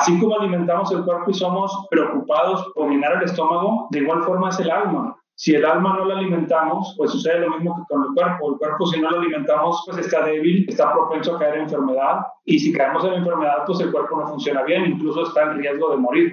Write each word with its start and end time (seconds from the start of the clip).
Así 0.00 0.18
como 0.18 0.34
alimentamos 0.40 0.90
el 0.92 1.04
cuerpo 1.04 1.30
y 1.30 1.34
somos 1.34 1.86
preocupados 1.90 2.72
por 2.74 2.88
llenar 2.88 3.18
el 3.18 3.24
estómago, 3.24 3.86
de 3.90 3.98
igual 3.98 4.22
forma 4.22 4.48
es 4.48 4.58
el 4.58 4.70
alma. 4.70 5.14
Si 5.34 5.54
el 5.54 5.62
alma 5.62 5.94
no 5.94 6.06
la 6.06 6.16
alimentamos, 6.16 6.94
pues 6.96 7.10
sucede 7.10 7.40
lo 7.40 7.50
mismo 7.50 7.76
que 7.76 7.94
con 7.94 8.04
el 8.04 8.14
cuerpo. 8.14 8.52
El 8.52 8.58
cuerpo 8.58 8.86
si 8.86 8.98
no 8.98 9.10
lo 9.10 9.18
alimentamos, 9.18 9.82
pues 9.84 9.98
está 9.98 10.24
débil, 10.24 10.64
está 10.66 10.90
propenso 10.90 11.36
a 11.36 11.38
caer 11.38 11.56
en 11.56 11.60
enfermedad. 11.64 12.20
Y 12.46 12.58
si 12.58 12.72
caemos 12.72 13.04
en 13.04 13.12
enfermedad, 13.12 13.64
pues 13.66 13.80
el 13.80 13.92
cuerpo 13.92 14.18
no 14.18 14.26
funciona 14.28 14.62
bien, 14.62 14.86
incluso 14.86 15.26
está 15.26 15.42
en 15.42 15.58
riesgo 15.58 15.90
de 15.90 15.98
morir. 15.98 16.32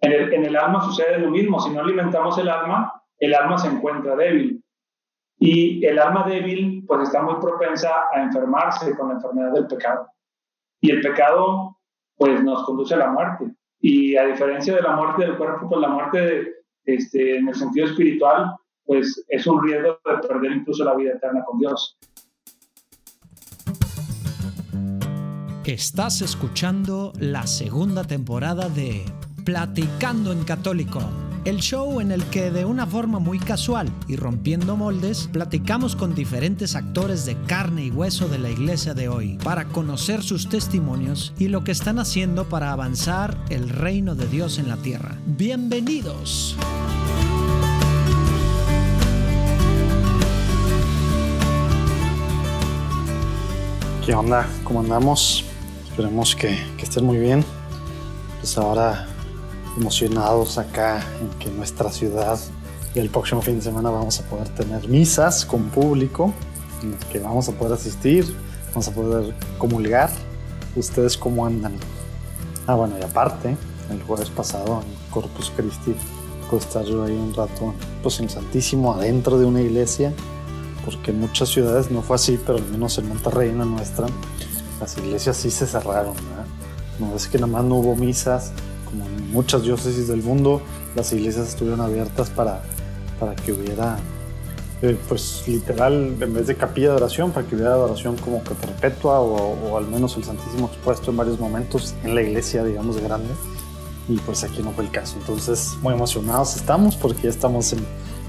En 0.00 0.12
el, 0.12 0.32
en 0.32 0.44
el 0.44 0.54
alma 0.54 0.80
sucede 0.80 1.18
lo 1.18 1.32
mismo. 1.32 1.58
Si 1.58 1.70
no 1.70 1.80
alimentamos 1.80 2.38
el 2.38 2.48
alma, 2.48 3.02
el 3.18 3.34
alma 3.34 3.58
se 3.58 3.66
encuentra 3.66 4.14
débil. 4.14 4.62
Y 5.40 5.84
el 5.84 5.98
alma 5.98 6.22
débil, 6.28 6.84
pues 6.86 7.08
está 7.08 7.22
muy 7.22 7.40
propensa 7.40 7.90
a 8.14 8.22
enfermarse 8.22 8.96
con 8.96 9.08
la 9.08 9.14
enfermedad 9.14 9.50
del 9.50 9.66
pecado. 9.66 10.06
Y 10.80 10.92
el 10.92 11.00
pecado 11.00 11.67
pues 12.18 12.42
nos 12.42 12.64
conduce 12.64 12.94
a 12.94 12.98
la 12.98 13.10
muerte. 13.10 13.54
Y 13.80 14.16
a 14.16 14.26
diferencia 14.26 14.74
de 14.74 14.82
la 14.82 14.96
muerte 14.96 15.24
del 15.24 15.38
cuerpo, 15.38 15.68
pues 15.68 15.80
la 15.80 15.88
muerte 15.88 16.56
este, 16.84 17.38
en 17.38 17.48
el 17.48 17.54
sentido 17.54 17.86
espiritual, 17.86 18.56
pues 18.84 19.24
es 19.28 19.46
un 19.46 19.62
riesgo 19.62 19.98
de 20.04 20.28
perder 20.28 20.52
incluso 20.52 20.84
la 20.84 20.94
vida 20.94 21.12
eterna 21.12 21.44
con 21.44 21.58
Dios. 21.58 21.96
Estás 25.64 26.22
escuchando 26.22 27.12
la 27.20 27.46
segunda 27.46 28.02
temporada 28.02 28.68
de 28.68 29.04
Platicando 29.44 30.32
en 30.32 30.42
Católico 30.44 31.00
el 31.44 31.58
show 31.58 32.00
en 32.00 32.12
el 32.12 32.24
que 32.26 32.50
de 32.50 32.64
una 32.64 32.86
forma 32.86 33.18
muy 33.18 33.38
casual 33.38 33.90
y 34.06 34.16
rompiendo 34.16 34.76
moldes, 34.76 35.28
platicamos 35.32 35.96
con 35.96 36.14
diferentes 36.14 36.76
actores 36.76 37.24
de 37.24 37.36
carne 37.42 37.84
y 37.84 37.90
hueso 37.90 38.28
de 38.28 38.38
la 38.38 38.50
iglesia 38.50 38.94
de 38.94 39.08
hoy 39.08 39.38
para 39.42 39.66
conocer 39.66 40.22
sus 40.22 40.48
testimonios 40.48 41.32
y 41.38 41.48
lo 41.48 41.64
que 41.64 41.72
están 41.72 41.98
haciendo 41.98 42.48
para 42.48 42.72
avanzar 42.72 43.36
el 43.48 43.68
reino 43.68 44.14
de 44.14 44.26
Dios 44.28 44.58
en 44.58 44.68
la 44.68 44.76
tierra. 44.76 45.16
Bienvenidos. 45.26 46.56
¿Qué 54.04 54.14
onda? 54.14 54.48
¿Cómo 54.64 54.80
andamos? 54.80 55.44
Esperemos 55.90 56.36
que, 56.36 56.58
que 56.76 56.84
estén 56.84 57.04
muy 57.04 57.18
bien. 57.18 57.44
Pues 58.40 58.56
ahora 58.56 59.07
emocionados 59.78 60.58
acá 60.58 61.04
en 61.20 61.30
que 61.38 61.50
nuestra 61.50 61.90
ciudad 61.90 62.38
y 62.94 62.98
el 62.98 63.10
próximo 63.10 63.40
fin 63.42 63.56
de 63.56 63.62
semana 63.62 63.90
vamos 63.90 64.18
a 64.20 64.24
poder 64.24 64.48
tener 64.50 64.88
misas 64.88 65.44
con 65.44 65.64
público, 65.70 66.32
en 66.82 66.92
las 66.92 67.04
que 67.04 67.18
vamos 67.18 67.48
a 67.48 67.52
poder 67.52 67.74
asistir, 67.74 68.34
vamos 68.68 68.88
a 68.88 68.92
poder 68.92 69.34
comulgar. 69.58 70.10
¿Ustedes 70.76 71.16
cómo 71.16 71.46
andan? 71.46 71.74
Ah, 72.66 72.74
bueno, 72.74 72.96
y 72.98 73.02
aparte, 73.02 73.56
el 73.90 74.02
jueves 74.02 74.30
pasado 74.30 74.82
en 74.82 75.10
Corpus 75.10 75.50
Christi, 75.56 75.94
pude 76.50 76.60
estar 76.60 76.84
yo 76.84 77.04
ahí 77.04 77.12
un 77.12 77.34
rato, 77.34 77.74
pues 78.02 78.20
en 78.20 78.28
Santísimo, 78.28 78.92
adentro 78.92 79.38
de 79.38 79.46
una 79.46 79.60
iglesia, 79.60 80.12
porque 80.84 81.10
en 81.10 81.20
muchas 81.20 81.48
ciudades 81.48 81.90
no 81.90 82.02
fue 82.02 82.16
así, 82.16 82.38
pero 82.44 82.58
al 82.58 82.68
menos 82.68 82.98
en 82.98 83.08
Monterrey, 83.08 83.50
en 83.50 83.58
la 83.58 83.64
nuestra, 83.64 84.06
las 84.80 84.96
iglesias 84.98 85.36
sí 85.36 85.50
se 85.50 85.66
cerraron, 85.66 86.14
¿verdad? 86.14 86.46
No 86.98 87.14
es 87.14 87.26
que 87.26 87.38
nada 87.38 87.52
más 87.52 87.64
no 87.64 87.76
hubo 87.76 87.96
misas, 87.96 88.52
como 88.90 89.06
en 89.06 89.30
muchas 89.32 89.62
diócesis 89.62 90.08
del 90.08 90.22
mundo, 90.22 90.62
las 90.94 91.12
iglesias 91.12 91.48
estuvieron 91.48 91.80
abiertas 91.80 92.30
para, 92.30 92.62
para 93.18 93.34
que 93.34 93.52
hubiera, 93.52 93.98
eh, 94.82 94.96
pues 95.08 95.44
literal, 95.46 96.16
en 96.20 96.34
vez 96.34 96.46
de 96.46 96.56
capilla 96.56 96.90
de 96.90 96.96
oración, 96.96 97.30
para 97.32 97.46
que 97.46 97.54
hubiera 97.54 97.72
adoración 97.72 98.16
como 98.16 98.42
que 98.42 98.54
perpetua 98.54 99.20
o, 99.20 99.76
al 99.76 99.86
menos 99.86 100.16
el 100.16 100.24
Santísimo 100.24 100.66
expuesto 100.66 101.10
en 101.10 101.16
varios 101.16 101.38
momentos 101.38 101.94
en 102.04 102.14
la 102.14 102.22
iglesia, 102.22 102.64
digamos, 102.64 103.00
grande. 103.00 103.34
Y 104.08 104.16
pues 104.18 104.42
aquí 104.42 104.62
no 104.62 104.72
fue 104.72 104.84
el 104.84 104.90
caso. 104.90 105.16
Entonces, 105.20 105.76
muy 105.82 105.92
emocionados 105.92 106.56
estamos 106.56 106.96
porque 106.96 107.24
ya 107.24 107.30
estamos 107.30 107.72
en, 107.74 107.80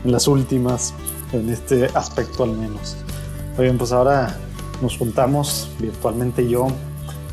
en 0.03 0.11
las 0.11 0.27
últimas, 0.27 0.93
en 1.31 1.49
este 1.49 1.85
aspecto 1.93 2.43
al 2.43 2.51
menos. 2.51 2.97
Oigan, 3.57 3.77
pues 3.77 3.91
ahora 3.91 4.37
nos 4.81 4.97
juntamos 4.97 5.69
virtualmente 5.79 6.47
yo, 6.47 6.67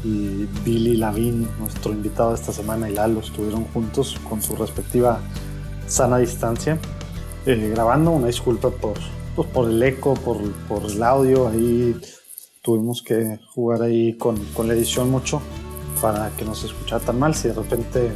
y 0.06 0.48
Billy 0.64 0.96
Lavin, 0.96 1.48
nuestro 1.58 1.92
invitado 1.92 2.32
esta 2.32 2.52
semana, 2.52 2.88
y 2.88 2.94
Lalo 2.94 3.20
estuvieron 3.20 3.64
juntos 3.64 4.16
con 4.28 4.40
su 4.40 4.54
respectiva 4.54 5.20
sana 5.88 6.18
distancia, 6.18 6.78
eh, 7.44 7.72
grabando. 7.74 8.12
Una 8.12 8.28
disculpa 8.28 8.70
por, 8.70 8.94
pues, 9.34 9.48
por 9.48 9.68
el 9.68 9.82
eco, 9.82 10.14
por, 10.14 10.38
por, 10.68 10.88
el 10.88 11.02
audio. 11.02 11.48
Ahí 11.48 12.00
tuvimos 12.62 13.02
que 13.02 13.40
jugar 13.52 13.82
ahí 13.82 14.16
con, 14.16 14.36
con, 14.54 14.68
la 14.68 14.74
edición 14.74 15.10
mucho 15.10 15.42
para 16.00 16.30
que 16.36 16.44
no 16.44 16.54
se 16.54 16.66
escuchara 16.66 17.04
tan 17.04 17.18
mal. 17.18 17.34
Si 17.34 17.48
de 17.48 17.54
repente 17.54 18.12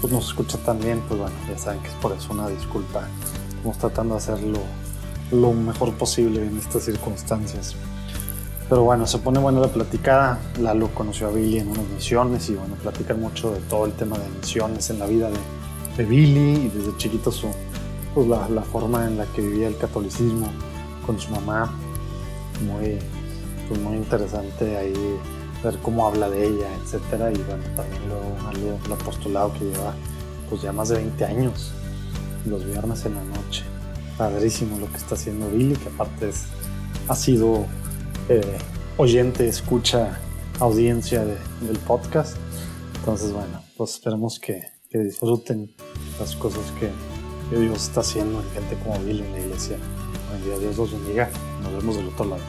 pues, 0.00 0.12
no 0.12 0.18
escucha 0.18 0.56
tan 0.58 0.80
bien, 0.80 1.02
pues 1.08 1.20
bueno, 1.20 1.36
ya 1.46 1.58
saben 1.58 1.80
que 1.82 1.88
es 1.88 1.94
por 1.94 2.12
eso 2.12 2.32
una 2.32 2.48
disculpa. 2.48 3.06
Estamos 3.56 3.76
tratando 3.78 4.14
de 4.14 4.18
hacerlo 4.18 4.60
lo 5.30 5.52
mejor 5.52 5.92
posible 5.94 6.42
en 6.46 6.56
estas 6.58 6.84
circunstancias. 6.84 7.76
Pero 8.68 8.84
bueno, 8.84 9.06
se 9.06 9.18
pone 9.18 9.38
buena 9.38 9.60
la 9.60 9.68
platicada. 9.68 10.38
Lalo 10.60 10.88
conoció 10.94 11.28
a 11.28 11.30
Billy 11.30 11.58
en 11.58 11.68
unas 11.68 11.86
misiones 11.88 12.48
y 12.48 12.54
bueno, 12.54 12.74
platican 12.76 13.20
mucho 13.20 13.52
de 13.52 13.60
todo 13.60 13.86
el 13.86 13.92
tema 13.92 14.18
de 14.18 14.28
misiones 14.30 14.88
en 14.90 14.98
la 14.98 15.06
vida 15.06 15.30
de, 15.30 16.04
Billy 16.04 16.52
y 16.52 16.68
desde 16.68 16.96
chiquito 16.96 17.30
su, 17.30 17.48
pues 18.14 18.26
la, 18.26 18.62
forma 18.62 19.06
en 19.06 19.18
la 19.18 19.26
que 19.26 19.42
vivía 19.42 19.68
el 19.68 19.76
catolicismo 19.76 20.50
con 21.06 21.18
su 21.20 21.30
mamá. 21.30 21.70
Muy, 22.64 22.98
pues 23.68 23.80
muy 23.80 23.96
interesante 23.96 24.76
ahí 24.76 25.18
ver 25.62 25.78
cómo 25.82 26.06
habla 26.06 26.30
de 26.30 26.46
ella, 26.46 26.68
etcétera. 26.82 27.30
Y 27.30 27.36
bueno, 27.36 27.62
también 27.76 28.02
luego 28.08 28.78
el 28.86 28.92
apostolado 28.92 29.52
que 29.52 29.66
lleva 29.66 29.94
pues 30.48 30.62
ya 30.62 30.72
más 30.72 30.88
de 30.90 30.96
20 30.96 31.24
años, 31.24 31.72
los 32.46 32.64
viernes 32.64 33.04
en 33.06 33.14
la 33.14 33.24
noche. 33.24 33.64
Padrísimo 34.18 34.78
lo 34.78 34.86
que 34.90 34.96
está 34.96 35.14
haciendo 35.14 35.48
Billy, 35.48 35.74
que 35.76 35.88
aparte 35.88 36.28
es, 36.28 36.44
ha 37.08 37.16
sido 37.16 37.66
eh, 38.28 38.58
oyente, 38.96 39.48
escucha, 39.48 40.20
audiencia 40.60 41.24
del 41.24 41.78
podcast. 41.86 42.36
Entonces, 42.96 43.32
bueno, 43.32 43.62
pues 43.76 43.94
esperemos 43.94 44.38
que, 44.38 44.62
disfruten 44.90 45.74
las 46.20 46.36
cosas 46.36 46.70
que, 46.78 46.90
Dios 47.50 47.88
está 47.88 48.00
haciendo 48.00 48.40
en 48.40 48.50
gente 48.50 48.78
como 48.82 48.98
Bill 49.00 49.20
en 49.20 49.32
la 49.32 49.40
iglesia. 49.40 49.76
Dios 50.58 50.76
los 50.76 50.92
bendiga. 50.92 51.28
Nos 51.62 51.72
vemos 51.72 51.96
del 51.96 52.08
otro 52.08 52.24
lado. 52.24 52.42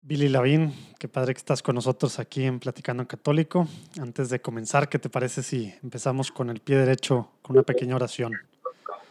Billy 0.00 0.28
Lavín, 0.28 0.74
qué 0.98 1.08
padre 1.08 1.34
que 1.34 1.38
estás 1.38 1.62
con 1.62 1.74
nosotros 1.74 2.18
aquí 2.18 2.44
en 2.44 2.60
Platicando 2.60 3.06
Católico. 3.08 3.66
Antes 4.00 4.30
de 4.30 4.40
comenzar, 4.40 4.88
¿qué 4.88 4.98
te 4.98 5.08
parece 5.08 5.42
si 5.42 5.74
empezamos 5.82 6.30
con 6.30 6.50
el 6.50 6.60
pie 6.60 6.76
derecho 6.76 7.30
con 7.42 7.56
una 7.56 7.64
pequeña 7.64 7.96
oración? 7.96 8.32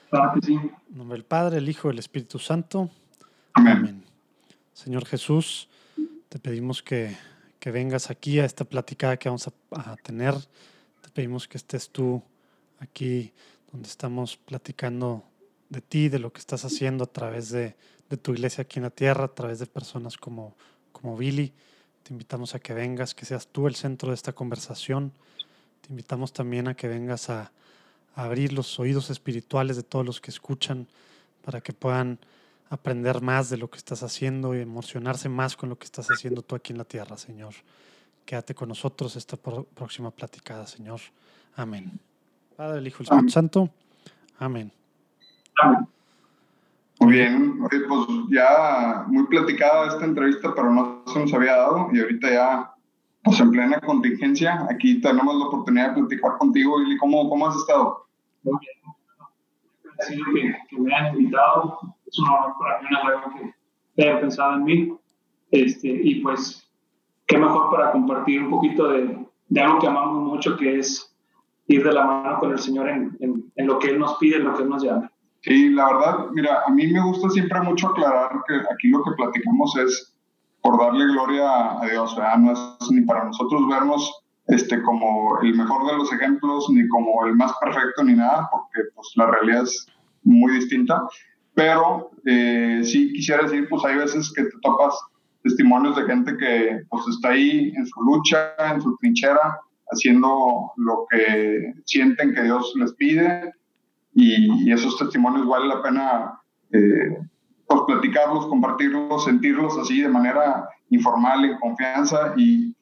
Claro 0.10 0.34
que 0.34 0.46
sí. 0.46 0.54
En 0.54 0.98
nombre 0.98 1.18
del 1.18 1.26
Padre, 1.26 1.58
el 1.58 1.70
Hijo 1.70 1.90
y 1.90 1.92
el 1.92 2.00
Espíritu 2.00 2.40
Santo. 2.40 2.90
Amén. 3.54 4.04
Señor 4.74 5.06
Jesús, 5.06 5.70
te 6.30 6.40
pedimos 6.40 6.82
que, 6.82 7.16
que, 7.60 7.72
vengas 7.72 8.10
aquí 8.10 8.40
a 8.40 8.46
esta 8.46 8.66
platicada 8.66 9.18
que 9.18 9.30
vamos 9.30 9.48
a, 9.48 9.92
a 9.92 9.96
tener. 9.98 10.34
Te 11.02 11.10
pedimos 11.14 11.48
que 11.48 11.58
estés 11.58 11.90
tú 11.90 12.24
aquí 12.80 13.32
donde 13.72 13.88
estamos 13.88 14.38
platicando 14.38 15.24
de 15.70 15.82
ti, 15.82 16.10
de 16.10 16.20
lo 16.20 16.34
que 16.34 16.40
estás 16.40 16.66
haciendo 16.66 17.06
a 17.06 17.08
través 17.08 17.50
de, 17.50 17.76
de 18.10 18.18
tu 18.18 18.34
iglesia 18.34 18.64
aquí 18.64 18.80
en 18.80 18.84
la 18.84 18.90
tierra, 18.90 19.26
a 19.26 19.34
través 19.34 19.60
de 19.60 19.68
personas 19.68 20.18
como, 20.18 20.56
como 20.92 21.16
Billy. 21.16 21.54
Te 22.04 22.12
invitamos 22.12 22.56
a 22.56 22.60
que 22.60 22.74
vengas, 22.74 23.16
que 23.16 23.26
seas 23.26 23.48
tú 23.48 23.68
el 23.68 23.76
centro 23.76 24.10
de 24.10 24.16
esta 24.16 24.34
conversación. 24.34 25.14
Te 25.80 25.90
invitamos 25.90 26.34
también 26.34 26.68
a 26.68 26.76
que 26.76 26.88
vengas 26.90 27.30
a, 27.30 27.54
abrir 28.16 28.54
los 28.54 28.80
oídos 28.80 29.10
espirituales 29.10 29.76
de 29.78 29.84
todos 29.84 30.06
los 30.06 30.22
que 30.22 30.32
escuchan 30.32 30.88
para 31.44 31.62
que 31.62 31.74
puedan 31.74 32.20
aprender 32.70 33.22
más 33.22 33.50
de 33.50 33.58
lo 33.58 33.70
que 33.70 33.78
estás 33.78 34.04
haciendo 34.04 34.56
y 34.56 34.60
emocionarse 34.60 35.28
más 35.30 35.58
con 35.58 35.70
lo 35.70 35.78
que 35.78 35.86
estás 35.86 36.08
haciendo 36.10 36.42
tú 36.42 36.56
aquí 36.56 36.72
en 36.72 36.78
la 36.78 36.86
tierra, 36.86 37.18
Señor. 37.18 37.54
Quédate 38.26 38.56
con 38.56 38.70
nosotros 38.70 39.16
esta 39.16 39.36
próxima 39.38 40.12
platicada, 40.12 40.66
Señor. 40.68 41.02
Amén. 41.56 42.00
Padre, 42.56 42.80
el 42.80 42.88
Hijo 42.88 42.98
y 43.00 43.02
el 43.02 43.08
Espíritu 43.08 43.30
Santo. 43.30 43.70
Amén. 44.40 44.72
Amén. 45.62 45.88
Muy 47.02 47.14
bien, 47.14 47.58
pues 47.58 47.82
ya 48.30 49.06
muy 49.08 49.26
platicada 49.26 49.88
esta 49.88 50.06
entrevista, 50.06 50.54
pero 50.54 50.72
no 50.72 51.04
se 51.12 51.20
nos 51.20 51.34
había 51.34 51.58
dado 51.58 51.90
y 51.92 52.00
ahorita 52.00 52.30
ya, 52.32 52.71
pues 53.24 53.40
en 53.40 53.52
plena 53.52 53.80
contingencia, 53.82 54.68
aquí 54.70 55.00
tenemos 55.00 55.36
la 55.36 55.46
oportunidad 55.46 55.90
de 55.90 56.02
platicar 56.02 56.38
contigo. 56.38 56.82
y 56.82 56.98
¿cómo, 56.98 57.30
cómo 57.30 57.48
has 57.48 57.56
estado? 57.56 58.06
Muy 58.44 58.58
bien. 58.60 60.22
que, 60.34 60.58
que 60.70 60.82
me 60.82 60.96
han 60.96 61.16
invitado, 61.16 61.80
es 62.06 62.20
un 62.20 62.28
honor 62.28 62.54
para 62.60 62.82
mí, 62.82 62.88
una 62.90 63.36
que, 63.36 63.54
que 63.96 64.10
hayan 64.10 64.22
pensado 64.22 64.56
en 64.56 64.64
mí. 64.64 64.94
Este, 65.52 65.88
y 65.88 66.22
pues, 66.22 66.68
qué 67.28 67.38
mejor 67.38 67.72
para 67.72 67.92
compartir 67.92 68.44
un 68.44 68.50
poquito 68.50 68.90
de, 68.90 69.18
de 69.50 69.62
algo 69.62 69.80
que 69.80 69.88
amamos 69.88 70.24
mucho, 70.24 70.58
que 70.58 70.80
es 70.80 71.14
ir 71.68 71.84
de 71.84 71.94
la 71.94 72.06
mano 72.06 72.40
con 72.40 72.52
el 72.52 72.60
Señor 72.60 72.90
en, 72.90 73.16
en, 73.20 73.52
en, 73.56 73.68
lo 73.68 73.78
que 73.80 73.90
Él 73.90 74.00
nos 74.00 74.18
pide, 74.18 74.38
en 74.38 74.46
lo 74.46 74.56
que 74.56 74.64
Él 74.64 74.70
nos 74.70 74.84
llama. 74.84 75.12
Sí, 75.42 75.70
la 75.70 75.86
verdad, 75.86 76.28
mira, 76.34 76.64
a 76.66 76.72
mí 76.72 76.88
me 76.88 77.04
gusta 77.04 77.30
siempre 77.30 77.62
mucho 77.62 77.90
aclarar 77.90 78.30
que 78.48 78.56
aquí 78.74 78.90
lo 78.90 79.04
que 79.04 79.12
platicamos 79.12 79.76
es 79.78 80.11
por 80.62 80.80
darle 80.80 81.06
gloria 81.06 81.80
a 81.82 81.86
Dios, 81.86 82.16
¿verdad? 82.16 82.38
No 82.38 82.52
es 82.52 82.92
ni 82.92 83.02
para 83.02 83.26
nosotros 83.26 83.68
vernos 83.68 84.22
este, 84.48 84.82
como 84.82 85.40
el 85.42 85.56
mejor 85.56 85.88
de 85.88 85.98
los 85.98 86.12
ejemplos, 86.12 86.70
ni 86.70 86.88
como 86.88 87.26
el 87.26 87.36
más 87.36 87.52
perfecto, 87.60 88.04
ni 88.04 88.14
nada, 88.14 88.50
porque 88.52 88.90
pues 88.96 89.08
la 89.16 89.28
realidad 89.28 89.64
es 89.64 89.88
muy 90.24 90.54
distinta. 90.54 91.02
Pero 91.54 92.12
eh, 92.26 92.82
sí 92.84 93.12
quisiera 93.14 93.44
decir, 93.44 93.68
pues 93.70 93.84
hay 93.86 93.96
veces 93.96 94.32
que 94.36 94.44
te 94.44 94.58
topas 94.62 94.96
testimonios 95.44 95.96
de 95.96 96.04
gente 96.04 96.38
que 96.38 96.84
pues 96.90 97.04
está 97.08 97.30
ahí 97.30 97.74
en 97.76 97.86
su 97.86 98.02
lucha, 98.02 98.54
en 98.74 98.82
su 98.82 98.96
trinchera, 98.98 99.60
haciendo 99.92 100.72
lo 100.78 101.06
que 101.10 101.74
sienten 101.86 102.34
que 102.34 102.44
Dios 102.44 102.74
les 102.78 102.94
pide 102.94 103.54
y, 104.14 104.72
esos 104.72 104.98
testimonios 104.98 105.48
vale 105.48 105.68
la 105.68 105.82
pena 105.82 106.40
eh, 106.72 107.18
pues 107.72 107.84
platicarlos, 107.88 108.48
compartirlos, 108.48 109.24
sentirlos 109.24 109.78
así 109.78 110.02
de 110.02 110.10
manera 110.10 110.68
informal, 110.90 111.46
en 111.46 111.58
confianza 111.60 112.34
y 112.36 112.76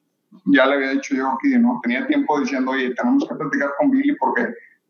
ya 0.46 0.66
le 0.66 0.74
había 0.74 0.90
dicho 0.90 1.14
yo 1.14 1.36
¿no? 1.60 1.80
Tenía 1.82 2.06
tiempo 2.06 2.40
diciendo, 2.40 2.72
oye, 2.72 2.92
tenemos 2.94 3.26
que 3.28 3.34
platicar 3.34 3.70
con 3.78 3.90
Billy 3.90 4.16
porque, 4.18 4.48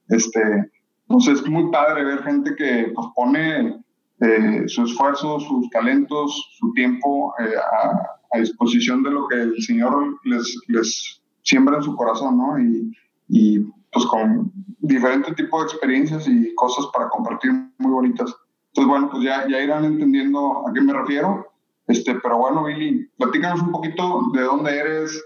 este, 0.08 0.70
pues 1.06 1.26
es 1.28 1.46
muy 1.46 1.70
padre 1.70 2.04
ver 2.04 2.22
gente 2.22 2.54
que 2.56 2.92
pues, 2.94 3.06
pone 3.14 3.82
eh, 4.20 4.64
su 4.68 4.84
esfuerzo, 4.84 5.38
sus 5.40 5.68
talentos, 5.70 6.56
su 6.58 6.72
tiempo 6.72 7.34
eh, 7.38 7.54
a, 7.56 8.36
a, 8.36 8.38
disposición 8.38 9.02
de 9.02 9.10
lo 9.10 9.28
que 9.28 9.36
el 9.36 9.62
Señor 9.62 10.18
les, 10.24 11.20
siembra 11.42 11.76
en 11.76 11.82
su 11.82 11.94
corazón, 11.94 12.38
¿no? 12.38 12.58
Y, 12.58 12.96
y 13.28 13.60
pues 13.92 14.06
con 14.06 14.52
diferentes 14.78 15.34
tipos 15.34 15.62
de 15.62 15.72
experiencias 15.72 16.28
y 16.28 16.54
cosas 16.54 16.86
para 16.92 17.08
compartir 17.08 17.50
muy 17.78 17.92
bonitas. 17.92 18.34
Entonces, 18.70 18.88
bueno, 18.88 19.10
pues 19.10 19.24
ya, 19.24 19.48
ya 19.48 19.60
irán 19.60 19.84
entendiendo 19.84 20.66
a 20.66 20.72
qué 20.72 20.80
me 20.80 20.92
refiero. 20.92 21.46
Este, 21.88 22.14
pero 22.22 22.38
bueno, 22.38 22.64
Billy, 22.64 23.08
platícanos 23.18 23.62
un 23.62 23.72
poquito 23.72 24.30
de 24.32 24.42
dónde 24.42 24.78
eres, 24.78 25.24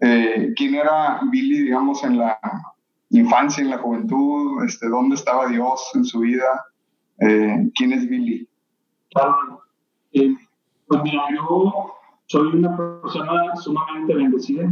eh, 0.00 0.52
quién 0.56 0.74
era 0.74 1.20
Billy, 1.30 1.64
digamos, 1.64 2.02
en 2.04 2.16
la 2.16 2.38
infancia, 3.10 3.62
en 3.62 3.70
la 3.70 3.78
juventud, 3.78 4.64
este, 4.64 4.88
dónde 4.88 5.14
estaba 5.14 5.46
Dios 5.48 5.90
en 5.94 6.06
su 6.06 6.20
vida, 6.20 6.64
eh, 7.20 7.70
quién 7.74 7.92
es 7.92 8.08
Billy. 8.08 8.48
Claro, 9.12 9.60
eh, 10.12 10.34
pues 10.86 11.02
mira, 11.02 11.22
yo 11.34 11.94
soy 12.26 12.46
una 12.48 12.74
persona 12.76 13.54
sumamente 13.56 14.14
bendecida. 14.14 14.70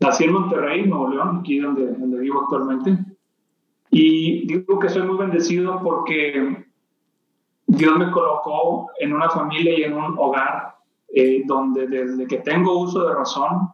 Nací 0.00 0.24
en 0.24 0.32
Monterrey, 0.32 0.86
Nuevo 0.86 1.08
León, 1.08 1.38
aquí 1.40 1.60
donde, 1.60 1.94
donde 1.94 2.18
vivo 2.18 2.42
actualmente. 2.42 2.98
Y 3.90 4.46
digo 4.46 4.78
que 4.78 4.88
soy 4.88 5.02
muy 5.02 5.16
bendecido 5.16 5.80
porque 5.82 6.66
Dios 7.66 7.98
me 7.98 8.10
colocó 8.10 8.90
en 8.98 9.12
una 9.12 9.30
familia 9.30 9.78
y 9.78 9.82
en 9.84 9.94
un 9.94 10.18
hogar 10.18 10.76
eh, 11.14 11.42
donde 11.46 11.86
desde 11.86 12.26
que 12.26 12.38
tengo 12.38 12.78
uso 12.78 13.06
de 13.06 13.14
razón, 13.14 13.70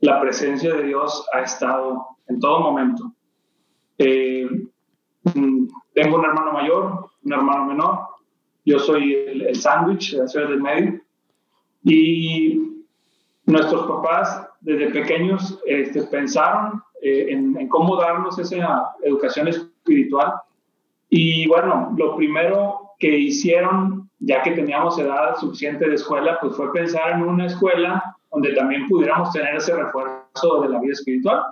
la 0.00 0.20
presencia 0.20 0.74
de 0.74 0.84
Dios 0.84 1.26
ha 1.32 1.40
estado 1.40 2.06
en 2.28 2.40
todo 2.40 2.60
momento. 2.60 3.12
Eh, 3.98 4.48
mm, 5.34 5.66
tengo 5.94 6.18
un 6.18 6.24
hermano 6.24 6.52
mayor, 6.52 7.10
un 7.24 7.32
hermano 7.32 7.66
menor, 7.66 7.98
yo 8.64 8.78
soy 8.78 9.14
el, 9.14 9.42
el 9.42 9.56
sándwich, 9.56 10.16
ciudad 10.26 10.48
del 10.48 10.60
medio, 10.60 11.00
y 11.84 12.72
nuestros 13.46 13.86
papás 13.86 14.48
desde 14.60 14.90
pequeños 14.90 15.58
este, 15.66 16.02
pensaron 16.04 16.82
eh, 17.02 17.26
en, 17.30 17.68
cómo 17.68 17.96
darnos 17.96 18.38
esa 18.38 18.94
educación 19.02 19.48
espiritual. 19.48 20.34
Y 21.08 21.46
bueno, 21.48 21.92
lo 21.96 22.16
primero 22.16 22.91
que 23.02 23.18
hicieron, 23.18 24.08
ya 24.20 24.42
que 24.42 24.52
teníamos 24.52 24.96
edad 24.96 25.34
suficiente 25.34 25.88
de 25.88 25.96
escuela, 25.96 26.38
pues 26.40 26.54
fue 26.54 26.72
pensar 26.72 27.10
en 27.14 27.22
una 27.22 27.46
escuela 27.46 28.00
donde 28.30 28.54
también 28.54 28.86
pudiéramos 28.86 29.32
tener 29.32 29.56
ese 29.56 29.74
refuerzo 29.74 30.60
de 30.62 30.68
la 30.68 30.78
vida 30.78 30.92
espiritual. 30.92 31.42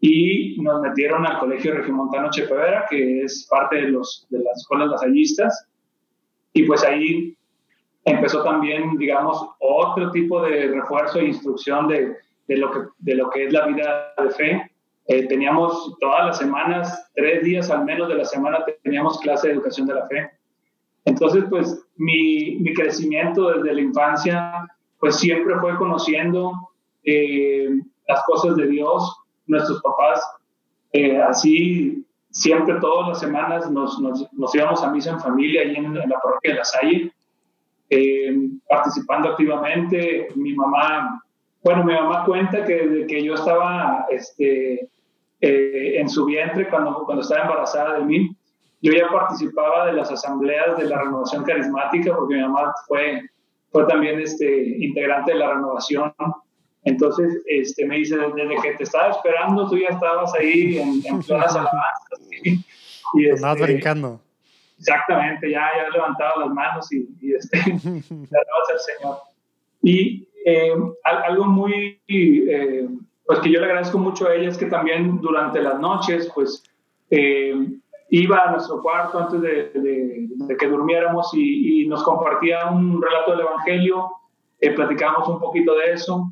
Y 0.00 0.56
nos 0.62 0.80
metieron 0.80 1.26
al 1.26 1.40
Colegio 1.40 1.74
Regimontano 1.74 2.30
Chepevera, 2.30 2.86
que 2.88 3.22
es 3.22 3.48
parte 3.50 3.76
de, 3.76 3.88
los, 3.88 4.24
de 4.30 4.38
las 4.38 4.58
escuelas 4.58 4.88
lasallistas. 4.88 5.66
Y 6.52 6.62
pues 6.62 6.84
ahí 6.84 7.36
empezó 8.04 8.44
también, 8.44 8.96
digamos, 8.96 9.44
otro 9.58 10.12
tipo 10.12 10.40
de 10.42 10.68
refuerzo 10.68 11.18
e 11.18 11.26
instrucción 11.26 11.88
de, 11.88 12.14
de, 12.46 12.56
lo, 12.56 12.70
que, 12.70 12.78
de 13.00 13.14
lo 13.16 13.30
que 13.30 13.46
es 13.46 13.52
la 13.52 13.66
vida 13.66 14.14
de 14.16 14.30
fe. 14.30 14.70
Eh, 15.08 15.26
teníamos 15.26 15.96
todas 15.98 16.26
las 16.26 16.38
semanas, 16.38 17.10
tres 17.16 17.42
días 17.42 17.68
al 17.68 17.84
menos 17.84 18.08
de 18.08 18.14
la 18.14 18.24
semana, 18.24 18.64
teníamos 18.84 19.18
clase 19.18 19.48
de 19.48 19.54
educación 19.54 19.88
de 19.88 19.94
la 19.94 20.06
fe. 20.06 20.39
Entonces, 21.04 21.44
pues 21.48 21.84
mi, 21.96 22.56
mi 22.60 22.74
crecimiento 22.74 23.50
desde 23.50 23.74
la 23.74 23.80
infancia, 23.80 24.68
pues 24.98 25.16
siempre 25.16 25.58
fue 25.60 25.76
conociendo 25.76 26.52
eh, 27.04 27.68
las 28.06 28.22
cosas 28.24 28.56
de 28.56 28.66
Dios. 28.66 29.16
Nuestros 29.46 29.80
papás, 29.82 30.22
eh, 30.92 31.18
así, 31.18 32.04
siempre 32.30 32.76
todas 32.80 33.08
las 33.08 33.20
semanas 33.20 33.70
nos, 33.70 33.98
nos, 34.00 34.32
nos, 34.32 34.54
íbamos 34.54 34.82
a 34.82 34.90
misa 34.90 35.10
en 35.12 35.20
familia 35.20 35.62
ahí 35.62 35.74
en, 35.74 35.86
en 35.86 36.08
la 36.08 36.20
parroquia 36.20 36.52
de 36.52 36.58
La 36.58 36.64
Salle 36.64 37.12
eh, 37.90 38.32
participando 38.68 39.30
activamente. 39.30 40.28
Mi 40.36 40.54
mamá, 40.54 41.22
bueno, 41.62 41.84
mi 41.84 41.92
mamá 41.92 42.24
cuenta 42.24 42.64
que 42.64 42.74
desde 42.74 43.06
que 43.06 43.24
yo 43.24 43.34
estaba 43.34 44.06
este, 44.10 44.88
eh, 45.40 46.00
en 46.00 46.08
su 46.08 46.24
vientre, 46.24 46.68
cuando, 46.68 47.02
cuando 47.04 47.22
estaba 47.22 47.42
embarazada 47.42 47.98
de 47.98 48.04
mí, 48.04 48.36
yo 48.82 48.92
ya 48.92 49.08
participaba 49.08 49.86
de 49.86 49.92
las 49.94 50.10
asambleas 50.10 50.76
de 50.78 50.84
la 50.84 51.02
renovación 51.02 51.44
carismática, 51.44 52.14
porque 52.14 52.36
mi 52.36 52.42
mamá 52.42 52.72
fue, 52.86 53.22
fue 53.70 53.86
también 53.86 54.20
este, 54.20 54.76
integrante 54.78 55.32
de 55.32 55.38
la 55.38 55.54
renovación. 55.54 56.12
Entonces, 56.84 57.42
este, 57.46 57.86
me 57.86 57.96
dice, 57.96 58.16
desde 58.16 58.62
que 58.62 58.72
te 58.74 58.84
estaba 58.84 59.10
esperando, 59.10 59.68
tú 59.68 59.76
ya 59.76 59.88
estabas 59.88 60.32
ahí 60.34 60.78
en, 60.78 61.02
en 61.04 61.22
plenas 61.26 61.54
alabanzas. 61.54 62.28
Y, 63.14 63.28
este, 63.28 63.62
brincando. 63.62 64.20
Exactamente, 64.78 65.50
ya, 65.50 65.68
ya 65.76 65.90
levantado 65.90 66.40
las 66.40 66.50
manos 66.50 66.90
y, 66.90 67.06
y 67.20 67.34
este, 67.34 67.58
al 67.60 67.78
Señor. 67.78 69.18
Y 69.82 70.26
eh, 70.46 70.72
algo 71.04 71.44
muy, 71.44 72.00
eh, 72.08 72.88
pues 73.26 73.40
que 73.40 73.50
yo 73.50 73.60
le 73.60 73.66
agradezco 73.66 73.98
mucho 73.98 74.26
a 74.26 74.34
ella 74.34 74.48
es 74.48 74.56
que 74.56 74.66
también 74.66 75.20
durante 75.20 75.60
las 75.60 75.78
noches, 75.78 76.30
pues 76.34 76.62
eh, 77.10 77.54
iba 78.10 78.42
a 78.42 78.50
nuestro 78.52 78.82
cuarto 78.82 79.18
antes 79.18 79.40
de, 79.40 79.70
de, 79.74 80.56
que 80.56 80.66
durmiéramos 80.66 81.32
y, 81.34 81.82
y, 81.82 81.86
nos 81.86 82.02
compartía 82.02 82.66
un 82.70 83.00
relato 83.00 83.32
del 83.32 83.40
Evangelio, 83.40 84.10
platicábamos 84.74 85.28
un 85.28 85.40
poquito 85.40 85.74
de 85.76 85.92
eso. 85.92 86.30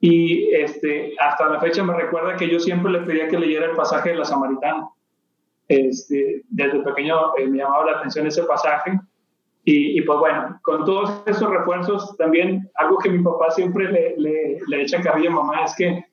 Y 0.00 0.50
este, 0.54 1.14
hasta 1.18 1.48
la 1.48 1.60
fecha 1.60 1.82
me 1.82 1.94
recuerda 1.94 2.36
que 2.36 2.48
yo 2.48 2.60
siempre 2.60 2.92
le 2.92 3.00
pedía 3.00 3.28
que 3.28 3.38
leyera 3.38 3.66
el 3.66 3.76
pasaje 3.76 4.10
de 4.10 4.16
la 4.16 4.24
Samaritana 4.24 4.90
este, 5.68 6.42
desde 6.48 6.80
pequeño 6.80 7.36
eh, 7.38 7.46
me 7.46 7.58
llamaba 7.58 7.86
la 7.86 7.98
atención 7.98 8.26
ese 8.26 8.44
pasaje. 8.44 8.98
Y, 9.64 9.98
y, 9.98 10.02
pues 10.02 10.18
bueno, 10.20 10.60
con 10.62 10.84
todos 10.84 11.22
esos 11.26 11.50
refuerzos, 11.50 12.16
también 12.18 12.70
algo 12.76 12.98
que 12.98 13.10
mi 13.10 13.22
papá 13.22 13.50
siempre 13.50 13.90
le, 13.90 14.14
le, 14.16 14.58
le 14.68 14.82
echa 14.82 15.02
cabello 15.02 15.30
a 15.30 15.34
mamá 15.34 15.64
es 15.64 15.74
que 15.76 16.04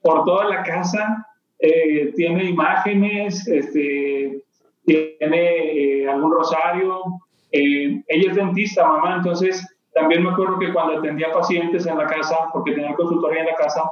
por 0.00 0.24
toda 0.24 0.46
la 0.46 0.62
casa 0.62 1.26
eh, 1.58 2.10
tiene 2.16 2.44
imágenes, 2.44 3.46
este, 3.46 4.42
tiene 4.84 6.02
eh, 6.02 6.08
algún 6.08 6.32
rosario. 6.32 7.02
ella 7.50 8.02
es 8.08 8.34
dentista, 8.34 8.86
mamá, 8.86 9.16
entonces 9.16 9.66
también 9.94 10.22
me 10.22 10.30
acuerdo 10.30 10.58
que 10.58 10.72
cuando 10.72 10.98
atendía 10.98 11.32
pacientes 11.32 11.86
en 11.86 11.98
la 11.98 12.06
casa, 12.06 12.36
porque 12.52 12.72
tenía 12.72 12.94
consultoría 12.94 13.40
en 13.40 13.46
la 13.46 13.54
casa, 13.56 13.82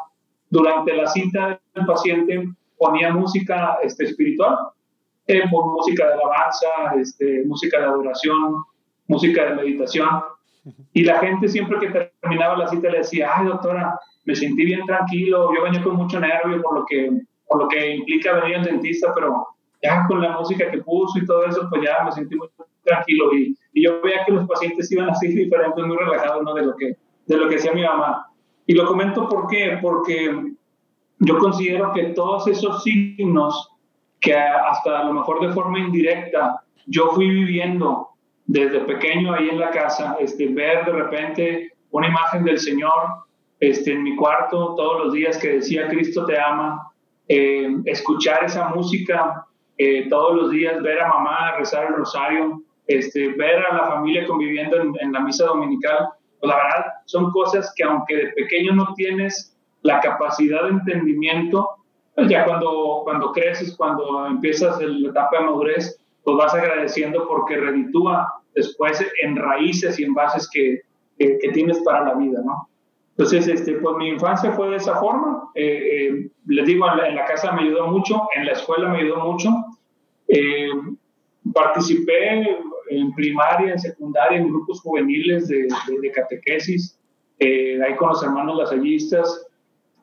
durante 0.48 0.94
la 0.94 1.06
cita 1.06 1.60
del 1.74 1.86
paciente 1.86 2.48
ponía 2.78 3.12
música 3.12 3.78
este, 3.82 4.04
espiritual 4.04 4.56
por 5.50 5.66
música 5.66 6.06
de 6.06 6.14
alabanza, 6.14 6.68
este, 6.98 7.44
música 7.44 7.78
de 7.78 7.84
adoración, 7.84 8.56
música 9.06 9.44
de 9.44 9.54
meditación. 9.54 10.08
Y 10.92 11.04
la 11.04 11.18
gente 11.18 11.48
siempre 11.48 11.78
que 11.78 12.10
terminaba 12.20 12.56
la 12.56 12.68
cita 12.68 12.90
le 12.90 12.98
decía, 12.98 13.30
ay 13.34 13.46
doctora, 13.46 13.98
me 14.24 14.34
sentí 14.34 14.64
bien 14.64 14.84
tranquilo, 14.86 15.50
yo 15.54 15.62
venía 15.62 15.82
con 15.82 15.96
mucho 15.96 16.20
nervio 16.20 16.60
por 16.62 16.80
lo 16.80 16.84
que, 16.86 17.10
por 17.46 17.62
lo 17.62 17.68
que 17.68 17.94
implica 17.94 18.34
venir 18.40 18.56
al 18.56 18.64
dentista, 18.64 19.12
pero 19.14 19.46
ya 19.82 20.06
con 20.06 20.20
la 20.20 20.36
música 20.38 20.70
que 20.70 20.78
puso 20.78 21.18
y 21.18 21.26
todo 21.26 21.44
eso, 21.46 21.66
pues 21.70 21.82
ya 21.82 22.04
me 22.04 22.12
sentí 22.12 22.36
muy 22.36 22.48
tranquilo. 22.82 23.34
Y, 23.34 23.56
y 23.72 23.84
yo 23.84 24.00
veía 24.02 24.24
que 24.24 24.32
los 24.32 24.46
pacientes 24.48 24.90
iban 24.92 25.10
así 25.10 25.28
diferentes, 25.28 25.84
muy 25.84 25.96
relajados 25.96 26.42
¿no? 26.42 26.54
de, 26.54 26.62
lo 26.62 26.76
que, 26.76 26.96
de 27.26 27.36
lo 27.36 27.48
que 27.48 27.56
hacía 27.56 27.72
mi 27.72 27.82
mamá. 27.82 28.26
Y 28.66 28.74
lo 28.74 28.86
comento 28.86 29.28
¿por 29.28 29.48
qué? 29.48 29.78
porque 29.80 30.54
yo 31.18 31.38
considero 31.38 31.92
que 31.92 32.04
todos 32.14 32.46
esos 32.48 32.82
signos 32.82 33.70
que 34.20 34.34
hasta 34.34 35.00
a 35.00 35.04
lo 35.04 35.14
mejor 35.14 35.40
de 35.46 35.52
forma 35.52 35.78
indirecta 35.78 36.62
yo 36.86 37.10
fui 37.10 37.28
viviendo 37.28 38.08
desde 38.46 38.80
pequeño 38.80 39.34
ahí 39.34 39.48
en 39.48 39.60
la 39.60 39.70
casa, 39.70 40.16
este, 40.20 40.48
ver 40.48 40.84
de 40.84 40.92
repente 40.92 41.72
una 41.90 42.08
imagen 42.08 42.44
del 42.44 42.58
Señor 42.58 42.94
este, 43.60 43.92
en 43.92 44.02
mi 44.02 44.16
cuarto 44.16 44.74
todos 44.74 45.04
los 45.04 45.12
días 45.12 45.38
que 45.38 45.54
decía 45.54 45.88
Cristo 45.88 46.24
te 46.24 46.38
ama, 46.38 46.92
eh, 47.28 47.68
escuchar 47.84 48.44
esa 48.44 48.68
música 48.70 49.46
eh, 49.82 50.10
todos 50.10 50.36
los 50.36 50.50
días 50.50 50.82
ver 50.82 51.00
a 51.00 51.08
mamá 51.08 51.56
rezar 51.56 51.86
el 51.86 51.94
rosario, 51.94 52.62
este, 52.86 53.28
ver 53.28 53.64
a 53.64 53.74
la 53.74 53.86
familia 53.86 54.26
conviviendo 54.26 54.76
en, 54.76 55.10
la 55.10 55.20
misa 55.20 55.46
dominical, 55.46 56.10
pues 56.38 56.50
la 56.50 56.56
verdad 56.56 56.84
son 57.06 57.30
cosas 57.30 57.72
que 57.74 57.84
aunque 57.84 58.14
de 58.14 58.26
pequeño 58.32 58.74
no 58.74 58.92
tienes 58.92 59.56
la 59.80 60.00
capacidad 60.00 60.64
de 60.64 60.68
entendimiento, 60.68 61.66
pues 62.14 62.28
ya 62.28 62.44
cuando, 62.44 63.00
cuando 63.04 63.32
creces, 63.32 63.74
cuando 63.74 64.26
empiezas 64.26 64.78
la 64.82 65.08
etapa 65.08 65.38
de 65.38 65.44
madurez, 65.46 65.98
pues 66.24 66.36
vas 66.36 66.52
agradeciendo 66.52 67.26
porque 67.26 67.56
reditúa 67.56 68.30
después 68.54 69.02
en 69.22 69.36
raíces 69.36 69.98
y 69.98 70.04
en 70.04 70.12
bases 70.12 70.46
que, 70.52 70.82
que, 71.16 71.48
tienes 71.54 71.80
para 71.86 72.04
la 72.04 72.14
vida, 72.16 72.42
¿no? 72.44 72.68
Entonces, 73.10 73.48
este, 73.48 73.74
pues 73.74 73.96
mi 73.96 74.08
infancia 74.08 74.52
fue 74.52 74.70
de 74.70 74.76
esa 74.76 74.96
forma. 74.96 75.50
Eh, 75.54 76.08
eh, 76.08 76.30
les 76.46 76.66
digo, 76.66 76.86
en 76.90 77.14
la, 77.14 77.24
casa 77.26 77.52
me 77.52 77.62
ayudó 77.62 77.88
mucho, 77.88 78.22
en 78.34 78.46
la 78.46 78.52
escuela 78.52 78.88
me 78.88 78.98
ayudó 78.98 79.18
mucho. 79.18 79.50
Eh, 80.28 80.68
participé 81.52 82.48
en 82.88 83.12
primaria, 83.14 83.72
en 83.72 83.78
secundaria, 83.78 84.38
en 84.38 84.48
grupos 84.48 84.80
juveniles 84.80 85.48
de, 85.48 85.68
de, 86.00 86.10
catequesis, 86.12 86.98
ahí 87.40 87.94
con 87.96 88.08
los 88.10 88.22
hermanos 88.22 88.56
lasallistas. 88.56 89.46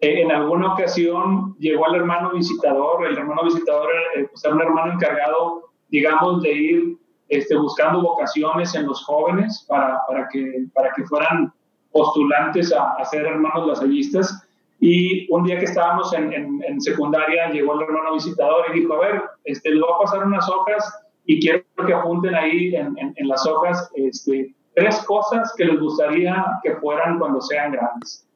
en 0.01 0.31
alguna 0.31 0.73
ocasión 0.73 1.55
llegó 1.59 1.87
el 1.87 1.95
hermano 1.95 2.33
visitador, 2.33 3.05
el 3.05 3.17
hermano 3.17 3.43
visitador 3.45 3.89
pues, 4.29 4.43
era 4.45 4.55
un 4.55 4.61
hermano 4.61 4.93
encargado, 4.93 5.71
digamos, 5.89 6.41
de 6.43 6.51
ir 6.51 6.97
este, 7.29 7.55
buscando 7.55 8.01
vocaciones 8.01 8.73
en 8.75 8.85
los 8.85 9.03
jóvenes 9.03 9.65
para, 9.67 9.99
para, 10.07 10.27
que, 10.29 10.65
para 10.73 10.91
que 10.93 11.03
fueran 11.05 11.53
postulantes 11.91 12.73
a, 12.73 12.93
a 12.93 13.05
ser 13.05 13.25
hermanos 13.25 13.67
lasallistas. 13.67 14.43
Y 14.79 15.31
un 15.33 15.43
día 15.43 15.57
que 15.57 15.65
estábamos 15.65 16.13
en, 16.13 16.31
en, 16.63 16.81
secundaria, 16.81 17.49
llegó 17.49 17.73
el 17.73 17.81
hermano 17.81 18.13
visitador 18.13 18.65
y 18.69 18.81
dijo, 18.81 18.93
a 18.93 18.99
ver, 18.99 19.23
este, 19.45 19.71
les 19.71 19.79
voy 19.79 19.89
a 19.91 20.03
pasar 20.03 20.27
unas 20.27 20.47
hojas 20.47 21.07
y 21.25 21.39
quiero 21.41 21.63
que 21.85 21.93
apunten 21.93 22.35
ahí 22.35 22.75
en, 22.75 22.95
en, 22.97 23.27
las 23.27 23.45
hojas 23.47 23.89
este, 23.95 24.53
tres 24.75 25.03
cosas 25.05 25.53
que 25.57 25.65
les 25.65 25.79
gustaría 25.79 26.45
que 26.63 26.75
fueran 26.75 27.17
cuando 27.17 27.41
sean 27.41 27.71
grandes. 27.71 28.27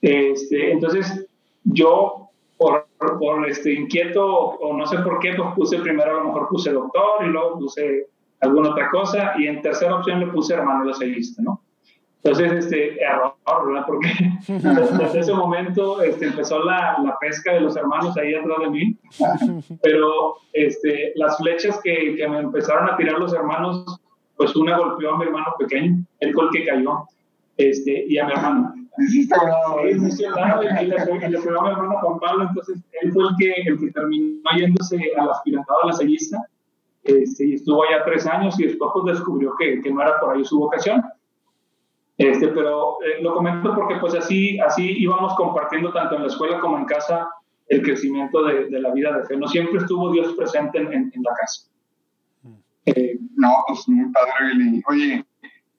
Este, 0.00 0.72
entonces, 0.72 1.26
yo 1.64 2.30
por, 2.56 2.86
por 3.18 3.48
este, 3.48 3.72
inquieto 3.74 4.24
o 4.26 4.76
no 4.76 4.86
sé 4.86 4.98
por 4.98 5.18
qué, 5.20 5.34
pues 5.34 5.54
puse 5.54 5.78
primero 5.78 6.10
a 6.10 6.14
lo 6.14 6.24
mejor 6.24 6.48
puse 6.48 6.72
doctor 6.72 7.24
y 7.24 7.28
luego 7.28 7.58
puse 7.58 8.06
alguna 8.40 8.70
otra 8.70 8.90
cosa 8.90 9.34
y 9.38 9.46
en 9.46 9.62
tercera 9.62 9.96
opción 9.96 10.20
le 10.20 10.26
puse 10.28 10.54
hermano 10.54 10.84
lasallista, 10.84 11.42
¿no? 11.42 11.61
Entonces, 12.24 12.52
este, 12.64 13.02
error, 13.02 13.34
¿verdad? 13.66 13.84
Porque 13.84 14.08
desde 14.46 15.20
ese 15.20 15.32
momento 15.32 16.00
este, 16.02 16.26
empezó 16.26 16.62
la, 16.64 16.98
la, 17.02 17.18
pesca 17.18 17.54
de 17.54 17.60
los 17.60 17.76
hermanos 17.76 18.16
ahí 18.16 18.34
atrás 18.34 18.58
de 18.60 18.70
mí, 18.70 18.96
pero 19.82 20.36
este, 20.52 21.12
las 21.16 21.36
flechas 21.38 21.80
que, 21.82 22.14
que 22.14 22.28
me 22.28 22.38
empezaron 22.38 22.88
a 22.88 22.96
tirar 22.96 23.18
los 23.18 23.34
hermanos, 23.34 24.00
pues 24.36 24.54
una 24.54 24.78
golpeó 24.78 25.14
a 25.14 25.18
mi 25.18 25.24
hermano 25.24 25.46
pequeño, 25.58 25.96
el 26.20 26.34
que 26.52 26.64
cayó, 26.64 27.08
este, 27.56 28.04
y 28.08 28.18
a 28.18 28.26
mi 28.26 28.32
hermano. 28.32 28.72
Sí, 29.08 29.26
lado 29.26 29.82
y 29.82 29.94
le, 30.86 31.28
le 31.28 31.38
pegó 31.38 31.60
a 31.60 31.64
mi 31.64 31.70
hermano 31.70 31.98
Juan 32.02 32.20
Pablo, 32.20 32.44
entonces 32.44 32.78
él 33.00 33.12
fue 33.12 33.24
el 33.24 33.36
que, 33.38 33.52
el 33.66 33.80
que 33.80 33.90
terminó 33.90 34.50
yéndose 34.56 35.00
al 35.18 35.30
aspirantado 35.30 35.82
a 35.82 35.86
la 35.86 35.92
sellista, 35.94 36.38
este, 37.02 37.48
y 37.48 37.54
estuvo 37.54 37.82
allá 37.82 38.04
tres 38.04 38.26
años 38.26 38.60
y 38.60 38.66
después 38.66 38.90
pues, 38.92 39.16
descubrió 39.16 39.54
que, 39.58 39.80
que 39.80 39.90
no 39.90 40.02
era 40.02 40.20
por 40.20 40.36
ahí 40.36 40.44
su 40.44 40.58
vocación. 40.60 41.02
Este, 42.22 42.48
pero 42.48 42.98
eh, 43.02 43.20
lo 43.20 43.34
comento 43.34 43.74
porque 43.74 43.96
pues 43.96 44.14
así, 44.14 44.58
así 44.60 44.94
íbamos 44.98 45.34
compartiendo 45.34 45.92
tanto 45.92 46.14
en 46.14 46.22
la 46.22 46.28
escuela 46.28 46.60
como 46.60 46.78
en 46.78 46.84
casa 46.84 47.28
el 47.68 47.82
crecimiento 47.82 48.44
de, 48.44 48.66
de 48.68 48.80
la 48.80 48.92
vida 48.92 49.16
de 49.18 49.24
fe. 49.24 49.36
No 49.36 49.48
siempre 49.48 49.78
estuvo 49.78 50.12
Dios 50.12 50.32
presente 50.34 50.78
en, 50.78 50.92
en, 50.92 51.22
la 51.22 51.32
casa. 51.34 51.68
Eh, 52.86 53.18
no, 53.34 53.48
pues 53.66 53.88
muy 53.88 54.10
padre, 54.12 54.32
Billy. 54.54 54.82
Oye, 54.88 55.24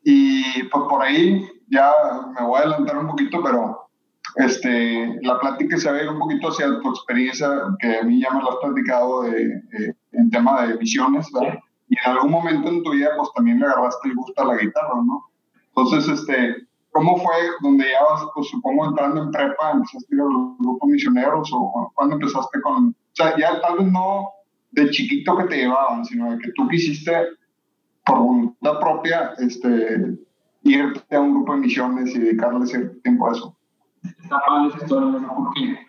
y 0.03 0.63
pues 0.63 0.83
por 0.89 1.01
ahí 1.01 1.45
ya 1.69 1.93
me 2.37 2.45
voy 2.45 2.59
a 2.59 2.63
adelantar 2.63 2.97
un 2.97 3.07
poquito, 3.07 3.41
pero 3.41 3.87
este, 4.35 5.19
la 5.21 5.39
plática 5.39 5.77
se 5.77 5.91
ve 5.91 6.09
un 6.09 6.19
poquito 6.19 6.49
hacia 6.49 6.79
tu 6.81 6.89
experiencia, 6.89 7.47
que 7.79 7.99
a 7.99 8.03
mí 8.03 8.21
ya 8.21 8.31
me 8.31 8.41
lo 8.41 8.51
has 8.51 8.57
platicado 8.57 9.23
de, 9.23 9.61
en 10.11 10.29
tema 10.29 10.65
de 10.65 10.77
misiones, 10.77 11.27
¿verdad? 11.31 11.59
Y 11.87 11.95
en 11.97 12.11
algún 12.11 12.31
momento 12.31 12.69
en 12.69 12.83
tu 12.83 12.91
vida, 12.91 13.09
pues 13.15 13.29
también 13.35 13.59
le 13.59 13.65
agarraste 13.65 14.09
el 14.09 14.15
gusto 14.15 14.41
a 14.41 14.45
la 14.45 14.57
guitarra, 14.57 14.95
¿no? 15.05 15.32
Entonces, 15.75 16.07
este, 16.19 16.67
¿cómo 16.91 17.17
fue 17.17 17.33
donde 17.61 17.85
ya 17.85 18.03
vas, 18.03 18.23
pues 18.35 18.47
supongo, 18.47 18.85
entrando 18.85 19.23
en 19.23 19.31
prepa, 19.31 19.71
empezaste 19.71 20.13
a 20.13 20.15
ir 20.15 20.21
a 20.21 20.25
los 20.25 20.57
grupos 20.59 20.89
misioneros 20.89 21.51
o 21.53 21.91
cuando 21.95 22.15
empezaste 22.15 22.61
con, 22.61 22.89
o 22.89 22.95
sea, 23.13 23.35
ya 23.37 23.59
tal 23.61 23.79
vez 23.79 23.91
no 23.91 24.29
de 24.71 24.89
chiquito 24.89 25.37
que 25.37 25.43
te 25.45 25.57
llevaban, 25.57 26.05
sino 26.05 26.31
de 26.31 26.39
que 26.39 26.51
tú 26.55 26.67
quisiste 26.67 27.11
por 28.05 28.19
voluntad 28.19 28.79
propia, 28.79 29.33
este, 29.37 30.17
irte 30.63 31.15
a 31.15 31.19
un 31.19 31.33
grupo 31.33 31.53
de 31.53 31.59
misiones 31.59 32.15
y 32.15 32.19
dedicarle 32.19 32.63
ese 32.65 32.79
tiempo 33.03 33.27
a 33.27 33.31
eso? 33.31 33.57
Está 34.03 34.39
padre 34.45 34.69
esa 34.69 34.83
historia, 34.83 35.19
¿no? 35.19 35.35
Porque 35.35 35.79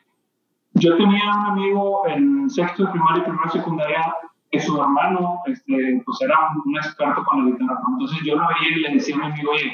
yo 0.75 0.97
tenía 0.97 1.25
un 1.25 1.47
amigo 1.47 2.07
en 2.09 2.51
sexto 2.51 2.85
de 2.85 2.91
primaria 2.91 3.23
y 3.23 3.27
primera 3.27 3.51
secundaria 3.51 4.15
que 4.51 4.61
su 4.61 4.81
hermano 4.81 5.41
este, 5.47 6.03
pues 6.05 6.21
era 6.23 6.37
un, 6.65 6.77
experto 6.77 7.25
con 7.25 7.45
la 7.45 7.51
guitarra. 7.51 7.81
Entonces 7.93 8.19
yo 8.25 8.37
lo 8.37 8.47
veía 8.49 8.77
y 8.77 8.81
le 8.81 8.95
decía 8.95 9.17
a 9.17 9.19
mi 9.19 9.25
amigo, 9.27 9.53
oye, 9.53 9.73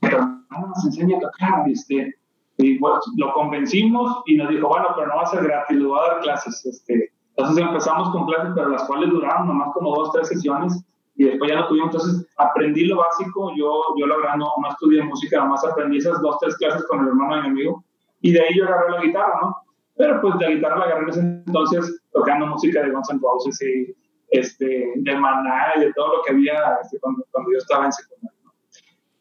pero 0.00 0.20
no 0.20 0.66
nos 0.66 0.84
enseña 0.84 1.18
a 1.18 1.20
tocar. 1.20 1.68
Este, 1.68 2.14
y 2.58 2.78
bueno, 2.78 2.98
lo 3.16 3.32
convencimos 3.34 4.22
y 4.26 4.36
nos 4.36 4.48
dijo, 4.48 4.68
bueno, 4.68 4.88
pero 4.96 5.08
no 5.08 5.16
va 5.16 5.22
a 5.22 5.26
ser 5.26 5.44
gratis, 5.44 5.76
le 5.76 5.84
voy 5.84 5.98
a 5.98 6.12
dar 6.12 6.20
clases. 6.20 6.64
Este, 6.64 7.12
entonces 7.36 7.64
empezamos 7.64 8.10
con 8.10 8.26
clases, 8.26 8.52
pero 8.54 8.70
las 8.70 8.84
cuales 8.84 9.10
duraron 9.10 9.46
nomás 9.46 9.72
como 9.74 9.94
dos, 9.94 10.12
tres 10.12 10.28
sesiones 10.28 10.84
y 11.14 11.24
después 11.24 11.50
ya 11.50 11.60
no 11.60 11.68
tuvimos. 11.68 11.94
Entonces 11.94 12.26
aprendí 12.36 12.86
lo 12.86 12.96
básico. 12.96 13.52
Yo, 13.56 13.82
yo 13.96 14.06
la 14.06 14.16
verdad 14.16 14.36
no, 14.36 14.52
no 14.60 14.68
estudié 14.68 15.02
música, 15.02 15.38
nomás 15.38 15.64
aprendí 15.64 15.98
esas 15.98 16.20
dos, 16.20 16.38
tres 16.40 16.56
clases 16.56 16.84
con 16.88 17.00
el 17.00 17.08
hermano 17.08 17.36
de 17.36 17.42
mi 17.42 17.48
amigo. 17.48 17.84
Y 18.22 18.32
de 18.32 18.40
ahí 18.40 18.56
yo 18.56 18.64
agarré 18.64 18.90
la 18.90 19.02
guitarra, 19.02 19.38
¿no? 19.42 19.56
Pero 19.96 20.20
pues 20.20 20.34
la 20.40 20.50
guitarra 20.50 20.78
la 20.78 20.84
agarré 20.86 21.02
en 21.02 21.08
ese 21.10 21.20
entonces 21.20 21.97
tocando 22.12 22.46
música 22.46 22.82
de 22.82 22.90
Guns 22.90 23.10
N' 23.10 23.20
Roses 23.22 23.60
y 23.62 23.94
este, 24.30 24.92
de 24.96 25.14
Maná 25.14 25.72
y 25.76 25.80
de 25.80 25.92
todo 25.94 26.16
lo 26.16 26.22
que 26.22 26.32
había 26.32 26.78
este, 26.82 26.98
cuando, 27.00 27.24
cuando, 27.30 27.52
yo 27.52 27.58
estaba 27.58 27.86
en 27.86 27.92
secundaria. 27.92 28.38
¿no? 28.44 28.52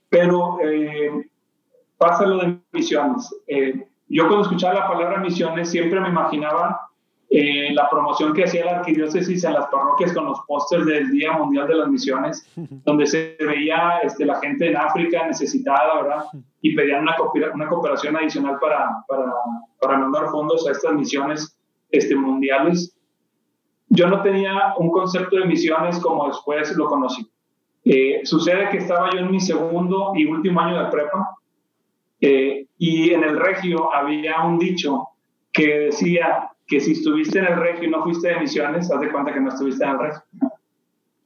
Pero 0.09 0.57
eh, 0.63 1.29
pasa 1.97 2.25
lo 2.25 2.39
de 2.39 2.59
misiones. 2.71 3.33
Eh, 3.47 3.87
yo 4.09 4.27
cuando 4.27 4.43
escuchaba 4.43 4.73
la 4.73 4.87
palabra 4.87 5.19
misiones 5.19 5.69
siempre 5.69 5.99
me 5.99 6.09
imaginaba 6.09 6.87
eh, 7.29 7.73
la 7.73 7.89
promoción 7.89 8.33
que 8.33 8.45
hacía 8.45 8.63
la 8.63 8.79
arquidiócesis 8.79 9.43
en 9.43 9.53
las 9.53 9.67
parroquias 9.67 10.13
con 10.13 10.25
los 10.25 10.39
pósters 10.47 10.85
del 10.85 11.11
Día 11.11 11.33
Mundial 11.33 11.67
de 11.67 11.75
las 11.75 11.89
Misiones, 11.89 12.49
donde 12.85 13.05
se 13.05 13.35
veía 13.39 13.99
este, 13.99 14.25
la 14.25 14.39
gente 14.39 14.67
en 14.67 14.77
África 14.77 15.27
necesitada, 15.27 16.01
¿verdad? 16.01 16.23
Y 16.61 16.73
pedían 16.73 17.01
una, 17.01 17.15
una 17.53 17.67
cooperación 17.67 18.15
adicional 18.15 18.57
para, 18.61 19.03
para, 19.07 19.25
para, 19.81 19.97
mandar 19.97 20.29
fondos 20.29 20.65
a 20.67 20.71
estas 20.71 20.93
misiones 20.93 21.56
este, 21.91 22.15
mundiales. 22.15 22.95
Yo 23.89 24.07
no 24.07 24.21
tenía 24.21 24.73
un 24.77 24.91
concepto 24.91 25.37
de 25.37 25.45
misiones 25.45 25.99
como 25.99 26.27
después 26.27 26.75
lo 26.75 26.87
conocí. 26.87 27.29
Eh, 27.85 28.21
sucede 28.25 28.69
que 28.69 28.77
estaba 28.77 29.09
yo 29.11 29.19
en 29.19 29.31
mi 29.31 29.39
segundo 29.39 30.11
y 30.15 30.25
último 30.25 30.59
año 30.59 30.83
de 30.83 30.91
prepa 30.91 31.37
eh, 32.19 32.65
y 32.77 33.11
en 33.11 33.23
el 33.23 33.39
regio 33.39 33.93
había 33.93 34.43
un 34.43 34.59
dicho 34.59 35.07
que 35.53 35.79
decía 35.79 36.49
que 36.67 36.79
si 36.79 36.91
estuviste 36.91 37.39
en 37.39 37.45
el 37.45 37.55
regio 37.55 37.85
y 37.85 37.91
no 37.91 38.03
fuiste 38.03 38.27
de 38.27 38.39
misiones, 38.39 38.91
haz 38.91 38.99
de 38.99 39.11
cuenta 39.11 39.33
que 39.33 39.39
no 39.39 39.49
estuviste 39.49 39.83
en 39.83 39.91
el 39.91 39.99
regio. 39.99 40.21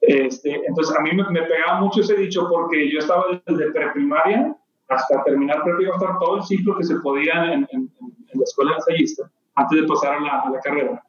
Este, 0.02 0.62
entonces, 0.68 0.96
a 0.98 1.02
mí 1.02 1.12
me, 1.14 1.42
pegaba 1.44 1.80
mucho 1.80 2.02
ese 2.02 2.16
dicho 2.16 2.48
porque 2.50 2.92
yo 2.92 3.00
estaba 3.00 3.42
desde 3.46 3.72
preprimaria 3.72 4.56
hasta 4.88 5.24
terminar 5.24 5.64
prepa, 5.64 5.96
hasta 5.96 6.20
todo 6.20 6.38
el 6.38 6.44
ciclo 6.44 6.78
que 6.78 6.84
se 6.84 6.96
podía 6.98 7.54
en, 7.54 7.68
en, 7.72 7.90
la 8.34 8.44
escuela 8.44 8.76
ensayista, 8.76 9.30
antes 9.56 9.82
de 9.82 9.88
pasar 9.88 10.14
a 10.16 10.20
la, 10.20 10.40
a 10.42 10.50
la 10.50 10.60
carrera. 10.60 11.04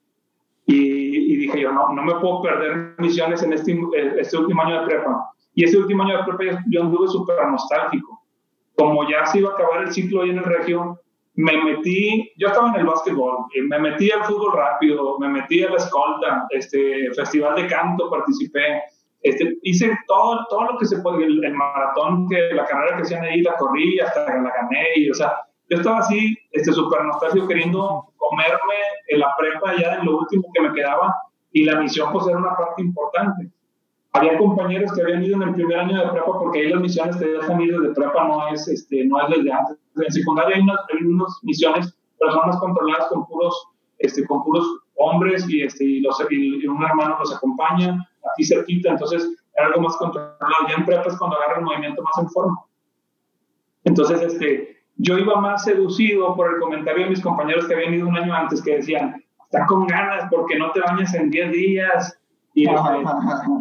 Y, 0.67 1.35
y, 1.35 1.37
dije 1.37 1.61
yo, 1.61 1.73
no, 1.73 1.93
no 1.93 2.03
me 2.03 2.15
puedo 2.15 2.43
perder 2.43 2.95
misiones 2.99 3.43
en 3.43 3.53
este, 3.53 3.77
este 4.19 4.37
último 4.37 4.63
año 4.63 4.81
de 4.81 4.87
prepa. 4.87 5.29
Y 5.55 5.65
ese 5.65 5.79
último 5.79 6.05
año 6.05 6.19
de 6.19 6.33
prepa 6.33 6.63
yo 6.71 6.83
anduve 6.83 7.09
súper 7.09 7.47
nostálgico. 7.49 8.23
Como 8.77 9.09
ya 9.09 9.27
se 9.27 9.41
iba 9.41 9.51
a 9.51 9.55
acabar 9.55 9.83
el 9.83 9.93
ciclo 9.93 10.23
ahí 10.23 10.31
en 10.31 10.39
el 10.39 10.45
regio, 10.45 11.03
me 11.35 11.63
metí, 11.65 12.31
yo 12.37 12.49
estaba 12.49 12.69
en 12.69 12.81
el 12.81 12.87
básquetbol, 12.87 13.47
me 13.69 13.79
metí 13.79 14.11
al 14.11 14.25
fútbol 14.25 14.53
rápido, 14.55 15.19
me 15.19 15.29
metí 15.29 15.63
a 15.63 15.71
la 15.71 15.77
escolta, 15.77 16.47
este, 16.51 17.11
festival 17.15 17.57
de 17.57 17.67
canto 17.69 18.11
participé, 18.11 18.83
este, 19.23 19.57
hice 19.63 19.97
todo, 20.07 20.45
todo 20.51 20.73
lo 20.73 20.79
que 20.79 20.85
se 20.85 21.01
puede, 21.01 21.25
el, 21.25 21.55
maratón, 21.55 22.29
que 22.29 22.55
la 22.55 22.67
carrera 22.67 22.97
que 22.97 23.03
hacían 23.03 23.25
ahí, 23.25 23.41
la 23.41 23.55
corrí 23.55 23.99
hasta 24.01 24.27
la 24.27 24.51
gané, 24.51 24.87
y, 24.97 25.11
o 25.11 25.15
sea, 25.15 25.33
yo 25.71 25.79
estaba 25.79 25.99
así, 25.99 26.37
este, 26.53 26.73
súper 26.73 27.05
nostálgico, 27.05 27.49
queriendo 27.49 28.13
comerme 28.17 28.75
en 29.09 29.21
la 29.21 29.35
prepa 29.39 29.75
ya 29.77 29.97
en 29.97 30.07
lo 30.07 30.19
último 30.19 30.45
que 30.55 30.63
me 30.63 30.73
quedaba, 30.73 31.15
y 31.53 31.65
la 31.65 31.81
misión 31.81 32.13
pues 32.13 32.27
era 32.27 32.39
una 32.39 32.57
parte 32.57 32.83
importante. 32.83 33.51
Había 34.13 34.37
compañeros 34.37 34.93
que 34.93 35.03
habían 35.03 35.25
ido 35.25 35.37
en 35.37 35.49
el 35.49 35.55
primer 35.55 35.79
año 35.79 35.99
de 35.99 36.11
prepa, 36.11 36.39
porque 36.39 36.61
ahí 36.61 36.69
las 36.69 36.81
misiones 36.81 37.19
te 37.19 37.27
dejan 37.27 37.61
ir 37.61 37.79
desde 37.79 37.95
prepa, 37.95 38.25
no 38.29 38.49
es, 38.49 38.69
este, 38.69 39.05
no 39.07 39.21
es 39.21 39.37
desde 39.37 39.53
antes 39.53 39.83
en 39.97 40.13
secundaria 40.13 40.57
hay 40.57 40.63
unas, 41.07 41.39
misiones, 41.43 41.95
pero 42.19 42.33
son 42.33 42.47
más 42.47 42.59
controladas 42.59 43.09
con 43.09 43.27
puros, 43.27 43.69
este, 43.99 44.27
con 44.27 44.43
puros 44.45 44.65
hombres 44.97 45.49
y, 45.49 45.63
este, 45.63 45.85
y, 45.85 46.01
los, 46.01 46.17
y 46.31 46.67
un 46.67 46.83
hermano 46.83 47.19
los 47.19 47.35
acompaña 47.35 48.09
aquí 48.33 48.45
cerquita, 48.45 48.91
entonces 48.91 49.29
era 49.57 49.67
algo 49.67 49.83
más 49.83 49.97
controlado. 49.97 50.39
Ya 50.69 50.75
en 50.77 50.85
prepa 50.85 51.09
es 51.09 51.19
cuando 51.19 51.37
agarra 51.37 51.59
el 51.59 51.65
movimiento 51.65 52.03
más 52.03 52.19
en 52.19 52.31
forma. 52.31 52.65
Entonces, 53.85 54.23
este, 54.23 54.82
yo 54.97 55.19
iba 55.19 55.41
más 55.41 55.65
seducido 55.65 56.35
por 56.37 56.55
el 56.55 56.61
comentario 56.61 57.05
de 57.05 57.11
mis 57.11 57.23
compañeros 57.23 57.67
que 57.67 57.75
habían 57.75 57.95
ido 57.95 58.09
un 58.09 58.17
año 58.17 58.35
antes, 58.35 58.63
que 58.63 58.77
decían, 58.77 59.23
está 59.45 59.67
con 59.67 59.87
ganas 59.87 60.29
porque 60.31 60.59
no 60.59 60.71
te 60.73 60.81
bañas 60.81 61.15
en 61.15 61.31
10 61.31 61.53
días, 61.53 62.19
y, 62.55 62.69
este, 62.69 62.81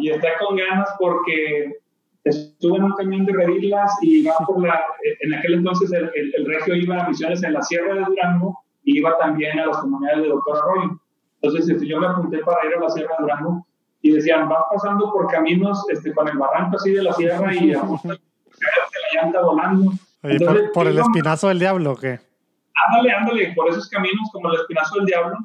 y 0.00 0.10
está 0.10 0.28
con 0.38 0.56
ganas 0.56 0.88
porque 0.98 1.76
estuve 2.24 2.76
en 2.76 2.84
un 2.84 2.92
camión 2.92 3.24
de 3.24 3.32
Redirlas 3.32 3.92
y 4.02 4.24
va 4.24 4.34
por 4.46 4.62
la, 4.62 4.80
en 5.20 5.34
aquel 5.34 5.54
entonces 5.54 5.90
el, 5.92 6.10
el, 6.14 6.46
regio 6.46 6.76
iba 6.76 7.02
a 7.02 7.08
misiones 7.08 7.42
en 7.42 7.54
la 7.54 7.62
Sierra 7.62 7.94
de 7.94 8.04
Durango 8.04 8.58
y 8.84 8.98
iba 8.98 9.16
también 9.18 9.58
a 9.58 9.66
las 9.66 9.78
comunidades 9.78 10.22
de 10.22 10.28
Doctor 10.28 10.58
Arroyo. 10.58 11.00
Entonces 11.40 11.70
este, 11.70 11.86
yo 11.86 12.00
me 12.00 12.06
apunté 12.06 12.38
para 12.38 12.66
ir 12.68 12.76
a 12.76 12.80
la 12.80 12.90
Sierra 12.90 13.16
de 13.18 13.22
Durango 13.22 13.66
y 14.02 14.10
decían, 14.10 14.48
vas 14.48 14.64
pasando 14.70 15.10
por 15.12 15.28
caminos 15.28 15.84
este, 15.88 16.12
con 16.12 16.28
el 16.28 16.36
barranco 16.36 16.76
así 16.76 16.92
de 16.92 17.02
la 17.02 17.12
sierra 17.12 17.54
y 17.54 17.70
la 17.72 18.18
llanta 19.14 19.42
volando. 19.42 19.92
Por, 20.72 20.86
el 20.86 20.98
espinazo 20.98 21.48
del 21.48 21.58
diablo 21.58 21.92
o 21.92 21.96
qué? 21.96 22.20
Ándale, 22.86 23.12
ándale, 23.12 23.52
por 23.54 23.68
esos 23.68 23.88
caminos 23.88 24.30
como 24.32 24.50
el 24.50 24.60
espinazo 24.60 24.96
del 24.96 25.06
diablo. 25.06 25.38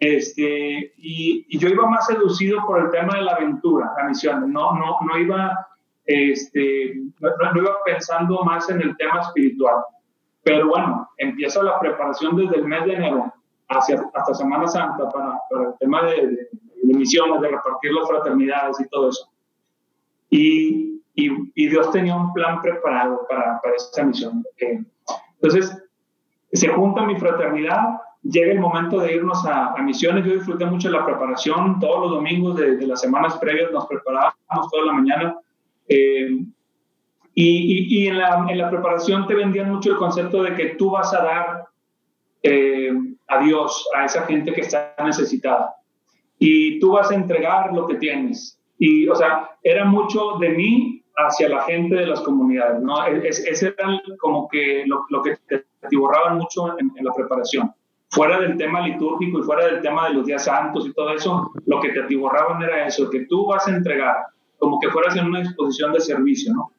Este, 0.00 0.92
y, 0.96 1.46
y, 1.48 1.58
yo 1.58 1.68
iba 1.68 1.86
más 1.86 2.06
seducido 2.06 2.66
por 2.66 2.80
el 2.80 2.90
tema 2.90 3.14
de 3.14 3.22
la 3.22 3.32
aventura, 3.32 3.92
la 3.96 4.08
misión. 4.08 4.52
No, 4.52 4.74
no, 4.74 4.98
no 5.00 5.18
iba 5.18 5.68
este, 6.06 6.94
no, 7.20 7.56
iba 7.56 7.76
pensando 7.84 8.42
más 8.44 8.68
en 8.70 8.82
el 8.82 8.96
tema 8.96 9.20
espiritual. 9.20 9.76
Pero 10.42 10.68
bueno, 10.68 11.08
empieza 11.18 11.62
la 11.62 11.78
preparación 11.78 12.36
desde 12.36 12.56
el 12.56 12.64
mes 12.64 12.84
de 12.84 12.94
enero 12.94 13.32
hacia, 13.68 14.02
hasta 14.14 14.34
Semana 14.34 14.66
Santa 14.66 15.08
para, 15.08 15.38
para 15.48 15.68
el 15.68 15.74
tema 15.78 16.02
de, 16.02 16.48
misiones, 16.82 17.40
de 17.40 17.48
repartir 17.48 17.92
las 17.92 18.08
fraternidades 18.08 18.80
y 18.80 18.88
todo 18.88 19.10
eso. 19.10 19.30
Y, 20.30 20.91
y, 21.14 21.68
Dios 21.68 21.90
tenía 21.90 22.16
un 22.16 22.32
plan 22.32 22.60
preparado 22.60 23.26
para, 23.28 23.60
para 23.60 23.76
esa 23.76 24.04
misión. 24.04 24.44
entonces, 25.34 25.82
se 26.52 26.68
junta 26.68 27.06
mi 27.06 27.16
fraternidad, 27.16 28.00
llega 28.22 28.52
el 28.52 28.60
momento 28.60 29.00
de 29.00 29.16
irnos 29.16 29.44
a, 29.46 29.72
a, 29.72 29.82
misiones. 29.82 30.24
Yo 30.24 30.34
disfruté 30.34 30.64
mucho 30.66 30.90
la 30.90 31.04
preparación, 31.04 31.78
todos 31.80 32.00
los 32.02 32.10
domingos 32.10 32.56
de, 32.56 32.76
de 32.76 32.86
las 32.86 33.00
semanas 33.00 33.36
previas 33.38 33.72
nos 33.72 33.86
preparábamos 33.86 34.70
toda 34.70 34.86
la 34.86 34.92
mañana 34.92 35.36
eh, 35.88 36.38
y, 37.34 38.02
y, 38.04 38.08
en, 38.08 38.18
la, 38.18 38.46
en, 38.48 38.58
la, 38.58 38.70
preparación 38.70 39.26
te 39.26 39.34
vendían 39.34 39.70
mucho 39.70 39.92
el 39.92 39.96
concepto 39.96 40.42
de 40.42 40.54
que 40.54 40.66
tú 40.76 40.90
vas 40.90 41.12
a 41.14 41.22
dar 41.22 41.64
eh, 42.42 42.92
a 43.28 43.38
Dios, 43.42 43.88
a 43.96 44.04
esa 44.04 44.22
gente 44.26 44.52
que 44.52 44.60
está 44.60 44.94
necesitada. 45.04 45.74
Y 46.38 46.78
tú 46.78 46.92
vas 46.92 47.10
a 47.10 47.14
entregar 47.14 47.72
lo 47.72 47.86
que 47.86 47.94
tienes. 47.94 48.58
Y, 48.78 49.08
o 49.08 49.14
sea, 49.14 49.50
era 49.62 49.84
mucho 49.84 50.38
de 50.40 50.50
mí 50.50 51.01
hacia 51.16 51.48
la 51.48 51.62
gente 51.62 51.94
de 51.94 52.06
las 52.06 52.20
comunidades, 52.20 52.80
¿no? 52.82 53.04
Es, 53.04 53.44
ese 53.46 53.68
era 53.68 54.00
como 54.18 54.48
que 54.48 54.84
lo, 54.86 55.22
que 55.22 55.36
te 55.48 55.64
atiborraban 55.82 56.38
mucho 56.38 56.78
en, 56.78 56.90
la 57.04 57.12
preparación. 57.12 57.72
Fuera 58.10 58.40
del 58.40 58.56
tema 58.56 58.86
litúrgico 58.86 59.38
y 59.38 59.42
fuera 59.42 59.66
del 59.66 59.80
tema 59.80 60.08
de 60.08 60.14
los 60.14 60.26
días 60.26 60.44
santos 60.44 60.86
y 60.86 60.92
todo 60.92 61.10
eso, 61.10 61.50
lo 61.66 61.80
que 61.80 61.90
te 61.90 62.02
atiborraban 62.02 62.62
era 62.62 62.86
eso, 62.86 63.08
que 63.10 63.26
tú 63.26 63.46
vas 63.46 63.66
a 63.68 63.74
entregar 63.74 64.16
como 64.58 64.78
que 64.78 64.90
fueras 64.90 65.16
en 65.16 65.26
una 65.26 65.40
disposición 65.40 65.92
de 65.92 66.00
servicio, 66.00 66.52
¿no? 66.54 66.70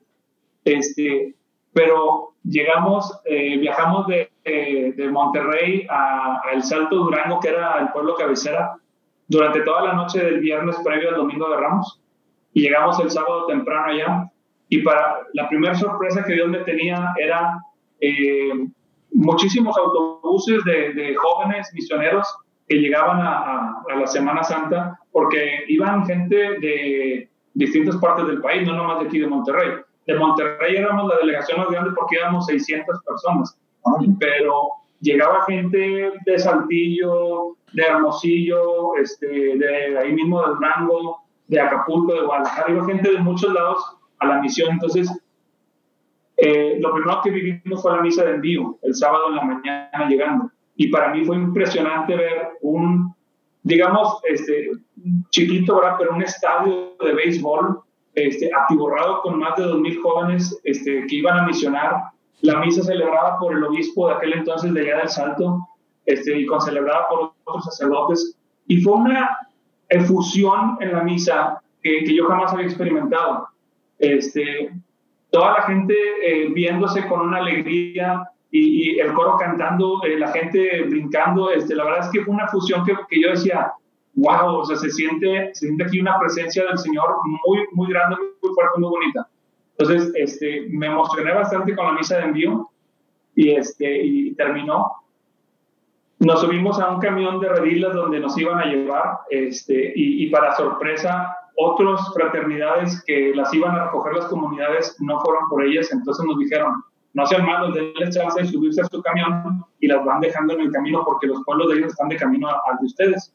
Este, 0.64 1.36
pero 1.74 2.34
llegamos, 2.44 3.20
eh, 3.26 3.58
viajamos 3.58 4.08
de, 4.08 4.32
eh, 4.44 4.94
de 4.96 5.10
Monterrey 5.10 5.86
a, 5.90 6.42
El 6.54 6.64
Salto 6.64 6.98
Durango, 6.98 7.40
que 7.40 7.50
era 7.50 7.80
el 7.80 7.90
pueblo 7.90 8.16
cabecera, 8.16 8.78
durante 9.28 9.62
toda 9.62 9.84
la 9.84 9.94
noche 9.94 10.24
del 10.24 10.40
viernes 10.40 10.78
previo 10.84 11.10
al 11.10 11.16
domingo 11.16 11.50
de 11.50 11.58
Ramos, 11.58 12.03
y 12.54 12.62
llegamos 12.62 13.00
el 13.00 13.10
sábado 13.10 13.48
temprano 13.48 13.92
allá, 13.92 14.32
y 14.70 14.82
para 14.82 15.20
la 15.34 15.50
primera 15.50 15.76
sorpresa 15.76 16.24
que 16.24 16.34
Dios 16.34 16.50
me 16.50 16.60
tenía 16.60 17.14
era 17.20 17.60
eh, 18.00 18.68
muchísimos 19.12 19.78
autobuses 19.78 20.64
de, 20.66 20.94
de, 20.94 21.16
jóvenes 21.16 21.70
misioneros 21.74 22.28
que 22.68 22.78
llegaban 22.78 23.20
a, 23.20 23.84
a, 23.88 23.96
la 23.96 24.08
Semana 24.08 24.44
Santa, 24.44 25.00
porque 25.12 25.66
iban 25.68 26.06
gente 26.06 26.36
de 26.36 27.30
distintas 27.54 27.98
partes 27.98 28.26
del 28.28 28.42
país, 28.42 28.68
no 28.68 28.76
nomás 28.76 29.02
de 29.02 29.08
aquí 29.08 29.20
de 29.20 29.28
Monterrey. 29.28 29.72
De 30.08 30.16
Monterrey 30.16 30.76
éramos 30.76 31.08
la 31.08 31.18
delegación 31.18 31.60
más 31.60 31.70
grande 31.70 31.92
porque 31.96 32.18
éramos 32.18 32.46
600 32.48 33.00
personas, 33.06 33.58
pero 34.20 34.70
llegaba 35.02 35.46
gente 35.46 36.14
de 36.26 36.40
Saltillo, 36.40 37.56
de 37.74 37.84
Hermosillo, 37.84 38.96
este, 38.96 39.58
de 39.58 39.98
ahí 40.00 40.14
mismo 40.14 40.42
de 40.42 40.56
Durango, 40.56 41.23
de 41.48 41.60
Acapulco, 41.60 42.14
de 42.14 42.26
Guadalajara, 42.26 42.72
iba 42.72 42.86
gente 42.86 43.12
de 43.12 43.20
muchos 43.20 43.54
lados 43.54 43.98
a 44.20 44.28
la 44.28 44.42
misión. 44.42 44.72
Entonces, 44.72 45.12
eh, 46.38 46.78
lo 46.80 46.94
primero 46.94 47.22
que 47.24 47.30
vivimos 47.30 47.82
fue 47.82 47.96
la 47.96 48.02
misa 48.02 48.24
de 48.24 48.36
envío, 48.36 48.78
el 48.82 48.96
sábado 48.96 49.30
en 49.30 49.36
la 49.36 49.44
mañana 49.44 50.08
llegando. 50.10 50.52
Y 50.76 50.88
para 50.88 51.10
mí 51.14 51.24
fue 51.24 51.36
impresionante 51.36 52.16
ver 52.16 52.54
un 52.62 53.14
digamos, 53.64 54.20
este, 54.24 54.72
chiquito, 55.30 55.78
¿verdad? 55.78 55.96
Pero 55.98 56.16
un 56.16 56.22
estadio 56.22 56.96
de 57.04 57.14
béisbol 57.14 57.80
este, 58.14 58.52
atiborrado 58.54 59.22
con 59.22 59.40
más 59.40 59.56
de 59.56 59.64
2.000 59.64 60.02
jóvenes 60.02 60.60
este, 60.64 61.08
que 61.08 61.16
iban 61.16 61.40
a 61.40 61.48
misionar. 61.48 61.96
La 62.42 62.60
misa 62.60 62.84
celebrada 62.84 63.40
por 63.40 63.54
el 63.54 63.64
obispo 63.64 64.08
de 64.08 64.16
aquel 64.16 64.34
entonces 64.34 64.74
de 64.74 64.82
allá 64.82 64.98
del 64.98 65.10
Salto 65.10 65.60
este, 66.06 66.38
y 66.38 66.46
con 66.46 66.62
celebrada 66.62 67.08
por 67.10 67.34
otros 67.46 67.66
sacerdotes. 67.66 68.38
Y 68.68 68.82
fue 68.82 68.94
una 68.94 69.38
efusión 69.90 70.78
en 70.80 70.94
la 70.94 71.04
misa 71.04 71.62
que, 71.82 72.04
que 72.04 72.16
yo 72.16 72.28
jamás 72.28 72.54
había 72.54 72.66
experimentado. 72.66 73.48
Este, 74.00 74.72
toda 75.30 75.54
la 75.54 75.64
gente 75.64 75.96
eh, 76.24 76.50
viéndose 76.50 77.08
con 77.08 77.22
una 77.22 77.38
alegría, 77.38 78.30
y, 78.56 79.00
el 79.00 79.14
coro 79.14 79.36
cantando, 79.38 80.04
eh, 80.04 80.20
la 80.20 80.32
gente 80.32 80.84
brincando, 80.84 81.50
este, 81.50 81.74
la 81.76 81.86
verdad 81.86 82.06
es 82.06 82.12
que 82.12 82.22
fue 82.22 82.36
una 82.36 82.48
fusión 82.48 82.86
que, 82.86 82.94
que, 83.10 83.20
yo 83.20 83.32
decía, 83.32 83.74
wow, 84.14 84.58
o 84.58 84.66
sea, 84.66 84.76
se 84.76 84.92
siente, 84.92 85.50
se 85.54 85.66
siente 85.66 85.84
aquí 85.84 86.00
una 86.00 86.20
presencia 86.20 86.64
del 86.66 86.78
Señor 86.78 87.16
muy, 87.26 87.66
muy 87.72 87.90
grande, 87.90 88.16
muy 88.16 88.54
fuerte, 88.54 88.80
muy 88.80 88.90
bonita. 88.90 89.28
Entonces, 89.76 90.12
este, 90.16 90.68
me 90.70 90.86
emocioné 90.86 91.34
bastante 91.34 91.76
con 91.76 91.88
la 91.88 91.94
misa 91.94 92.18
de 92.18 92.26
envío 92.26 92.70
y, 93.36 93.52
este, 93.52 94.06
y 94.06 94.36
terminó. 94.36 94.92
Nos 96.26 96.42
subimos 96.42 96.80
a 96.80 96.90
un 96.90 97.00
camión 97.00 97.40
de 97.40 97.50
redilas 97.50 97.94
donde 97.94 98.20
nos 98.20 98.38
iban 98.38 98.60
a 98.60 98.66
llevar 98.66 99.20
este, 99.30 99.94
y, 99.96 100.26
y 100.26 100.30
para 100.30 100.56
sorpresa 100.56 101.36
otras 101.56 102.02
fraternidades 102.14 103.04
que 103.06 103.34
las 103.36 103.54
iban 103.54 103.76
a 103.76 103.86
recoger 103.86 104.14
las 104.14 104.26
comunidades 104.26 104.96
no 105.00 105.20
fueron 105.20 105.48
por 105.50 105.64
ellas, 105.64 105.92
entonces 105.92 106.26
nos 106.26 106.40
dijeron, 106.40 106.84
no 107.14 107.26
sean 107.26 107.46
malos, 107.46 107.76
denles 107.76 108.16
chance 108.16 108.42
de 108.42 108.48
subirse 108.48 108.82
a 108.82 108.86
su 108.86 109.02
camión 109.02 109.64
y 109.80 109.88
las 109.88 110.04
van 110.04 110.22
dejando 110.22 110.54
en 110.54 110.62
el 110.62 110.72
camino 110.72 111.04
porque 111.06 111.28
los 111.28 111.44
pueblos 111.44 111.70
de 111.70 111.76
ellos 111.76 111.92
están 111.92 112.10
de 112.10 112.16
camino 112.16 112.48
al 112.48 112.78
de 112.80 112.86
ustedes. 112.86 113.34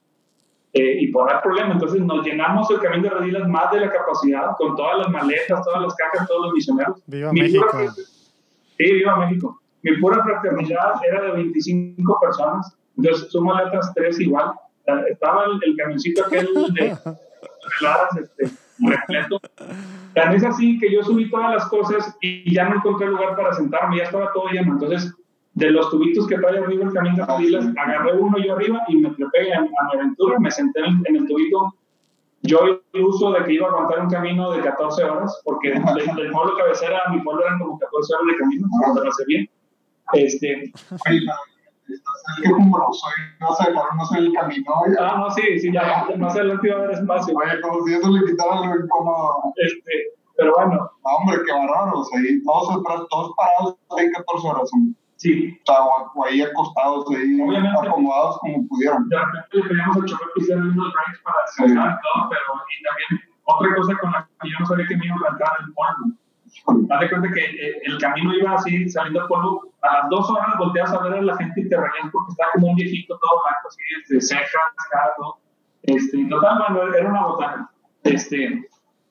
Eh, 0.72 1.01
y 1.01 1.09
por 1.09 1.29
dar 1.29 1.42
problema, 1.42 1.72
entonces 1.72 2.01
nos 2.01 2.24
llenamos 2.27 2.70
el 2.70 2.81
camión 2.81 3.03
de 3.03 3.11
redilas 3.11 3.48
más 3.48 3.70
de 3.70 3.81
la 3.81 3.90
capacidad, 3.90 4.57
con 4.59 4.77
todas 4.77 4.98
las 4.98 5.11
maletas, 5.11 5.64
todas 5.64 5.83
las 5.83 5.94
cajas, 5.94 6.27
todos 6.27 6.46
los 6.46 6.55
misioneros. 6.55 7.03
¡Viva 7.07 7.33
México! 7.33 7.66
sí, 8.77 8.92
viva 8.92 9.16
México. 9.16 9.61
Mi 9.82 9.96
pura 9.98 10.22
fraternidad 10.22 10.94
era 11.06 11.22
de 11.22 11.32
25 11.32 12.20
personas, 12.20 12.76
entonces 12.96 13.30
sumo 13.30 13.54
letras 13.54 13.92
tres 13.94 14.18
igual. 14.20 14.52
Estaba 15.08 15.44
el, 15.44 15.60
el 15.62 15.76
camioncito 15.76 16.24
aquel 16.24 16.48
de 16.74 16.86
este, 18.20 18.50
repleto. 18.78 19.40
Tan 20.14 20.34
es 20.34 20.44
así 20.44 20.78
que 20.78 20.92
yo 20.92 21.02
subí 21.02 21.30
todas 21.30 21.54
las 21.54 21.68
cosas 21.68 22.16
y 22.20 22.52
ya 22.52 22.68
no 22.68 22.76
encontré 22.76 23.06
lugar 23.08 23.36
para 23.36 23.52
sentarme, 23.52 23.98
ya 23.98 24.04
estaba 24.04 24.32
todo 24.32 24.48
lleno. 24.48 24.72
Entonces, 24.72 25.14
de 25.54 25.70
los 25.70 25.90
tubitos 25.90 26.26
que 26.26 26.38
trae 26.38 26.58
arriba 26.58 26.84
el 26.84 26.92
camino 26.92 27.16
de 27.16 27.26
Fadilas, 27.26 27.66
agarré 27.76 28.12
uno 28.14 28.38
yo 28.38 28.54
arriba 28.54 28.82
y 28.88 28.96
me 28.98 29.10
trepé 29.10 29.52
a, 29.54 29.62
mi 29.62 29.68
aventura, 29.94 30.38
me 30.38 30.50
senté 30.50 30.80
en 30.80 31.16
el, 31.16 31.26
tubito. 31.26 31.74
Yo 32.42 32.80
uso 32.94 33.32
de 33.32 33.44
que 33.44 33.54
iba 33.54 33.66
a 33.66 33.70
aguantar 33.70 34.00
un 34.00 34.10
camino 34.10 34.52
de 34.52 34.60
14 34.60 35.04
horas, 35.04 35.40
porque 35.44 35.70
del, 36.16 36.30
pueblo 36.30 36.56
cabecera 36.56 37.00
a 37.06 37.12
mi 37.12 37.20
pueblo 37.20 37.44
eran 37.44 37.58
como 37.58 37.78
14 37.78 38.14
horas 38.14 38.26
de 38.28 38.36
camino, 38.38 38.68
cuando 38.80 39.04
lo 39.04 39.10
hace 39.10 39.24
bien. 39.26 39.50
Este, 40.14 40.73
que 42.42 42.51
como 42.51 42.92
soy, 42.92 43.12
no 43.40 43.55
sé, 43.55 43.73
no 43.73 44.07
sé 44.07 44.18
el 44.18 44.33
camino. 44.33 44.73
Ah, 45.01 45.16
no, 45.18 45.31
sí, 45.31 45.59
sí, 45.59 45.73
ya, 45.73 46.07
más 46.18 46.35
adelante 46.35 46.68
iba 46.68 46.77
a 46.77 46.85
haber 46.85 46.99
espacio. 46.99 47.35
Oye, 47.37 47.61
como 47.62 47.87
si 47.87 47.94
eso 47.94 48.11
le 48.11 48.25
quitara 48.27 48.57
lo 48.57 48.85
incómodo. 48.85 49.53
Este, 49.57 50.18
pero 50.37 50.53
bueno. 50.55 50.90
hombre, 51.03 51.38
qué 51.44 51.53
bárbaro, 51.53 52.01
o 52.01 52.05
sea, 52.05 52.21
todos, 52.44 53.09
todos 53.11 53.33
parados 53.37 53.77
ahí 53.99 54.11
14 54.12 54.49
horas. 54.49 54.71
Sí. 55.16 55.59
O, 55.62 55.73
sea, 55.73 55.83
o, 55.83 56.25
ahí 56.25 56.42
acostados, 56.42 57.07
ahí 57.11 57.40
Obviamente, 57.40 57.88
acomodados 57.88 58.38
como 58.38 58.68
pudieron. 58.68 59.09
De 59.09 59.16
repente 59.18 59.49
le 59.53 59.62
pedíamos 59.62 59.97
al 59.97 60.05
chofer 60.05 60.29
que 60.35 60.40
hiciera 60.42 60.61
unos 60.61 60.92
breaks 60.92 61.23
para 61.25 61.37
descansar 61.42 61.90
y 61.90 62.03
todo, 62.05 62.29
pero 62.31 62.42
y 62.68 62.85
también 62.85 63.29
otra 63.44 63.75
cosa 63.75 63.99
con 64.01 64.12
la 64.12 64.29
que 64.40 64.49
yo 64.49 64.57
no 64.61 64.66
sabía 64.66 64.87
que 64.87 64.97
me 64.97 65.07
iba 65.07 65.16
a 65.16 65.18
plantar 65.18 65.53
el 65.61 65.73
polvo. 65.75 66.14
Haz 66.90 67.00
de 67.00 67.08
cuenta 67.11 67.28
que 67.32 67.44
eh, 67.44 67.80
el 67.84 67.98
camino 67.98 68.34
iba 68.34 68.54
así, 68.54 68.88
saliendo 68.88 69.20
al. 69.20 69.61
A 69.82 70.00
las 70.00 70.11
dos 70.11 70.28
horas 70.30 70.58
volteas 70.58 70.92
a 70.92 71.02
ver 71.02 71.14
a 71.14 71.22
la 71.22 71.37
gente 71.37 71.61
y 71.61 71.68
te 71.68 71.76
reías 71.76 72.11
porque 72.11 72.32
estaba 72.32 72.50
como 72.54 72.68
un 72.68 72.76
viejito 72.76 73.18
todo 73.18 73.42
blanco, 73.44 73.68
así, 73.68 74.14
de 74.14 74.20
cejas, 74.20 74.50
cara, 74.90 75.11
todo. 75.16 75.38
Este, 75.82 76.24
total, 76.26 76.72
bueno, 76.72 76.94
era 76.94 77.08
una 77.08 77.26
botana. 77.26 77.70
Este, 78.02 78.68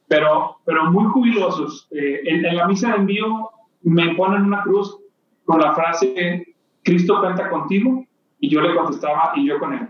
pero, 0.08 0.58
pero 0.66 0.92
muy 0.92 1.06
jubilosos. 1.06 1.88
Eh, 1.92 2.22
en, 2.26 2.46
en, 2.46 2.58
la 2.58 2.68
misa 2.68 2.90
de 2.90 2.96
envío 2.98 3.50
me 3.82 4.14
ponen 4.16 4.44
una 4.44 4.64
cruz 4.64 4.98
con 5.46 5.62
la 5.62 5.74
frase, 5.74 6.56
Cristo 6.84 7.22
cuenta 7.22 7.50
contigo, 7.50 8.06
y 8.40 8.50
yo 8.50 8.62
le 8.62 8.76
contestaba, 8.76 9.32
y 9.36 9.48
yo 9.48 9.60
con 9.60 9.74
él. 9.74 9.88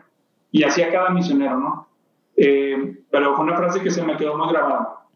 Y 0.51 0.63
hacía 0.63 0.91
cada 0.91 1.09
misionero, 1.09 1.57
¿no? 1.57 1.87
Eh, 2.35 2.99
pero 3.09 3.35
fue 3.35 3.45
una 3.45 3.57
frase 3.57 3.81
que 3.81 3.89
se 3.89 4.03
me 4.03 4.15
quedó 4.15 4.37
muy 4.37 4.49
grabada. 4.49 5.06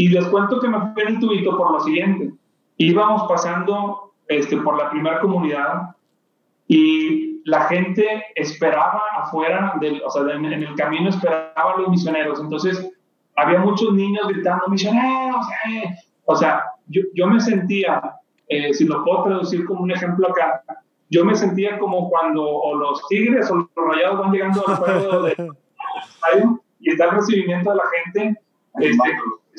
Y 0.00 0.08
les 0.08 0.26
cuento 0.28 0.58
que 0.60 0.68
me 0.68 0.80
fui 0.94 1.02
en 1.02 1.08
el 1.08 1.20
tubito 1.20 1.54
por 1.58 1.72
lo 1.72 1.80
siguiente. 1.80 2.32
Íbamos 2.78 3.24
pasando 3.28 4.14
este, 4.28 4.56
por 4.56 4.78
la 4.78 4.88
primera 4.88 5.20
comunidad 5.20 5.94
y 6.68 7.42
la 7.44 7.64
gente 7.64 8.24
esperaba 8.34 9.02
afuera, 9.16 9.74
del, 9.78 10.00
o 10.02 10.10
sea, 10.10 10.22
en 10.22 10.46
el 10.46 10.74
camino 10.74 11.10
esperaba 11.10 11.74
a 11.74 11.80
los 11.80 11.88
misioneros. 11.90 12.40
Entonces, 12.40 12.90
había 13.36 13.58
muchos 13.58 13.92
niños 13.92 14.26
gritando, 14.28 14.68
misioneros, 14.68 15.46
eh". 15.68 15.94
o 16.24 16.34
sea, 16.34 16.64
yo, 16.86 17.02
yo 17.14 17.26
me 17.26 17.38
sentía, 17.38 18.00
eh, 18.48 18.72
si 18.72 18.86
lo 18.86 19.04
puedo 19.04 19.24
traducir 19.24 19.66
como 19.66 19.82
un 19.82 19.90
ejemplo 19.90 20.30
acá, 20.30 20.62
yo 21.10 21.26
me 21.26 21.34
sentía 21.34 21.78
como 21.78 22.08
cuando 22.08 22.42
o 22.42 22.74
los 22.74 23.06
tigres 23.08 23.50
o 23.50 23.56
los 23.56 23.68
rayados 23.76 24.18
van 24.20 24.32
llegando 24.32 24.66
al 24.66 24.76
juego 24.76 25.22
de 25.24 25.36
y 26.80 26.90
está 26.90 27.04
el 27.04 27.10
recibimiento 27.10 27.68
de 27.68 27.76
la 27.76 27.82
gente, 28.02 28.40
este, 28.76 29.10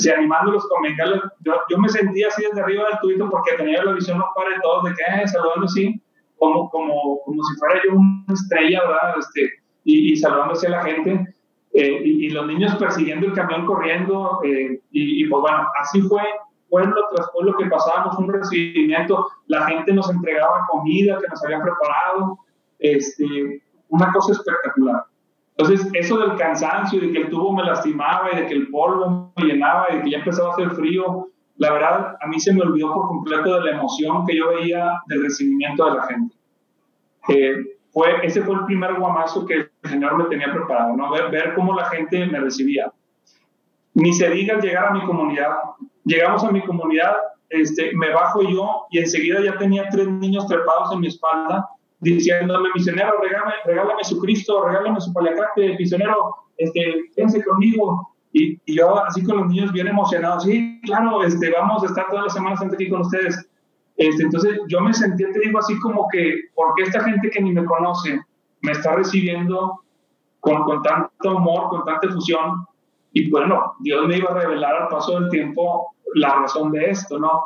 animándolos 0.10 0.68
con 0.68 0.84
bengalas. 0.84 1.22
Yo, 1.42 1.54
yo, 1.70 1.78
me 1.78 1.90
sentía 1.90 2.28
así 2.28 2.44
desde 2.44 2.62
arriba 2.62 2.86
del 2.90 3.00
tuito 3.00 3.30
porque 3.30 3.56
tenía 3.58 3.84
la 3.84 3.94
visión 3.94 4.22
para 4.36 4.50
de 4.50 4.56
todos, 4.62 4.84
de 4.86 4.94
que 4.96 5.24
eh, 5.24 5.28
saludando 5.28 5.66
así, 5.66 6.02
como, 6.38 6.70
como, 6.70 7.20
como 7.24 7.44
si 7.44 7.56
fuera 7.60 7.82
yo 7.84 7.96
una 7.96 8.34
estrella, 8.34 8.82
¿verdad? 8.82 9.16
Este, 9.20 9.50
y, 9.84 10.14
y 10.14 10.16
saludando 10.18 10.54
a 10.60 10.70
la 10.70 10.84
gente. 10.84 11.36
Eh, 11.74 12.02
y, 12.04 12.30
los 12.32 12.48
niños 12.48 12.76
persiguiendo 12.76 13.28
el 13.28 13.34
camión 13.34 13.66
corriendo, 13.66 14.42
eh, 14.44 14.82
y, 14.92 15.24
y, 15.24 15.30
pues 15.30 15.42
bueno, 15.42 15.66
así 15.80 16.02
fue, 16.02 16.22
pueblo 16.70 17.02
tras 17.14 17.30
pueblo 17.32 17.56
que 17.58 17.66
pasábamos 17.68 18.18
un 18.18 18.32
recibimiento, 18.32 19.28
la 19.48 19.68
gente 19.68 19.94
nos 19.94 20.10
entregaba 20.10 20.66
comida 20.70 21.18
que 21.20 21.28
nos 21.30 21.44
habían 21.46 21.62
preparado, 21.62 22.40
este, 22.80 23.62
una 23.90 24.12
cosa 24.12 24.34
espectacular. 24.34 25.04
Entonces, 25.62 25.92
eso 25.94 26.18
del 26.18 26.38
cansancio, 26.38 27.00
de 27.00 27.12
que 27.12 27.20
el 27.20 27.30
tubo 27.30 27.54
me 27.54 27.64
lastimaba 27.64 28.30
y 28.34 28.38
de 28.38 28.48
que 28.48 28.54
el 28.56 28.70
polvo 28.70 29.32
me 29.38 29.46
llenaba 29.46 29.86
y 29.92 29.98
de 29.98 30.04
que 30.04 30.10
ya 30.10 30.18
empezaba 30.18 30.50
a 30.50 30.54
hacer 30.54 30.72
frío, 30.72 31.28
la 31.58 31.72
verdad, 31.74 32.18
a 32.20 32.28
mí 32.28 32.40
se 32.40 32.52
me 32.52 32.64
olvidó 32.64 32.92
por 32.96 33.08
completo 33.08 33.54
de 33.56 33.66
la 33.66 33.78
emoción 33.78 34.26
que 34.26 34.36
yo 34.36 34.50
veía 34.50 35.00
del 35.06 35.22
recibimiento 35.22 35.86
de 35.86 35.96
la 35.96 36.04
gente. 36.08 36.36
Eh, 37.28 37.56
ese 38.24 38.42
fue 38.42 38.56
el 38.56 38.66
primer 38.66 38.96
guamazo 38.96 39.46
que 39.46 39.54
el 39.54 39.72
Señor 39.84 40.18
me 40.18 40.24
tenía 40.26 40.52
preparado, 40.52 40.98
¿no? 40.98 41.12
Ver, 41.12 41.30
ver 41.30 41.54
cómo 41.54 41.76
la 41.76 41.86
gente 41.86 42.26
me 42.26 42.40
recibía. 42.40 42.92
Ni 43.94 44.14
se 44.14 44.32
diga 44.32 44.60
llegar 44.60 44.88
a 44.88 44.92
mi 44.94 45.06
comunidad. 45.06 45.52
Llegamos 46.06 46.44
a 46.44 46.52
mi 46.52 46.62
comunidad, 46.62 47.16
este, 47.50 47.92
me 47.96 48.10
bajo 48.12 48.42
yo 48.42 48.88
y 48.90 48.98
enseguida 48.98 49.42
ya 49.44 49.60
tenía 49.60 49.88
tres 49.90 50.08
niños 50.08 50.48
trepados 50.48 50.92
en 50.94 51.02
mi 51.02 51.08
espalda 51.08 51.70
diciéndome, 52.02 52.70
misionero, 52.76 53.14
regálame, 53.22 53.54
regálame 53.66 54.04
su 54.04 54.20
Cristo, 54.20 54.68
regálame 54.68 55.00
su 55.00 55.14
paliacate, 55.14 55.78
misionero, 55.78 56.36
este, 56.58 57.10
quédense 57.16 57.44
conmigo. 57.44 58.10
Y, 58.34 58.54
y, 58.66 58.78
yo 58.78 59.04
así 59.06 59.24
con 59.24 59.38
los 59.38 59.48
niños 59.48 59.72
bien 59.72 59.88
emocionados, 59.88 60.44
sí, 60.44 60.80
claro, 60.84 61.24
este, 61.24 61.52
vamos 61.52 61.84
a 61.84 61.88
estar 61.88 62.08
todas 62.10 62.26
las 62.26 62.34
semanas 62.34 62.62
aquí 62.62 62.90
con 62.90 63.02
ustedes. 63.02 63.48
Este, 63.98 64.24
entonces 64.24 64.60
yo 64.68 64.82
me 64.82 64.94
sentí, 64.94 65.24
te 65.32 65.40
digo, 65.40 65.60
así 65.60 65.80
como 65.80 66.08
que, 66.12 66.36
porque 66.56 66.84
esta 66.84 67.04
gente 67.04 67.30
que 67.30 67.42
ni 67.42 67.52
me 67.52 67.66
conoce 67.66 68.20
me 68.62 68.72
está 68.72 68.96
recibiendo 68.96 69.82
con, 70.40 70.64
con 70.64 70.82
tanto 70.82 71.30
amor, 71.30 71.70
con 71.70 71.84
tanta 71.86 72.08
efusión, 72.08 72.66
y 73.14 73.30
bueno, 73.30 73.76
Dios 73.80 74.08
me 74.08 74.18
iba 74.18 74.32
a 74.32 74.40
revelar 74.40 74.84
al 74.84 74.88
paso 74.88 75.20
del 75.20 75.30
tiempo 75.30 75.94
la 76.16 76.36
razón 76.36 76.72
de 76.72 76.90
esto, 76.90 77.20
¿no? 77.20 77.44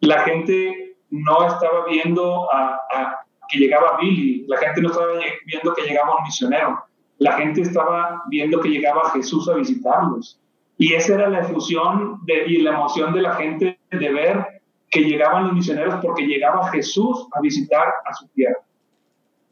La 0.00 0.20
gente 0.20 0.96
no 1.10 1.46
estaba 1.46 1.84
viendo 1.86 2.52
a, 2.52 2.80
a, 2.94 3.21
que 3.52 3.58
llegaba 3.58 3.98
Billy, 4.00 4.46
la 4.48 4.56
gente 4.56 4.80
no 4.80 4.88
estaba 4.88 5.08
viendo 5.44 5.74
que 5.74 5.82
llegaba 5.82 6.16
un 6.16 6.24
misionero, 6.24 6.84
la 7.18 7.32
gente 7.32 7.60
estaba 7.60 8.22
viendo 8.28 8.60
que 8.60 8.70
llegaba 8.70 9.10
Jesús 9.10 9.48
a 9.48 9.54
visitarlos. 9.54 10.40
Y 10.78 10.94
esa 10.94 11.14
era 11.14 11.28
la 11.28 11.40
efusión 11.40 12.20
de, 12.24 12.46
y 12.46 12.62
la 12.62 12.72
emoción 12.72 13.12
de 13.12 13.22
la 13.22 13.34
gente 13.34 13.78
de 13.90 14.12
ver 14.12 14.62
que 14.90 15.02
llegaban 15.02 15.44
los 15.44 15.52
misioneros 15.52 15.96
porque 16.02 16.26
llegaba 16.26 16.70
Jesús 16.70 17.28
a 17.32 17.40
visitar 17.40 17.86
a 18.04 18.14
su 18.14 18.26
tierra. 18.28 18.58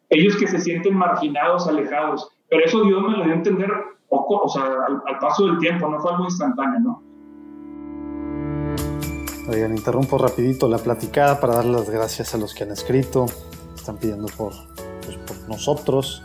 Ellos 0.09 0.37
que 0.37 0.49
se 0.49 0.59
sienten 0.59 0.97
marginados, 0.97 1.69
alejados. 1.69 2.31
Pero 2.49 2.65
eso 2.65 2.83
Dios 2.83 3.01
me 3.03 3.17
lo 3.17 3.25
dio 3.25 3.33
a 3.33 3.37
entender 3.37 3.71
poco, 4.09 4.43
o 4.43 4.49
sea, 4.49 4.65
al, 4.65 5.03
al 5.07 5.19
paso 5.21 5.47
del 5.47 5.59
tiempo, 5.59 5.89
no 5.89 6.01
fue 6.01 6.11
algo 6.11 6.25
instantáneo, 6.25 6.81
¿no? 6.81 7.03
Oigan, 9.49 9.71
interrumpo 9.73 10.19
rapidito 10.19 10.69
la 10.69 10.79
platicada 10.79 11.41
para 11.41 11.57
dar 11.57 11.65
las 11.65 11.89
gracias 11.91 12.35
a 12.35 12.39
los 12.39 12.55
que 12.55 12.65
han 12.65 12.73
escrito, 12.73 13.27
están 13.81 13.97
pidiendo 13.97 14.29
por, 14.37 14.53
pues, 15.05 15.17
por 15.19 15.49
nosotros, 15.49 16.23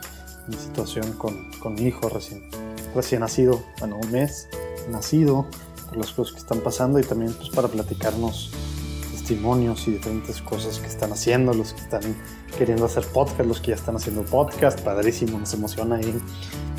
mi 0.47 0.55
situación 0.55 1.13
con, 1.13 1.51
con, 1.59 1.73
mi 1.73 1.83
hijo 1.83 2.07
recién, 2.09 2.49
recién 2.93 3.21
nacido, 3.21 3.63
bueno, 3.79 3.97
un 3.97 4.11
mes 4.11 4.47
nacido, 4.89 5.47
por 5.87 5.97
las 5.97 6.11
cosas 6.11 6.33
que 6.33 6.39
están 6.39 6.59
pasando 6.59 6.99
y 6.99 7.03
también 7.03 7.33
pues, 7.33 7.49
para 7.49 7.67
platicarnos 7.67 8.51
testimonios 9.11 9.87
y 9.87 9.91
diferentes 9.91 10.41
cosas 10.41 10.79
que 10.79 10.87
están 10.87 11.11
haciendo, 11.11 11.53
los 11.53 11.73
que 11.73 11.81
están 11.81 12.01
queriendo 12.57 12.85
hacer 12.85 13.05
podcast, 13.07 13.47
los 13.47 13.59
que 13.59 13.69
ya 13.69 13.75
están 13.75 13.95
haciendo 13.95 14.23
podcast, 14.23 14.81
padrísimo, 14.81 15.39
nos 15.39 15.53
emociona 15.53 15.95
ahí 15.95 16.21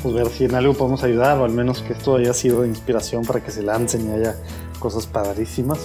pues 0.01 0.13
ver 0.13 0.29
si 0.29 0.45
en 0.45 0.55
algo 0.55 0.73
podemos 0.73 1.03
ayudar 1.03 1.37
o 1.39 1.45
al 1.45 1.51
menos 1.51 1.81
que 1.81 1.93
esto 1.93 2.15
haya 2.15 2.33
sido 2.33 2.61
de 2.61 2.69
inspiración 2.69 3.25
para 3.25 3.43
que 3.43 3.51
se 3.51 3.63
lancen 3.63 4.07
y 4.07 4.13
haya 4.13 4.35
cosas 4.79 5.07
padrísimas. 5.07 5.79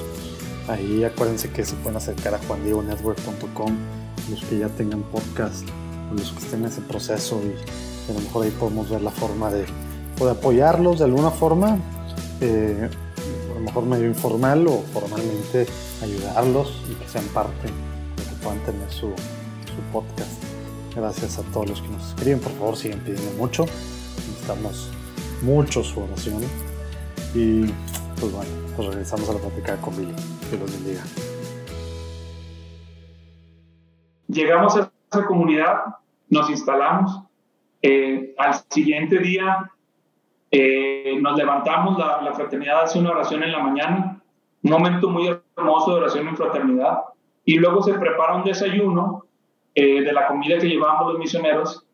Ahí 0.68 1.02
acuérdense 1.02 1.50
que 1.50 1.64
se 1.64 1.74
pueden 1.76 1.96
acercar 1.96 2.34
a 2.34 2.38
juandiegonetwork.com 2.38 4.01
los 4.30 4.42
que 4.44 4.58
ya 4.58 4.68
tengan 4.68 5.02
podcast 5.02 5.66
o 6.10 6.14
los 6.14 6.32
que 6.32 6.38
estén 6.38 6.60
en 6.60 6.66
ese 6.66 6.80
proceso 6.82 7.40
y 7.42 8.10
a 8.10 8.14
lo 8.14 8.20
mejor 8.20 8.44
ahí 8.44 8.50
podemos 8.58 8.90
ver 8.90 9.02
la 9.02 9.10
forma 9.10 9.50
de, 9.50 9.64
de 10.18 10.30
apoyarlos 10.30 10.98
de 10.98 11.04
alguna 11.04 11.30
forma, 11.30 11.78
eh, 12.40 12.88
a 13.50 13.54
lo 13.54 13.60
mejor 13.60 13.84
medio 13.86 14.06
informal 14.06 14.66
o 14.68 14.82
formalmente 14.92 15.66
ayudarlos 16.02 16.80
y 16.90 16.94
que 16.94 17.08
sean 17.08 17.24
parte 17.26 17.66
de 17.66 18.22
que 18.22 18.34
puedan 18.42 18.58
tener 18.60 18.90
su, 18.90 19.08
su 19.08 19.82
podcast. 19.92 20.30
Gracias 20.94 21.38
a 21.38 21.42
todos 21.52 21.70
los 21.70 21.80
que 21.80 21.88
nos 21.88 22.08
escriben, 22.10 22.40
por 22.40 22.52
favor 22.52 22.76
sigan 22.76 23.00
pidiendo 23.00 23.30
mucho, 23.38 23.64
necesitamos 24.28 24.88
mucho 25.42 25.82
su 25.82 26.00
oración 26.00 26.42
y 27.34 27.64
pues 28.20 28.32
bueno, 28.32 28.50
pues 28.76 28.88
regresamos 28.88 29.28
a 29.28 29.32
la 29.32 29.38
plática 29.40 29.76
con 29.80 29.96
Billy, 29.96 30.14
que 30.50 30.56
los 30.56 30.70
bendiga. 30.70 31.02
Llegamos 34.32 34.76
a 34.76 34.90
esa 35.10 35.26
comunidad, 35.26 35.82
nos 36.30 36.48
instalamos. 36.48 37.22
Eh, 37.82 38.34
al 38.38 38.54
siguiente 38.70 39.18
día 39.18 39.70
eh, 40.50 41.18
nos 41.20 41.36
levantamos, 41.36 41.98
la, 41.98 42.22
la, 42.22 42.32
fraternidad 42.32 42.82
hace 42.82 42.98
una 42.98 43.10
oración 43.10 43.42
en 43.42 43.52
la 43.52 43.58
mañana, 43.58 44.22
un 44.62 44.70
momento 44.70 45.10
muy 45.10 45.28
hermoso 45.56 45.92
de 45.92 46.00
oración 46.00 46.28
en 46.28 46.36
fraternidad, 46.36 47.00
y 47.44 47.58
luego 47.58 47.82
se 47.82 47.92
prepara 47.94 48.36
un 48.36 48.44
desayuno 48.44 49.26
eh, 49.74 50.00
de 50.00 50.12
la 50.12 50.28
comida 50.28 50.58
que 50.58 50.68
llevábamos 50.68 51.12
los 51.12 51.18
misioneros 51.18 51.86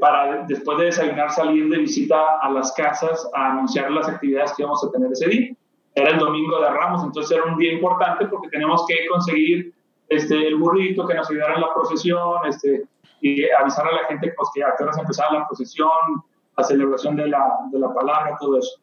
para 0.00 0.46
después 0.46 0.78
de 0.78 0.86
desayunar 0.86 1.30
salir 1.30 1.68
de 1.68 1.76
visita 1.76 2.38
a 2.40 2.50
las 2.50 2.72
casas 2.72 3.28
a 3.34 3.52
anunciar 3.52 3.90
las 3.90 4.08
actividades 4.08 4.54
que 4.54 4.62
íbamos 4.62 4.82
a 4.82 4.90
tener 4.90 5.12
ese 5.12 5.28
día. 5.28 5.54
Era 5.94 6.10
el 6.10 6.18
domingo 6.18 6.58
de 6.58 6.70
Ramos, 6.70 7.04
entonces 7.04 7.36
era 7.36 7.44
un 7.44 7.58
día 7.58 7.72
importante 7.72 8.26
porque 8.28 8.48
tenemos 8.48 8.86
que 8.86 9.06
conseguir 9.08 9.75
este, 10.08 10.46
el 10.48 10.56
burrito, 10.56 11.06
que 11.06 11.14
nos 11.14 11.30
ayudara 11.30 11.54
en 11.54 11.60
la 11.60 11.74
procesión, 11.74 12.46
este, 12.48 12.84
y 13.20 13.48
avisar 13.50 13.86
a 13.86 13.92
la 13.92 14.04
gente 14.08 14.32
pues, 14.36 14.48
que 14.54 14.62
a 14.62 14.74
qué 14.76 14.84
horas 14.84 14.98
empezaba 14.98 15.38
la 15.38 15.46
procesión, 15.46 16.22
la 16.56 16.64
celebración 16.64 17.16
de 17.16 17.28
la, 17.28 17.48
de 17.70 17.78
la 17.78 17.92
palabra, 17.92 18.36
todo 18.40 18.58
eso. 18.58 18.80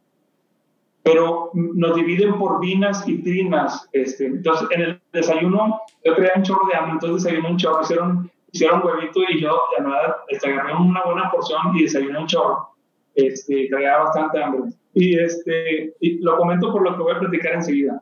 Pero 1.03 1.51
nos 1.53 1.95
dividen 1.95 2.37
por 2.37 2.59
vinas 2.59 3.07
y 3.07 3.21
trinas. 3.21 3.89
Este, 3.91 4.25
entonces, 4.25 4.67
en 4.71 4.81
el 4.81 5.01
desayuno, 5.11 5.81
yo 6.03 6.15
traía 6.15 6.31
un 6.35 6.43
chorro 6.43 6.67
de 6.67 6.75
hambre, 6.75 6.93
entonces 6.93 7.23
desayuné 7.23 7.49
un 7.49 7.57
chorro, 7.57 7.81
hicieron, 7.81 8.31
hicieron 8.51 8.85
huevito 8.85 9.19
y 9.29 9.41
yo, 9.41 9.59
de 9.77 9.83
nada, 9.83 10.23
este, 10.29 10.51
agarré 10.51 10.75
una 10.75 11.03
buena 11.03 11.29
porción 11.29 11.75
y 11.75 11.83
desayuné 11.83 12.19
un 12.19 12.27
chorro. 12.27 12.69
Este, 13.15 13.67
traía 13.69 13.97
bastante 13.97 14.43
hambre. 14.43 14.71
Y, 14.93 15.19
este, 15.19 15.93
y 15.99 16.19
lo 16.19 16.37
comento 16.37 16.71
por 16.71 16.83
lo 16.83 16.95
que 16.95 17.03
voy 17.03 17.15
a 17.15 17.19
platicar 17.19 17.53
enseguida. 17.53 18.01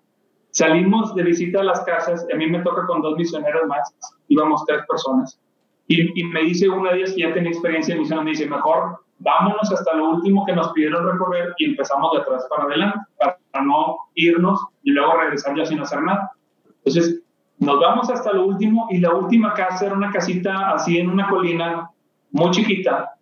Salimos 0.51 1.15
de 1.15 1.23
visita 1.23 1.61
a 1.61 1.63
las 1.63 1.81
casas, 1.81 2.25
y 2.29 2.33
a 2.33 2.37
mí 2.37 2.47
me 2.47 2.59
toca 2.59 2.85
con 2.85 3.01
dos 3.01 3.17
misioneros 3.17 3.67
más, 3.67 3.93
íbamos 4.27 4.63
tres 4.65 4.81
personas. 4.87 5.39
Y, 5.87 6.19
y 6.19 6.23
me 6.25 6.41
dice 6.41 6.69
una 6.69 6.91
de 6.91 6.99
ellas 6.99 7.13
que 7.13 7.21
ya 7.21 7.33
tenía 7.33 7.51
experiencia 7.51 7.93
en 7.93 8.01
misión, 8.01 8.23
me 8.23 8.31
dice, 8.31 8.47
mejor 8.47 8.99
vámonos 9.21 9.71
hasta 9.71 9.93
lo 9.95 10.09
último 10.09 10.45
que 10.45 10.53
nos 10.53 10.71
pidieron 10.73 11.09
recorrer 11.11 11.53
y 11.57 11.65
empezamos 11.65 12.11
de 12.13 12.19
atrás 12.19 12.45
para 12.49 12.63
adelante, 12.63 12.99
para 13.17 13.37
no 13.63 13.97
irnos 14.15 14.59
y 14.83 14.91
luego 14.91 15.17
regresar 15.17 15.55
ya 15.55 15.65
sin 15.65 15.79
hacer 15.79 16.01
nada. 16.01 16.31
Entonces, 16.83 17.21
nos 17.59 17.79
vamos 17.79 18.09
hasta 18.09 18.33
lo 18.33 18.47
último 18.47 18.87
y 18.89 18.97
la 18.97 19.13
última 19.13 19.53
casa 19.53 19.85
era 19.85 19.95
una 19.95 20.09
casita 20.09 20.71
así 20.71 20.97
en 20.97 21.09
una 21.09 21.29
colina 21.29 21.89
muy 22.31 22.51
chiquita. 22.51 23.13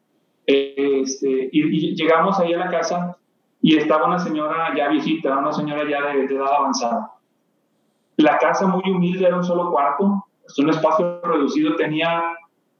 Este, 0.45 1.49
y, 1.51 1.95
llegamos 1.95 2.39
ahí 2.39 2.53
a 2.53 2.59
la 2.59 2.69
casa 2.69 3.17
y 3.61 3.75
estaba 3.75 4.07
una 4.07 4.19
señora 4.19 4.73
ya 4.75 4.87
viejita, 4.87 5.37
una 5.37 5.51
señora 5.51 5.87
ya 5.89 6.01
de, 6.07 6.27
de 6.27 6.35
edad 6.35 6.53
avanzada. 6.57 7.11
La 8.19 8.37
casa 8.37 8.67
muy 8.67 8.83
humilde 8.91 9.25
era 9.25 9.37
un 9.37 9.45
solo 9.45 9.71
cuarto, 9.71 10.25
un 10.57 10.69
espacio 10.69 11.21
reducido, 11.23 11.77
tenía 11.77 12.21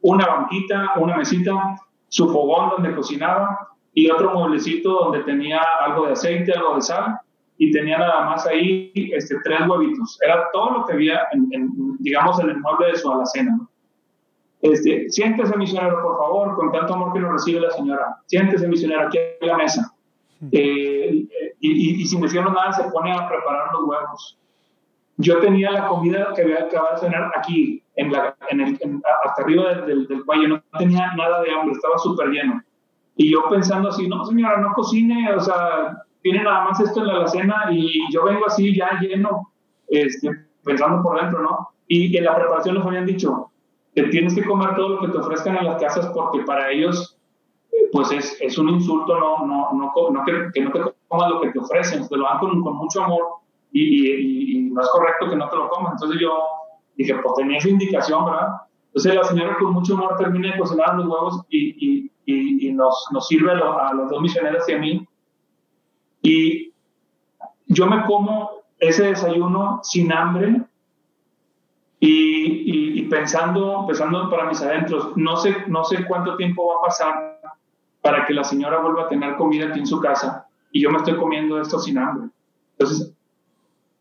una 0.01 0.27
banquita, 0.27 0.91
una 0.97 1.15
mesita, 1.15 1.79
su 2.09 2.27
fogón 2.29 2.71
donde 2.71 2.93
cocinaba 2.93 3.69
y 3.93 4.09
otro 4.11 4.33
mueblecito 4.33 4.91
donde 4.91 5.23
tenía 5.23 5.61
algo 5.79 6.07
de 6.07 6.11
aceite, 6.11 6.51
algo 6.51 6.75
de 6.75 6.81
sal 6.81 7.19
y 7.57 7.71
tenía 7.71 7.99
nada 7.99 8.25
más 8.25 8.45
ahí 8.47 8.91
este, 9.13 9.37
tres 9.45 9.61
huevitos. 9.65 10.19
Era 10.21 10.45
todo 10.51 10.71
lo 10.71 10.85
que 10.85 10.93
había, 10.93 11.21
en, 11.31 11.69
digamos, 11.99 12.37
en 12.41 12.49
el 12.49 12.59
mueble 12.59 12.87
de 12.87 12.97
su 12.97 13.09
alacena. 13.09 13.61
Este, 14.61 15.09
siéntese, 15.09 15.55
misionero, 15.55 16.01
por 16.01 16.17
favor, 16.17 16.55
con 16.55 16.69
tanto 16.73 16.95
amor 16.95 17.13
que 17.13 17.19
nos 17.19 17.31
recibe 17.31 17.61
la 17.61 17.71
señora. 17.71 18.17
Siéntese, 18.25 18.67
misionero, 18.67 19.07
aquí 19.07 19.19
en 19.39 19.47
la 19.47 19.55
mesa. 19.55 19.93
Eh, 20.51 21.25
y, 21.61 22.01
y, 22.01 22.05
sin 22.05 22.19
decirnos 22.19 22.53
nada, 22.53 22.73
se 22.73 22.83
pone 22.91 23.13
a 23.13 23.25
preparar 23.25 23.71
los 23.71 23.83
huevos. 23.87 24.38
Yo 25.21 25.39
tenía 25.39 25.71
la 25.71 25.87
comida 25.89 26.31
que 26.33 26.43
había 26.43 26.63
acabado 26.63 26.95
de 26.95 27.01
cenar 27.01 27.29
aquí, 27.35 27.83
en 27.97 28.09
la, 28.09 28.33
en 28.47 28.61
el, 28.61 28.79
hasta 29.25 29.43
arriba 29.43 29.73
del, 29.85 30.07
del, 30.07 30.23
cuello, 30.23 30.47
no 30.47 30.63
tenía 30.77 31.11
nada 31.17 31.41
de 31.41 31.51
hambre, 31.51 31.73
estaba 31.73 31.97
súper 31.97 32.29
lleno. 32.29 32.63
Y 33.17 33.29
yo 33.29 33.43
pensando 33.49 33.89
así, 33.89 34.07
no, 34.07 34.23
señora, 34.23 34.61
no 34.61 34.71
cocine, 34.73 35.33
o 35.33 35.41
sea, 35.41 36.05
tiene 36.21 36.41
nada 36.41 36.63
más 36.63 36.79
esto 36.79 37.01
en 37.01 37.07
la 37.07 37.15
alacena 37.15 37.67
y 37.69 38.01
yo 38.13 38.23
vengo 38.23 38.47
así 38.47 38.73
ya 38.73 38.97
lleno, 39.01 39.51
este, 39.89 40.29
pensando 40.63 41.03
por 41.03 41.19
dentro, 41.19 41.41
¿no? 41.41 41.67
Y 41.89 42.15
en 42.15 42.23
la 42.23 42.37
preparación 42.37 42.75
nos 42.75 42.87
habían 42.87 43.05
dicho 43.05 43.51
que 43.93 44.03
tienes 44.03 44.33
que 44.35 44.45
comer 44.45 44.73
todo 44.77 44.87
lo 44.87 45.01
que 45.01 45.09
te 45.09 45.17
ofrezcan 45.17 45.57
en 45.57 45.65
las 45.65 45.81
casas 45.81 46.09
porque 46.15 46.43
para 46.43 46.71
ellos, 46.71 47.19
pues 47.91 48.09
es, 48.13 48.37
es 48.39 48.57
un 48.57 48.69
insulto, 48.69 49.19
no, 49.19 49.45
no, 49.45 49.69
no, 49.73 49.91
no 50.11 50.23
que, 50.23 50.49
que, 50.53 50.61
no 50.61 50.71
te 50.71 50.79
comas 51.09 51.29
lo 51.29 51.41
que 51.41 51.49
te 51.49 51.59
ofrecen, 51.59 52.07
te 52.07 52.15
lo 52.15 52.23
dan 52.23 52.39
con, 52.39 52.61
con 52.63 52.77
mucho 52.77 53.03
amor 53.03 53.39
y, 53.71 53.81
y, 53.81 54.57
y, 54.57 54.61
no 54.71 54.81
es 54.81 54.89
correcto 54.89 55.29
que 55.29 55.35
no 55.35 55.49
te 55.49 55.55
lo 55.55 55.69
comas. 55.69 55.93
Entonces 55.93 56.19
yo 56.21 56.31
dije, 56.95 57.15
pues 57.15 57.33
tenía 57.35 57.57
esa 57.57 57.69
indicación, 57.69 58.25
¿verdad? 58.25 58.49
Entonces 58.87 59.15
la 59.15 59.23
señora 59.23 59.57
con 59.57 59.73
mucho 59.73 59.93
amor 59.93 60.15
termina 60.17 60.51
de 60.51 60.59
cocinar 60.59 60.95
los 60.95 61.07
huevos 61.07 61.45
y, 61.49 62.09
y 62.25 62.71
nos, 62.79 63.07
nos, 63.11 63.27
sirve 63.27 63.51
a, 63.51 63.93
los 63.93 64.09
dos 64.09 64.21
misioneros 64.21 64.67
y 64.67 64.73
a 64.73 64.77
mí. 64.79 65.07
Y 66.21 66.73
yo 67.67 67.87
me 67.87 68.03
como 68.05 68.49
ese 68.79 69.07
desayuno 69.07 69.79
sin 69.83 70.11
hambre 70.11 70.61
y, 71.99 73.03
pensando, 73.03 73.85
pensando 73.87 74.29
para 74.29 74.45
mis 74.45 74.61
adentros, 74.61 75.17
no 75.17 75.35
sé, 75.37 75.55
no 75.67 75.83
sé 75.83 76.05
cuánto 76.05 76.35
tiempo 76.37 76.67
va 76.67 76.75
a 76.75 76.87
pasar 76.87 77.39
para 78.01 78.25
que 78.25 78.33
la 78.33 78.43
señora 78.43 78.79
vuelva 78.79 79.03
a 79.03 79.09
tener 79.09 79.35
comida 79.35 79.67
aquí 79.67 79.79
en 79.79 79.87
su 79.87 79.99
casa 79.99 80.47
y 80.71 80.81
yo 80.81 80.91
me 80.91 80.97
estoy 80.97 81.17
comiendo 81.17 81.59
esto 81.59 81.79
sin 81.79 81.97
hambre. 81.97 82.29
Entonces, 82.77 83.13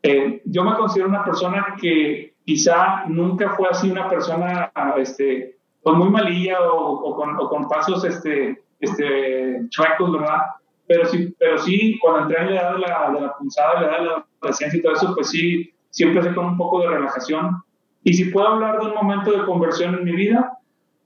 eh, 0.03 0.43
yo 0.45 0.65
me 0.65 0.75
considero 0.77 1.09
una 1.09 1.25
persona 1.25 1.77
que 1.81 2.35
quizá 2.45 3.05
nunca 3.07 3.51
fue 3.51 3.69
así 3.71 3.91
una 3.91 4.09
persona 4.09 4.73
este, 4.97 5.59
pues 5.83 5.97
muy 5.97 6.09
malilla 6.11 6.59
o, 6.73 7.15
con, 7.15 7.37
o, 7.37 7.49
con, 7.49 7.69
pasos 7.69 8.05
este, 8.05 8.63
este, 8.81 9.63
chuecos, 9.69 10.13
¿verdad? 10.13 10.39
Pero 10.87 11.05
sí, 11.07 11.35
pero 11.39 11.59
sí, 11.59 11.99
cuando 12.01 12.23
entré 12.23 12.41
en 12.41 12.55
la 12.55 12.61
edad 12.61 12.73
de 12.75 12.79
la, 12.79 13.11
de 13.11 13.21
la 13.21 13.37
punzada, 13.37 13.81
la 13.81 13.87
edad 13.89 13.99
de 13.99 14.05
la 14.07 14.27
adolescencia 14.41 14.79
y 14.79 14.83
todo 14.83 14.93
eso, 14.93 15.15
pues 15.15 15.29
sí, 15.29 15.71
siempre 15.91 16.23
sé 16.23 16.35
con 16.35 16.47
un 16.47 16.57
poco 16.57 16.81
de 16.81 16.89
relajación. 16.89 17.63
Y 18.05 18.15
si 18.15 18.27
puedo 18.27 18.49
hablar 18.49 18.81
de 18.81 18.87
un 18.87 18.95
momento 18.95 19.33
de 19.33 19.45
conversión 19.45 19.95
en 19.97 20.05
mi 20.05 20.13
vida, 20.13 20.59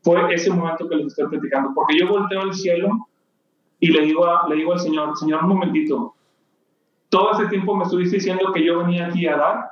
fue 0.02 0.32
ese 0.34 0.50
momento 0.50 0.88
que 0.88 0.96
les 0.96 1.06
estoy 1.06 1.28
platicando, 1.28 1.70
porque 1.74 1.98
yo 1.98 2.08
volteo 2.08 2.42
al 2.42 2.54
cielo 2.54 3.08
y 3.80 3.88
le 3.88 4.02
digo, 4.02 4.26
a, 4.26 4.48
le 4.48 4.56
digo 4.56 4.72
al 4.72 4.80
Señor, 4.80 5.16
Señor, 5.16 5.42
un 5.42 5.50
momentito, 5.50 6.14
todo 7.12 7.32
ese 7.32 7.46
tiempo 7.48 7.76
me 7.76 7.84
estuviste 7.84 8.16
diciendo 8.16 8.52
que 8.54 8.64
yo 8.64 8.78
venía 8.78 9.06
aquí 9.06 9.26
a 9.26 9.36
dar 9.36 9.70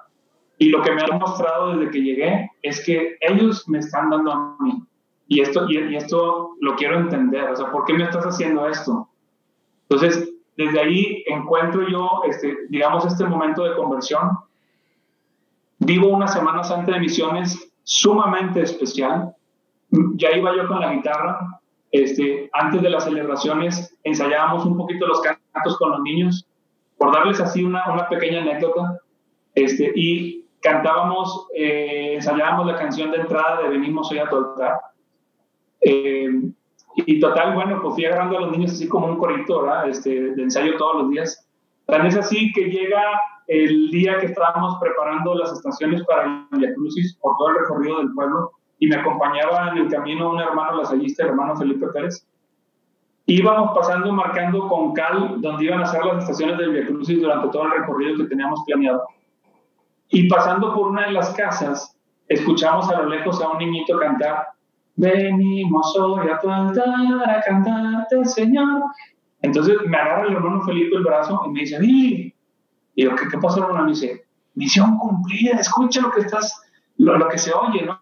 y 0.59 0.69
lo 0.69 0.83
que 0.83 0.93
me 0.93 1.01
han 1.01 1.19
mostrado 1.19 1.75
desde 1.75 1.91
que 1.91 2.03
llegué 2.03 2.51
es 2.61 2.85
que 2.85 3.17
ellos 3.19 3.67
me 3.67 3.79
están 3.79 4.11
dando 4.11 4.31
a 4.31 4.57
mí. 4.61 4.85
Y 5.27 5.41
esto, 5.41 5.65
y, 5.71 5.97
esto 5.97 6.51
lo 6.61 6.77
quiero 6.77 6.99
entender, 6.99 7.49
o 7.49 7.57
sea, 7.57 7.73
¿por 7.73 7.87
qué 7.87 7.95
me 7.95 8.05
estás 8.05 8.27
haciendo 8.27 8.69
esto? 8.69 9.09
Entonces, 9.89 10.35
desde 10.59 10.81
ahí 10.81 11.25
encuentro 11.29 11.89
yo, 11.89 12.21
este, 12.29 12.59
digamos, 12.69 13.07
este 13.07 13.25
momento 13.25 13.65
de 13.65 13.75
conversión. 13.75 14.39
Vivo 15.79 16.09
una 16.09 16.29
Semana 16.29 16.63
Santa 16.63 16.93
de 16.93 17.01
Misiones 17.01 17.73
sumamente 17.85 18.61
especial. 18.61 19.35
Ya 20.17 20.33
iba 20.33 20.55
yo 20.55 20.69
con 20.69 20.81
la 20.81 20.93
guitarra. 20.93 21.59
Este, 21.91 22.51
antes 22.53 22.83
de 22.83 22.91
las 22.91 23.05
celebraciones 23.05 23.97
ensayábamos 24.05 24.67
un 24.67 24.77
poquito 24.77 25.07
los 25.07 25.23
cantos 25.23 25.79
con 25.79 25.93
los 25.93 26.01
niños 26.03 26.47
por 27.01 27.15
darles 27.15 27.41
así 27.41 27.65
una, 27.65 27.91
una 27.91 28.07
pequeña 28.11 28.43
anécdota, 28.43 29.01
este, 29.55 29.91
y 29.97 30.45
cantábamos, 30.61 31.47
eh, 31.57 32.13
ensayábamos 32.17 32.67
la 32.67 32.77
canción 32.77 33.11
de 33.11 33.23
entrada 33.23 33.63
de 33.63 33.71
Venimos 33.71 34.13
hoy 34.13 34.19
a 34.19 34.29
tocar. 34.29 34.75
Eh, 35.81 36.29
y 36.97 37.19
total, 37.19 37.55
bueno, 37.55 37.81
pues 37.81 37.95
fui 37.95 38.05
agarrando 38.05 38.37
a 38.37 38.41
los 38.43 38.51
niños 38.53 38.73
así 38.73 38.87
como 38.87 39.07
un 39.07 39.17
corito, 39.17 39.63
¿verdad? 39.63 39.89
Este, 39.89 40.11
de 40.35 40.43
ensayo 40.43 40.77
todos 40.77 41.03
los 41.03 41.11
días. 41.11 41.49
Tan 41.87 42.05
es 42.05 42.19
así 42.19 42.53
que 42.53 42.67
llega 42.67 43.03
el 43.47 43.91
día 43.91 44.19
que 44.19 44.27
estábamos 44.27 44.77
preparando 44.79 45.35
las 45.37 45.55
estaciones 45.55 46.05
para 46.05 46.47
el 46.53 46.75
Crucis 46.75 47.17
por 47.17 47.35
todo 47.39 47.49
el 47.49 47.61
recorrido 47.61 47.97
del 47.97 48.13
pueblo 48.13 48.51
y 48.79 48.89
me 48.89 48.97
acompañaba 48.97 49.71
en 49.71 49.79
el 49.79 49.89
camino 49.89 50.33
un 50.33 50.41
hermano 50.41 50.77
lasallista, 50.77 51.23
el 51.23 51.31
hermano 51.31 51.57
Felipe 51.57 51.87
Pérez 51.95 52.27
íbamos 53.35 53.71
pasando 53.77 54.13
marcando 54.13 54.67
con 54.67 54.93
cal 54.93 55.41
donde 55.41 55.65
iban 55.65 55.81
a 55.81 55.87
ser 55.87 56.05
las 56.05 56.25
estaciones 56.25 56.59
del 56.59 56.73
Via 56.73 56.87
Crucis 56.87 57.21
durante 57.21 57.49
todo 57.49 57.65
el 57.65 57.81
recorrido 57.81 58.17
que 58.17 58.25
teníamos 58.25 58.61
planeado. 58.67 59.05
Y 60.09 60.29
pasando 60.29 60.75
por 60.75 60.89
una 60.89 61.07
de 61.07 61.13
las 61.13 61.31
casas, 61.31 61.97
escuchamos 62.29 62.91
a 62.91 63.03
lo 63.03 63.09
lejos 63.09 63.41
a 63.41 63.51
un 63.51 63.59
niñito 63.59 63.99
cantar, 63.99 64.49
venimos 64.97 65.97
hoy 65.97 66.29
a 66.29 66.39
tu 66.41 66.51
altar 66.51 67.29
a 67.29 67.41
cantarte, 67.43 68.25
Señor. 68.25 68.83
Entonces 69.43 69.77
me 69.87 69.97
agarra 69.97 70.27
el 70.27 70.35
hermano 70.35 70.63
Felipe 70.63 70.97
el 70.97 71.05
brazo 71.05 71.41
y 71.47 71.51
me 71.51 71.61
dice, 71.61 71.79
Y 71.83 72.35
yo, 72.97 73.15
¿qué, 73.15 73.29
qué 73.31 73.39
pasó, 73.39 73.61
hermano? 73.61 73.85
Me 73.85 73.91
dice, 73.91 74.25
misión 74.55 74.99
cumplida, 74.99 75.53
escucha 75.61 76.01
lo 76.01 76.11
que 76.11 76.23
estás, 76.23 76.61
lo, 76.99 77.17
lo 77.17 77.29
que 77.29 77.39
se 77.39 77.53
oye, 77.53 77.87
¿no? 77.87 78.01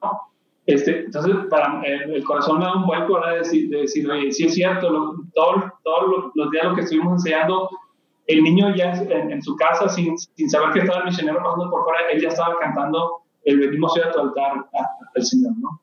Este, 0.68 1.06
entonces, 1.06 1.34
para 1.48 1.80
el, 1.80 2.22
corazón 2.24 2.58
me 2.58 2.66
da 2.66 2.76
un 2.76 2.84
vuelco 2.84 3.18
decir, 3.38 3.70
de 3.70 3.78
decir, 3.78 4.08
oye, 4.10 4.30
sí 4.30 4.44
es 4.44 4.54
cierto, 4.54 5.16
todos 5.34 5.64
todo 5.82 6.30
los 6.34 6.50
días 6.50 6.66
lo 6.66 6.74
que 6.74 6.82
estuvimos 6.82 7.14
enseñando, 7.14 7.70
el 8.26 8.42
niño 8.42 8.74
ya 8.76 8.92
en, 8.92 9.42
su 9.42 9.56
casa, 9.56 9.88
sin, 9.88 10.18
sin, 10.18 10.50
saber 10.50 10.74
que 10.74 10.80
estaba 10.80 10.98
el 10.98 11.06
misionero 11.06 11.38
pasando 11.42 11.70
por 11.70 11.84
fuera, 11.84 12.00
él 12.12 12.20
ya 12.20 12.28
estaba 12.28 12.58
cantando 12.58 13.22
el 13.44 13.60
venimos 13.60 13.98
a 13.98 14.10
tu 14.12 14.20
altar 14.20 14.66
al 15.16 15.22
Señor, 15.22 15.54
¿no? 15.56 15.80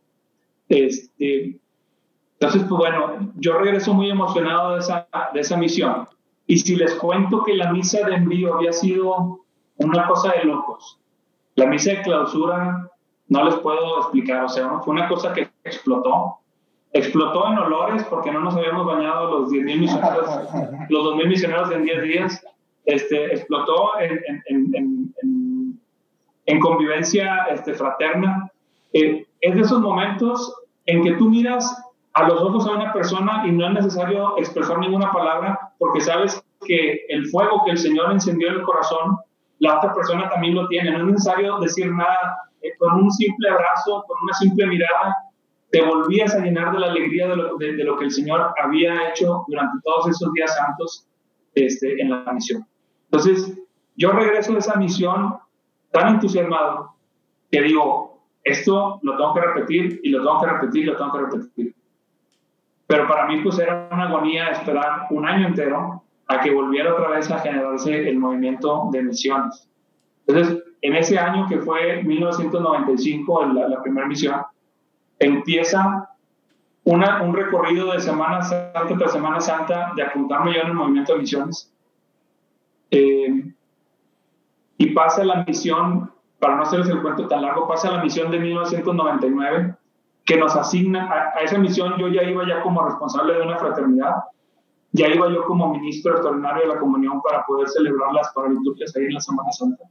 Este, 0.69 1.59
entonces, 2.33 2.63
pues 2.69 2.77
bueno, 2.77 3.33
yo 3.37 3.57
regreso 3.57 3.91
muy 3.91 4.11
emocionado 4.11 4.73
de 4.73 4.81
esa, 4.81 5.07
de 5.33 5.39
esa 5.39 5.57
misión. 5.57 6.07
Y 6.45 6.57
si 6.57 6.75
les 6.75 6.93
cuento 6.93 7.43
que 7.43 7.55
la 7.55 7.71
misa 7.71 8.05
de 8.05 8.17
envío 8.17 8.53
había 8.53 8.71
sido 8.71 9.39
una 9.77 10.07
cosa 10.07 10.33
de 10.33 10.43
locos, 10.43 10.99
la 11.55 11.65
misa 11.65 11.89
de 11.89 12.01
clausura 12.03 12.91
no 13.27 13.43
les 13.45 13.55
puedo 13.55 13.99
explicar, 14.01 14.43
o 14.43 14.49
sea, 14.49 14.79
fue 14.79 14.93
una 14.93 15.07
cosa 15.07 15.33
que 15.33 15.49
explotó. 15.63 16.37
Explotó 16.93 17.47
en 17.51 17.57
olores 17.57 18.03
porque 18.05 18.31
no 18.31 18.39
nos 18.39 18.55
habíamos 18.55 18.85
bañado 18.85 19.39
los 19.39 19.51
10.000 19.51 19.79
misioneros, 19.79 20.29
los 20.89 21.03
2.000 21.05 21.27
misioneros 21.27 21.71
en 21.71 21.83
10 21.83 22.01
días. 22.03 22.45
Este, 22.85 23.33
explotó 23.33 23.99
en, 23.99 24.21
en, 24.47 24.75
en, 24.75 25.79
en 26.45 26.59
convivencia 26.59 27.47
este, 27.49 27.73
fraterna. 27.73 28.49
Eh, 28.93 29.25
es 29.41 29.55
de 29.55 29.61
esos 29.61 29.81
momentos 29.81 30.55
en 30.85 31.03
que 31.03 31.13
tú 31.13 31.29
miras 31.29 31.83
a 32.13 32.27
los 32.27 32.41
ojos 32.41 32.67
a 32.67 32.71
una 32.71 32.93
persona 32.93 33.43
y 33.45 33.51
no 33.51 33.67
es 33.67 33.73
necesario 33.73 34.37
expresar 34.37 34.79
ninguna 34.79 35.11
palabra 35.11 35.73
porque 35.79 35.99
sabes 35.99 36.41
que 36.65 37.05
el 37.09 37.27
fuego 37.27 37.63
que 37.65 37.71
el 37.71 37.77
Señor 37.77 38.11
encendió 38.11 38.49
en 38.49 38.55
el 38.55 38.63
corazón, 38.63 39.17
la 39.59 39.77
otra 39.77 39.93
persona 39.93 40.29
también 40.29 40.55
lo 40.55 40.67
tiene. 40.67 40.91
No 40.91 40.99
es 40.99 41.05
necesario 41.05 41.59
decir 41.59 41.91
nada 41.91 42.37
con 42.77 42.93
un 42.95 43.11
simple 43.11 43.49
abrazo, 43.49 44.03
con 44.07 44.17
una 44.23 44.33
simple 44.33 44.67
mirada, 44.67 45.15
te 45.71 45.81
volvías 45.81 46.33
a 46.35 46.39
llenar 46.39 46.71
de 46.71 46.79
la 46.79 46.87
alegría 46.87 47.27
de 47.27 47.35
lo, 47.35 47.57
de, 47.57 47.83
lo 47.83 47.97
que 47.97 48.05
el 48.05 48.11
Señor 48.11 48.53
había 48.61 49.09
hecho 49.09 49.43
durante 49.47 49.77
todos 49.83 50.07
esos 50.07 50.31
días 50.33 50.55
santos 50.55 51.07
este, 51.53 52.01
en 52.01 52.09
la 52.09 52.31
misión. 52.31 52.65
Entonces, 53.11 53.57
yo 53.97 54.11
regreso 54.11 54.53
de 54.53 54.59
esa 54.59 54.75
misión 54.75 55.37
tan 55.91 56.15
entusiasmado 56.15 56.93
que 57.51 57.61
digo, 57.61 58.21
esto 58.43 58.99
lo 59.01 59.17
tengo 59.17 59.33
que 59.33 59.41
repetir 59.41 59.99
y 60.03 60.09
lo 60.09 60.19
tengo 60.19 60.41
que 60.41 60.47
repetir 60.47 60.83
y 60.83 60.85
lo 60.85 60.97
tengo 60.97 61.11
que 61.11 61.19
repetir. 61.19 61.75
Pero 62.87 63.07
para 63.07 63.25
mí 63.27 63.41
pues 63.41 63.57
era 63.59 63.89
una 63.91 64.07
agonía 64.07 64.49
esperar 64.49 65.07
un 65.09 65.25
año 65.25 65.47
entero 65.47 66.03
a 66.27 66.39
que 66.41 66.51
volviera 66.51 66.93
otra 66.93 67.09
vez 67.09 67.29
a 67.31 67.39
generarse 67.39 68.07
el 68.07 68.17
movimiento 68.17 68.89
de 68.91 69.03
misiones. 69.03 69.67
Entonces, 70.27 70.63
en 70.85 70.95
ese 70.95 71.17
año 71.17 71.47
que 71.49 71.57
fue 71.57 72.03
1995, 72.03 73.45
la, 73.45 73.81
primera 73.81 74.05
misión, 74.05 74.41
empieza 75.17 76.09
un 76.83 77.33
recorrido 77.33 77.91
de 77.91 77.99
Semana 77.99 78.43
Santa 78.43 78.85
tras 78.95 79.11
Semana 79.11 79.41
Santa 79.41 79.93
de 79.95 80.03
apuntarme 80.03 80.53
yo 80.53 80.61
en 80.61 80.67
el 80.67 80.73
movimiento 80.75 81.13
de 81.13 81.19
misiones. 81.19 81.73
Eh, 82.91 83.51
y 84.77 84.85
pasa 84.91 85.23
la 85.23 85.43
misión, 85.43 86.11
para 86.37 86.55
no 86.55 86.61
hacerles 86.61 86.89
el 86.89 87.01
cuento 87.01 87.27
tan 87.27 87.41
largo, 87.41 87.67
pasa 87.67 87.89
la 87.89 88.03
misión 88.03 88.29
de 88.29 88.37
1999, 88.37 89.75
que 90.23 90.37
nos 90.37 90.55
asigna, 90.55 91.09
a, 91.11 91.41
esa 91.41 91.57
misión 91.57 91.95
yo 91.97 92.09
ya 92.09 92.21
iba 92.21 92.47
ya 92.47 92.61
como 92.61 92.85
responsable 92.85 93.33
de 93.33 93.41
una 93.41 93.57
fraternidad, 93.57 94.17
ya 94.91 95.07
iba 95.07 95.29
yo 95.29 95.45
como 95.45 95.73
ministro 95.73 96.11
extraordinario 96.11 96.61
de 96.61 96.75
la 96.75 96.79
comunión 96.79 97.23
para 97.23 97.43
poder 97.43 97.69
celebrar 97.69 98.13
las 98.13 98.31
paraliturgias 98.33 98.95
ahí 98.95 99.05
en 99.05 99.15
la 99.15 99.19
Semana 99.19 99.51
Santa. 99.51 99.83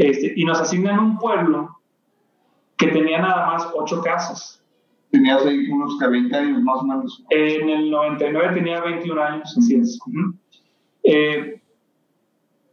Este, 0.00 0.32
y 0.34 0.46
nos 0.46 0.58
asignan 0.58 0.98
un 0.98 1.18
pueblo 1.18 1.76
que 2.78 2.86
tenía 2.86 3.20
nada 3.20 3.46
más 3.48 3.68
ocho 3.74 4.00
casas. 4.00 4.64
Tenías 5.10 5.44
ahí 5.44 5.70
unos 5.70 5.98
20 5.98 6.34
años 6.34 6.62
más 6.62 6.80
o 6.80 6.84
menos. 6.84 7.22
En 7.28 7.68
el 7.68 7.90
99 7.90 8.54
tenía 8.54 8.80
21 8.80 9.22
años, 9.22 9.54
así 9.58 9.74
es. 9.74 9.98
eh, 11.04 11.60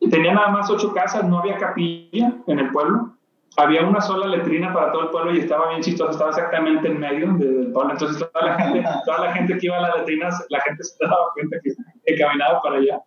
tenía 0.10 0.36
nada 0.36 0.52
más 0.52 0.70
ocho 0.70 0.94
casas, 0.94 1.26
no 1.28 1.40
había 1.40 1.58
capilla 1.58 2.34
en 2.48 2.60
el 2.60 2.72
pueblo. 2.72 3.18
Había 3.58 3.86
una 3.86 4.00
sola 4.00 4.28
letrina 4.28 4.74
para 4.74 4.94
todo 4.94 5.02
el 5.04 5.10
pueblo 5.10 5.36
y 5.36 5.40
estaba 5.40 5.68
bien 5.72 5.82
chistoso, 5.82 6.12
estaba 6.12 6.30
exactamente 6.30 6.88
en 6.88 6.98
medio 6.98 7.34
del 7.34 7.74
pueblo. 7.74 7.92
Entonces 7.92 8.26
toda 8.32 8.46
la 8.46 8.58
gente, 8.58 8.86
toda 9.06 9.20
la 9.20 9.34
gente 9.34 9.58
que 9.58 9.66
iba 9.66 9.80
a 9.80 9.82
las 9.82 9.98
letrinas, 9.98 10.46
la 10.48 10.62
gente 10.62 10.82
se 10.82 10.96
daba 11.06 11.34
cuenta 11.34 11.58
que, 11.62 11.72
que 12.06 12.18
caminaba 12.18 12.62
para 12.62 12.78
allá. 12.78 13.02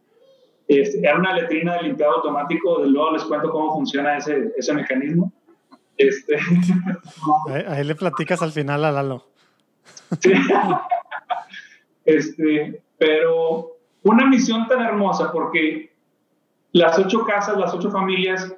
Este, 0.70 1.00
era 1.00 1.18
una 1.18 1.34
letrina 1.34 1.74
de 1.74 1.82
limpiado 1.82 2.18
automático, 2.18 2.80
de 2.80 2.90
luego 2.90 3.10
les 3.10 3.24
cuento 3.24 3.50
cómo 3.50 3.74
funciona 3.74 4.18
ese, 4.18 4.52
ese 4.56 4.72
mecanismo. 4.72 5.32
Este. 5.96 6.38
Ahí, 7.66 7.82
le 7.82 7.96
platicas 7.96 8.40
al 8.40 8.52
final 8.52 8.84
a 8.84 8.92
Lalo. 8.92 9.26
Este, 12.04 12.82
pero 12.98 13.72
una 14.04 14.26
misión 14.26 14.68
tan 14.68 14.82
hermosa 14.82 15.32
porque 15.32 15.92
las 16.70 16.98
ocho 17.00 17.24
casas, 17.24 17.58
las 17.58 17.74
ocho 17.74 17.90
familias 17.90 18.54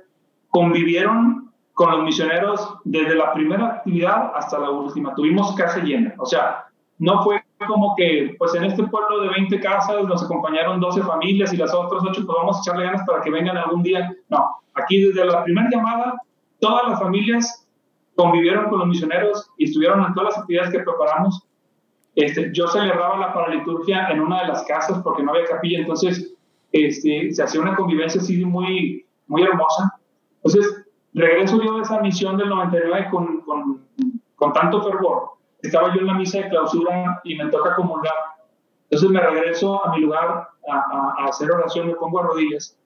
convivieron 0.51 1.51
con 1.73 1.93
los 1.93 2.05
misioneros 2.05 2.75
desde 2.85 3.15
la 3.15 3.33
primera 3.33 3.67
actividad 3.69 4.33
hasta 4.35 4.59
la 4.59 4.69
última. 4.69 5.15
Tuvimos 5.15 5.55
casa 5.57 5.81
llena. 5.81 6.15
O 6.19 6.27
sea, 6.27 6.67
no 6.99 7.23
fue 7.25 7.42
como 7.67 7.95
que, 7.97 8.35
pues 8.39 8.55
en 8.55 8.65
este 8.65 8.85
pueblo 8.85 9.21
de 9.21 9.29
20 9.31 9.61
casas 9.61 10.05
nos 10.05 10.23
acompañaron 10.23 10.81
12 10.81 11.03
familias 11.03 11.53
y 11.53 11.57
las 11.57 11.75
otras 11.75 12.03
ocho, 12.03 12.25
pues 12.27 12.37
vamos 12.39 12.57
a 12.57 12.61
echarle 12.61 12.85
ganas 12.85 13.07
para 13.07 13.23
que 13.23 13.31
vengan 13.31 13.57
algún 13.57 13.83
día. 13.83 14.15
No, 14.29 14.57
aquí 14.75 15.03
desde 15.03 15.25
la 15.25 15.45
primera 15.45 15.69
llamada, 15.71 16.21
todas 16.61 16.89
las 16.89 17.01
familias 17.01 17.67
convivieron 18.15 18.69
con 18.69 18.81
los 18.81 18.89
misioneros 18.89 19.51
y 19.59 19.65
estuvieron 19.65 20.05
en 20.05 20.15
todas 20.15 20.31
las 20.31 20.39
actividades 20.41 20.71
que 20.71 20.81
preparamos. 20.81 21.47
Este, 22.15 22.51
yo 22.53 22.67
celebraba 22.69 23.19
la 23.19 23.33
paraliturgia 23.33 24.09
en 24.09 24.21
una 24.21 24.43
de 24.43 24.49
las 24.49 24.63
casas 24.65 25.01
porque 25.03 25.23
no 25.23 25.33
había 25.33 25.47
capilla, 25.47 25.79
entonces 25.79 26.35
este, 26.73 27.33
se 27.33 27.43
hacía 27.43 27.61
una 27.61 27.75
convivencia 27.75 28.21
así 28.21 28.45
muy, 28.45 29.07
muy 29.27 29.43
hermosa. 29.43 29.95
Entonces, 30.43 30.85
regreso 31.15 31.63
yo 31.63 31.77
de 31.77 31.83
esa 31.83 32.01
misión 32.01 32.37
del 32.37 32.51
99 32.51 33.09
con, 33.11 33.41
con, 33.43 33.87
con 34.37 34.53
tanto 34.53 34.83
fervor. 34.83 35.33
Estaba 35.63 35.95
yo 35.95 36.01
en 36.01 36.07
la 36.09 36.15
misa 36.15 36.39
de 36.39 36.49
clausura 36.49 37.21
y 37.25 37.37
me 37.37 37.47
toca 37.47 37.75
comulgar. 37.77 38.13
Entonces 38.91 39.11
me 39.11 39.21
regreso 39.21 39.85
a 39.85 39.95
mi 39.95 40.03
lugar 40.03 40.49
a, 40.69 41.17
a, 41.19 41.27
hacer 41.27 41.51
oración, 41.51 41.89
me 41.89 41.95
pongo 41.95 42.21
a 42.21 42.25
rodillas. 42.25 42.77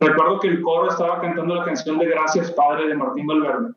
Recuerdo 0.00 0.40
que 0.40 0.48
el 0.48 0.62
coro 0.62 0.88
estaba 0.88 1.20
cantando 1.20 1.54
la 1.54 1.64
canción 1.64 1.98
de 1.98 2.06
Gracias 2.06 2.50
Padre 2.52 2.88
de 2.88 2.94
Martín 2.94 3.26
Valverde. 3.26 3.72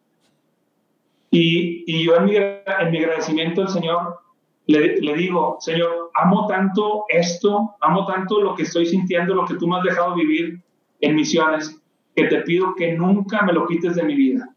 Y, 1.29 1.83
y 1.85 2.05
yo 2.05 2.15
en 2.15 2.25
mi, 2.25 2.35
en 2.35 2.91
mi 2.91 2.97
agradecimiento 2.97 3.61
al 3.61 3.69
Señor 3.69 4.19
le, 4.65 4.97
le, 4.97 5.13
digo, 5.15 5.57
Señor, 5.59 6.11
amo 6.15 6.47
tanto 6.47 7.05
esto, 7.09 7.75
amo 7.79 8.05
tanto 8.05 8.41
lo 8.41 8.55
que 8.55 8.63
estoy 8.63 8.85
sintiendo, 8.85 9.33
lo 9.33 9.45
que 9.45 9.55
tú 9.55 9.67
me 9.67 9.77
has 9.77 9.83
dejado 9.83 10.15
vivir 10.15 10.61
en 10.99 11.15
misiones, 11.15 11.81
que 12.15 12.25
te 12.25 12.41
pido 12.41 12.75
que 12.75 12.93
nunca 12.93 13.43
me 13.43 13.53
lo 13.53 13.65
quites 13.67 13.95
de 13.95 14.03
mi 14.03 14.15
vida. 14.15 14.49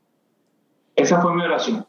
Esa 0.97 1.21
fue 1.21 1.35
mi 1.35 1.43
oración. 1.43 1.87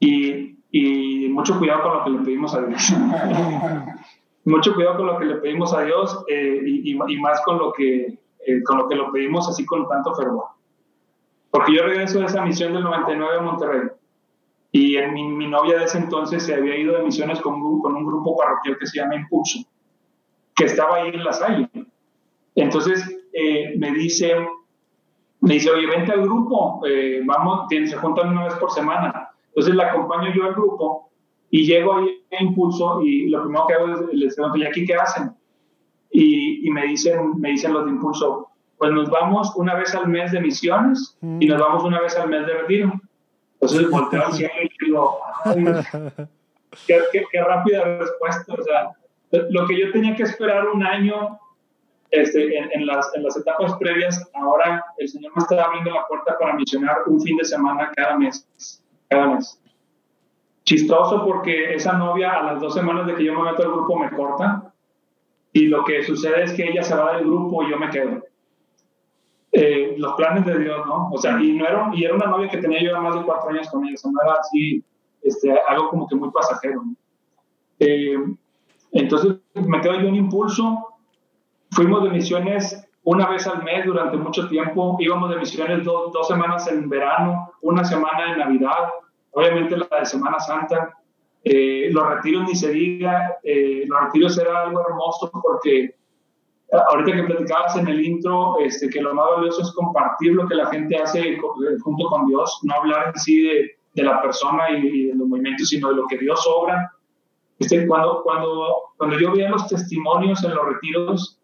Y, 0.00 0.57
y 0.70 1.28
mucho 1.28 1.58
cuidado 1.58 1.82
con 1.82 1.92
lo 1.92 2.04
que 2.04 2.10
le 2.10 2.18
pedimos 2.18 2.54
a 2.54 2.62
Dios. 2.62 2.92
mucho 4.44 4.74
cuidado 4.74 4.96
con 4.96 5.06
lo 5.06 5.18
que 5.18 5.24
le 5.26 5.34
pedimos 5.36 5.74
a 5.74 5.82
Dios 5.82 6.24
eh, 6.28 6.60
y, 6.64 6.92
y, 6.92 7.20
más 7.20 7.40
con 7.42 7.58
lo, 7.58 7.72
que, 7.72 8.18
eh, 8.46 8.62
con 8.64 8.78
lo 8.78 8.88
que 8.88 8.96
lo 8.96 9.12
pedimos 9.12 9.48
así 9.48 9.64
con 9.64 9.88
tanto 9.88 10.14
fervor. 10.14 10.44
Porque 11.50 11.74
yo 11.74 11.82
regreso 11.84 12.20
de 12.20 12.26
esa 12.26 12.44
misión 12.44 12.72
del 12.72 12.82
99 12.82 13.38
a 13.38 13.42
Monterrey 13.42 13.88
y 14.70 14.96
en 14.96 15.14
mi, 15.14 15.26
mi, 15.28 15.48
novia 15.48 15.78
de 15.78 15.84
ese 15.84 15.98
entonces 15.98 16.42
se 16.44 16.54
había 16.54 16.76
ido 16.76 16.96
de 16.96 17.02
misiones 17.02 17.40
con 17.40 17.54
un, 17.54 17.80
con 17.80 17.94
un 17.94 18.04
grupo 18.04 18.36
parroquial 18.36 18.76
que 18.78 18.86
se 18.86 18.98
llama 18.98 19.16
Impulso, 19.16 19.60
que 20.54 20.64
estaba 20.64 20.96
ahí 20.96 21.08
en 21.08 21.24
la 21.24 21.32
Salle. 21.32 21.68
Entonces 22.54 23.18
eh, 23.32 23.74
me 23.78 23.92
dice, 23.92 24.34
me 25.40 25.54
dice, 25.54 25.70
oye, 25.70 25.86
vente 25.86 26.12
al 26.12 26.22
grupo, 26.22 26.82
eh, 26.86 27.22
vamos, 27.24 27.66
se 27.70 27.96
juntan 27.96 28.30
una 28.30 28.44
vez 28.44 28.54
por 28.54 28.70
semana. 28.70 29.30
Entonces 29.58 29.74
la 29.74 29.88
acompaño 29.88 30.32
yo 30.32 30.44
al 30.44 30.54
grupo 30.54 31.10
y 31.50 31.66
llego 31.66 31.96
ahí 31.96 32.24
a 32.30 32.44
Impulso 32.44 33.02
y 33.02 33.28
lo 33.28 33.42
primero 33.42 33.66
que 33.66 33.74
hago 33.74 33.88
es 33.88 34.00
les 34.12 34.36
pregunto, 34.36 34.56
¿y 34.58 34.64
aquí 34.64 34.86
qué 34.86 34.94
hacen? 34.94 35.32
Y, 36.12 36.64
y 36.64 36.70
me, 36.70 36.84
dicen, 36.84 37.40
me 37.40 37.50
dicen 37.50 37.72
los 37.72 37.84
de 37.84 37.90
Impulso, 37.90 38.50
pues 38.76 38.92
nos 38.92 39.10
vamos 39.10 39.52
una 39.56 39.74
vez 39.74 39.92
al 39.96 40.06
mes 40.06 40.30
de 40.30 40.40
misiones 40.40 41.18
y 41.20 41.46
nos 41.46 41.58
vamos 41.58 41.82
una 41.82 42.00
vez 42.00 42.16
al 42.16 42.28
mes 42.28 42.46
de 42.46 42.54
retiro. 42.54 42.92
Entonces 43.54 43.90
volteo 43.90 44.26
al 44.26 44.32
cielo 44.32 44.52
y 44.62 44.86
digo, 44.86 45.18
qué, 46.86 47.00
qué, 47.10 47.24
qué, 47.32 47.42
rápida 47.42 47.98
respuesta. 47.98 48.54
O 48.54 48.62
sea, 48.62 49.42
lo 49.50 49.66
que 49.66 49.76
yo 49.76 49.90
tenía 49.90 50.14
que 50.14 50.22
esperar 50.22 50.68
un 50.68 50.86
año 50.86 51.36
este, 52.12 52.56
en, 52.56 52.70
en, 52.74 52.86
las, 52.86 53.10
en 53.16 53.24
las 53.24 53.36
etapas 53.36 53.74
previas, 53.80 54.24
ahora 54.34 54.84
el 54.98 55.08
Señor 55.08 55.32
me 55.34 55.42
está 55.42 55.64
abriendo 55.64 55.90
la 55.90 56.06
puerta 56.06 56.38
para 56.38 56.54
misionar 56.54 56.98
un 57.06 57.20
fin 57.20 57.36
de 57.36 57.44
semana 57.44 57.90
cada 57.96 58.16
mes. 58.16 58.46
Chistoso 60.64 61.24
porque 61.24 61.74
esa 61.74 61.94
novia 61.94 62.32
a 62.32 62.42
las 62.42 62.60
dos 62.60 62.74
semanas 62.74 63.06
de 63.06 63.14
que 63.14 63.24
yo 63.24 63.34
me 63.34 63.50
meto 63.50 63.62
al 63.62 63.72
grupo 63.72 63.98
me 63.98 64.10
corta 64.10 64.72
y 65.52 65.66
lo 65.66 65.84
que 65.84 66.02
sucede 66.02 66.44
es 66.44 66.52
que 66.52 66.68
ella 66.68 66.82
se 66.82 66.94
va 66.94 67.16
del 67.16 67.24
grupo 67.24 67.62
y 67.62 67.70
yo 67.70 67.78
me 67.78 67.88
quedo. 67.88 68.22
Eh, 69.50 69.94
los 69.96 70.12
planes 70.14 70.44
de 70.44 70.58
Dios, 70.58 70.86
¿no? 70.86 71.08
O 71.10 71.16
sea, 71.16 71.40
y, 71.40 71.52
no 71.52 71.66
era, 71.66 71.90
y 71.94 72.04
era 72.04 72.14
una 72.14 72.26
novia 72.26 72.50
que 72.50 72.58
tenía 72.58 72.82
yo 72.82 73.00
más 73.00 73.14
de 73.14 73.22
cuatro 73.22 73.48
años 73.48 73.68
con 73.70 73.84
ella, 73.84 73.94
o 73.94 73.96
sea, 73.96 74.10
no 74.10 74.20
era 74.22 74.40
así, 74.40 74.84
este, 75.22 75.58
algo 75.68 75.88
como 75.88 76.06
que 76.06 76.14
muy 76.14 76.30
pasajero. 76.30 76.82
Eh, 77.78 78.16
entonces 78.92 79.36
me 79.54 79.80
quedo 79.80 80.00
yo 80.00 80.08
un 80.08 80.16
impulso, 80.16 80.86
fuimos 81.70 82.04
de 82.04 82.10
misiones 82.10 82.87
una 83.08 83.26
vez 83.30 83.46
al 83.46 83.62
mes 83.62 83.86
durante 83.86 84.18
mucho 84.18 84.46
tiempo, 84.48 84.98
íbamos 85.00 85.30
de 85.30 85.38
misiones 85.38 85.82
do, 85.82 86.10
dos 86.12 86.28
semanas 86.28 86.68
en 86.68 86.90
verano, 86.90 87.52
una 87.62 87.82
semana 87.82 88.32
en 88.32 88.38
Navidad, 88.38 88.90
obviamente 89.30 89.78
la 89.78 89.88
de 90.00 90.04
Semana 90.04 90.38
Santa, 90.38 90.94
eh, 91.42 91.88
los 91.90 92.06
retiros 92.06 92.46
ni 92.46 92.54
se 92.54 92.70
diga, 92.70 93.38
eh, 93.42 93.84
los 93.86 93.98
retiros 94.02 94.36
era 94.36 94.64
algo 94.64 94.82
hermoso 94.86 95.30
porque 95.42 95.94
ahorita 96.90 97.16
que 97.16 97.22
platicabas 97.22 97.76
en 97.76 97.88
el 97.88 98.04
intro, 98.04 98.58
este, 98.60 98.90
que 98.90 99.00
lo 99.00 99.14
más 99.14 99.26
valioso 99.36 99.62
es 99.62 99.72
compartir 99.72 100.34
lo 100.34 100.46
que 100.46 100.56
la 100.56 100.66
gente 100.66 100.98
hace 100.98 101.38
junto 101.82 102.08
con 102.08 102.26
Dios, 102.26 102.60
no 102.64 102.74
hablar 102.74 103.12
en 103.14 103.20
sí 103.20 103.42
de, 103.42 103.70
de 103.94 104.02
la 104.02 104.20
persona 104.20 104.70
y, 104.70 104.86
y, 104.86 105.06
de 105.06 105.14
los 105.14 105.26
movimientos, 105.26 105.66
sino 105.68 105.88
de 105.88 105.96
lo 105.96 106.06
que 106.08 106.18
Dios 106.18 106.46
obra. 106.46 106.92
Este, 107.58 107.86
cuando, 107.86 108.22
cuando, 108.22 108.92
cuando 108.98 109.18
yo 109.18 109.32
veía 109.32 109.48
los 109.48 109.66
testimonios 109.66 110.44
en 110.44 110.54
los 110.54 110.66
retiros, 110.66 111.40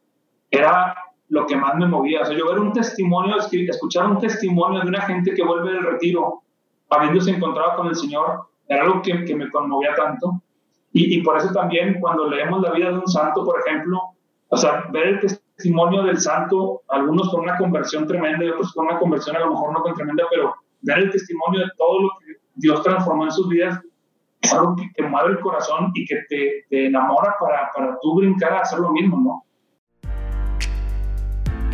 era 0.50 0.94
lo 1.28 1.46
que 1.46 1.56
más 1.56 1.76
me 1.76 1.86
movía. 1.86 2.22
O 2.22 2.24
sea, 2.24 2.36
yo 2.36 2.48
ver 2.48 2.58
un 2.58 2.72
testimonio, 2.72 3.36
escuchar 3.38 4.06
un 4.06 4.18
testimonio 4.18 4.80
de 4.80 4.88
una 4.88 5.02
gente 5.02 5.34
que 5.34 5.44
vuelve 5.44 5.72
del 5.72 5.84
retiro, 5.84 6.42
habiéndose 6.90 7.30
encontrado 7.30 7.76
con 7.76 7.88
el 7.88 7.96
Señor, 7.96 8.40
era 8.68 8.82
algo 8.82 9.02
que, 9.02 9.34
me 9.34 9.50
conmovía 9.50 9.94
tanto. 9.94 10.42
Y, 10.92 11.18
y 11.18 11.22
por 11.22 11.36
eso 11.36 11.52
también 11.52 11.98
cuando 12.00 12.28
leemos 12.28 12.62
la 12.62 12.72
vida 12.72 12.90
de 12.90 12.98
un 12.98 13.08
santo, 13.08 13.44
por 13.44 13.60
ejemplo, 13.66 14.00
o 14.48 14.56
sea, 14.56 14.84
ver 14.92 15.08
el 15.08 15.20
testimonio 15.20 16.02
del 16.02 16.18
santo, 16.18 16.82
algunos 16.88 17.30
con 17.30 17.40
una 17.40 17.56
conversión 17.56 18.06
tremenda 18.06 18.44
y 18.44 18.48
otros 18.48 18.72
con 18.72 18.86
una 18.86 18.98
conversión 18.98 19.36
a 19.36 19.40
lo 19.40 19.50
mejor 19.50 19.72
no 19.72 19.82
tan 19.82 19.94
tremenda, 19.94 20.24
pero 20.30 20.54
ver 20.82 20.98
el 20.98 21.10
testimonio 21.10 21.60
de 21.60 21.70
todo 21.76 22.02
lo 22.02 22.08
que 22.20 22.34
Dios 22.54 22.82
transformó 22.82 23.24
en 23.24 23.32
sus 23.32 23.48
vidas 23.48 23.80
es 24.40 24.52
algo 24.52 24.76
que 24.76 24.88
te 24.94 25.02
mueve 25.08 25.30
el 25.30 25.40
corazón 25.40 25.90
y 25.94 26.04
que 26.04 26.16
te, 26.28 26.66
te 26.68 26.86
enamora 26.86 27.34
para, 27.40 27.70
para 27.74 27.98
tú 28.00 28.16
brincar 28.16 28.52
a 28.52 28.60
hacer 28.60 28.78
lo 28.78 28.92
mismo, 28.92 29.18
¿no? 29.18 29.44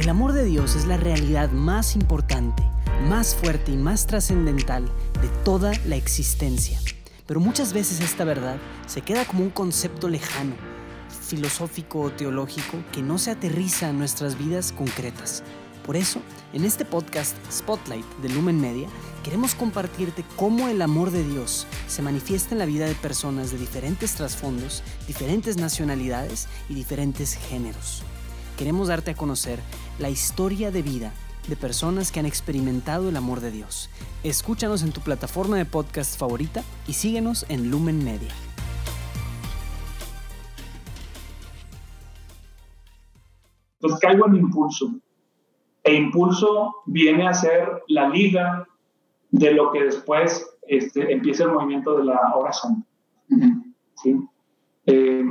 El 0.01 0.09
amor 0.09 0.33
de 0.33 0.47
Dios 0.47 0.77
es 0.77 0.87
la 0.87 0.97
realidad 0.97 1.51
más 1.51 1.95
importante, 1.95 2.63
más 3.11 3.35
fuerte 3.35 3.71
y 3.71 3.77
más 3.77 4.07
trascendental 4.07 4.87
de 5.21 5.29
toda 5.45 5.73
la 5.85 5.97
existencia. 5.97 6.81
Pero 7.27 7.39
muchas 7.39 7.75
veces 7.75 8.01
esta 8.01 8.25
verdad 8.25 8.57
se 8.87 9.03
queda 9.03 9.27
como 9.27 9.45
un 9.45 9.51
concepto 9.51 10.09
lejano 10.09 10.55
filosófico 11.29 12.01
o 12.01 12.11
teológico 12.11 12.79
que 12.93 13.03
no 13.03 13.19
se 13.19 13.31
aterriza 13.31 13.91
en 13.91 13.99
nuestras 13.99 14.39
vidas 14.39 14.73
concretas. 14.73 15.43
Por 15.85 15.99
eso, 15.99 16.23
en 16.55 16.65
este 16.65 16.87
podcast 16.87 17.37
Spotlight 17.53 18.07
de 18.23 18.31
Lumen 18.31 18.59
Media, 18.59 18.89
queremos 19.23 19.55
compartirte 19.55 20.25
cómo 20.35 20.69
el 20.69 20.81
amor 20.81 21.11
de 21.11 21.25
Dios 21.25 21.67
se 21.89 22.01
manifiesta 22.01 22.55
en 22.55 22.61
la 22.61 22.65
vida 22.65 22.87
de 22.87 22.95
personas 22.95 23.51
de 23.51 23.59
diferentes 23.59 24.15
trasfondos, 24.15 24.83
diferentes 25.07 25.59
nacionalidades 25.59 26.49
y 26.71 26.75
diferentes 26.75 27.35
géneros. 27.35 28.03
Queremos 28.61 28.89
darte 28.89 29.13
a 29.13 29.15
conocer 29.15 29.59
la 29.99 30.11
historia 30.11 30.71
de 30.71 30.83
vida 30.83 31.15
de 31.49 31.57
personas 31.57 32.13
que 32.13 32.21
han 32.21 32.27
experimentado 32.27 33.09
el 33.09 33.17
amor 33.17 33.41
de 33.41 33.51
Dios. 33.51 33.89
Escúchanos 34.23 34.83
en 34.83 34.93
tu 34.93 35.01
plataforma 35.01 35.57
de 35.57 35.65
podcast 35.65 36.19
favorita 36.19 36.63
y 36.87 36.93
síguenos 36.93 37.47
en 37.49 37.71
Lumen 37.71 38.05
Media. 38.05 38.29
Entonces 43.77 43.99
caigo 43.99 44.27
en 44.27 44.37
impulso. 44.37 44.91
E 45.83 45.95
impulso 45.95 46.83
viene 46.85 47.27
a 47.27 47.33
ser 47.33 47.67
la 47.89 48.11
liga 48.11 48.69
de 49.31 49.53
lo 49.55 49.73
que 49.73 49.85
después 49.85 50.47
este, 50.69 51.11
empieza 51.11 51.45
el 51.45 51.53
movimiento 51.53 51.97
de 51.97 52.05
la 52.05 52.35
oración. 52.37 52.85
¿Sí? 53.95 54.21
Eh, 54.85 55.25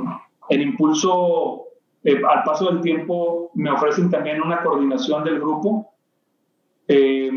el 0.50 0.62
impulso, 0.64 1.69
eh, 2.04 2.22
al 2.28 2.44
paso 2.44 2.72
del 2.72 2.82
tiempo, 2.82 3.52
me 3.56 3.72
ofrecen 3.72 4.10
también 4.10 4.42
una 4.42 4.64
coordinación 4.64 5.24
del 5.24 5.40
grupo. 5.40 5.94
Eh, 6.88 7.32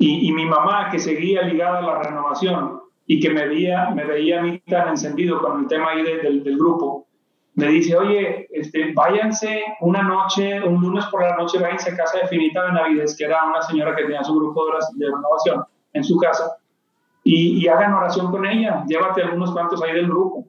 y, 0.00 0.32
mi 0.32 0.46
mamá, 0.46 0.90
que 0.90 0.98
seguía 0.98 1.42
ligada 1.42 1.78
a 1.78 1.82
la 1.82 2.02
renovación 2.02 2.80
y 3.06 3.18
que 3.18 3.30
me 3.30 3.48
veía, 3.48 3.90
me 3.90 4.04
veía 4.04 4.38
a 4.38 4.42
mí 4.42 4.60
tan 4.60 4.90
encendido 4.90 5.40
con 5.40 5.60
el 5.60 5.66
tema 5.66 5.90
ahí 5.90 6.02
del, 6.02 6.44
del 6.44 6.56
grupo, 6.56 7.08
me 7.58 7.66
dice, 7.66 7.96
oye, 7.96 8.46
este, 8.52 8.92
váyanse 8.94 9.64
una 9.80 10.00
noche, 10.02 10.62
un 10.62 10.80
lunes 10.80 11.04
por 11.06 11.22
la 11.22 11.36
noche, 11.36 11.58
váyanse 11.58 11.90
a 11.90 11.96
casa 11.96 12.18
de 12.18 12.28
Finita 12.28 12.62
Benavides, 12.62 13.16
que 13.16 13.24
era 13.24 13.44
una 13.44 13.60
señora 13.62 13.96
que 13.96 14.04
tenía 14.04 14.22
su 14.22 14.32
grupo 14.32 14.66
de, 14.66 15.06
renovación 15.06 15.64
en 15.92 16.04
su 16.04 16.16
casa, 16.18 16.56
y, 17.24 17.58
y, 17.58 17.66
hagan 17.66 17.94
oración 17.94 18.30
con 18.30 18.46
ella, 18.46 18.84
llévate 18.86 19.22
algunos 19.22 19.50
cuantos 19.50 19.82
ahí 19.82 19.92
del 19.92 20.06
grupo. 20.06 20.46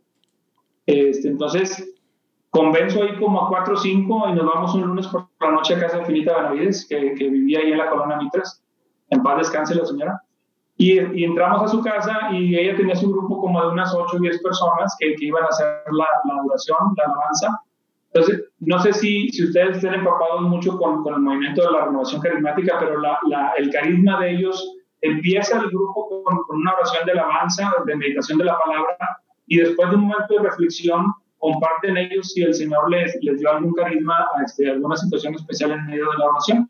Este, 0.86 1.30
entonces, 1.30 1.99
convenzo 2.50 3.04
ahí 3.04 3.16
como 3.20 3.44
a 3.44 3.50
cuatro 3.50 3.76
o 3.76 3.78
cinco 3.78 4.28
y 4.30 4.34
nos 4.34 4.46
vamos 4.46 4.74
un 4.76 4.82
lunes 4.82 5.08
por 5.08 5.28
la 5.40 5.52
noche 5.52 5.76
a 5.76 5.80
casa 5.80 6.00
de 6.00 6.06
Finita 6.06 6.36
Benavides, 6.36 6.88
que, 6.88 6.98
vivía 6.98 7.60
ahí 7.60 7.72
en 7.72 7.78
la 7.78 7.90
colonia 7.90 8.18
Mitras. 8.18 8.64
En 9.10 9.22
paz 9.24 9.38
descanse 9.40 9.76
la 9.76 9.86
señora. 9.86 10.22
Y, 10.78 11.24
entramos 11.24 11.62
a 11.64 11.68
su 11.68 11.82
casa 11.84 12.30
y 12.32 12.56
ella 12.58 12.78
tenía 12.78 12.96
su 12.96 13.12
grupo 13.12 13.42
como 13.42 13.62
de 13.62 13.68
unas 13.70 13.94
8 13.94 14.16
o 14.16 14.20
10 14.20 14.42
personas 14.42 14.96
que, 15.00 15.16
iban 15.20 15.44
a 15.44 15.48
hacer 15.48 15.68
la, 15.92 16.06
la, 16.26 16.44
oración, 16.44 16.78
la 16.96 17.04
alabanza. 17.04 17.62
Entonces, 18.14 18.46
no 18.60 18.80
sé 18.80 18.94
si, 18.94 19.30
si 19.30 19.44
ustedes 19.44 19.78
estén 19.78 19.94
empapados 19.94 20.42
mucho 20.42 20.78
con, 20.78 21.06
el 21.06 21.20
movimiento 21.20 21.64
de 21.64 21.72
la 21.72 21.86
renovación 21.86 22.22
carismática, 22.22 22.78
pero 22.80 23.00
el 23.58 23.72
carisma 23.72 24.20
de 24.22 24.32
ellos 24.32 24.78
empieza 25.02 25.60
el 25.60 25.68
grupo 25.68 26.24
con, 26.24 26.38
con, 26.44 26.58
una 26.58 26.74
oración 26.74 27.06
de 27.06 27.12
alabanza, 27.12 27.72
de 27.86 27.96
meditación 27.96 28.40
de 28.40 28.46
la 28.46 28.58
palabra, 28.58 28.98
y 29.48 29.58
después 29.58 29.90
de 29.90 29.96
un 29.96 30.04
momento 30.04 30.34
de 30.36 30.50
reflexión, 30.50 31.14
comparten 31.40 31.98
ellos 31.98 32.32
si 32.34 32.44
el 32.44 32.54
Señor 32.54 32.90
les, 32.92 33.18
les 33.22 33.40
dio 33.40 33.50
algún 33.50 33.74
carisma, 33.74 34.28
este, 34.46 34.70
alguna 34.70 34.96
situación 34.98 35.36
especial 35.36 35.72
en 35.72 35.86
medio 35.88 36.12
de 36.12 36.18
la 36.18 36.26
oración. 36.26 36.70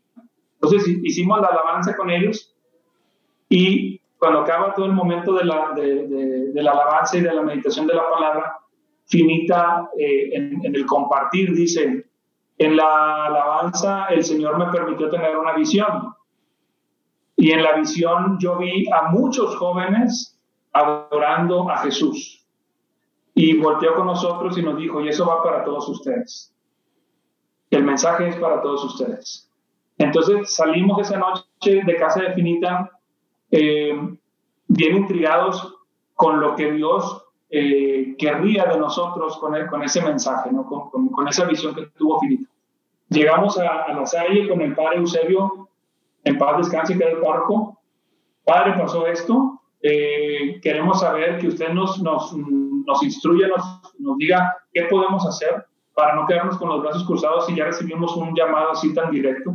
Entonces, 0.54 0.88
hicimos 1.02 1.40
la 1.40 1.48
alabanza 1.48 1.96
con 1.96 2.10
ellos 2.10 2.54
y 3.48 4.00
cuando 4.18 4.40
acaba 4.40 4.74
todo 4.74 4.86
el 4.86 4.92
momento 4.92 5.34
de 5.34 5.44
la, 5.44 5.72
de, 5.74 6.06
de, 6.06 6.52
de 6.52 6.62
la 6.62 6.72
alabanza 6.72 7.16
y 7.16 7.22
de 7.22 7.34
la 7.34 7.42
meditación 7.42 7.86
de 7.86 7.94
la 7.94 8.08
palabra, 8.08 8.56
finita 9.06 9.90
eh, 9.98 10.30
en, 10.32 10.64
en, 10.64 10.74
el 10.74 10.86
compartir, 10.86 11.52
dice, 11.52 12.06
en 12.58 12.76
la 12.76 13.26
alabanza 13.26 14.06
el 14.06 14.22
Señor 14.22 14.58
me 14.58 14.70
permitió 14.70 15.10
tener 15.10 15.36
una 15.36 15.54
visión. 15.54 16.14
Y 17.36 17.52
en 17.52 17.62
la 17.62 17.72
visión 17.72 18.38
yo 18.38 18.58
vi 18.58 18.86
a 18.92 19.10
muchos 19.10 19.56
jóvenes 19.56 20.38
adorando 20.72 21.68
a 21.70 21.78
Jesús. 21.78 22.39
Y 23.34 23.56
volteó 23.58 23.94
con 23.94 24.06
nosotros 24.06 24.56
y 24.58 24.62
nos 24.62 24.76
dijo, 24.76 25.00
y 25.00 25.08
eso 25.08 25.26
va 25.26 25.42
para 25.42 25.64
todos 25.64 25.88
ustedes. 25.88 26.52
El 27.70 27.84
mensaje 27.84 28.28
es 28.28 28.36
para 28.36 28.60
todos 28.60 28.84
ustedes. 28.84 29.48
Entonces 29.98 30.54
salimos 30.54 30.98
esa 31.00 31.18
noche 31.18 31.82
de 31.84 31.96
casa 31.96 32.22
de 32.22 32.32
Finita 32.32 32.90
eh, 33.50 33.92
bien 34.66 34.96
intrigados 34.96 35.76
con 36.14 36.40
lo 36.40 36.56
que 36.56 36.72
Dios 36.72 37.24
eh, 37.50 38.14
querría 38.18 38.64
de 38.64 38.78
nosotros 38.78 39.38
con, 39.38 39.54
el, 39.54 39.66
con 39.66 39.82
ese 39.82 40.02
mensaje, 40.02 40.50
¿no? 40.52 40.64
con, 40.66 40.90
con, 40.90 41.08
con, 41.08 41.28
esa 41.28 41.44
visión 41.44 41.74
que 41.74 41.86
tuvo 41.96 42.18
Finita. 42.20 42.48
Llegamos 43.08 43.58
a, 43.58 43.82
a, 43.84 43.92
la 43.92 44.06
salle 44.06 44.48
con 44.48 44.60
el 44.60 44.74
padre 44.74 44.98
Eusebio, 44.98 45.68
en 46.24 46.38
paz 46.38 46.58
descanse, 46.58 46.96
que 46.96 47.04
era 47.04 47.12
el 47.12 47.20
párroco. 47.20 47.78
Padre, 48.44 48.74
pasó 48.78 49.06
esto. 49.06 49.59
Eh, 49.82 50.60
queremos 50.62 51.00
saber 51.00 51.38
que 51.38 51.48
usted 51.48 51.70
nos, 51.70 52.02
nos, 52.02 52.34
nos 52.36 53.02
instruya, 53.02 53.48
nos, 53.48 53.94
nos 53.98 54.16
diga 54.18 54.56
qué 54.72 54.84
podemos 54.84 55.26
hacer 55.26 55.64
para 55.94 56.14
no 56.14 56.26
quedarnos 56.26 56.58
con 56.58 56.68
los 56.68 56.82
brazos 56.82 57.04
cruzados 57.04 57.46
si 57.46 57.54
ya 57.54 57.64
recibimos 57.64 58.16
un 58.16 58.34
llamado 58.34 58.72
así 58.72 58.94
tan 58.94 59.10
directo. 59.10 59.54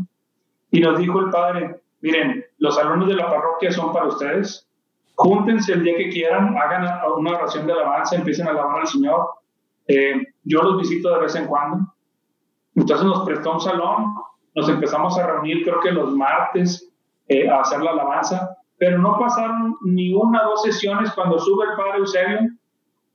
Y 0.71 0.79
nos 0.79 0.99
dijo 0.99 1.19
el 1.19 1.29
padre, 1.29 1.81
miren, 2.01 2.45
los 2.57 2.77
alumnos 2.77 3.09
de 3.09 3.15
la 3.15 3.29
parroquia 3.29 3.71
son 3.71 3.93
para 3.93 4.07
ustedes. 4.07 4.67
Júntense 5.15 5.73
el 5.73 5.83
día 5.83 5.97
que 5.97 6.09
quieran, 6.09 6.57
hagan 6.57 6.87
una 7.17 7.31
oración 7.31 7.65
de 7.65 7.73
alabanza, 7.73 8.15
empiecen 8.15 8.47
a 8.47 8.51
alabar 8.51 8.81
al 8.81 8.87
Señor. 8.87 9.29
Eh, 9.87 10.27
yo 10.43 10.61
los 10.61 10.77
visito 10.77 11.13
de 11.13 11.21
vez 11.21 11.35
en 11.35 11.47
cuando. 11.47 11.93
Entonces 12.75 13.05
nos 13.05 13.25
prestó 13.25 13.53
un 13.53 13.61
salón, 13.61 14.13
nos 14.53 14.67
empezamos 14.67 15.17
a 15.17 15.27
reunir 15.27 15.63
creo 15.63 15.79
que 15.79 15.91
los 15.91 16.13
martes 16.13 16.91
eh, 17.27 17.49
a 17.49 17.61
hacer 17.61 17.81
la 17.81 17.91
alabanza, 17.91 18.54
pero 18.77 18.97
no 18.97 19.17
pasaron 19.19 19.75
ni 19.83 20.13
una 20.13 20.45
o 20.45 20.51
dos 20.51 20.63
sesiones 20.63 21.11
cuando 21.11 21.39
sube 21.39 21.65
el 21.65 21.77
Padre 21.77 21.99
Eusebio 21.99 22.39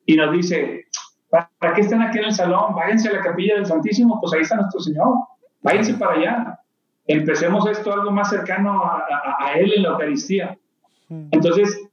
y 0.07 0.17
nos 0.17 0.33
dice, 0.33 0.87
¿para 1.29 1.75
qué 1.75 1.83
están 1.83 2.03
aquí 2.03 2.19
en 2.19 2.25
el 2.25 2.33
salón? 2.33 2.75
Váyanse 2.75 3.09
a 3.09 3.13
la 3.13 3.21
capilla 3.21 3.57
del 3.57 3.67
Santísimo, 3.67 4.19
pues 4.21 4.33
ahí 4.33 4.41
está 4.41 4.57
nuestro 4.57 4.81
Señor, 4.81 5.15
váyanse 5.63 5.95
para 5.95 6.15
allá 6.15 6.61
empecemos 7.13 7.67
esto 7.67 7.93
algo 7.93 8.11
más 8.11 8.31
cercano 8.31 8.85
a, 8.85 8.99
a, 8.99 9.47
a 9.47 9.53
Él 9.55 9.73
en 9.75 9.83
la 9.83 9.91
Eucaristía. 9.91 10.57
Mm. 11.09 11.29
Entonces, 11.33 11.89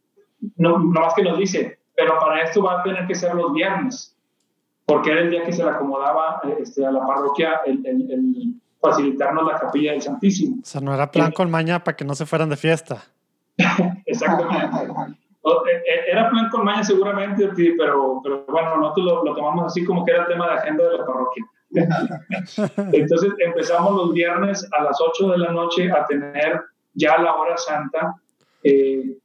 no, 0.57 0.77
no, 0.77 1.01
más 1.01 1.13
que 1.15 1.23
nos 1.23 1.37
dice, 1.37 1.79
pero 1.95 2.19
para 2.19 2.43
esto 2.43 2.61
va 2.61 2.79
a 2.79 2.83
tener 2.83 3.07
que 3.07 3.15
ser 3.15 3.33
los 3.33 3.53
viernes, 3.53 4.15
porque 4.85 5.11
era 5.11 5.21
el 5.21 5.31
día 5.31 5.43
que 5.43 5.53
se 5.53 5.63
le 5.63 5.71
acomodaba 5.71 6.41
este, 6.59 6.85
a 6.85 6.91
la 6.91 7.05
parroquia 7.05 7.61
el, 7.65 7.85
el, 7.85 8.11
el, 8.11 8.53
facilitarnos 8.79 9.45
la 9.51 9.59
capilla 9.59 9.93
del 9.93 10.01
Santísimo. 10.01 10.57
O 10.61 10.65
sea, 10.65 10.81
no 10.81 10.93
era 10.93 11.11
plan 11.11 11.31
con 11.31 11.49
maña 11.49 11.83
para 11.83 11.97
que 11.97 12.05
no 12.05 12.13
se 12.13 12.27
fueran 12.27 12.49
de 12.49 12.57
fiesta. 12.57 13.03
Exactamente. 14.05 14.93
E, 15.47 15.71
e, 15.71 16.11
era 16.11 16.29
plan 16.29 16.49
con 16.49 16.65
maña 16.65 16.83
seguramente, 16.83 17.49
pero, 17.77 18.19
pero 18.23 18.45
bueno, 18.47 18.77
nosotros 18.77 19.05
lo, 19.05 19.25
lo 19.25 19.35
tomamos 19.35 19.65
así 19.65 19.85
como 19.85 20.03
que 20.03 20.11
era 20.11 20.23
el 20.23 20.27
tema 20.27 20.47
de 20.47 20.53
agenda 20.55 20.83
de 20.89 20.97
la 20.97 21.05
parroquia. 21.05 21.45
Entonces 22.93 23.33
empezamos 23.39 23.93
los 23.93 24.13
viernes 24.13 24.67
a 24.77 24.83
las 24.83 24.97
8 25.01 25.31
de 25.31 25.37
la 25.37 25.51
noche 25.51 25.91
a 25.91 26.05
tener 26.05 26.61
ya 26.93 27.17
la 27.17 27.35
hora 27.35 27.57
santa, 27.57 28.15
eh, 28.63 29.17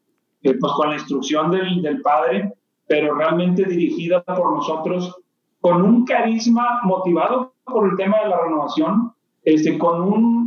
eh, 0.42 0.54
pues 0.58 0.72
con 0.72 0.90
la 0.90 0.96
instrucción 0.96 1.50
del, 1.50 1.82
del, 1.82 2.02
Padre, 2.02 2.52
pero 2.86 3.14
realmente 3.14 3.64
dirigida 3.64 4.22
por 4.22 4.54
nosotros, 4.54 5.16
con 5.60 5.82
un 5.82 6.04
carisma 6.04 6.80
motivado 6.82 7.54
por 7.64 7.88
el 7.88 7.96
tema 7.96 8.20
de 8.22 8.28
la 8.28 8.40
renovación, 8.40 9.12
este, 9.44 9.78
con 9.78 10.02
un 10.02 10.41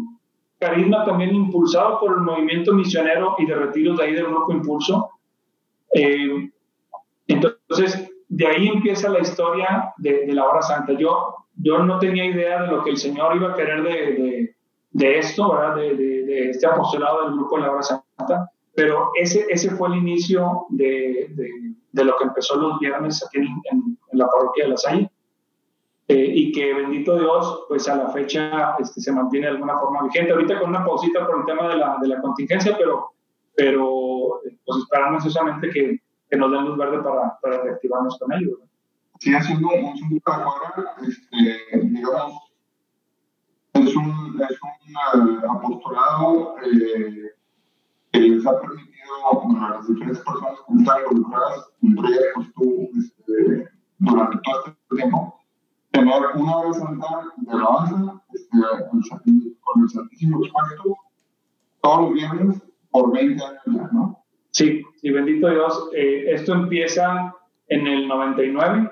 carisma 0.65 1.05
también 1.05 1.35
impulsado 1.35 1.99
por 1.99 2.11
el 2.13 2.21
movimiento 2.21 2.73
misionero 2.73 3.35
y 3.37 3.45
de 3.45 3.55
retiros 3.55 3.97
de 3.97 4.03
ahí 4.03 4.13
del 4.13 4.27
Grupo 4.27 4.51
Impulso. 4.51 5.09
Eh, 5.93 6.49
entonces, 7.27 8.11
de 8.27 8.47
ahí 8.47 8.67
empieza 8.67 9.09
la 9.09 9.19
historia 9.19 9.93
de, 9.97 10.25
la 10.33 10.45
hora 10.45 10.61
santa. 10.61 10.93
Yo 10.93 11.35
yo 11.57 11.79
no 11.79 11.99
tenía 11.99 12.25
idea 12.25 12.63
de 12.63 12.67
lo 12.67 12.83
que 12.83 12.89
el 12.89 12.97
Señor 12.97 13.35
iba 13.35 13.51
a 13.51 13.55
querer 13.55 13.81
de, 13.83 13.91
de, 13.91 14.55
de 14.91 15.19
esto, 15.19 15.51
¿verdad? 15.51 15.75
De, 15.75 16.49
este 16.49 16.67
apostolado 16.67 17.23
del 17.23 17.35
grupo 17.35 17.55
de 17.55 17.61
la 17.61 17.71
hora 17.71 17.81
santa, 17.81 18.51
pero 18.73 19.11
ese, 19.15 19.45
ese 19.49 19.71
fue 19.71 19.87
el 19.87 19.95
inicio 19.95 20.65
de, 20.69 21.31
lo 21.93 22.17
que 22.17 22.23
empezó 22.25 22.57
los 22.57 22.77
viernes 22.79 23.23
aquí 23.25 23.37
en, 23.37 23.45
en, 23.71 23.97
en 24.11 24.19
la 24.19 24.27
parroquia 24.27 24.65
de 24.65 24.69
La 24.71 24.77
Salle. 24.77 25.09
Eh, 26.07 26.31
y 26.35 26.51
que 26.51 26.73
bendito 26.73 27.17
Dios, 27.17 27.65
pues 27.67 27.87
a 27.87 27.95
la 27.95 28.09
fecha 28.09 28.75
este, 28.79 29.01
se 29.01 29.11
mantiene 29.11 29.47
de 29.47 29.53
alguna 29.53 29.77
forma 29.79 30.03
vigente. 30.03 30.31
Ahorita 30.31 30.59
con 30.59 30.69
una 30.69 30.85
pausita 30.85 31.25
por 31.25 31.39
el 31.39 31.45
tema 31.45 31.67
de 31.69 31.77
la, 31.77 31.97
de 32.01 32.07
la 32.07 32.21
contingencia, 32.21 32.75
pero, 32.77 33.13
pero 33.55 34.41
pues 34.65 34.79
esperamos 34.79 35.23
necesariamente 35.23 35.69
que, 35.71 35.99
que 36.29 36.37
nos 36.37 36.51
den 36.51 36.65
luz 36.65 36.77
verde 36.77 37.01
para, 37.01 37.39
para 37.41 37.63
reactivarnos 37.63 38.19
con 38.19 38.33
ellos. 38.33 38.51
¿verdad? 38.59 38.65
sigue 39.19 39.41
siendo 39.41 39.69
un 39.69 40.09
de 40.09 40.21
afuera, 40.25 40.95
este, 41.07 41.79
digamos, 41.83 42.33
es 43.73 43.95
un, 43.95 44.41
es 44.49 44.59
un 44.61 45.37
uh, 45.45 45.51
apostolado 45.51 46.55
eh, 46.63 47.31
que 48.11 48.19
les 48.19 48.45
ha 48.45 48.59
permitido 48.59 49.63
a 49.63 49.69
las 49.71 49.87
diferentes 49.87 50.23
personas 50.23 50.59
que 50.67 50.73
están 50.75 50.97
involucradas, 51.01 51.69
entre 51.81 52.07
ellas 52.09 52.23
pues 52.35 52.53
tú, 52.55 52.89
este, 52.97 53.69
durante 53.99 54.37
todo 54.43 54.65
este 54.65 54.95
tiempo, 54.95 55.39
tener 55.95 56.21
una 56.35 56.57
hora 56.57 56.73
santa 56.73 57.07
de 57.37 57.51
alabanza 57.51 58.21
este, 58.33 58.57
con 58.89 59.83
el 59.83 59.89
Santísimo 59.89 60.45
Espíritu 60.45 60.95
todos 61.81 62.01
los 62.01 62.13
viernes 62.13 62.61
por 62.91 63.11
20 63.11 63.43
años 63.43 63.61
ya, 63.65 63.89
¿no? 63.91 64.23
Sí, 64.51 64.83
sí, 65.01 65.09
bendito 65.09 65.49
Dios. 65.49 65.89
Eh, 65.93 66.25
esto 66.29 66.53
empieza 66.53 67.35
en 67.67 67.87
el 67.87 68.07
99. 68.07 68.91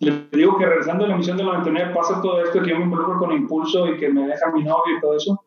Les 0.00 0.30
digo 0.30 0.58
que 0.58 0.66
regresando 0.66 1.04
a 1.04 1.08
la 1.08 1.14
emisión 1.14 1.36
del 1.36 1.46
99 1.46 1.94
pasa 1.94 2.20
todo 2.20 2.42
esto 2.42 2.62
que 2.62 2.70
yo 2.70 2.78
me 2.78 2.84
involucro 2.84 3.18
con 3.18 3.32
Impulso 3.32 3.86
y 3.86 3.98
que 3.98 4.08
me 4.08 4.26
deja 4.26 4.50
mi 4.52 4.62
novio 4.62 4.96
y 4.96 5.00
todo 5.00 5.16
eso. 5.16 5.42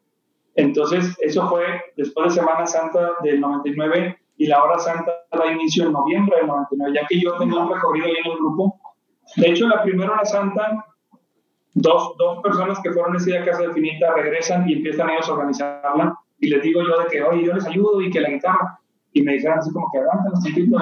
Entonces, 0.56 1.16
eso 1.20 1.48
fue 1.50 1.66
después 1.98 2.34
de 2.34 2.42
Semana 2.42 2.66
Santa 2.66 3.14
del 3.24 3.40
99 3.40 4.18
y 4.38 4.48
la 4.48 4.64
hora 4.64 4.80
santa 4.80 5.12
da 5.32 5.52
inicio 5.52 5.86
en 5.86 5.94
noviembre 5.94 6.38
del 6.38 6.48
99, 6.48 6.94
ya 6.96 7.08
que 7.08 7.20
yo 7.20 7.38
tengo 7.38 7.62
un 7.62 7.74
recorrido 7.74 8.08
ahí 8.08 8.16
en 8.24 8.32
el 8.32 8.38
grupo. 8.38 8.80
De 9.38 9.50
hecho, 9.50 9.68
la 9.68 9.82
primera 9.84 10.12
hora 10.12 10.26
santa, 10.26 10.86
dos, 11.74 12.16
dos 12.18 12.42
personas 12.44 12.80
que 12.82 12.92
fueron 12.92 13.16
ese 13.16 13.32
día 13.32 13.42
a 13.42 13.46
Casa 13.46 13.64
de 13.64 13.74
Finita 13.74 14.14
regresan 14.14 14.70
y 14.70 14.74
empiezan 14.74 15.10
ellos 15.10 15.30
a 15.30 15.34
organizarla. 15.34 16.18
Y 16.40 16.50
les 16.50 16.62
digo 16.62 16.82
yo 16.82 17.00
de 17.00 17.08
que, 17.08 17.24
oye, 17.24 17.46
yo 17.46 17.54
les 17.54 17.66
ayudo 17.66 18.02
y 18.02 18.12
que 18.12 18.22
la 18.22 18.30
guitarra. 18.30 18.80
Y 19.14 19.22
me 19.22 19.34
dijeron 19.34 19.60
así 19.60 19.72
como 19.72 19.88
que 19.92 20.00
aguanten 20.00 20.34
un 20.34 20.44
poquito, 20.44 20.78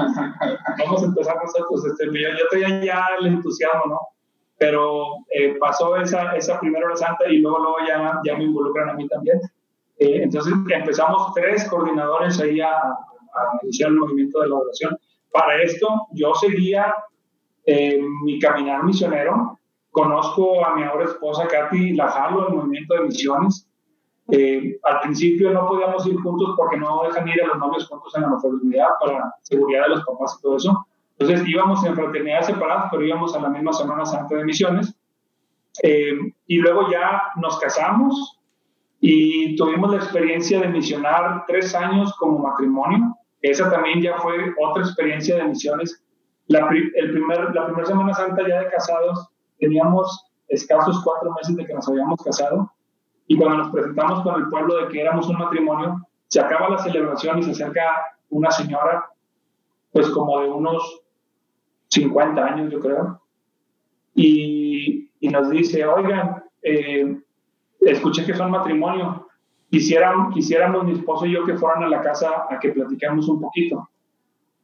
vamos 0.79 1.03
a 1.03 1.05
empezar 1.05 1.35
nosotros. 1.35 1.85
Este, 1.85 2.05
yo, 2.05 2.29
yo 2.29 2.45
tenía 2.49 2.83
ya 2.83 3.05
el 3.19 3.27
entusiasmo, 3.27 3.83
¿no? 3.87 3.99
Pero 4.57 5.17
eh, 5.33 5.55
pasó 5.59 5.97
esa, 5.97 6.35
esa 6.35 6.59
primera 6.59 6.85
hora 6.85 6.95
santa 6.95 7.27
y 7.27 7.39
luego, 7.39 7.59
luego 7.59 7.77
ya, 7.87 8.19
ya 8.25 8.37
me 8.37 8.45
involucran 8.45 8.89
a 8.89 8.93
mí 8.93 9.07
también. 9.07 9.39
Eh, 9.97 10.23
entonces 10.23 10.53
empezamos 10.69 11.33
tres 11.33 11.67
coordinadores 11.69 12.39
ahí 12.39 12.61
a, 12.61 12.71
a 12.71 13.59
iniciar 13.63 13.89
el 13.89 13.97
movimiento 13.97 14.39
de 14.39 14.49
la 14.49 14.55
oración. 14.55 14.97
Para 15.31 15.61
esto 15.61 16.07
yo 16.13 16.33
seguía 16.35 16.93
eh, 17.65 18.01
mi 18.23 18.39
caminar 18.39 18.83
misionero, 18.83 19.57
conozco 19.91 20.65
a 20.65 20.75
mi 20.75 20.83
ahora 20.83 21.05
esposa 21.05 21.47
Katy, 21.47 21.93
la 21.93 22.09
jalo 22.09 22.47
el 22.47 22.55
movimiento 22.55 22.93
de 22.95 23.01
misiones. 23.01 23.67
Eh, 24.31 24.79
al 24.83 25.01
principio 25.01 25.51
no 25.51 25.67
podíamos 25.67 26.05
ir 26.07 26.15
juntos 26.21 26.53
porque 26.55 26.77
no 26.77 27.03
dejan 27.03 27.27
ir 27.27 27.43
a 27.43 27.47
los 27.47 27.57
novios 27.57 27.87
juntos 27.87 28.15
en 28.15 28.21
la 28.21 28.29
maternidad 28.29 28.87
para 28.99 29.33
seguridad 29.41 29.83
de 29.83 29.89
los 29.89 30.05
papás 30.05 30.37
y 30.37 30.41
todo 30.41 30.57
eso. 30.57 30.87
Entonces 31.17 31.47
íbamos 31.47 31.83
en 31.85 31.95
fraternidades 31.95 32.47
separadas, 32.47 32.87
pero 32.91 33.03
íbamos 33.03 33.35
a 33.35 33.41
la 33.41 33.49
misma 33.49 33.73
Semana 33.73 34.05
Santa 34.05 34.35
de 34.35 34.45
Misiones. 34.45 34.95
Eh, 35.83 36.13
y 36.47 36.57
luego 36.57 36.89
ya 36.89 37.21
nos 37.37 37.59
casamos 37.59 38.39
y 38.99 39.55
tuvimos 39.55 39.91
la 39.91 39.97
experiencia 39.97 40.59
de 40.59 40.67
misionar 40.67 41.45
tres 41.47 41.73
años 41.75 42.13
como 42.17 42.39
matrimonio. 42.39 43.15
Esa 43.41 43.69
también 43.69 44.01
ya 44.01 44.17
fue 44.17 44.53
otra 44.61 44.83
experiencia 44.83 45.35
de 45.37 45.43
misiones. 45.43 46.03
La, 46.51 46.67
el 46.69 47.11
primer, 47.11 47.55
la 47.55 47.65
primera 47.65 47.85
Semana 47.85 48.13
Santa 48.13 48.47
ya 48.47 48.61
de 48.61 48.69
casados, 48.69 49.29
teníamos 49.57 50.25
escasos 50.49 51.01
cuatro 51.03 51.31
meses 51.33 51.55
de 51.55 51.65
que 51.65 51.73
nos 51.73 51.87
habíamos 51.87 52.21
casado 52.21 52.69
y 53.27 53.37
cuando 53.37 53.59
nos 53.59 53.71
presentamos 53.71 54.21
con 54.23 54.35
el 54.35 54.49
pueblo 54.49 54.75
de 54.75 54.87
que 54.89 55.01
éramos 55.01 55.29
un 55.29 55.37
matrimonio, 55.37 56.05
se 56.27 56.41
acaba 56.41 56.69
la 56.69 56.77
celebración 56.77 57.39
y 57.39 57.43
se 57.43 57.51
acerca 57.51 57.83
una 58.29 58.51
señora, 58.51 59.05
pues 59.93 60.09
como 60.09 60.41
de 60.41 60.49
unos 60.49 61.01
50 61.87 62.43
años 62.43 62.71
yo 62.71 62.79
creo, 62.81 63.21
y, 64.13 65.09
y 65.21 65.29
nos 65.29 65.49
dice, 65.49 65.85
oigan, 65.85 66.43
eh, 66.61 67.17
escuché 67.79 68.25
que 68.25 68.33
son 68.33 68.51
matrimonio, 68.51 69.27
quisieran, 69.69 70.31
quisiéramos 70.31 70.83
mi 70.83 70.93
esposo 70.93 71.25
y 71.25 71.31
yo 71.31 71.45
que 71.45 71.57
fueran 71.57 71.83
a 71.83 71.89
la 71.89 72.01
casa 72.01 72.45
a 72.49 72.59
que 72.59 72.69
platicáramos 72.69 73.29
un 73.29 73.39
poquito. 73.39 73.89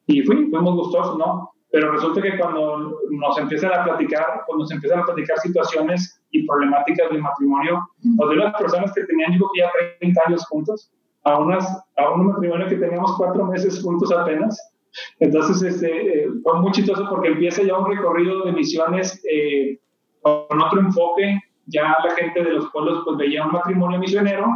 Y 0.06 0.22
fui, 0.22 0.50
fuimos 0.50 0.76
gustosos, 0.76 1.18
¿no? 1.18 1.52
Pero 1.72 1.91
resulta 1.91 2.22
que 2.22 2.38
cuando 2.38 2.97
nos 3.09 3.38
empiezan 3.38 3.74
a 3.74 3.84
platicar, 3.84 4.43
cuando 4.45 4.63
nos 4.63 4.72
empiezan 4.72 4.99
a 4.99 5.03
platicar 5.05 5.38
situaciones 5.39 6.22
y 6.32 6.45
problemáticas 6.47 7.09
del 7.09 7.22
matrimonio, 7.22 7.82
pues 8.15 8.30
de 8.30 8.36
unas 8.36 8.57
personas 8.57 8.93
que 8.93 9.03
tenían, 9.03 9.34
digo 9.34 9.49
que 9.53 9.61
ya 9.61 9.72
30 9.99 10.22
años 10.28 10.45
juntos, 10.47 10.91
a, 11.24 11.39
unas, 11.39 11.65
a 11.97 12.09
un 12.11 12.28
matrimonio 12.28 12.68
que 12.68 12.78
teníamos 12.78 13.15
cuatro 13.18 13.45
meses 13.45 13.82
juntos 13.84 14.11
apenas. 14.11 14.74
Entonces, 15.20 15.61
este, 15.61 16.24
eh, 16.24 16.30
fue 16.41 16.61
muy 16.61 16.72
chistoso 16.72 17.05
porque 17.09 17.30
empieza 17.30 17.63
ya 17.63 17.78
un 17.78 17.89
recorrido 17.89 18.45
de 18.45 18.53
misiones 18.53 19.22
eh, 19.30 19.80
con 20.22 20.61
otro 20.61 20.80
enfoque. 20.80 21.39
Ya 21.65 21.97
la 22.03 22.15
gente 22.15 22.43
de 22.43 22.51
los 22.51 22.72
pueblos 22.72 23.03
pues 23.03 23.18
veía 23.18 23.45
un 23.45 23.51
matrimonio 23.51 23.99
misionero 23.99 24.47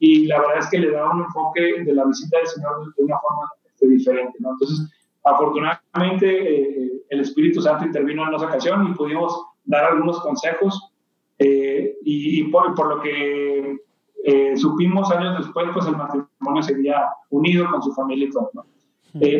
y 0.00 0.26
la 0.26 0.40
verdad 0.40 0.58
es 0.58 0.66
que 0.68 0.78
le 0.78 0.90
da 0.90 1.10
un 1.10 1.22
enfoque 1.22 1.84
de 1.84 1.94
la 1.94 2.04
visita 2.04 2.38
del 2.38 2.46
Señor 2.48 2.94
de 2.96 3.04
una 3.04 3.18
forma 3.20 3.48
este, 3.64 3.88
diferente. 3.88 4.36
¿no? 4.40 4.50
Entonces, 4.50 4.90
afortunadamente, 5.26 6.26
eh, 6.26 6.92
el 7.10 7.20
Espíritu 7.20 7.60
Santo 7.60 7.84
intervino 7.84 8.26
en 8.26 8.34
esa 8.34 8.46
ocasión 8.46 8.88
y 8.88 8.94
pudimos 8.94 9.44
dar 9.64 9.84
algunos 9.84 10.20
consejos 10.20 10.92
eh, 11.38 11.96
y, 12.02 12.44
por, 12.44 12.74
por, 12.74 12.88
lo 12.88 13.00
que 13.02 13.76
eh, 14.24 14.56
supimos 14.56 15.10
años 15.10 15.38
después, 15.38 15.66
pues 15.74 15.86
el 15.86 15.96
matrimonio 15.96 16.62
seguía 16.62 17.08
unido 17.30 17.68
con 17.70 17.82
su 17.82 17.92
familia 17.92 18.26
y 18.26 18.30
todo. 18.30 18.50
¿no? 18.54 18.64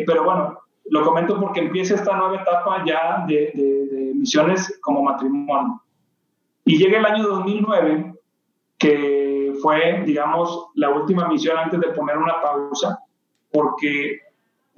pero 0.07 0.23
bueno, 0.23 0.59
lo 0.89 1.03
comento 1.03 1.39
porque 1.39 1.59
empieza 1.59 1.95
esta 1.95 2.17
nueva 2.17 2.41
etapa 2.41 2.83
ya 2.85 3.25
de, 3.27 3.51
de, 3.53 3.85
de 3.87 4.13
misiones 4.15 4.79
como 4.81 5.03
matrimonio. 5.03 5.81
Y 6.65 6.77
llega 6.77 6.99
el 6.99 7.05
año 7.05 7.27
2009, 7.27 8.13
que 8.77 9.53
fue, 9.61 10.03
digamos, 10.05 10.67
la 10.75 10.89
última 10.89 11.27
misión 11.27 11.57
antes 11.57 11.79
de 11.79 11.89
poner 11.89 12.17
una 12.17 12.41
pausa, 12.41 12.99
porque, 13.51 14.19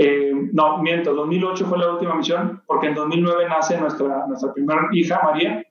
eh, 0.01 0.31
no, 0.53 0.77
miento, 0.77 1.13
2008 1.13 1.65
fue 1.65 1.77
la 1.77 1.91
última 1.91 2.15
misión, 2.15 2.63
porque 2.65 2.87
en 2.87 2.95
2009 2.95 3.49
nace 3.49 3.77
nuestra, 3.77 4.25
nuestra 4.27 4.53
primera 4.53 4.87
hija, 4.93 5.19
María. 5.21 5.61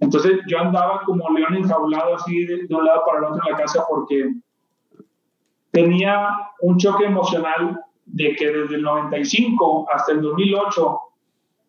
Entonces 0.00 0.40
yo 0.48 0.58
andaba 0.58 1.00
como 1.06 1.30
león 1.30 1.56
enjaulado 1.56 2.16
así 2.16 2.44
de, 2.44 2.66
de 2.66 2.74
un 2.74 2.84
lado 2.84 3.02
para 3.06 3.18
el 3.18 3.24
otro 3.24 3.40
en 3.42 3.52
la 3.52 3.58
casa 3.58 3.84
porque 3.88 4.34
tenía 5.70 6.28
un 6.60 6.76
choque 6.76 7.06
emocional 7.06 7.80
de 8.04 8.36
que 8.36 8.50
desde 8.50 8.74
el 8.74 8.82
95 8.82 9.86
hasta 9.90 10.12
el 10.12 10.20
2008 10.20 10.98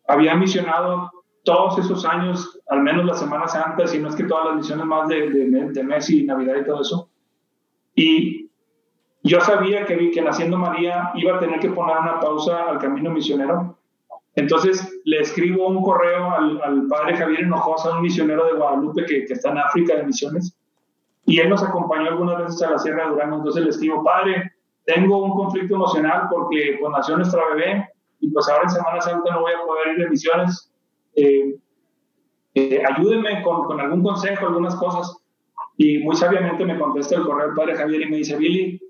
había 0.08 0.34
misionado 0.34 1.10
todos 1.44 1.78
esos 1.78 2.04
años, 2.04 2.60
al 2.68 2.82
menos 2.82 3.06
las 3.06 3.20
Semanas 3.20 3.52
Santa, 3.52 3.86
si 3.86 4.00
no 4.00 4.10
es 4.10 4.16
que 4.16 4.24
todas 4.24 4.46
las 4.46 4.56
misiones 4.56 4.84
más 4.84 5.08
de, 5.08 5.30
de, 5.30 5.70
de 5.70 5.82
Messi, 5.82 6.24
Navidad 6.24 6.56
y 6.60 6.64
todo 6.66 6.82
eso. 6.82 7.08
Y 7.94 8.43
yo 9.24 9.40
sabía 9.40 9.84
que, 9.84 10.10
que 10.10 10.22
naciendo 10.22 10.58
María 10.58 11.10
iba 11.14 11.36
a 11.36 11.40
tener 11.40 11.58
que 11.58 11.70
poner 11.70 11.96
una 11.96 12.20
pausa 12.20 12.68
al 12.68 12.78
camino 12.78 13.10
misionero. 13.10 13.76
Entonces 14.36 15.00
le 15.04 15.20
escribo 15.20 15.66
un 15.66 15.82
correo 15.82 16.30
al, 16.30 16.60
al 16.62 16.86
padre 16.88 17.16
Javier 17.16 17.40
Hinojosa, 17.40 17.96
un 17.96 18.02
misionero 18.02 18.46
de 18.46 18.54
Guadalupe 18.54 19.04
que, 19.06 19.24
que, 19.24 19.32
está 19.32 19.50
en 19.50 19.58
África 19.58 19.96
de 19.96 20.02
misiones, 20.04 20.56
y 21.24 21.40
él 21.40 21.48
nos 21.48 21.62
acompañó 21.62 22.08
algunas 22.08 22.38
veces 22.38 22.62
a 22.62 22.70
la 22.72 22.78
Sierra 22.78 23.04
de 23.04 23.10
Durango. 23.10 23.36
Entonces 23.36 23.64
le 23.64 23.70
escribo, 23.70 24.04
padre, 24.04 24.52
tengo 24.84 25.24
un 25.24 25.30
conflicto 25.30 25.76
emocional 25.76 26.28
porque 26.30 26.76
pues, 26.78 26.92
nació 26.92 27.16
nuestra 27.16 27.42
bebé 27.54 27.88
y 28.20 28.30
pues 28.30 28.48
ahora 28.48 28.64
en 28.64 28.70
Semana 28.70 29.00
Santa 29.00 29.32
no 29.32 29.40
voy 29.40 29.52
a 29.52 29.64
poder 29.64 29.94
ir 29.94 30.04
de 30.04 30.10
misiones 30.10 30.70
eh, 31.16 31.56
eh, 32.54 32.82
ayúdenme 32.88 33.42
con, 33.42 33.64
con, 33.64 33.80
algún 33.80 34.02
consejo, 34.02 34.46
algunas 34.46 34.74
cosas. 34.76 35.16
Y 35.76 35.98
muy 35.98 36.14
sabiamente 36.14 36.64
me 36.64 36.78
contesta 36.78 37.16
el 37.16 37.24
correo 37.24 37.48
el 37.48 37.54
padre 37.54 37.74
Javier 37.74 38.02
y 38.02 38.10
me 38.10 38.16
dice, 38.18 38.36
Billy, 38.36 38.80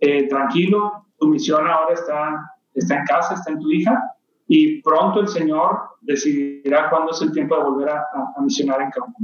eh, 0.00 0.28
tranquilo, 0.28 1.06
tu 1.18 1.28
misión 1.28 1.66
ahora 1.68 1.94
está, 1.94 2.56
está 2.74 2.98
en 2.98 3.04
casa, 3.04 3.34
está 3.34 3.52
en 3.52 3.60
tu 3.60 3.70
hija, 3.70 4.02
y 4.48 4.82
pronto 4.82 5.20
el 5.20 5.28
Señor 5.28 5.78
decidirá 6.00 6.90
cuándo 6.90 7.12
es 7.12 7.22
el 7.22 7.32
tiempo 7.32 7.56
de 7.56 7.62
volver 7.62 7.90
a, 7.90 8.06
a, 8.36 8.40
misionar 8.42 8.80
en 8.82 8.90
campo. 8.90 9.18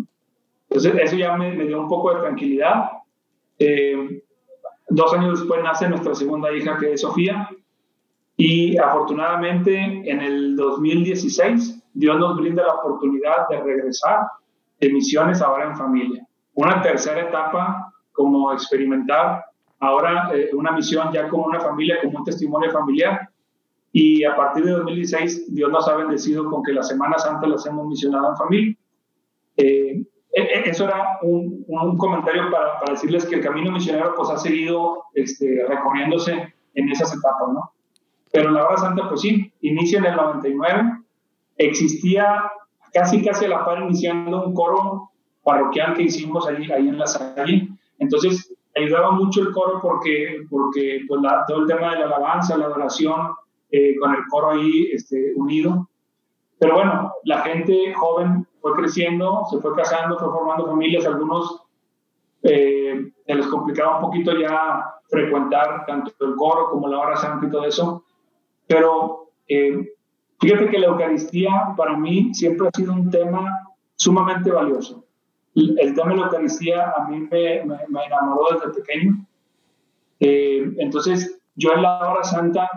Entonces, 0.68 0.94
eso 1.02 1.16
ya 1.16 1.36
me, 1.36 1.52
me, 1.54 1.64
dio 1.64 1.80
un 1.80 1.88
poco 1.88 2.14
de 2.14 2.20
tranquilidad. 2.20 2.90
Eh, 3.58 4.22
dos 4.88 5.12
años 5.14 5.40
después 5.40 5.62
nace 5.62 5.88
nuestra 5.88 6.14
segunda 6.14 6.52
hija, 6.52 6.76
que 6.78 6.92
es 6.92 7.00
Sofía, 7.00 7.48
y 8.36 8.76
afortunadamente 8.76 9.74
en 9.74 10.20
el 10.20 10.56
2016 10.56 11.82
Dios 11.94 12.18
nos 12.18 12.36
brinda 12.36 12.62
la 12.62 12.74
oportunidad 12.74 13.48
de 13.48 13.62
regresar 13.62 14.20
de 14.78 14.92
misiones 14.92 15.40
ahora 15.40 15.64
en 15.64 15.76
familia. 15.76 16.26
Una 16.54 16.82
tercera 16.82 17.22
etapa 17.22 17.92
como 18.12 18.52
experimentar 18.52 19.45
ahora 19.80 20.30
eh, 20.34 20.50
una 20.54 20.72
misión 20.72 21.12
ya 21.12 21.28
como 21.28 21.44
una 21.44 21.60
familia, 21.60 21.98
como 22.02 22.18
un 22.18 22.24
testimonio 22.24 22.70
familiar. 22.70 23.28
Y 23.92 24.24
a 24.24 24.36
partir 24.36 24.64
de 24.64 24.72
2016 24.72 25.54
Dios 25.54 25.70
nos 25.70 25.88
ha 25.88 25.96
bendecido 25.96 26.50
con 26.50 26.62
que 26.62 26.72
la 26.72 26.82
Semana 26.82 27.18
Santa 27.18 27.46
las 27.46 27.64
hemos 27.66 27.86
misionado 27.86 28.30
en 28.30 28.36
familia. 28.36 28.76
Eh, 29.56 30.02
e, 30.32 30.42
e, 30.42 30.68
eso 30.68 30.84
era 30.84 31.18
un, 31.22 31.64
un 31.66 31.96
comentario 31.96 32.50
para, 32.50 32.78
para, 32.78 32.92
decirles 32.92 33.24
que 33.24 33.36
el 33.36 33.40
camino 33.40 33.72
misionero 33.72 34.14
pues 34.14 34.28
ha 34.28 34.36
seguido 34.36 35.04
este, 35.14 35.64
recorriéndose 35.66 36.54
en 36.74 36.88
esas 36.90 37.14
etapas, 37.14 37.48
¿no? 37.54 37.72
Pero 38.32 38.50
la 38.50 38.66
hora 38.66 38.76
santa 38.76 39.08
pues 39.08 39.22
sí, 39.22 39.50
inicia 39.62 39.98
en 39.98 40.04
el 40.04 40.16
99 40.16 41.04
existía 41.56 42.52
casi 42.92 43.24
casi 43.24 43.46
a 43.46 43.48
la 43.48 43.64
par 43.64 43.82
iniciando 43.82 44.44
un 44.46 44.54
coro 44.54 45.10
parroquial 45.42 45.94
que 45.94 46.02
hicimos 46.02 46.46
ahí, 46.46 46.70
ahí 46.70 46.88
en 46.88 46.98
la 46.98 47.06
salle. 47.06 47.68
Entonces 47.98 48.54
ayudaba 48.76 49.12
mucho 49.12 49.42
el 49.42 49.52
coro 49.52 49.80
porque, 49.80 50.44
porque 50.50 51.00
pues 51.08 51.20
todo 51.48 51.62
el 51.62 51.66
tema 51.66 51.92
de 51.92 52.00
la 52.00 52.06
alabanza, 52.06 52.56
la 52.56 52.66
adoración, 52.66 53.34
eh, 53.70 53.96
con 53.98 54.14
el 54.14 54.20
coro 54.30 54.50
ahí 54.50 54.90
este, 54.92 55.32
unido. 55.34 55.88
pero 56.58 56.74
bueno, 56.74 57.12
la 57.24 57.40
gente 57.40 57.92
joven 57.94 58.46
fue 58.60 58.74
creciendo, 58.74 59.42
se 59.50 59.58
fue 59.58 59.74
casando, 59.74 60.18
fue 60.18 60.28
formando 60.28 60.66
familias, 60.66 61.06
algunos 61.06 61.62
eh, 62.42 63.10
se 63.26 63.34
les 63.34 63.46
complicaba 63.48 63.96
un 63.96 64.02
poquito 64.02 64.36
ya 64.38 64.84
frecuentar 65.08 65.84
tanto 65.86 66.12
el 66.20 66.34
coro 66.36 66.70
como 66.70 66.88
la 66.88 66.98
hora 66.98 67.16
santa 67.16 67.46
y 67.46 67.50
todo 67.50 67.64
eso, 67.64 68.04
pero 68.66 69.30
eh, 69.48 69.94
fíjate 70.40 70.68
que 70.68 70.78
la 70.78 70.88
Eucaristía 70.88 71.74
para 71.76 71.96
mí 71.96 72.34
siempre 72.34 72.68
ha 72.68 72.76
sido 72.76 72.92
un 72.92 73.10
tema 73.10 73.74
sumamente 73.96 74.50
valioso. 74.50 75.05
El 75.56 75.94
tema 75.94 76.10
de 76.10 76.16
la 76.16 76.26
Eucaristía 76.26 76.92
a 76.96 77.08
mí 77.08 77.20
me, 77.20 77.64
me, 77.64 78.04
enamoró 78.04 78.46
desde 78.52 78.80
pequeño. 78.80 79.26
Eh, 80.20 80.70
entonces, 80.78 81.40
yo 81.54 81.72
en 81.72 81.82
la 81.82 82.10
hora 82.10 82.22
santa 82.22 82.68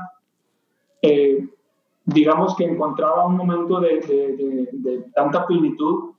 eh, 1.01 1.47
digamos 2.05 2.55
que 2.55 2.65
encontraba 2.65 3.25
un 3.25 3.37
momento 3.37 3.79
de, 3.79 3.99
de, 3.99 5.05
tanta 5.13 5.45
plenitud 5.45 6.11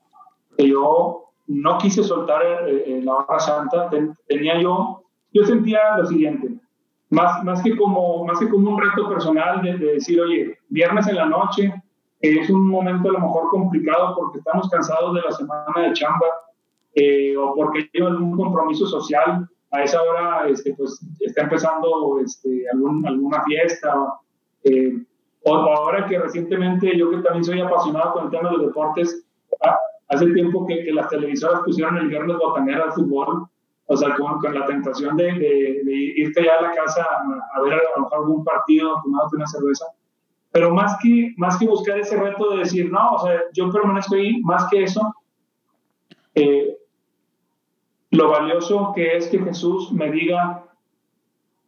que 0.57 0.69
yo 0.69 1.25
no 1.49 1.79
quise 1.79 2.03
soltar 2.03 2.43
eh, 2.67 3.01
la 3.03 3.17
hora 3.17 3.39
santa. 3.39 3.91
tenía 4.29 4.61
yo, 4.61 5.03
yo 5.33 5.45
sentía 5.45 5.97
lo 5.97 6.07
siguiente, 6.07 6.55
más, 7.11 7.43
más, 7.45 7.63
que, 7.63 7.77
como, 7.77 8.25
más 8.25 8.39
que 8.39 8.49
como 8.49 8.71
un 8.71 8.81
reto 8.81 9.09
personal 9.09 9.63
de, 9.63 9.77
decir, 9.79 10.21
oye, 10.21 10.59
viernes 10.69 11.09
en 11.09 11.17
la 11.17 11.27
noche 11.27 11.75
es 12.21 12.51
un 12.51 12.69
momento 12.69 13.09
a 13.09 13.13
lo 13.13 13.21
mejor 13.21 13.49
complicado 13.49 14.15
porque 14.15 14.39
estamos 14.39 14.69
cansados 14.69 15.15
de 15.15 15.23
la 15.23 15.33
semana 15.33 15.89
de 15.89 15.93
chamba 15.95 16.27
eh, 16.95 17.37
o 17.37 17.55
porque 17.55 17.91
hay 17.93 18.03
algún 18.03 18.37
compromiso 18.37 18.87
social. 18.87 19.49
A 19.73 19.85
esa 19.85 20.03
hora 20.03 20.49
este, 20.49 20.75
pues, 20.75 21.01
está 21.21 21.43
empezando 21.43 22.19
este, 22.25 22.65
algún, 22.73 23.07
alguna 23.07 23.43
fiesta. 23.45 23.95
Eh, 24.65 24.95
o 25.45 25.55
ahora 25.55 26.07
que 26.07 26.19
recientemente 26.19 26.97
yo 26.97 27.11
que 27.11 27.19
también 27.19 27.45
soy 27.45 27.61
apasionado 27.61 28.13
con 28.13 28.25
el 28.25 28.31
tema 28.31 28.51
de 28.51 28.57
los 28.57 28.67
deportes, 28.67 29.25
hace 30.09 30.27
tiempo 30.33 30.67
que, 30.67 30.85
que 30.85 30.93
las 30.93 31.09
televisoras 31.09 31.61
pusieron 31.65 31.97
el 31.97 32.09
viernes 32.09 32.37
botanera 32.37 32.85
al 32.85 32.93
fútbol, 32.93 33.47
o 33.87 33.97
sea, 33.97 34.15
con, 34.17 34.39
con 34.39 34.55
la 34.55 34.67
tentación 34.67 35.17
de, 35.17 35.33
de, 35.33 35.95
irte 36.17 36.45
ya 36.45 36.59
a 36.59 36.63
la 36.63 36.71
casa 36.73 37.05
a, 37.55 37.61
ver 37.61 37.75
a 37.75 37.97
lo 37.97 38.03
mejor 38.03 38.19
algún 38.19 38.45
partido, 38.45 39.01
tomándote 39.03 39.37
una 39.37 39.47
cerveza. 39.47 39.87
Pero 40.53 40.75
más 40.75 40.97
que, 41.03 41.33
más 41.37 41.59
que 41.59 41.67
buscar 41.67 41.99
ese 41.99 42.17
reto 42.17 42.51
de 42.51 42.59
decir, 42.59 42.91
no, 42.91 43.15
o 43.15 43.19
sea, 43.21 43.41
yo 43.55 43.71
permanezco 43.71 44.17
ahí, 44.17 44.41
más 44.43 44.69
que 44.69 44.85
eso, 44.85 45.15
eh, 46.35 46.77
lo 48.11 48.31
valioso 48.31 48.93
que 48.95 49.17
es 49.17 49.29
que 49.29 49.39
Jesús 49.39 49.93
me 49.93 50.11
diga, 50.11 50.65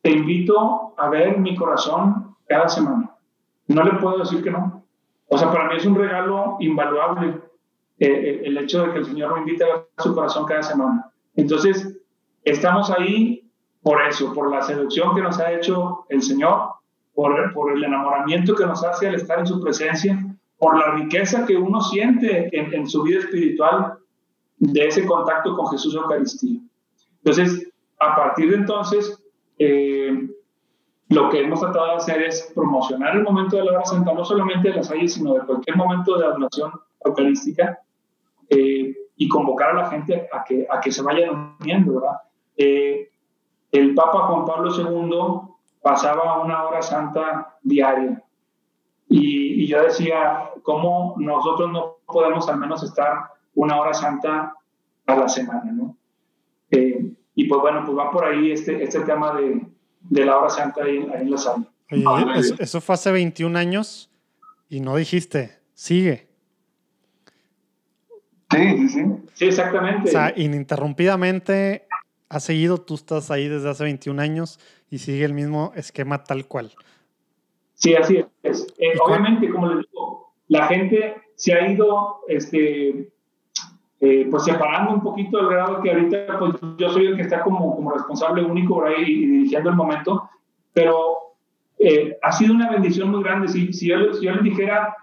te 0.03 0.11
invito 0.11 0.95
a 0.97 1.09
ver 1.09 1.39
mi 1.39 1.55
corazón 1.55 2.37
cada 2.49 2.69
semana. 2.69 3.11
No 3.69 3.85
le 3.85 3.93
puedo 3.93 4.19
decir 4.19 4.43
que 4.43 4.51
no. 4.51 4.85
O 5.29 5.39
sea, 5.39 5.51
para 5.51 5.69
mí 5.69 5.77
es 5.77 5.87
un 5.87 5.95
regalo 5.95 6.57
invaluable 6.61 7.41
eh, 7.99 8.09
eh, 8.09 8.43
el 8.45 8.59
hecho 8.59 8.85
de 8.85 8.93
que 8.93 8.99
el 8.99 9.05
Señor 9.07 9.35
me 9.35 9.41
invite 9.41 9.65
a 9.65 10.03
su 10.03 10.15
corazón 10.15 10.45
cada 10.45 10.63
semana. 10.63 11.11
Entonces, 11.37 11.97
estamos 12.45 12.91
ahí 12.91 13.49
por 13.83 14.03
eso, 14.03 14.33
por 14.35 14.51
la 14.51 14.63
seducción 14.63 15.15
que 15.15 15.23
nos 15.23 15.39
ha 15.39 15.53
hecho 15.53 16.05
el 16.09 16.23
Señor, 16.23 16.71
por 17.15 17.73
el 17.77 17.85
enamoramiento 17.85 18.55
que 18.55 18.67
nos 18.67 18.85
hace 18.85 19.09
al 19.09 19.15
estar 19.15 19.39
en 19.39 19.47
su 19.47 19.61
presencia, 19.61 20.19
por 20.63 20.79
la 20.79 20.93
riqueza 20.93 21.45
que 21.45 21.57
uno 21.57 21.81
siente 21.81 22.49
en, 22.53 22.87
su 22.87 23.03
vida 23.03 23.19
espiritual 23.19 23.99
de 24.63 24.87
ese 24.87 25.05
contacto 25.05 25.57
con 25.57 25.67
Jesús 25.69 25.95
Eucaristía. 25.97 26.61
Entonces, 27.25 27.69
a 27.99 28.15
partir 28.15 28.51
de 28.51 28.57
entonces, 28.57 29.21
eh, 29.59 30.29
lo 31.09 31.29
que 31.29 31.43
hemos 31.43 31.61
tratado 31.61 31.89
de 31.89 31.95
hacer 31.95 32.23
es 32.23 32.53
promocionar 32.55 33.17
el 33.17 33.25
momento 33.25 33.57
de 33.57 33.65
la 33.65 33.73
hora 33.73 33.85
santa, 33.85 34.15
no 34.15 34.25
solamente 34.25 34.69
de 34.69 34.77
las 34.77 34.89
calles, 34.89 35.15
sino 35.15 35.35
de 35.35 35.41
cualquier 35.41 35.77
momento 35.77 36.17
de 36.17 36.27
adoración 36.27 36.73
eucarística, 37.05 37.81
eh, 38.49 38.95
y 39.17 39.29
convocar 39.29 39.71
a 39.71 39.83
la 39.83 39.91
gente 39.91 40.29
a 40.33 40.45
que, 40.45 40.67
a 40.71 40.81
que 40.81 40.93
se 40.93 41.03
vayan 41.03 41.57
uniendo, 41.61 41.95
¿verdad? 41.95 42.19
Eh, 42.57 43.11
el 43.73 43.95
Papa 43.95 44.27
Juan 44.29 44.45
Pablo 44.45 44.71
II 44.71 45.55
pasaba 45.83 46.41
una 46.41 46.63
hora 46.63 46.83
santa 46.83 47.57
diaria, 47.63 48.23
y, 49.09 49.67
yo 49.67 49.83
decía, 49.83 50.51
¿cómo 50.63 51.17
nosotros 51.19 51.71
no 51.71 51.97
podemos 52.07 52.49
al 52.49 52.59
menos 52.59 52.83
estar 52.83 53.32
una 53.55 53.81
hora 53.81 53.95
santa 53.95 54.55
a 55.07 55.17
la 55.17 55.29
semana, 55.29 55.71
¿no? 55.73 55.97
Eh, 56.71 57.13
y 57.35 57.45
pues 57.45 57.61
bueno, 57.61 57.83
pues 57.85 57.97
va 57.97 58.11
por 58.11 58.25
ahí 58.25 58.53
este, 58.53 58.83
este 58.83 59.01
tema 59.01 59.35
de, 59.39 59.67
de 60.01 60.25
la 60.25 60.39
hora 60.39 60.49
santa 60.49 60.85
ahí, 60.85 60.97
en 60.97 61.31
Los 61.31 61.47
Ángeles. 61.47 62.47
eso, 62.47 62.55
eso, 62.59 62.81
fue 62.81 62.95
hace 62.95 63.13
21 63.13 63.59
años 63.59 64.11
y 64.69 64.81
no 64.81 64.97
dijiste, 64.97 65.59
sigue. 65.75 66.29
Sí, 68.51 68.59
sí, 68.59 68.89
sí. 68.89 69.05
Sí, 69.35 69.45
exactamente. 69.47 70.09
O 70.09 70.13
sea, 70.13 70.33
ininterrumpidamente 70.37 71.87
ha 72.29 72.41
seguido, 72.41 72.79
tú 72.79 72.95
estás 72.95 73.31
ahí 73.31 73.49
desde 73.49 73.69
hace 73.69 73.85
21 73.85 74.21
años 74.21 74.59
y 74.91 74.99
sigue 74.99 75.25
el 75.25 75.35
mismo 75.35 75.73
esquema 75.75 76.25
tal 76.25 76.47
cual. 76.47 76.73
Sí, 77.75 77.95
así 77.95 78.25
es. 78.43 78.67
Eh, 78.79 78.93
obviamente, 79.05 79.51
como 79.51 79.69
les 79.69 79.87
digo, 79.87 80.35
la 80.49 80.67
gente 80.67 81.17
se 81.35 81.55
ha 81.55 81.71
ido 81.71 82.21
este, 82.29 83.13
eh, 84.05 84.27
pues 84.29 84.43
separando 84.43 84.95
un 84.95 85.01
poquito 85.01 85.39
el 85.39 85.49
grado 85.49 85.81
que 85.81 85.93
ahorita 85.93 86.37
pues, 86.37 86.55
yo 86.77 86.91
soy 86.91 87.07
el 87.07 87.15
que 87.15 87.23
está 87.23 87.41
como, 87.43 87.77
como 87.77 87.93
responsable 87.93 88.43
único 88.43 88.75
por 88.75 88.89
ahí 88.89 89.05
y 89.05 89.27
dirigiendo 89.27 89.71
el 89.71 89.77
momento, 89.77 90.29
pero 90.73 91.19
eh, 91.79 92.19
ha 92.21 92.33
sido 92.33 92.53
una 92.53 92.69
bendición 92.69 93.13
muy 93.13 93.23
grande. 93.23 93.47
Si, 93.47 93.73
si, 93.73 93.87
yo, 93.87 94.13
si, 94.13 94.27
yo, 94.27 94.33
les 94.33 94.43
dijera 94.43 94.97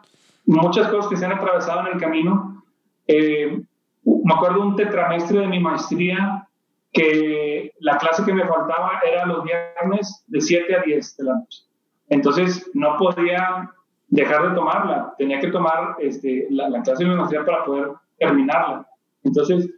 muchas 0.46 0.90
cosas 0.90 1.10
que 1.10 1.16
se 1.16 1.26
han 1.26 1.32
atravesado 1.32 1.80
en 1.88 1.94
el 1.94 1.98
camino, 1.98 2.62
eh, 3.08 3.62
me 4.04 4.34
acuerdo 4.34 4.64
un 4.64 4.76
tetramestre 4.76 5.40
de 5.40 5.48
mi 5.48 5.62
maestría 5.62 6.46
que 6.92 7.72
la 7.80 7.98
clase 8.00 8.26
que 8.26 8.34
me 8.34 8.46
faltaba 8.46 9.00
era 9.10 9.26
los 9.26 9.46
viernes 9.46 10.26
de 10.28 10.42
7 10.42 10.76
a 10.76 10.82
10 10.82 11.16
de 11.16 11.24
la 11.24 11.36
noche. 11.36 11.62
Entonces 12.10 12.70
no 12.74 12.98
podía 12.98 13.72
dejar 14.10 14.50
de 14.50 14.56
tomarla, 14.56 15.14
tenía 15.18 15.40
que 15.40 15.52
tomar 15.52 15.96
este, 16.00 16.48
la, 16.50 16.68
la 16.68 16.82
clase 16.82 17.06
de 17.06 17.12
mi 17.12 17.16
maestría 17.16 17.46
para 17.46 17.64
poder 17.64 17.92
terminarla. 18.20 18.89
Entonces, 19.24 19.70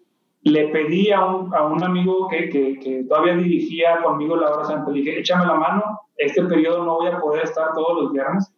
le 0.43 0.69
pedí 0.69 1.11
a 1.11 1.25
un, 1.25 1.53
a 1.53 1.63
un 1.63 1.83
amigo 1.83 2.27
que, 2.27 2.49
que, 2.49 2.79
que, 2.79 3.03
todavía 3.03 3.35
dirigía 3.35 4.01
conmigo 4.01 4.35
la 4.35 4.51
hora 4.51 4.65
santa, 4.65 4.91
le 4.91 4.99
dije, 4.99 5.19
échame 5.19 5.45
la 5.45 5.55
mano, 5.55 5.83
este 6.17 6.43
periodo 6.43 6.83
no 6.83 6.95
voy 6.95 7.07
a 7.07 7.19
poder 7.19 7.43
estar 7.43 7.73
todos 7.73 8.03
los 8.03 8.11
viernes, 8.11 8.51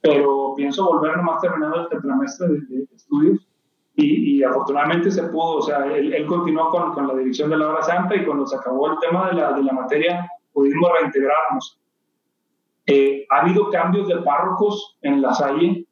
pero 0.00 0.54
pienso 0.56 0.86
volver 0.86 1.16
nomás 1.16 1.40
terminando 1.40 1.80
el 1.80 1.88
tetramestre 1.88 2.48
de, 2.48 2.60
de, 2.68 2.88
estudios. 2.94 3.48
Y, 3.96 4.38
y, 4.38 4.42
afortunadamente 4.42 5.10
se 5.10 5.22
pudo, 5.24 5.58
o 5.58 5.62
sea, 5.62 5.86
él, 5.86 6.12
él 6.12 6.26
continuó 6.26 6.68
con, 6.68 6.92
con, 6.94 7.06
la 7.06 7.14
dirección 7.14 7.48
de 7.48 7.58
la 7.58 7.68
hora 7.68 7.82
santa 7.82 8.16
y 8.16 8.24
cuando 8.24 8.44
se 8.44 8.56
acabó 8.56 8.90
el 8.90 8.98
tema 8.98 9.28
de 9.28 9.34
la, 9.34 9.52
de 9.52 9.62
la 9.62 9.72
materia 9.72 10.28
pudimos 10.52 10.90
reintegrarnos. 10.98 11.80
Eh, 12.86 13.26
ha 13.30 13.40
habido 13.40 13.70
cambios 13.70 14.08
de 14.08 14.16
párrocos 14.16 14.98
en 15.02 15.22
la 15.22 15.32
Salle, 15.32 15.86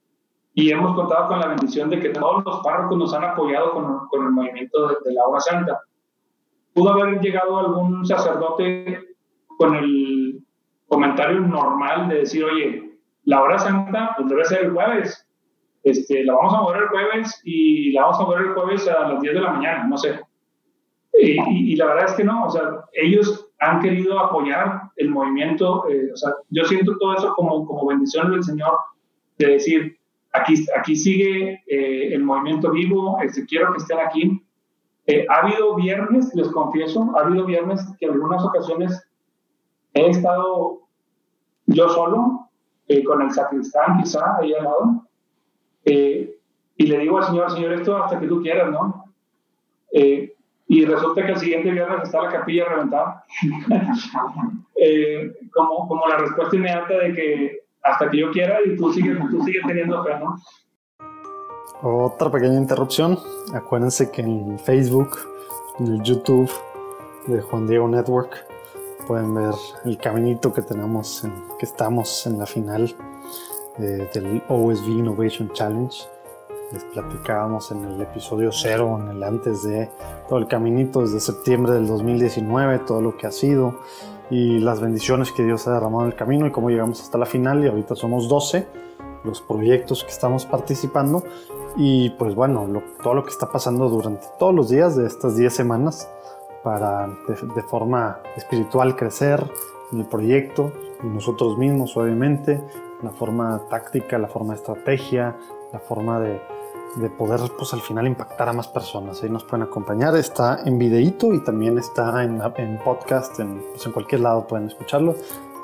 y 0.54 0.70
hemos 0.70 0.94
contado 0.94 1.28
con 1.28 1.40
la 1.40 1.48
bendición 1.48 1.88
de 1.88 1.98
que 1.98 2.10
todos 2.10 2.44
los 2.44 2.60
párrocos 2.60 2.98
nos 2.98 3.14
han 3.14 3.24
apoyado 3.24 3.72
con, 3.72 4.06
con 4.08 4.26
el 4.26 4.32
movimiento 4.32 4.88
de, 4.88 5.12
la 5.12 5.24
hora 5.24 5.40
santa. 5.40 5.80
Pudo 6.74 6.90
haber 6.90 7.20
llegado 7.20 7.58
algún 7.58 8.04
sacerdote 8.04 9.16
con 9.58 9.74
el 9.74 10.42
comentario 10.88 11.40
normal 11.40 12.08
de 12.08 12.16
decir, 12.16 12.44
oye, 12.44 12.98
la 13.24 13.42
hora 13.42 13.58
santa 13.58 14.14
pues 14.16 14.28
debe 14.28 14.44
ser 14.44 14.64
el 14.64 14.72
jueves, 14.72 15.26
este, 15.84 16.24
la 16.24 16.34
vamos 16.34 16.54
a 16.54 16.60
mover 16.60 16.82
el 16.82 16.88
jueves 16.88 17.40
y 17.44 17.92
la 17.92 18.02
vamos 18.02 18.20
a 18.20 18.24
mover 18.24 18.40
el 18.42 18.54
jueves 18.54 18.88
a 18.88 19.08
las 19.08 19.20
10 19.20 19.34
de 19.34 19.40
la 19.40 19.52
mañana, 19.52 19.84
no 19.84 19.96
sé. 19.96 20.20
Y, 21.14 21.72
y, 21.72 21.76
la 21.76 21.86
verdad 21.86 22.06
es 22.06 22.12
que 22.12 22.24
no, 22.24 22.46
o 22.46 22.50
sea, 22.50 22.62
ellos 22.94 23.48
han 23.58 23.80
querido 23.80 24.18
apoyar 24.18 24.82
el 24.96 25.10
movimiento, 25.10 25.86
eh, 25.88 26.10
o 26.12 26.16
sea, 26.16 26.32
yo 26.50 26.64
siento 26.64 26.96
todo 26.98 27.14
eso 27.14 27.34
como, 27.34 27.66
como 27.66 27.86
bendición 27.86 28.30
del 28.30 28.42
Señor, 28.42 28.72
de 29.38 29.46
decir, 29.46 29.98
Aquí, 30.32 30.54
aquí 30.76 30.96
sigue 30.96 31.62
eh, 31.66 32.14
el 32.14 32.24
movimiento 32.24 32.70
vivo, 32.70 33.18
este, 33.20 33.44
quiero 33.44 33.72
que 33.72 33.78
estén 33.78 33.98
aquí. 33.98 34.42
Eh, 35.06 35.26
ha 35.28 35.40
habido 35.40 35.74
viernes, 35.74 36.34
les 36.34 36.48
confieso, 36.48 37.12
ha 37.16 37.20
habido 37.20 37.44
viernes 37.44 37.84
que 37.98 38.06
en 38.06 38.12
algunas 38.12 38.42
ocasiones 38.42 39.06
he 39.92 40.08
estado 40.08 40.80
yo 41.66 41.88
solo, 41.90 42.48
eh, 42.88 43.04
con 43.04 43.20
el 43.20 43.30
sacristán 43.30 44.02
quizá 44.02 44.38
ahí 44.38 44.54
al 44.54 44.64
lado, 44.64 45.06
y 45.84 46.86
le 46.86 46.98
digo 46.98 47.18
al 47.18 47.24
Señor, 47.24 47.50
Señor, 47.50 47.74
esto 47.74 47.96
hasta 47.96 48.18
que 48.18 48.26
tú 48.26 48.40
quieras, 48.40 48.70
¿no? 48.70 49.04
y 49.92 50.86
resulta 50.86 51.26
que 51.26 51.32
el 51.32 51.38
siguiente 51.38 51.70
viernes 51.70 52.04
está 52.04 52.22
la 52.22 52.30
capilla 52.30 52.64
reventada. 52.64 53.24
como, 55.52 55.86
como 55.86 56.08
la 56.08 56.16
respuesta 56.16 56.56
inmediata 56.56 56.94
de 56.94 57.12
que 57.12 57.61
hasta 57.82 58.10
que 58.10 58.18
yo 58.18 58.30
quiera 58.30 58.58
y 58.64 58.76
tú 58.76 58.92
sigues, 58.92 59.18
teniendo 59.66 60.02
fe, 60.04 60.10
¿no? 60.20 60.36
Otra 61.82 62.30
pequeña 62.30 62.58
interrupción. 62.58 63.18
Acuérdense 63.52 64.10
que 64.10 64.22
en 64.22 64.58
Facebook, 64.58 65.18
en 65.80 65.86
el 65.88 66.02
YouTube 66.02 66.50
de 67.26 67.40
Juan 67.40 67.66
Diego 67.66 67.88
Network, 67.88 68.46
pueden 69.06 69.34
ver 69.34 69.54
el 69.84 69.98
caminito 69.98 70.52
que 70.52 70.62
tenemos, 70.62 71.24
en, 71.24 71.32
que 71.58 71.66
estamos 71.66 72.24
en 72.26 72.38
la 72.38 72.46
final 72.46 72.94
eh, 73.78 74.08
del 74.14 74.42
OSV 74.48 74.88
Innovation 74.88 75.52
Challenge. 75.52 76.04
Les 76.72 76.84
platicábamos 76.84 77.72
en 77.72 77.84
el 77.84 78.00
episodio 78.00 78.52
cero, 78.52 78.98
en 79.02 79.08
el 79.08 79.22
antes 79.22 79.64
de 79.64 79.90
todo 80.28 80.38
el 80.38 80.46
caminito 80.46 81.02
desde 81.02 81.20
septiembre 81.20 81.72
del 81.72 81.86
2019, 81.86 82.78
todo 82.80 83.02
lo 83.02 83.16
que 83.16 83.26
ha 83.26 83.32
sido 83.32 83.80
y 84.30 84.58
las 84.60 84.80
bendiciones 84.80 85.32
que 85.32 85.44
Dios 85.44 85.66
ha 85.66 85.74
derramado 85.74 86.04
en 86.04 86.12
el 86.12 86.16
camino 86.16 86.46
y 86.46 86.50
cómo 86.50 86.70
llegamos 86.70 87.00
hasta 87.00 87.18
la 87.18 87.26
final 87.26 87.64
y 87.64 87.68
ahorita 87.68 87.94
somos 87.94 88.28
12 88.28 88.66
los 89.24 89.40
proyectos 89.40 90.04
que 90.04 90.10
estamos 90.10 90.46
participando 90.46 91.22
y 91.76 92.10
pues 92.10 92.34
bueno, 92.34 92.66
todo 93.02 93.14
lo 93.14 93.24
que 93.24 93.30
está 93.30 93.50
pasando 93.50 93.88
durante 93.88 94.26
todos 94.38 94.54
los 94.54 94.68
días 94.68 94.96
de 94.96 95.06
estas 95.06 95.36
10 95.36 95.54
semanas 95.54 96.08
para 96.62 97.08
de, 97.28 97.62
forma 97.62 98.20
espiritual 98.36 98.94
crecer 98.96 99.44
en 99.92 100.00
el 100.00 100.06
proyecto 100.06 100.72
y 101.02 101.06
nosotros 101.06 101.58
mismos 101.58 101.96
obviamente, 101.96 102.62
la 103.02 103.10
forma 103.10 103.62
táctica, 103.68 104.18
la 104.18 104.28
forma 104.28 104.54
de 104.54 104.60
estrategia, 104.60 105.36
la 105.72 105.78
forma 105.78 106.20
de, 106.20 106.40
de 106.96 107.08
poder 107.10 107.40
pues 107.56 107.72
al 107.72 107.80
final 107.80 108.06
impactar 108.06 108.48
a 108.48 108.52
más 108.52 108.68
personas. 108.68 109.22
Ahí 109.22 109.30
nos 109.30 109.44
pueden 109.44 109.66
acompañar, 109.66 110.16
está 110.16 110.60
en 110.64 110.78
videíto 110.78 111.32
y 111.32 111.42
también 111.42 111.78
está 111.78 112.22
en, 112.22 112.40
en 112.56 112.78
podcast, 112.78 113.40
en, 113.40 113.62
pues, 113.72 113.86
en 113.86 113.92
cualquier 113.92 114.20
lado 114.20 114.46
pueden 114.46 114.66
escucharlo. 114.66 115.14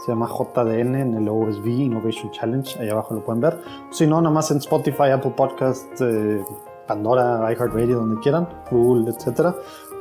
Se 0.05 0.13
llama 0.13 0.29
JDN 0.29 0.95
en 0.95 1.15
el 1.15 1.29
OSV 1.29 1.67
Innovation 1.67 2.31
Challenge, 2.31 2.79
ahí 2.81 2.89
abajo 2.89 3.15
lo 3.15 3.25
pueden 3.25 3.41
ver. 3.41 3.61
Si 3.91 4.07
no, 4.07 4.21
nada 4.21 4.33
más 4.35 4.51
en 4.51 4.59
Spotify, 4.59 5.11
Apple 5.13 5.33
Podcast, 5.37 6.01
eh, 6.01 6.43
Pandora, 6.87 7.53
iHeartRadio, 7.53 7.97
donde 7.97 8.21
quieran, 8.21 8.49
Google, 8.71 9.11
etcétera. 9.11 9.55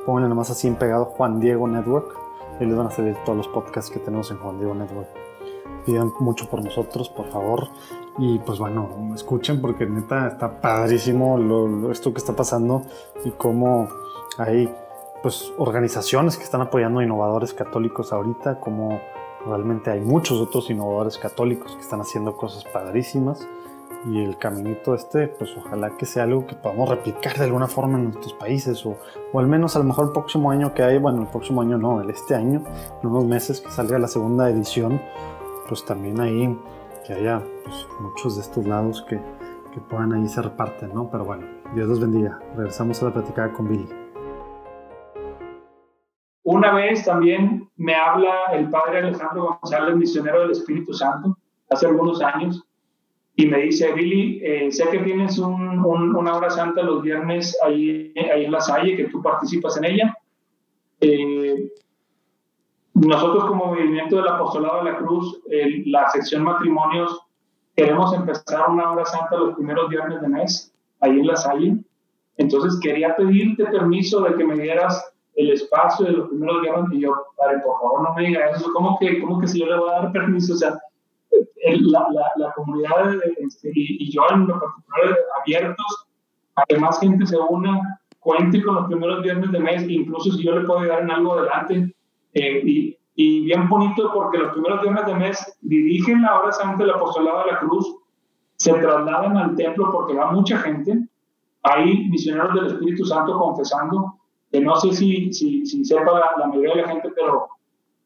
Pónganle 0.05 0.29
nada 0.29 0.35
más 0.35 0.49
así 0.49 0.67
en 0.67 0.75
pegado 0.75 1.05
Juan 1.05 1.39
Diego 1.39 1.67
Network 1.67 2.15
y 2.59 2.65
les 2.65 2.75
van 2.75 2.87
a 2.87 2.91
salir 2.91 3.15
todos 3.25 3.37
los 3.37 3.47
podcasts 3.49 3.91
que 3.91 3.99
tenemos 3.99 4.31
en 4.31 4.37
Juan 4.37 4.57
Diego 4.57 4.73
Network. 4.73 5.09
Pidan 5.85 6.11
mucho 6.19 6.49
por 6.49 6.63
nosotros, 6.63 7.09
por 7.09 7.27
favor. 7.29 7.67
Y 8.17 8.39
pues 8.39 8.57
bueno, 8.57 9.11
escuchen 9.13 9.61
porque 9.61 9.85
neta 9.85 10.27
está 10.27 10.59
padrísimo 10.59 11.37
lo, 11.37 11.91
esto 11.91 12.11
que 12.13 12.17
está 12.17 12.35
pasando 12.35 12.81
y 13.23 13.31
cómo 13.31 13.87
hay 14.37 14.73
pues 15.21 15.51
organizaciones 15.57 16.37
que 16.37 16.43
están 16.43 16.61
apoyando 16.61 16.99
a 16.99 17.03
innovadores 17.03 17.53
católicos 17.53 18.13
ahorita, 18.13 18.59
como 18.59 18.99
realmente 19.45 19.91
hay 19.91 20.01
muchos 20.01 20.39
otros 20.39 20.69
innovadores 20.69 21.17
católicos 21.17 21.75
que 21.75 21.81
están 21.81 22.01
haciendo 22.01 22.35
cosas 22.35 22.63
padrísimas 22.65 23.47
y 24.05 24.23
el 24.23 24.37
caminito 24.37 24.93
este, 24.95 25.27
pues 25.27 25.51
ojalá 25.57 25.95
que 25.97 26.05
sea 26.05 26.23
algo 26.23 26.45
que 26.45 26.55
podamos 26.55 26.89
replicar 26.89 27.37
de 27.37 27.45
alguna 27.45 27.67
forma 27.67 27.97
en 27.97 28.05
nuestros 28.05 28.33
países 28.33 28.85
o, 28.85 28.95
o, 29.31 29.39
al 29.39 29.47
menos 29.47 29.75
a 29.75 29.79
lo 29.79 29.85
mejor 29.85 30.07
el 30.07 30.11
próximo 30.11 30.51
año 30.51 30.73
que 30.73 30.83
hay, 30.83 30.97
bueno, 30.97 31.21
el 31.21 31.27
próximo 31.27 31.61
año 31.61 31.77
no, 31.77 32.01
el 32.01 32.09
este 32.09 32.35
año, 32.35 32.63
en 33.01 33.09
unos 33.09 33.25
meses 33.25 33.61
que 33.61 33.69
salga 33.69 33.99
la 33.99 34.07
segunda 34.07 34.49
edición, 34.49 35.01
pues 35.67 35.83
también 35.85 36.19
ahí 36.21 36.57
que 37.07 37.13
haya 37.13 37.41
pues, 37.63 37.87
muchos 38.01 38.35
de 38.35 38.41
estos 38.41 38.67
lados 38.67 39.01
que, 39.07 39.15
que 39.73 39.79
puedan 39.89 40.11
ahí 40.11 40.27
ser 40.27 40.51
parte, 40.57 40.87
¿no? 40.87 41.09
Pero 41.09 41.23
bueno, 41.23 41.47
Dios 41.73 41.87
los 41.87 42.01
bendiga. 42.01 42.37
Regresamos 42.55 43.01
a 43.01 43.05
la 43.05 43.13
platicada 43.13 43.53
con 43.53 43.69
Billy. 43.69 43.87
Una 46.43 46.73
vez 46.73 47.05
también 47.05 47.69
me 47.77 47.95
habla 47.95 48.45
el 48.53 48.69
padre 48.69 48.99
Alejandro 48.99 49.57
González, 49.61 49.95
misionero 49.95 50.41
del 50.41 50.51
Espíritu 50.51 50.93
Santo, 50.93 51.37
hace 51.69 51.87
algunos 51.87 52.21
años, 52.21 52.63
y 53.35 53.45
me 53.45 53.59
dice, 53.59 53.93
Billy, 53.93 54.41
eh, 54.43 54.71
sé 54.71 54.89
que 54.89 54.99
tienes 54.99 55.37
un, 55.37 55.85
una 55.85 56.35
hora 56.35 56.49
santa 56.49 56.81
los 56.81 57.03
viernes 57.03 57.57
ahí, 57.63 58.13
ahí 58.33 58.45
en 58.45 58.51
La 58.51 58.59
Salle, 58.59 58.95
que 58.95 59.05
tú 59.05 59.21
participas 59.21 59.77
en 59.77 59.85
ella. 59.85 60.17
Eh, 60.99 61.36
nosotros 63.05 63.45
como 63.45 63.67
movimiento 63.67 64.15
del 64.15 64.27
apostolado 64.27 64.83
de 64.83 64.91
la 64.91 64.97
cruz, 64.97 65.39
la 65.85 66.09
sección 66.09 66.43
matrimonios, 66.43 67.19
queremos 67.75 68.11
empezar 68.13 68.69
una 68.69 68.91
hora 68.91 69.05
santa 69.05 69.37
los 69.37 69.55
primeros 69.55 69.89
viernes 69.89 70.19
de 70.19 70.27
mes, 70.27 70.73
ahí 71.01 71.19
en 71.19 71.27
la 71.27 71.35
salle. 71.35 71.77
Entonces 72.37 72.79
quería 72.81 73.15
pedirte 73.15 73.65
permiso 73.65 74.21
de 74.21 74.35
que 74.35 74.43
me 74.43 74.55
dieras 74.55 75.13
el 75.35 75.51
espacio 75.51 76.07
de 76.07 76.13
los 76.13 76.29
primeros 76.29 76.61
viernes 76.61 76.91
y 76.91 77.01
yo, 77.01 77.13
padre, 77.37 77.59
por 77.59 77.79
favor 77.79 78.01
no 78.01 78.15
me 78.15 78.27
digas 78.27 78.57
eso, 78.57 78.71
¿cómo 78.73 78.97
que, 78.99 79.21
cómo 79.21 79.39
que 79.39 79.47
si 79.47 79.59
yo 79.59 79.67
le 79.67 79.77
voy 79.77 79.89
a 79.89 80.01
dar 80.01 80.11
permiso? 80.11 80.53
O 80.53 80.57
sea, 80.57 80.79
la, 81.31 82.07
la, 82.11 82.31
la 82.37 82.51
comunidad 82.53 83.13
este, 83.37 83.71
y, 83.75 84.11
yo 84.11 84.23
en 84.31 84.47
lo 84.47 84.59
particular 84.59 85.17
abiertos 85.41 86.07
a 86.55 86.63
que 86.67 86.79
más 86.79 86.99
gente 86.99 87.27
se 87.27 87.37
una, 87.37 87.99
cuente 88.19 88.63
con 88.63 88.75
los 88.75 88.85
primeros 88.87 89.21
viernes 89.21 89.51
de 89.51 89.59
mes, 89.59 89.87
incluso 89.87 90.31
si 90.31 90.43
yo 90.43 90.57
le 90.57 90.65
puedo 90.65 90.83
dar 90.87 91.03
en 91.03 91.11
algo 91.11 91.33
adelante, 91.33 91.93
eh, 92.37 92.61
y, 92.63 92.97
y, 93.15 93.45
bien 93.45 93.67
bonito 93.67 94.11
porque 94.13 94.37
los 94.37 94.51
primeros 94.53 94.81
viernes 94.81 95.05
de 95.07 95.15
mes 95.15 95.57
dirigen 95.61 96.21
la 96.21 96.39
hora 96.39 96.51
santa 96.51 96.83
del 96.83 96.93
apostolado 96.93 97.45
de 97.45 97.51
la 97.51 97.59
cruz, 97.59 97.95
se 98.57 98.73
trasladan 98.73 99.37
al 99.37 99.55
templo 99.55 99.91
porque 99.91 100.13
va 100.13 100.31
mucha 100.31 100.59
gente. 100.59 101.07
Hay 101.63 102.07
misioneros 102.09 102.53
del 102.53 102.67
Espíritu 102.67 103.05
Santo 103.05 103.37
confesando, 103.39 104.13
que 104.51 104.61
no 104.61 104.75
sé 104.75 104.91
si, 104.93 105.33
si, 105.33 105.65
si 105.65 105.83
sepa 105.83 106.35
la, 106.37 106.47
mayoría 106.47 106.75
de 106.75 106.81
la 106.83 106.87
gente, 106.89 107.11
pero 107.15 107.47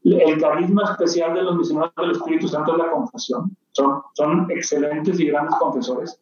el 0.04 0.40
carisma 0.40 0.84
especial 0.84 1.34
de 1.34 1.44
los 1.44 1.58
misioneros 1.58 1.94
del 1.98 2.12
Espíritu 2.12 2.48
Santo 2.48 2.72
es 2.72 2.78
la 2.78 2.92
confesión. 2.92 3.56
Son, 3.74 4.02
son 4.14 4.50
excelentes 4.50 5.20
y 5.20 5.28
grandes 5.28 5.56
confesores. 5.56 6.22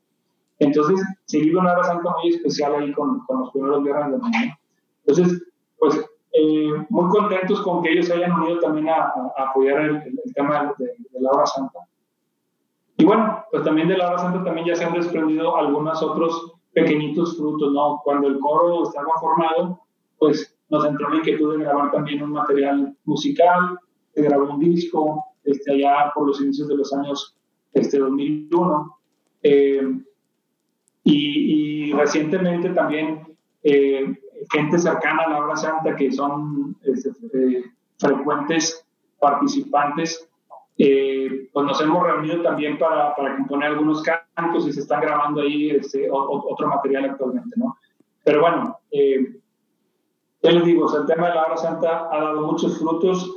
Entonces, 0.58 1.00
se 1.26 1.40
vive 1.40 1.60
una 1.60 1.74
hora 1.74 1.84
santa 1.84 2.12
muy 2.22 2.34
especial 2.34 2.74
ahí 2.76 2.92
con, 2.94 3.20
con 3.26 3.42
los 3.42 3.52
primeros 3.52 3.84
viernes 3.84 4.12
de 4.12 4.18
mes. 4.18 4.54
Entonces, 5.06 5.44
pues 5.78 6.10
eh, 6.42 6.86
muy 6.88 7.10
contentos 7.10 7.60
con 7.64 7.84
que 7.84 7.92
ellos 7.92 8.06
se 8.06 8.14
hayan 8.14 8.32
unido 8.32 8.60
también 8.60 8.88
a, 8.88 9.12
apoyar 9.36 9.82
el, 9.82 10.34
tema 10.34 10.74
de, 10.78 10.96
la 11.20 11.32
hora 11.32 11.46
santa. 11.46 11.80
Y 12.98 13.04
bueno, 13.04 13.44
pues 13.52 13.66
también 13.66 13.90
de 13.90 13.98
la 13.98 14.08
hora 14.08 14.20
santa 14.20 14.46
también 14.46 14.68
ya 14.68 14.76
se 14.76 14.86
han 14.86 14.94
desprendido 14.94 15.58
algunos 15.58 16.02
otros 16.02 16.54
pequeñitos 16.72 17.36
frutos, 17.36 17.74
¿no? 17.74 18.00
Cuando 18.06 18.30
el 18.30 18.40
coro 18.40 18.84
estaba 18.84 19.10
formado, 19.20 19.82
pues 20.18 20.58
nos 20.70 20.86
entró 20.86 21.10
la 21.10 21.18
inquietud 21.18 21.58
de 21.58 21.64
grabar 21.66 21.92
también 21.92 22.24
un 22.24 22.32
material 22.32 22.96
musical, 23.04 23.78
se 24.14 24.22
grabó 24.22 24.54
un 24.54 24.60
disco, 24.60 25.26
este, 25.44 25.74
allá 25.74 26.14
por 26.16 26.26
los 26.26 26.40
inicios 26.40 26.70
de 26.70 26.78
los 26.78 26.94
años 26.94 27.36
este, 27.74 28.00
2001. 28.00 28.98
Eh, 29.44 29.82
y, 31.04 31.90
y, 31.90 31.94
recientemente 31.94 32.70
también 32.70 33.36
eh, 33.64 34.20
gente 34.52 34.78
cercana 34.78 35.24
a 35.24 35.30
la 35.30 35.46
obra 35.46 35.56
santa 35.56 35.96
que 35.96 36.12
son 36.12 36.76
este, 36.84 37.10
eh, 37.34 37.64
frecuentes 37.98 38.86
participantes, 39.20 40.30
eh, 40.78 41.50
pues 41.52 41.66
nos 41.66 41.82
hemos 41.82 42.04
reunido 42.04 42.42
también 42.42 42.78
para, 42.78 43.16
para, 43.16 43.36
componer 43.36 43.70
algunos 43.70 44.02
cantos 44.02 44.68
y 44.68 44.74
se 44.74 44.80
están 44.82 45.02
grabando 45.02 45.42
ahí 45.42 45.72
este, 45.72 46.08
otro 46.12 46.68
material 46.68 47.06
actualmente, 47.06 47.56
¿no? 47.58 47.78
Pero 48.24 48.42
bueno, 48.42 48.80
eh, 48.92 49.40
ya 50.42 50.52
les 50.52 50.64
digo, 50.64 50.98
el 50.98 51.06
tema 51.06 51.28
de 51.30 51.36
la 51.36 51.46
obra 51.46 51.58
santa 51.58 52.08
ha 52.12 52.20
dado 52.20 52.48
muchos 52.48 52.80
frutos. 52.80 53.36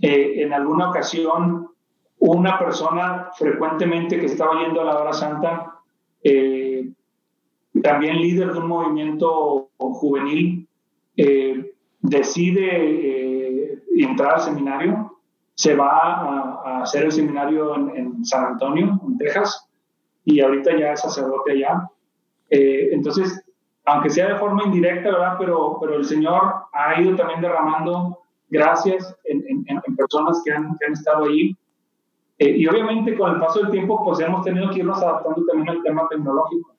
en 0.00 0.52
alguna 0.52 0.90
ocasión, 0.90 1.68
una 2.18 2.58
persona 2.58 3.30
frecuentemente 3.36 4.18
que 4.18 4.26
estaba 4.26 4.60
yendo 4.60 4.80
a 4.80 4.84
la 4.84 4.98
hora 4.98 5.12
santa, 5.12 5.78
eh, 6.22 6.67
también 7.82 8.20
líder 8.20 8.52
de 8.52 8.58
un 8.58 8.68
movimiento 8.68 9.70
juvenil, 9.76 10.68
eh, 11.16 11.74
decide 12.00 12.68
eh, 12.70 13.82
entrar 13.96 14.34
al 14.34 14.40
seminario, 14.40 15.18
se 15.54 15.74
va 15.74 15.90
a, 15.90 16.82
hacer 16.82 17.04
el 17.04 17.12
seminario 17.12 17.74
en, 17.74 18.24
San 18.24 18.44
Antonio, 18.44 19.00
en 19.06 19.18
Texas, 19.18 19.68
y 20.24 20.40
ahorita 20.40 20.78
ya 20.78 20.92
es 20.92 21.00
sacerdote 21.00 21.52
allá. 21.52 21.88
Eh, 22.50 22.90
entonces, 22.92 23.44
aunque 23.84 24.10
sea 24.10 24.28
de 24.28 24.38
forma 24.38 24.64
indirecta, 24.64 25.10
¿verdad? 25.10 25.36
Pero, 25.38 25.78
pero 25.80 25.96
el 25.96 26.04
Señor 26.04 26.54
ha 26.72 27.00
ido 27.00 27.16
también 27.16 27.40
derramando 27.40 28.18
gracias 28.50 29.14
en, 29.24 29.42
en 29.66 29.96
personas 29.96 30.40
que 30.44 30.52
han, 30.52 30.76
que 30.78 30.86
han, 30.86 30.92
estado 30.92 31.26
ahí. 31.26 31.56
y 32.38 32.66
obviamente 32.66 33.16
con 33.16 33.34
el 33.34 33.40
paso 33.40 33.60
del 33.60 33.72
tiempo, 33.72 34.04
pues 34.04 34.20
hemos 34.20 34.44
tenido 34.44 34.70
que 34.70 34.78
irnos 34.78 35.02
adaptando 35.02 35.44
también 35.46 35.70
al 35.70 35.82
tema 35.82 36.06
tecnológico 36.08 36.77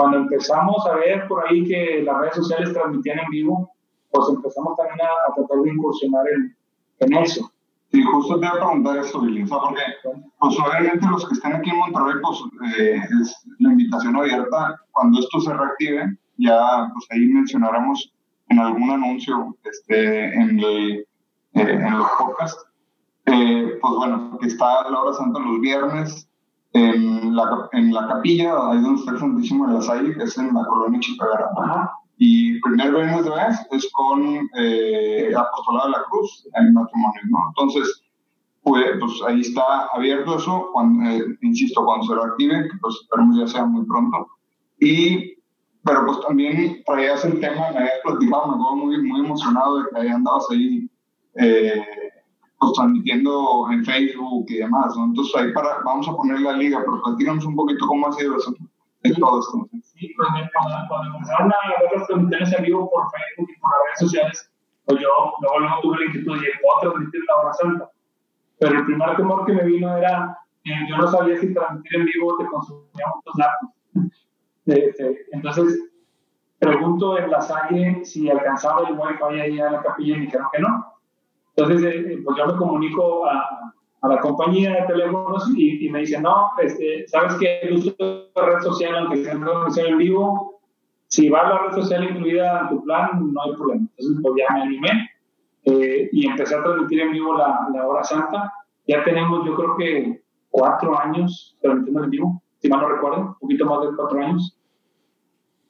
cuando 0.00 0.16
empezamos 0.16 0.86
a 0.86 0.94
ver 0.94 1.28
por 1.28 1.46
ahí 1.46 1.62
que 1.68 2.02
las 2.02 2.16
redes 2.20 2.36
sociales 2.36 2.72
transmitían 2.72 3.18
en 3.18 3.30
vivo, 3.30 3.70
pues 4.10 4.28
empezamos 4.30 4.74
también 4.78 4.98
a, 5.02 5.34
tratar 5.34 5.58
de 5.58 5.70
incursionar 5.70 6.24
en, 6.28 6.56
en, 7.00 7.22
eso. 7.22 7.52
Sí, 7.92 8.02
justo 8.02 8.40
te 8.40 8.46
iba 8.46 8.54
a 8.54 8.58
preguntar 8.58 8.96
eso, 8.96 9.20
Billy, 9.20 9.44
porque 9.44 9.82
pues 10.38 10.56
obviamente 10.58 11.06
los 11.06 11.28
que 11.28 11.34
están 11.34 11.52
aquí 11.52 11.68
en 11.68 11.76
Monterrey, 11.76 12.14
pues 12.22 12.38
eh, 12.78 12.98
es 13.20 13.44
la 13.58 13.72
invitación 13.72 14.16
abierta, 14.16 14.80
cuando 14.92 15.20
esto 15.20 15.38
se 15.38 15.52
reactive, 15.52 16.16
ya 16.38 16.88
pues 16.94 17.06
ahí 17.10 17.26
mencionaremos 17.26 18.10
en 18.48 18.58
algún 18.58 18.90
anuncio 18.90 19.54
este, 19.64 20.34
en, 20.34 20.60
el, 20.60 20.92
eh, 21.00 21.06
en 21.54 21.98
los 21.98 22.08
podcasts, 22.18 22.64
eh, 23.26 23.78
pues 23.82 23.94
bueno, 23.94 24.38
que 24.40 24.46
está 24.46 24.88
la 24.88 24.98
hora 25.02 25.12
santa 25.12 25.40
los 25.40 25.60
viernes, 25.60 26.29
en 26.72 27.34
la, 27.34 27.68
en 27.72 27.92
la 27.92 28.06
capilla, 28.08 28.70
ahí 28.70 28.80
donde 28.80 29.00
está 29.00 29.12
el 29.12 29.18
Santísimo 29.18 29.66
de 29.66 29.74
la 29.74 29.80
Salle, 29.80 30.14
que 30.14 30.24
es 30.24 30.38
en 30.38 30.54
la 30.54 30.64
colonia 30.66 31.00
Chipagara. 31.00 31.50
Y 32.16 32.60
primer 32.60 32.92
viernes 32.92 33.24
de 33.24 33.30
mes 33.30 33.66
es 33.70 33.90
con 33.92 34.48
eh, 34.56 35.32
Apostolado 35.34 35.86
de 35.86 35.96
la 35.96 36.04
Cruz, 36.10 36.46
en 36.54 36.74
matrimonio, 36.74 37.20
¿no? 37.30 37.38
Entonces, 37.48 38.02
pues, 38.62 38.84
pues 39.00 39.12
ahí 39.26 39.40
está 39.40 39.86
abierto 39.94 40.36
eso, 40.36 40.68
cuando, 40.72 41.08
eh, 41.08 41.24
insisto, 41.40 41.84
cuando 41.84 42.06
se 42.06 42.14
lo 42.14 42.24
active, 42.24 42.68
que 42.68 42.78
pues 42.80 42.94
esperemos 43.02 43.38
ya 43.38 43.46
sea 43.46 43.64
muy 43.64 43.86
pronto. 43.86 44.28
Y, 44.78 45.34
pero 45.82 46.04
pues 46.06 46.20
también 46.20 46.82
traías 46.84 47.24
el 47.24 47.40
tema, 47.40 47.70
me 47.72 47.78
habías 47.78 48.00
platicado, 48.04 48.48
me 48.48 48.54
acuerdo 48.54 48.76
muy, 48.76 49.02
muy 49.02 49.20
emocionado 49.20 49.78
de 49.78 49.84
que 49.90 50.00
ahí 50.00 50.08
andabas 50.08 50.46
ahí 50.50 50.90
eh, 51.36 51.82
transmitiendo 52.74 53.66
en 53.70 53.84
Facebook 53.84 54.46
y 54.48 54.56
demás, 54.56 54.94
¿no? 54.96 55.06
Entonces 55.06 55.34
ahí 55.36 55.52
para, 55.52 55.78
vamos 55.84 56.08
a 56.08 56.16
poner 56.16 56.40
la 56.40 56.52
liga, 56.52 56.80
pero 56.80 57.02
platícanos 57.02 57.44
un 57.46 57.56
poquito 57.56 57.86
cómo 57.86 58.08
ha 58.08 58.12
sido 58.12 58.36
eso, 58.36 58.54
todo 59.18 59.40
esto. 59.40 59.68
Sí, 59.82 60.14
cuando, 60.16 60.48
cuando 60.88 61.16
empezaron 61.16 61.52
a 61.52 61.80
ver 61.80 61.98
las 61.98 62.06
transmisiones 62.06 62.52
en 62.52 62.64
vivo 62.64 62.90
por 62.90 63.04
Facebook 63.10 63.50
y 63.50 63.60
por 63.60 63.70
las 63.70 63.80
redes 63.86 63.98
sociales, 64.00 64.52
pues 64.84 65.00
yo 65.00 65.08
luego, 65.40 65.58
luego 65.60 65.74
tuve 65.82 65.98
la 65.98 66.04
inquietud 66.06 66.40
de 66.40 66.48
otra 66.76 66.90
transmitir 66.90 67.20
la 67.26 67.36
hora 67.36 67.52
santa 67.54 67.90
pero 68.60 68.78
el 68.78 68.84
primer 68.84 69.16
temor 69.16 69.46
que 69.46 69.54
me 69.54 69.64
vino 69.64 69.96
era, 69.96 70.38
que 70.62 70.70
yo 70.88 70.96
no 70.98 71.08
sabía 71.08 71.36
si 71.38 71.54
transmitir 71.54 72.00
en 72.00 72.04
vivo 72.04 72.36
te 72.36 72.46
consumía 72.46 73.06
muchos 73.14 73.34
datos. 73.38 73.70
entonces, 75.32 75.90
pregunto 76.58 77.18
en 77.18 77.30
la 77.30 77.40
salle 77.40 78.04
si 78.04 78.28
alcanzaba 78.28 78.86
el 78.86 78.98
wifi 78.98 79.40
ahí 79.40 79.58
a 79.58 79.70
la 79.70 79.82
capilla 79.82 80.14
y 80.14 80.18
me 80.18 80.24
dijeron 80.26 80.46
que 80.52 80.60
no. 80.60 80.89
Entonces, 81.60 81.94
eh, 81.94 82.18
pues 82.24 82.36
yo 82.38 82.46
me 82.46 82.56
comunico 82.56 83.26
a, 83.26 83.72
a 84.02 84.08
la 84.08 84.20
compañía 84.20 84.70
de 84.74 84.86
teléfonos 84.86 85.50
y, 85.56 85.86
y 85.86 85.90
me 85.90 86.00
dicen, 86.00 86.22
no, 86.22 86.50
este, 86.62 87.06
sabes 87.08 87.34
que 87.34 87.60
el 87.60 87.74
uso 87.74 87.94
de 87.98 88.30
red 88.34 88.60
social, 88.62 88.96
aunque 88.96 89.24
sea 89.24 89.86
en 89.86 89.98
vivo, 89.98 90.60
si 91.08 91.28
va 91.28 91.48
la 91.48 91.58
red 91.58 91.74
social 91.74 92.04
incluida 92.04 92.60
en 92.60 92.68
tu 92.68 92.84
plan, 92.84 93.32
no 93.32 93.42
hay 93.42 93.52
problema. 93.52 93.86
Entonces, 93.96 94.20
pues 94.22 94.34
ya 94.38 94.54
me 94.54 94.62
animé 94.62 95.10
eh, 95.64 96.08
y 96.12 96.26
empecé 96.26 96.54
a 96.54 96.62
transmitir 96.62 97.00
en 97.00 97.12
vivo 97.12 97.36
la, 97.36 97.68
la, 97.74 97.86
hora 97.86 98.04
santa. 98.04 98.52
Ya 98.86 99.04
tenemos, 99.04 99.44
yo 99.44 99.54
creo 99.54 99.76
que 99.76 100.22
cuatro 100.50 100.98
años 100.98 101.58
transmitiendo 101.60 102.04
en 102.04 102.10
vivo, 102.10 102.42
si 102.58 102.68
mal 102.68 102.80
no 102.80 102.88
recuerdo, 102.88 103.18
un 103.18 103.34
poquito 103.40 103.66
más 103.66 103.82
de 103.82 103.96
cuatro 103.96 104.18
años. 104.18 104.56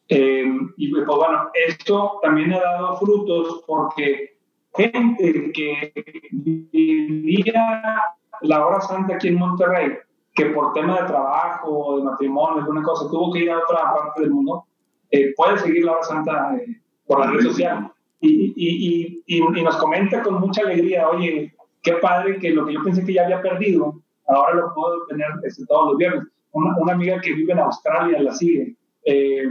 Eh, 0.08 0.44
y 0.76 0.90
pues 0.92 1.06
bueno, 1.06 1.48
esto 1.68 2.18
también 2.22 2.52
ha 2.52 2.60
dado 2.60 2.96
frutos 2.96 3.64
porque 3.66 4.39
gente 4.74 5.52
que 5.52 5.92
vivía 6.32 8.02
la 8.42 8.66
hora 8.66 8.80
santa 8.80 9.14
aquí 9.14 9.28
en 9.28 9.38
Monterrey, 9.38 9.92
que 10.34 10.46
por 10.46 10.72
tema 10.72 11.00
de 11.00 11.06
trabajo, 11.08 11.98
de 11.98 12.04
matrimonio, 12.04 12.60
alguna 12.60 12.82
cosa, 12.82 13.10
tuvo 13.10 13.32
que 13.32 13.40
ir 13.40 13.50
a 13.50 13.58
otra 13.58 13.92
parte 13.92 14.22
del 14.22 14.30
mundo, 14.30 14.64
eh, 15.10 15.32
puede 15.36 15.58
seguir 15.58 15.84
la 15.84 15.92
hora 15.92 16.02
santa 16.02 16.56
por 17.06 17.20
la 17.20 17.30
red 17.32 17.42
social 17.42 17.92
y, 18.20 18.52
y, 18.56 19.22
y, 19.26 19.38
y, 19.38 19.62
nos 19.62 19.76
comenta 19.76 20.22
con 20.22 20.40
mucha 20.40 20.62
alegría, 20.62 21.08
oye, 21.08 21.52
qué 21.82 21.94
padre 21.94 22.38
que 22.38 22.50
lo 22.50 22.66
que 22.66 22.74
yo 22.74 22.82
pensé 22.84 23.04
que 23.04 23.14
ya 23.14 23.24
había 23.24 23.42
perdido, 23.42 24.00
ahora 24.28 24.54
lo 24.54 24.74
puedo 24.74 25.06
tener 25.06 25.28
este, 25.42 25.64
todos 25.66 25.88
los 25.88 25.96
viernes. 25.96 26.24
Una, 26.52 26.76
una, 26.78 26.92
amiga 26.92 27.20
que 27.20 27.32
vive 27.32 27.52
en 27.52 27.60
Australia 27.60 28.20
la 28.20 28.32
sigue 28.32 28.74
eh, 29.04 29.48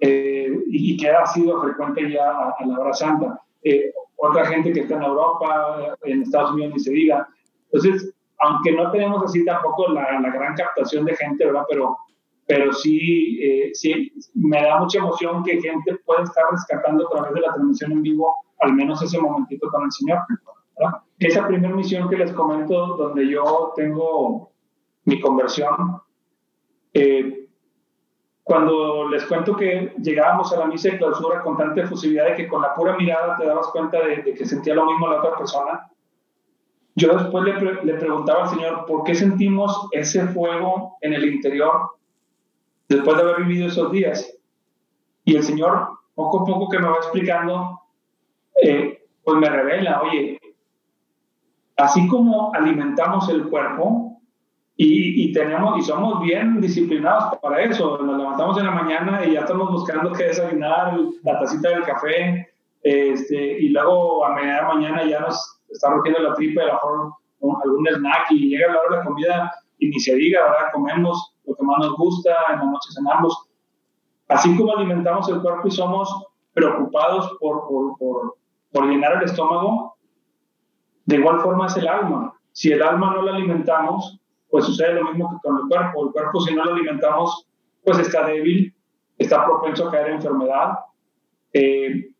eh, 0.00 0.58
y, 0.66 0.96
que 0.96 1.10
ha 1.10 1.26
sido 1.26 1.60
frecuente 1.62 2.10
ya 2.10 2.30
a, 2.30 2.66
la 2.66 2.78
hora 2.78 2.92
santa. 2.92 3.40
Eh, 3.64 3.92
otra 4.16 4.46
gente 4.46 4.72
que 4.72 4.80
está 4.80 4.96
en 4.96 5.02
Europa, 5.02 5.96
en 6.04 6.22
Estados 6.22 6.52
Unidos, 6.52 6.74
ni 6.74 6.80
se 6.80 6.92
diga. 6.92 7.28
Entonces, 7.70 8.14
aunque 8.38 8.72
no 8.72 8.90
tenemos 8.90 9.22
así 9.24 9.44
tampoco 9.44 9.88
la, 9.88 10.20
la 10.20 10.30
gran 10.30 10.54
captación 10.54 11.04
de 11.04 11.16
gente, 11.16 11.44
¿verdad? 11.44 11.64
Pero 11.68 11.96
pero 12.46 12.72
sí, 12.72 13.38
eh, 13.40 13.70
sí, 13.72 14.12
me 14.34 14.62
da 14.62 14.78
mucha 14.80 14.98
emoción 14.98 15.42
que 15.44 15.60
gente 15.60 15.96
pueda 16.04 16.24
estar 16.24 16.44
rescatando 16.50 17.06
a 17.06 17.10
través 17.10 17.34
de 17.34 17.40
la 17.40 17.52
transmisión 17.54 17.92
en 17.92 18.02
vivo, 18.02 18.34
al 18.60 18.74
menos 18.74 19.00
ese 19.02 19.18
momentito 19.18 19.68
con 19.70 19.84
el 19.84 19.92
Señor. 19.92 20.18
Esa 21.18 21.46
primera 21.46 21.74
misión 21.74 22.08
que 22.08 22.16
les 22.16 22.32
comento, 22.32 22.96
donde 22.96 23.28
yo 23.28 23.72
tengo 23.76 24.50
mi 25.04 25.20
conversión, 25.20 26.02
eh, 26.94 27.41
cuando 28.44 29.08
les 29.08 29.24
cuento 29.26 29.56
que 29.56 29.94
llegábamos 30.02 30.52
a 30.52 30.58
la 30.58 30.66
misa 30.66 30.90
de 30.90 30.98
clausura 30.98 31.42
con 31.42 31.56
tanta 31.56 31.82
efusividad 31.82 32.26
de 32.26 32.34
que 32.34 32.48
con 32.48 32.62
la 32.62 32.74
pura 32.74 32.96
mirada 32.96 33.36
te 33.36 33.46
dabas 33.46 33.68
cuenta 33.68 34.00
de, 34.00 34.22
que 34.22 34.44
sentía 34.44 34.74
lo 34.74 34.86
mismo 34.86 35.08
la 35.08 35.18
otra 35.18 35.36
persona, 35.36 35.88
yo 36.94 37.16
después 37.16 37.44
le, 37.44 37.84
le 37.84 37.94
preguntaba 37.94 38.42
al 38.42 38.50
Señor, 38.50 38.84
¿por 38.86 39.04
qué 39.04 39.14
sentimos 39.14 39.88
ese 39.92 40.26
fuego 40.26 40.98
en 41.00 41.14
el 41.14 41.24
interior 41.24 41.92
después 42.92 43.16
de 43.16 43.22
haber 43.22 43.44
vivido 43.44 43.68
esos 43.68 43.90
días. 43.90 44.32
Y 45.24 45.36
el 45.36 45.42
Señor, 45.42 45.88
poco 46.14 46.42
a 46.42 46.44
poco 46.44 46.68
que 46.68 46.78
me 46.78 46.88
va 46.88 46.96
explicando, 46.96 47.80
eh, 48.62 49.04
pues 49.24 49.36
me 49.38 49.48
revela, 49.48 50.02
oye, 50.02 50.38
así 51.76 52.06
como 52.08 52.52
alimentamos 52.54 53.28
el 53.28 53.48
cuerpo 53.48 54.11
y, 54.76 55.24
y, 55.24 55.32
tenemos 55.32 55.78
y 55.78 55.82
somos 55.82 56.20
bien 56.22 56.60
disciplinados 56.60 57.38
para 57.40 57.62
eso, 57.62 57.98
nos 57.98 58.18
levantamos 58.18 58.58
en 58.58 58.66
la 58.66 58.70
mañana 58.70 59.24
y 59.24 59.32
ya 59.32 59.40
estamos 59.40 59.70
buscando 59.70 60.12
qué 60.12 60.24
desayunar, 60.24 60.98
la 61.22 61.38
tacita 61.38 61.68
del 61.68 61.84
café, 61.84 62.52
este, 62.82 63.60
y 63.60 63.68
luego 63.68 64.24
a 64.24 64.34
media 64.34 64.62
mañana 64.66 65.04
ya 65.04 65.20
nos 65.20 65.60
está 65.70 65.90
rompiendo 65.90 66.22
la 66.22 66.34
tripa, 66.34 66.62
a 66.62 66.66
lo 66.66 67.18
algún 67.64 67.86
snack 67.86 68.30
y 68.30 68.48
llega 68.48 68.72
la 68.72 68.80
hora 68.80 68.90
de 68.90 68.96
la 68.98 69.04
comida 69.04 69.52
y 69.78 69.88
ni 69.88 70.00
se 70.00 70.14
diga, 70.14 70.42
¿verdad? 70.42 70.72
Comemos 70.72 71.34
lo 71.44 71.54
que 71.54 71.62
más 71.64 71.78
nos 71.80 71.96
gusta, 71.96 72.30
en 72.52 72.58
la 72.58 72.64
noche 72.64 72.88
cenamos. 72.94 73.48
Así 74.28 74.56
como 74.56 74.76
alimentamos 74.76 75.28
el 75.28 75.42
cuerpo 75.42 75.68
y 75.68 75.70
somos 75.70 76.26
preocupados 76.54 77.36
por, 77.40 77.66
por, 77.68 78.36
por, 78.70 78.86
llenar 78.86 79.14
el 79.14 79.22
estómago, 79.24 79.96
de 81.06 81.16
igual 81.16 81.40
forma 81.40 81.66
es 81.66 81.76
el 81.76 81.88
alma. 81.88 82.34
Si 82.52 82.70
el 82.70 82.82
alma 82.82 83.14
no 83.14 83.22
la 83.22 83.34
alimentamos, 83.34 84.20
pues 84.52 84.66
sucede 84.66 84.92
lo 84.92 85.04
mismo 85.04 85.30
que 85.30 85.48
con 85.48 85.56
el 85.56 85.62
cuerpo. 85.66 86.04
El 86.04 86.12
cuerpo 86.12 86.40
si 86.42 86.54
no 86.54 86.62
lo 86.62 86.74
alimentamos, 86.74 87.48
pues 87.82 87.98
está 88.00 88.26
débil, 88.26 88.74
está 89.16 89.46
propenso 89.46 89.88
a 89.88 89.90
caer 89.90 90.08
en 90.08 90.16
enfermedad. 90.16 90.74
Eh, 91.54 92.10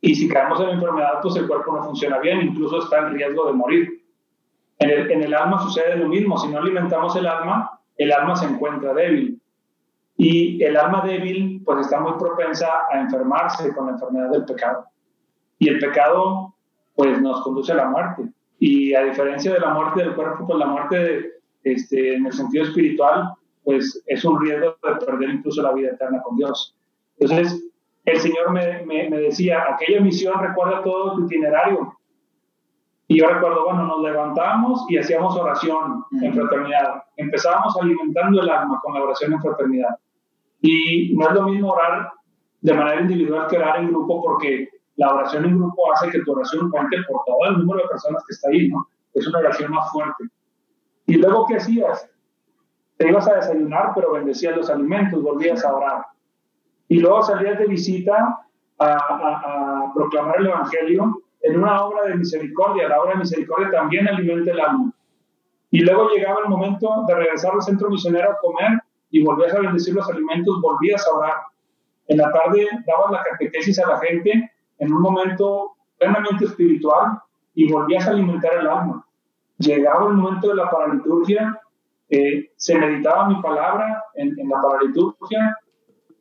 y 0.00 0.14
si 0.16 0.28
caemos 0.28 0.60
en 0.60 0.70
enfermedad, 0.70 1.20
pues 1.22 1.36
el 1.36 1.46
cuerpo 1.46 1.76
no 1.76 1.84
funciona 1.84 2.18
bien, 2.18 2.40
incluso 2.42 2.80
está 2.80 3.06
en 3.06 3.14
riesgo 3.14 3.46
de 3.46 3.52
morir. 3.52 3.88
En 4.80 4.90
el, 4.90 5.08
en 5.12 5.22
el 5.22 5.32
alma 5.32 5.60
sucede 5.60 5.96
lo 5.96 6.08
mismo. 6.08 6.36
Si 6.38 6.48
no 6.48 6.58
alimentamos 6.58 7.14
el 7.14 7.26
alma, 7.28 7.78
el 7.98 8.10
alma 8.10 8.34
se 8.34 8.46
encuentra 8.46 8.92
débil. 8.92 9.40
Y 10.16 10.60
el 10.60 10.76
alma 10.76 11.02
débil 11.06 11.62
pues 11.64 11.86
está 11.86 12.00
muy 12.00 12.14
propensa 12.18 12.66
a 12.90 12.98
enfermarse 12.98 13.72
con 13.72 13.86
la 13.86 13.92
enfermedad 13.92 14.30
del 14.30 14.44
pecado. 14.44 14.86
Y 15.60 15.68
el 15.68 15.78
pecado 15.78 16.56
pues 16.96 17.20
nos 17.22 17.42
conduce 17.42 17.70
a 17.70 17.76
la 17.76 17.86
muerte. 17.86 18.24
Y 18.58 18.92
a 18.94 19.04
diferencia 19.04 19.52
de 19.52 19.60
la 19.60 19.72
muerte 19.72 20.00
del 20.02 20.16
cuerpo, 20.16 20.48
pues 20.48 20.58
la 20.58 20.66
muerte 20.66 21.34
este, 21.64 22.16
en 22.16 22.26
el 22.26 22.32
sentido 22.32 22.64
espiritual 22.64 23.34
pues 23.64 24.02
es 24.06 24.24
un 24.24 24.40
riesgo 24.40 24.76
de 24.82 25.06
perder 25.06 25.30
incluso 25.30 25.62
la 25.62 25.72
vida 25.72 25.90
eterna 25.90 26.20
con 26.22 26.36
Dios. 26.36 26.76
Entonces, 27.18 27.64
el 28.04 28.18
Señor 28.18 28.52
me, 28.52 28.84
me, 28.84 29.08
me 29.08 29.18
decía, 29.18 29.64
aquella 29.72 30.02
misión 30.02 30.38
recuerda 30.38 30.82
todo 30.82 31.14
tu 31.14 31.24
itinerario, 31.24 31.96
y 33.06 33.18
yo 33.20 33.28
recuerdo, 33.28 33.64
bueno, 33.64 33.86
nos 33.86 34.00
levantamos 34.00 34.84
y 34.88 34.96
hacíamos 34.96 35.36
oración 35.36 36.04
en 36.22 36.32
fraternidad. 36.32 37.02
Empezábamos 37.16 37.76
alimentando 37.76 38.40
el 38.40 38.48
alma 38.48 38.80
con 38.82 38.94
la 38.94 39.02
oración 39.02 39.34
en 39.34 39.42
fraternidad. 39.42 39.96
Y 40.62 41.14
no 41.14 41.28
es 41.28 41.34
lo 41.34 41.42
mismo 41.42 41.72
orar 41.72 42.12
de 42.62 42.72
manera 42.72 43.02
individual 43.02 43.46
que 43.48 43.58
orar 43.58 43.80
en 43.80 43.88
grupo 43.88 44.22
porque 44.22 44.70
la 44.96 45.12
oración 45.12 45.44
en 45.44 45.58
grupo 45.58 45.92
hace 45.92 46.10
que 46.10 46.20
tu 46.20 46.32
oración 46.32 46.70
cuente 46.70 46.96
por 47.06 47.20
todo 47.26 47.44
el 47.50 47.58
número 47.58 47.82
de 47.82 47.88
personas 47.88 48.24
que 48.26 48.32
está 48.32 48.48
ahí, 48.48 48.68
¿no? 48.68 48.86
Es 49.12 49.26
una 49.26 49.40
oración 49.40 49.70
más 49.72 49.92
fuerte. 49.92 50.24
Y 51.06 51.14
luego, 51.16 51.46
¿qué 51.46 51.56
hacías? 51.56 52.08
Te 52.96 53.08
ibas 53.08 53.28
a 53.28 53.34
desayunar, 53.34 53.92
pero 53.94 54.12
bendecías 54.12 54.56
los 54.56 54.70
alimentos, 54.70 55.22
volvías 55.22 55.64
a 55.64 55.74
orar. 55.74 56.06
Y 56.88 57.00
luego 57.00 57.22
salías 57.22 57.58
de 57.58 57.66
visita 57.66 58.40
a, 58.78 59.92
proclamar 59.94 60.38
el 60.38 60.46
Evangelio 60.46 61.22
en 61.42 61.58
una 61.58 61.84
obra 61.84 62.04
de 62.04 62.16
misericordia. 62.16 62.88
La 62.88 63.00
obra 63.00 63.12
de 63.12 63.18
misericordia 63.18 63.70
también 63.70 64.08
alimenta 64.08 64.52
el 64.52 64.60
alma. 64.60 64.92
Y 65.70 65.80
luego 65.80 66.08
llegaba 66.10 66.40
el 66.44 66.48
momento 66.48 67.04
de 67.08 67.14
regresar 67.14 67.52
al 67.52 67.62
centro 67.62 67.90
misionero 67.90 68.30
a 68.30 68.38
comer 68.38 68.80
y 69.10 69.24
volvías 69.24 69.54
a 69.54 69.60
bendecir 69.60 69.94
los 69.94 70.08
alimentos, 70.08 70.60
volvías 70.60 71.06
a 71.06 71.16
orar. 71.16 71.34
En 72.06 72.18
la 72.18 72.30
tarde 72.30 72.68
dabas 72.86 73.10
la 73.10 73.22
catequesis 73.22 73.78
a 73.78 73.88
la 73.88 73.98
gente 73.98 74.52
en 74.78 74.92
un 74.92 75.02
momento 75.02 75.72
plenamente 75.98 76.44
espiritual 76.44 77.18
y 77.54 77.72
volvías 77.72 78.06
a 78.06 78.10
alimentar 78.10 78.54
el 78.54 78.68
alma. 78.68 79.04
Llegaba 79.58 80.08
el 80.08 80.14
momento 80.14 80.48
de 80.48 80.56
la 80.56 80.70
paraliturgia, 80.70 81.60
eh, 82.08 82.50
se 82.56 82.78
meditaba 82.78 83.28
mi 83.28 83.40
palabra 83.40 84.04
en, 84.14 84.38
en 84.38 84.48
la 84.48 84.60
paraliturgia, 84.60 85.56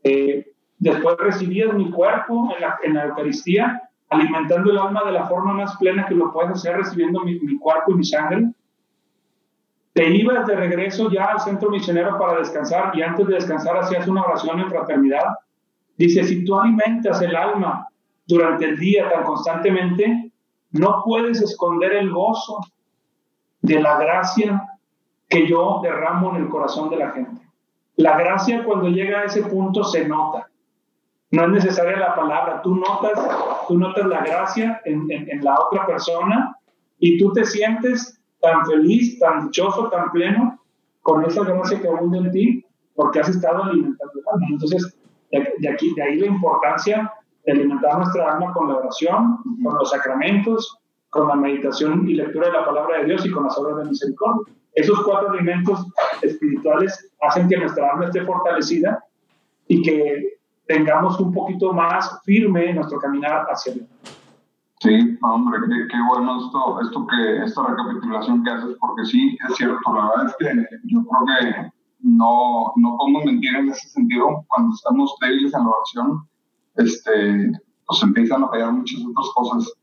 eh, 0.03 0.53
después 0.77 1.17
recibías 1.17 1.73
mi 1.73 1.89
cuerpo 1.91 2.53
en 2.55 2.61
la, 2.61 2.77
en 2.83 2.93
la 2.93 3.05
Eucaristía 3.05 3.81
alimentando 4.13 4.71
el 4.71 4.77
alma 4.77 5.03
de 5.05 5.11
la 5.11 5.27
forma 5.27 5.53
más 5.53 5.75
plena 5.77 6.05
que 6.05 6.15
lo 6.15 6.31
puedes 6.31 6.51
hacer, 6.51 6.77
recibiendo 6.77 7.21
mi, 7.21 7.57
cuerpo 7.57 7.91
y 7.91 7.95
mi 7.95 8.03
sangre. 8.03 8.51
Te 9.93 10.09
ibas 10.09 10.47
de 10.47 10.55
regreso 10.55 11.09
ya 11.11 11.25
al 11.25 11.39
centro 11.39 11.69
misionero 11.69 12.17
para 12.17 12.39
descansar 12.39 12.95
y 12.95 13.01
antes 13.01 13.27
de 13.27 13.35
descansar 13.35 13.77
hacías 13.77 14.07
una 14.07 14.23
oración 14.23 14.59
en 14.59 14.69
fraternidad. 14.69 15.25
Dice, 15.97 16.23
si 16.23 16.43
tú 16.45 16.59
alimentas 16.59 17.21
el 17.21 17.35
alma 17.35 17.87
durante 18.25 18.65
el 18.65 18.77
día 18.77 19.09
tan 19.09 19.23
constantemente, 19.23 20.31
no 20.71 21.01
puedes 21.05 21.41
esconder 21.41 21.93
el 21.93 22.11
gozo 22.11 22.57
de 23.63 23.79
la 23.81 23.97
gracia 23.97 24.61
que 25.27 25.47
yo 25.47 25.79
derramo 25.81 26.35
en 26.35 26.43
el 26.43 26.49
corazón 26.49 26.89
de 26.89 26.97
la 26.97 27.11
gente. 27.11 27.41
La 27.95 28.17
gracia 28.17 28.63
cuando 28.63 28.89
llega 28.89 29.21
a 29.21 29.23
ese 29.23 29.43
punto 29.43 29.83
se 29.83 30.07
nota. 30.07 30.47
No 31.31 31.45
es 31.45 31.49
necesaria 31.49 31.97
la 31.97 32.15
palabra, 32.15 32.61
tú 32.61 32.75
notas, 32.75 33.19
tú 33.67 33.79
notas 33.79 34.05
la 34.05 34.21
gracia 34.21 34.81
en, 34.85 35.09
en, 35.09 35.43
la 35.43 35.55
otra 35.59 35.87
persona 35.87 36.55
y 36.99 37.17
tú 37.17 37.33
te 37.33 37.43
sientes 37.43 38.21
tan 38.39 38.65
feliz, 38.65 39.17
tan 39.19 39.45
dichoso, 39.45 39.89
tan 39.89 40.11
pleno 40.11 40.59
con 41.01 41.25
esa 41.25 41.43
gracia 41.43 41.81
que 41.81 41.87
abunda 41.87 42.19
en 42.19 42.31
ti 42.31 42.65
porque 42.95 43.21
has 43.21 43.29
estado 43.29 43.63
alimentando 43.63 44.13
Entonces, 44.49 44.95
de, 45.31 45.69
aquí, 45.69 45.93
de 45.95 46.03
ahí 46.03 46.19
la 46.19 46.27
importancia 46.27 47.11
de 47.45 47.51
alimentar 47.53 47.97
nuestra 47.97 48.33
alma 48.33 48.53
con 48.53 48.67
la 48.67 48.77
oración, 48.77 49.39
con 49.63 49.73
los 49.75 49.89
sacramentos, 49.89 50.77
con 51.13 51.27
la 51.27 51.35
meditación 51.35 52.09
y 52.09 52.15
lectura 52.15 52.47
de 52.47 52.53
la 52.53 52.65
palabra 52.65 52.97
de 52.97 53.05
Dios 53.05 53.25
y 53.25 53.31
con 53.31 53.43
las 53.43 53.57
obras 53.57 53.77
de 53.77 53.89
misericordia. 53.91 54.53
Esos 54.73 55.03
cuatro 55.03 55.29
alimentos 55.29 55.85
espirituales 56.23 57.11
hacen 57.21 57.47
que 57.47 57.57
nuestra 57.57 57.91
alma 57.91 58.05
esté 58.05 58.25
fortalecida 58.25 59.03
y 59.67 59.83
que 59.83 60.39
tengamos 60.65 61.19
un 61.19 61.31
poquito 61.31 61.71
más 61.71 62.19
firme 62.25 62.73
nuestro 62.73 62.97
caminar 62.97 63.45
hacia 63.47 63.73
Dios. 63.73 63.87
Sí, 64.79 65.17
hombre, 65.21 65.59
qué, 65.89 65.97
bueno 66.09 66.45
esto, 66.45 66.81
esto 66.81 67.07
que, 67.07 67.43
esta 67.43 67.67
recapitulación 67.67 68.43
que 68.43 68.49
haces, 68.49 68.75
porque 68.81 69.05
sí, 69.05 69.37
es 69.47 69.55
cierto, 69.55 69.93
la 69.93 70.09
verdad 70.09 70.25
es 70.25 70.35
que 70.39 70.67
yo 70.85 71.05
creo 71.05 71.25
que 71.39 71.71
no, 72.01 72.73
no 72.75 72.97
podemos 72.97 73.25
mentir 73.25 73.55
en 73.55 73.69
ese 73.69 73.87
sentido, 73.89 74.43
cuando 74.49 74.73
estamos 74.73 75.15
débiles 75.21 75.53
en 75.53 75.63
la 75.63 75.69
oración, 75.69 76.27
este, 76.75 77.51
pues 77.85 78.01
empiezan 78.01 78.43
a 78.43 78.49
fallar 78.49 78.73
muchas 78.73 78.99
otras 79.05 79.27
cosas. 79.35 79.73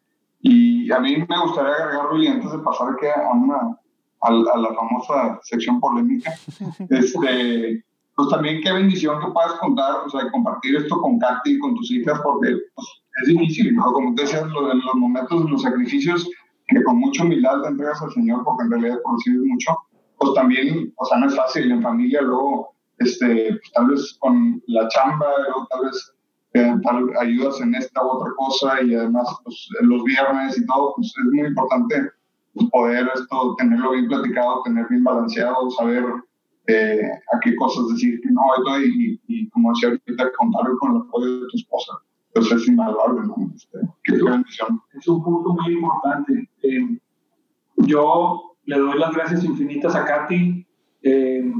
Y 0.43 0.91
a 0.91 0.99
mí 1.01 1.17
me 1.17 1.41
gustaría 1.43 1.73
agregar, 1.75 2.07
y 2.19 2.27
antes 2.27 2.51
de 2.51 2.59
pasar 2.59 2.89
aquí 2.93 3.07
a, 3.07 3.31
una, 3.31 3.79
a, 4.23 4.31
la 4.33 4.75
famosa 4.75 5.39
sección 5.43 5.81
polémica, 5.81 6.33
este, 6.91 7.85
pues 8.17 8.29
también 8.31 8.63
qué 8.63 8.73
bendición 8.73 9.21
que 9.21 9.33
puedas 9.33 9.53
contar, 9.55 9.97
o 10.07 10.09
sea, 10.09 10.31
compartir 10.31 10.77
esto 10.77 11.01
con 11.01 11.19
Katy 11.19 11.53
y 11.53 11.59
con 11.59 11.75
tus 11.75 11.91
hijas, 11.91 12.21
porque 12.23 12.57
pues, 12.75 12.89
es 13.23 13.29
difícil, 13.29 13.75
¿no? 13.75 13.93
Como 13.93 14.15
te 14.15 14.23
decías, 14.23 14.47
lo 14.49 14.73
los 14.75 14.95
momentos, 14.95 15.51
los 15.51 15.63
sacrificios 15.63 16.29
que 16.69 16.83
con 16.85 16.99
mucha 16.99 17.25
humildad 17.25 17.63
te 17.63 17.69
entregas 17.69 18.01
al 18.01 18.13
Señor, 18.13 18.45
porque 18.45 18.65
en 18.65 18.71
realidad 18.71 18.99
recibes 19.13 19.43
mucho, 19.47 19.77
pues 20.19 20.35
también, 20.35 20.93
o 20.97 21.05
sea, 21.05 21.19
no 21.19 21.27
es 21.27 21.37
fácil 21.37 21.71
en 21.71 21.83
familia, 21.83 22.23
luego, 22.23 22.75
este, 22.99 23.51
pues, 23.51 23.73
tal 23.75 23.89
vez 23.89 24.17
con 24.21 24.63
la 24.69 24.89
chamba, 24.89 25.27
luego 25.45 25.67
tal 25.71 25.87
vez 25.87 26.15
eh, 26.55 26.75
ayudas 27.21 27.61
en 27.61 27.75
esta 27.75 28.05
u 28.05 28.09
otra 28.09 28.33
cosa 28.37 28.83
y 28.83 28.95
además 28.95 29.29
pues, 29.45 29.69
los 29.83 30.03
viernes 30.05 30.59
y 30.59 30.67
todo, 30.67 30.95
pues 30.97 31.09
es 31.09 31.33
muy 31.33 31.47
importante 31.47 32.11
poder 32.73 33.09
esto, 33.15 33.55
tenerlo 33.59 33.93
bien 33.93 34.09
platicado, 34.09 34.63
tener 34.65 34.87
bien 34.89 35.05
balanceado, 35.05 35.71
saber 35.71 36.05
eh, 36.67 37.03
a 37.33 37.41
qué 37.41 37.57
cosas 37.57 37.89
decir 37.89 38.21
que 38.21 38.31
no, 38.31 38.43
y, 38.81 39.21
y, 39.29 39.49
como 39.51 39.71
decía 39.71 39.91
ahorita, 39.91 40.33
contar 40.37 40.67
con 40.79 40.97
el 40.97 41.03
apoyo 41.03 41.41
de 41.41 41.47
tu 41.49 41.57
esposa. 41.57 41.93
Entonces 42.29 42.63
es 42.63 42.69
invaluable, 42.69 43.27
¿no? 43.27 43.37
Este, 43.55 43.79
qué. 44.05 44.15
Es 44.99 45.09
un 45.09 45.23
punto 45.23 45.55
muy 45.55 45.73
importante. 45.73 46.49
Eh, 46.63 46.99
yo 47.77 48.57
le 48.65 48.79
doy 48.79 48.99
las 48.99 49.15
gracias 49.15 49.45
infinitas 49.45 49.97
a 49.97 50.05
Katy 50.05 50.67
eh, 51.03 51.53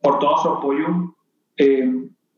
por 0.00 0.18
todo 0.18 0.38
su 0.38 0.48
apoyo. 0.48 1.14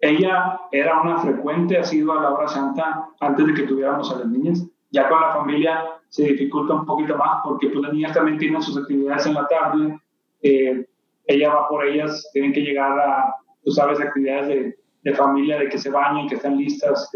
Eh, 0.01 0.11
ella 0.11 0.61
era 0.73 1.01
una 1.01 1.19
frecuente 1.19 1.79
asidua 1.79 2.19
a 2.19 2.23
la 2.23 2.31
hora 2.31 2.49
santa 2.49 3.09
antes 3.21 3.47
de 3.47 3.55
que 3.55 3.63
tuviéramos 3.63 4.11
a 4.13 4.19
las 4.19 4.29
niñas. 4.29 4.67
Ya 4.91 5.09
con 5.09 5.21
la 5.21 5.33
familia 5.33 5.85
se 6.09 6.25
dificulta 6.25 6.75
un 6.75 6.87
poquito 6.87 7.17
más 7.17 7.41
porque 7.45 7.69
pues, 7.69 7.81
las 7.83 7.93
niñas 7.93 8.15
también 8.15 8.39
tienen 8.39 8.63
sus 8.63 8.77
actividades 8.77 9.27
en 9.27 9.35
la 9.35 9.47
tarde. 9.47 10.01
Eh, 10.43 10.87
ella 11.27 11.55
va 11.55 11.69
por 11.69 11.87
ellas, 11.87 12.29
tienen 12.33 12.53
que 12.53 12.61
llegar 12.61 12.99
a, 12.99 13.37
tú 13.65 13.71
sabes, 13.71 14.01
actividades 14.01 14.49
de, 14.49 14.79
de 15.05 15.15
familia, 15.15 15.59
de 15.59 15.69
que 15.69 15.79
se 15.79 15.91
bañen, 15.91 16.29
que 16.29 16.35
estén 16.35 16.57
listas 16.57 17.11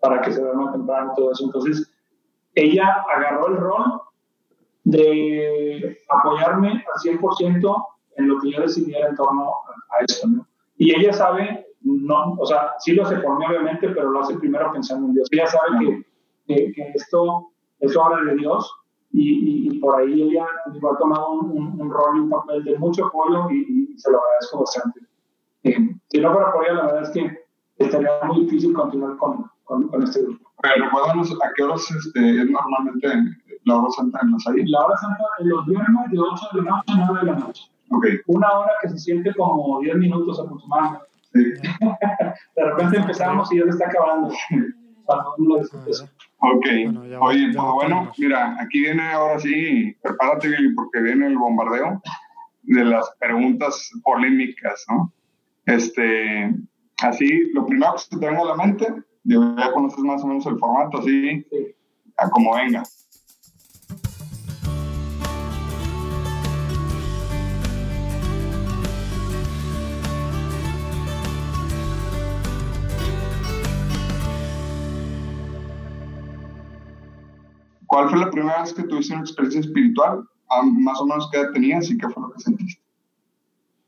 para 0.00 0.20
que 0.22 0.32
se 0.32 0.40
duerman 0.40 0.72
temprano, 0.72 1.12
todo 1.14 1.32
eso. 1.32 1.44
Entonces, 1.44 1.92
ella 2.54 3.04
agarró 3.14 3.48
el 3.48 3.56
rol 3.56 4.00
de 4.84 5.98
apoyarme 6.08 6.68
al 6.70 7.12
100% 7.18 7.86
en 8.16 8.28
lo 8.28 8.40
que 8.40 8.50
yo 8.50 8.60
decidiera 8.60 9.08
en 9.08 9.16
torno 9.16 9.50
a, 9.50 10.04
esto. 10.04 10.26
¿no? 10.26 10.46
Y 10.76 10.94
ella 10.94 11.12
sabe, 11.12 11.66
no, 11.82 12.34
o 12.38 12.46
sea, 12.46 12.74
sí 12.78 12.92
lo 12.92 13.04
hace 13.04 13.16
por 13.18 13.38
mí 13.38 13.44
obviamente, 13.46 13.88
pero 13.88 14.10
lo 14.10 14.20
hace 14.20 14.38
primero 14.38 14.70
pensando 14.72 15.08
en 15.08 15.14
Dios. 15.14 15.28
Ella 15.30 15.46
sabe 15.46 16.04
que, 16.46 16.72
que, 16.72 16.92
esto 16.94 17.48
es 17.78 17.96
obra 17.96 18.22
de 18.24 18.36
Dios 18.36 18.70
y, 19.12 19.68
y, 19.68 19.78
por 19.80 19.98
ahí 19.98 20.22
ella 20.22 20.44
ha 20.44 20.98
tomado 20.98 21.30
un, 21.32 21.90
rol 21.90 22.16
y 22.16 22.20
un 22.20 22.30
papel 22.30 22.62
de 22.64 22.78
mucho 22.78 23.06
apoyo 23.06 23.50
y, 23.50 23.96
se 23.96 24.10
lo 24.10 24.18
agradezco 24.18 24.60
bastante. 24.60 25.00
Eh, 25.64 25.76
si 26.08 26.20
no 26.20 26.32
fuera 26.32 26.52
por 26.52 26.64
ella, 26.64 26.74
la 26.74 26.86
verdad 26.86 27.02
es 27.02 27.10
que 27.10 27.38
estaría 27.78 28.10
muy 28.24 28.44
difícil 28.44 28.72
continuar 28.72 29.16
con, 29.16 29.50
con, 29.64 30.02
este 30.02 30.22
grupo. 30.22 30.50
Pero 30.62 30.84
a 30.84 31.52
qué 31.56 31.62
horas 31.62 31.90
este, 31.90 32.42
es 32.42 32.50
normalmente 32.50 33.08
la 33.64 33.76
hora 33.76 33.90
santa 33.90 34.20
en 34.22 34.32
la 34.32 34.38
salle. 34.38 34.64
La 34.66 34.86
hora 34.86 34.96
santa 34.96 35.24
en 35.38 35.48
los 35.48 35.66
viernes 35.66 36.10
de 36.10 36.18
8 36.18 36.48
de 36.54 36.62
la 36.62 36.70
noche 36.70 36.92
a 36.92 37.06
9 37.06 37.20
de 37.20 37.26
la 37.26 37.38
noche. 37.38 37.70
Okay. 37.90 38.20
Una 38.26 38.52
hora 38.52 38.70
que 38.80 38.88
se 38.90 38.98
siente 38.98 39.34
como 39.34 39.80
10 39.80 39.96
minutos 39.96 40.38
aproximadamente. 40.38 41.09
De 41.32 42.64
repente 42.64 42.98
empezamos 42.98 43.52
y 43.52 43.58
ya 43.58 43.64
se 43.64 43.70
está 43.70 43.86
acabando. 43.86 44.34
Ok, 46.38 46.66
oye, 47.20 47.52
pues 47.52 47.72
bueno, 47.74 48.12
mira, 48.16 48.56
aquí 48.60 48.80
viene 48.80 49.02
ahora 49.10 49.38
sí, 49.38 49.96
prepárate 50.02 50.48
porque 50.74 51.00
viene 51.00 51.26
el 51.26 51.38
bombardeo 51.38 52.00
de 52.62 52.84
las 52.84 53.10
preguntas 53.18 53.90
polémicas, 54.04 54.84
¿no? 54.88 55.12
Este, 55.66 56.54
así, 57.02 57.50
lo 57.52 57.66
primero 57.66 57.92
que 57.94 57.98
se 57.98 58.18
te 58.18 58.26
venga 58.26 58.42
a 58.42 58.44
la 58.44 58.54
mente, 58.54 58.86
ya 59.24 59.72
conoces 59.72 60.00
más 60.00 60.22
o 60.22 60.26
menos 60.28 60.46
el 60.46 60.58
formato, 60.58 60.98
así, 60.98 61.44
a 62.16 62.30
como 62.30 62.54
venga. 62.54 62.82
¿Cuál 77.90 78.08
fue 78.08 78.20
la 78.20 78.30
primera 78.30 78.60
vez 78.60 78.72
que 78.72 78.84
tuviste 78.84 79.12
una 79.12 79.22
experiencia 79.22 79.62
espiritual? 79.62 80.22
Ah, 80.48 80.62
más 80.62 81.00
o 81.00 81.06
menos 81.06 81.28
qué 81.32 81.38
edad 81.38 81.50
tenías 81.52 81.90
y 81.90 81.98
qué 81.98 82.08
fue 82.08 82.22
lo 82.22 82.30
que 82.30 82.38
sentiste. 82.38 82.80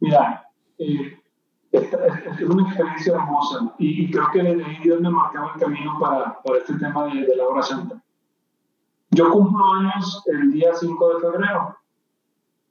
Mira, 0.00 0.44
eh, 0.78 1.20
es 1.70 2.42
una 2.48 2.64
experiencia 2.64 3.14
hermosa 3.14 3.72
y, 3.78 4.10
creo 4.10 4.28
que 4.32 4.42
desde 4.42 4.64
ahí 4.64 4.78
Dios 4.82 5.00
me 5.00 5.08
marcaba 5.08 5.52
el 5.54 5.60
camino 5.60 5.96
para, 6.00 6.42
para 6.42 6.58
este 6.58 6.74
tema 6.74 7.14
de, 7.14 7.26
de, 7.26 7.36
la 7.36 7.46
hora 7.46 7.62
santa. 7.62 8.02
Yo 9.12 9.30
cumplo 9.30 9.64
años 9.74 10.20
el 10.26 10.50
día 10.50 10.74
5 10.74 11.14
de 11.14 11.20
febrero. 11.20 11.76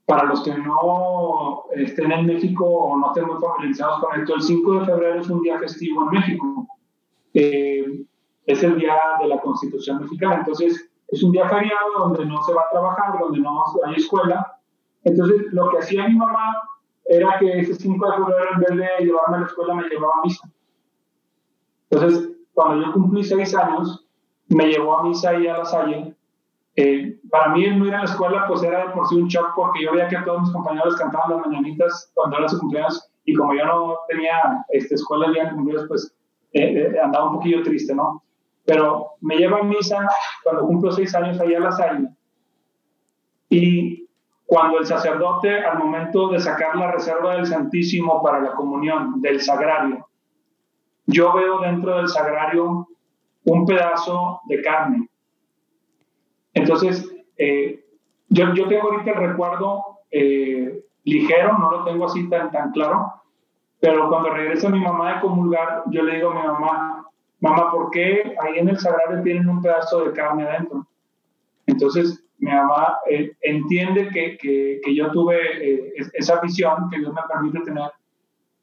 Para 0.05 0.25
los 0.25 0.43
que 0.43 0.53
no 0.57 1.63
estén 1.71 2.11
en 2.11 2.25
México 2.25 2.65
o 2.65 2.97
no 2.97 3.07
estén 3.07 3.27
muy 3.27 3.39
familiarizados 3.39 4.01
con 4.01 4.19
esto, 4.19 4.35
el 4.35 4.41
5 4.41 4.79
de 4.81 4.85
febrero 4.85 5.21
es 5.21 5.29
un 5.29 5.41
día 5.43 5.57
festivo 5.59 6.03
en 6.03 6.19
México. 6.19 6.67
Eh, 7.33 8.05
es 8.45 8.63
el 8.63 8.77
día 8.77 8.97
de 9.21 9.27
la 9.29 9.39
Constitución 9.39 10.01
mexicana. 10.01 10.39
Entonces, 10.39 10.90
es 11.11 11.23
un 11.23 11.31
día 11.31 11.47
feriado 11.47 11.91
donde 11.99 12.25
no 12.25 12.41
se 12.43 12.53
va 12.53 12.61
a 12.61 12.71
trabajar, 12.71 13.19
donde 13.19 13.39
no 13.39 13.63
hay 13.85 13.95
escuela. 13.95 14.57
Entonces, 15.03 15.41
lo 15.51 15.69
que 15.69 15.79
hacía 15.79 16.07
mi 16.07 16.15
mamá 16.15 16.57
era 17.05 17.37
que 17.37 17.59
ese 17.59 17.75
5 17.75 18.05
de 18.05 18.17
febrero, 18.17 18.49
en 18.53 18.59
vez 18.59 18.69
de 18.69 19.05
llevarme 19.05 19.37
a 19.37 19.39
la 19.41 19.45
escuela, 19.45 19.75
me 19.75 19.89
llevaba 19.89 20.13
a 20.17 20.21
misa. 20.23 20.49
Entonces, 21.89 22.29
cuando 22.53 22.85
yo 22.85 22.93
cumplí 22.93 23.23
seis 23.23 23.53
años, 23.55 24.07
me 24.47 24.67
llevó 24.67 24.97
a 24.97 25.03
misa 25.03 25.31
ahí 25.31 25.47
a 25.47 25.57
la 25.57 25.65
Salle. 25.65 26.15
Eh, 26.77 27.19
para 27.29 27.49
mí, 27.49 27.65
el 27.65 27.77
no 27.77 27.87
ir 27.87 27.95
a 27.95 27.99
la 27.99 28.05
escuela, 28.05 28.47
pues 28.47 28.63
era 28.63 28.87
de 28.87 28.93
por 28.93 29.05
sí 29.07 29.15
un 29.15 29.27
shock, 29.27 29.53
porque 29.55 29.83
yo 29.83 29.91
veía 29.91 30.07
que 30.07 30.17
todos 30.17 30.41
mis 30.41 30.51
compañeros 30.51 30.95
cantaban 30.95 31.31
las 31.31 31.47
mañanitas 31.47 32.09
cuando 32.13 32.37
era 32.37 32.47
su 32.47 32.59
cumpleaños, 32.59 33.09
y 33.25 33.33
como 33.33 33.53
yo 33.53 33.65
no 33.65 33.97
tenía 34.07 34.65
este, 34.69 34.95
escuela 34.95 35.27
el 35.27 35.33
día 35.33 35.45
de 35.45 35.51
cumpleaños, 35.51 35.87
pues 35.89 36.15
eh, 36.53 36.93
eh, 36.93 36.99
andaba 37.03 37.29
un 37.29 37.35
poquillo 37.35 37.63
triste, 37.63 37.93
¿no? 37.93 38.23
Pero 38.65 39.11
me 39.21 39.35
lleva 39.35 39.59
a 39.59 39.63
misa 39.63 40.07
cuando 40.43 40.65
cumplo 40.65 40.91
seis 40.91 41.13
años 41.15 41.39
allá 41.39 41.57
a 41.57 41.61
la 41.61 41.71
salle. 41.71 42.07
Y 43.49 44.07
cuando 44.45 44.79
el 44.79 44.85
sacerdote, 44.85 45.63
al 45.63 45.79
momento 45.79 46.29
de 46.29 46.39
sacar 46.39 46.75
la 46.75 46.91
reserva 46.91 47.35
del 47.35 47.45
Santísimo 47.45 48.21
para 48.21 48.39
la 48.39 48.53
comunión 48.53 49.21
del 49.21 49.41
sagrario, 49.41 50.07
yo 51.05 51.33
veo 51.33 51.59
dentro 51.59 51.97
del 51.97 52.07
sagrario 52.07 52.87
un 53.45 53.65
pedazo 53.65 54.41
de 54.45 54.61
carne. 54.61 55.09
Entonces, 56.53 57.09
eh, 57.37 57.83
yo, 58.29 58.53
yo 58.53 58.67
tengo 58.67 58.91
ahorita 58.91 59.11
el 59.11 59.29
recuerdo 59.29 59.83
eh, 60.11 60.83
ligero, 61.03 61.57
no 61.57 61.71
lo 61.71 61.83
tengo 61.85 62.05
así 62.05 62.29
tan, 62.29 62.51
tan 62.51 62.71
claro, 62.71 63.13
pero 63.79 64.09
cuando 64.09 64.29
regresa 64.29 64.69
mi 64.69 64.79
mamá 64.79 65.15
de 65.15 65.21
comulgar, 65.21 65.83
yo 65.87 66.03
le 66.03 66.15
digo 66.15 66.29
a 66.29 66.35
mi 66.35 66.47
mamá, 66.47 67.00
mamá, 67.41 67.71
¿por 67.71 67.91
qué 67.91 68.35
ahí 68.41 68.59
en 68.59 68.69
el 68.69 68.79
sagrario 68.79 69.21
tienen 69.23 69.49
un 69.49 69.61
pedazo 69.61 70.05
de 70.05 70.13
carne 70.13 70.43
adentro? 70.43 70.87
Entonces 71.65 72.23
mi 72.41 72.51
mamá 72.51 72.97
eh, 73.07 73.31
entiende 73.41 74.09
que, 74.09 74.37
que, 74.37 74.95
yo 74.95 75.11
tuve 75.11 75.37
eh, 75.63 75.93
esa 76.13 76.41
visión 76.41 76.89
que 76.89 76.97
Dios 76.97 77.13
me 77.13 77.21
permite 77.31 77.59
tener. 77.61 77.91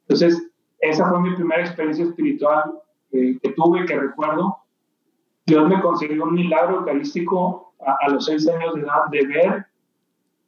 Entonces, 0.01 0.51
esa 0.79 1.09
fue 1.09 1.21
mi 1.21 1.33
primera 1.35 1.61
experiencia 1.61 2.03
espiritual 2.03 2.73
eh, 3.13 3.39
que 3.41 3.49
tuve, 3.53 3.85
que 3.85 3.97
recuerdo. 3.97 4.57
Dios 5.45 5.67
me 5.69 5.79
concedió 5.79 6.25
un 6.25 6.33
milagro 6.33 6.79
eucarístico 6.79 7.73
a, 7.85 7.95
a 8.01 8.09
los 8.09 8.25
seis 8.25 8.47
años 8.49 8.75
de 8.75 8.81
edad 8.81 9.05
de 9.11 9.27
ver 9.27 9.65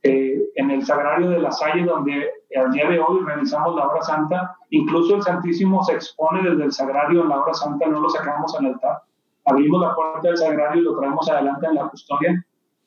en 0.03 0.71
el 0.71 0.83
Sagrario 0.83 1.29
de 1.29 1.39
la 1.39 1.51
Salle, 1.51 1.83
donde 1.83 2.27
al 2.55 2.71
día 2.71 2.89
de 2.89 2.99
hoy 2.99 3.23
realizamos 3.23 3.75
la 3.75 3.87
hora 3.87 4.01
santa, 4.01 4.57
incluso 4.71 5.15
el 5.15 5.21
Santísimo 5.21 5.83
se 5.83 5.93
expone 5.93 6.49
desde 6.49 6.65
el 6.65 6.71
Sagrario 6.71 7.21
en 7.21 7.29
la 7.29 7.41
hora 7.41 7.53
santa, 7.53 7.87
no 7.87 8.01
lo 8.01 8.09
sacamos 8.09 8.53
al 8.57 8.65
altar. 8.65 9.03
Abrimos 9.45 9.81
la 9.81 9.95
puerta 9.95 10.27
del 10.27 10.37
Sagrario 10.37 10.81
y 10.81 10.85
lo 10.85 10.97
traemos 10.97 11.29
adelante 11.29 11.67
en 11.67 11.75
la 11.75 11.87
custodia 11.87 12.45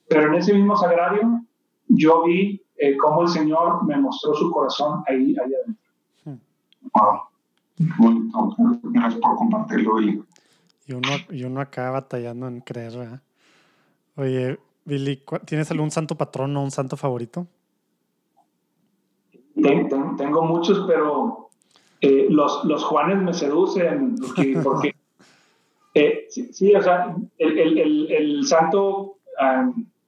pero 0.09 0.28
en 0.28 0.35
ese 0.35 0.53
mismo 0.55 0.76
sagrario 0.76 1.43
yo 1.89 2.24
vi 2.24 2.62
eh, 2.76 2.97
cómo 2.97 3.22
el 3.22 3.28
Señor 3.28 3.85
me 3.85 3.97
mostró 3.97 4.35
su 4.35 4.51
corazón 4.51 5.03
ahí, 5.07 5.35
ahí 5.39 5.53
adentro. 5.55 5.85
Wow. 6.95 7.20
Gracias 8.82 9.20
por 9.20 9.37
compartirlo, 9.37 10.01
Y 10.01 10.22
uno, 10.93 11.09
y 11.30 11.45
uno 11.45 11.61
acá 11.61 11.91
batallando 11.91 12.47
en 12.47 12.61
creer, 12.61 12.97
¿verdad? 12.97 13.22
Oye, 14.16 14.59
Billy, 14.85 15.22
¿tienes 15.45 15.70
algún 15.70 15.91
santo 15.91 16.14
patrón 16.14 16.57
o 16.57 16.62
un 16.62 16.70
santo 16.70 16.97
favorito? 16.97 17.47
Tengo, 19.55 20.43
muchos, 20.43 20.85
pero 20.87 21.51
eh, 22.05 22.26
los, 22.28 22.62
los 22.66 22.84
Juanes 22.84 23.22
me 23.22 23.32
seducen 23.32 24.16
porque, 24.62 24.94
eh, 25.94 26.26
sí, 26.28 26.74
o 26.74 26.82
sea, 26.82 27.16
el, 27.38 27.59
el, 27.59 28.12
el, 28.12 28.44
santo 28.44 29.16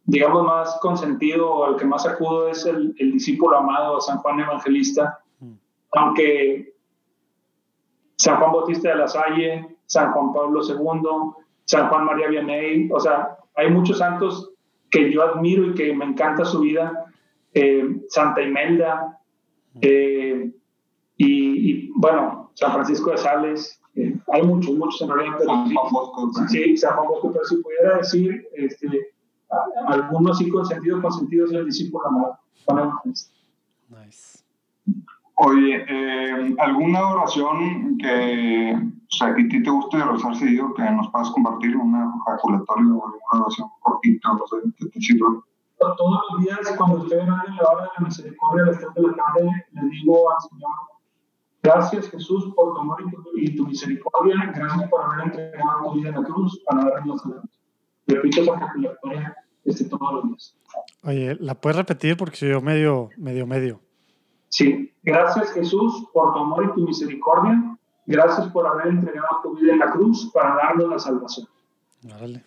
digamos, 0.04 0.44
más 0.44 0.78
consentido 0.80 1.50
o 1.50 1.64
al 1.64 1.76
que 1.76 1.86
más 1.86 2.06
acudo 2.06 2.48
es 2.48 2.66
el, 2.66 2.94
discípulo 2.98 3.56
amado 3.56 3.98
San 4.00 4.18
Juan 4.18 4.40
Evangelista, 4.40 5.20
mm. 5.40 5.52
aunque 5.92 6.74
San 8.16 8.36
Juan 8.36 8.52
Bautista 8.52 8.90
de 8.90 8.96
la 8.96 9.08
Salle, 9.08 9.78
San 9.86 10.12
Juan 10.12 10.34
Pablo 10.34 10.60
II, 10.62 11.42
San 11.64 11.88
Juan 11.88 12.04
María 12.04 12.28
Vianney, 12.28 12.90
o 12.92 13.00
sea, 13.00 13.38
hay 13.54 13.70
muchos 13.70 13.98
santos 13.98 14.52
que 14.90 15.10
yo 15.10 15.22
admiro 15.22 15.66
y 15.66 15.74
que 15.74 15.94
me 15.94 16.04
encanta 16.04 16.44
su 16.44 16.60
vida, 16.60 17.06
eh, 17.54 18.02
Santa 18.08 18.42
Imelda, 18.42 19.18
mm. 19.72 19.78
eh, 19.80 20.50
y, 21.16 21.90
bueno, 21.98 22.50
San 22.54 22.72
Francisco 22.72 23.10
de 23.10 23.18
Sales, 23.18 23.80
eh, 23.94 24.18
hay 24.32 24.42
muchos, 24.42 24.74
muchos 24.74 25.00
en 25.02 25.08
realidad, 25.08 25.36
pero 25.38 25.50
San 25.50 25.74
Juan 25.74 25.92
Bosco, 25.92 26.30
sí, 26.48 26.76
San 26.76 26.94
Juan 26.96 27.08
Bosco, 27.08 27.32
pero 27.32 27.44
si 27.44 27.56
pudiera 27.56 27.98
decir, 27.98 28.48
este, 28.54 29.14
algunos 29.86 30.38
sí 30.38 30.48
consentidos, 30.50 31.00
consentidos 31.00 31.52
el 31.52 31.66
discípulo 31.66 32.06
amado. 32.06 32.38
Nice. 33.88 34.40
Oye, 35.36 35.84
eh, 35.88 36.56
¿alguna 36.58 37.10
oración 37.10 37.98
que 37.98 38.74
o 39.06 39.14
sea, 39.14 39.28
a 39.28 39.34
ti 39.36 39.48
te 39.48 39.70
guste 39.70 40.02
rezar 40.02 40.34
seguido, 40.34 40.74
que 40.74 40.82
nos 40.82 41.10
puedas 41.10 41.30
compartir, 41.30 41.76
una 41.76 42.12
ejaculatoria 42.26 42.92
o 42.92 43.06
alguna 43.06 43.44
oración 43.44 43.68
cortita, 43.80 44.32
no 44.32 44.46
sé, 44.46 44.56
que 44.76 44.86
te 44.86 45.00
sirva? 45.00 45.28
Todos 45.78 46.20
los 46.32 46.42
días, 46.42 46.74
cuando 46.76 47.02
estoy 47.02 47.20
en 47.20 47.28
la 47.28 47.34
hora 47.34 47.82
de 47.82 47.88
la 47.98 48.06
misericordia, 48.06 48.62
a 48.62 48.66
las 48.66 48.80
de 48.80 49.02
la 49.02 49.14
tarde, 49.14 49.66
le 49.72 49.88
digo 49.88 50.30
al 50.30 50.40
Señor, 50.48 50.70
gracias 51.66 52.10
Jesús 52.10 52.52
por 52.54 52.74
tu 52.74 52.80
amor 52.80 53.02
y 53.06 53.10
tu, 53.10 53.22
y 53.36 53.56
tu 53.56 53.66
misericordia, 53.66 54.52
gracias 54.54 54.88
por 54.88 55.02
haber 55.02 55.26
entregado 55.26 55.82
tu 55.84 55.94
vida 55.94 56.08
en 56.10 56.14
la 56.14 56.22
cruz 56.22 56.62
para 56.64 56.90
darnos 56.90 57.26
la 57.26 57.42
Repito 58.08 58.42
esa 58.42 58.54
ejaculatoria 58.54 59.36
este, 59.64 59.84
todos 59.86 60.12
los 60.14 60.28
días. 60.28 60.56
Oye, 61.02 61.36
¿la 61.40 61.54
puedes 61.56 61.76
repetir? 61.76 62.16
Porque 62.16 62.36
soy 62.36 62.50
yo 62.50 62.60
medio, 62.60 63.10
medio, 63.16 63.46
medio. 63.46 63.80
Sí, 64.48 64.92
gracias 65.02 65.52
Jesús 65.52 66.06
por 66.12 66.32
tu 66.32 66.38
amor 66.38 66.70
y 66.70 66.74
tu 66.74 66.86
misericordia. 66.86 67.76
Gracias 68.06 68.46
por 68.48 68.64
haber 68.66 68.86
entregado 68.86 69.40
tu 69.42 69.56
vida 69.56 69.72
en 69.72 69.80
la 69.80 69.90
cruz 69.90 70.30
para 70.32 70.54
darnos 70.54 70.88
la 70.88 70.98
salvación. 71.00 71.48
Órale. 72.04 72.44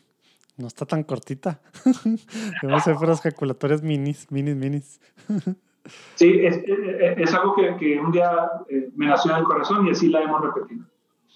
No 0.56 0.68
está 0.68 0.86
tan 0.86 1.04
cortita. 1.04 1.60
No 2.64 2.80
sé, 2.80 2.96
fueras 2.96 3.22
calculatorias 3.22 3.82
minis, 3.82 4.32
minis, 4.32 4.56
minis. 4.56 5.02
sí, 6.16 6.46
es, 6.46 6.60
es, 6.66 7.34
algo 7.34 7.56
que, 7.56 7.76
que, 7.78 8.00
un 8.00 8.12
día 8.12 8.32
eh, 8.70 8.90
me 8.96 9.08
nació 9.08 9.32
en 9.32 9.38
el 9.38 9.44
corazón 9.44 9.88
y 9.88 9.92
así 9.92 10.10
la 10.10 10.22
hemos 10.22 10.42
repetido. 10.42 10.86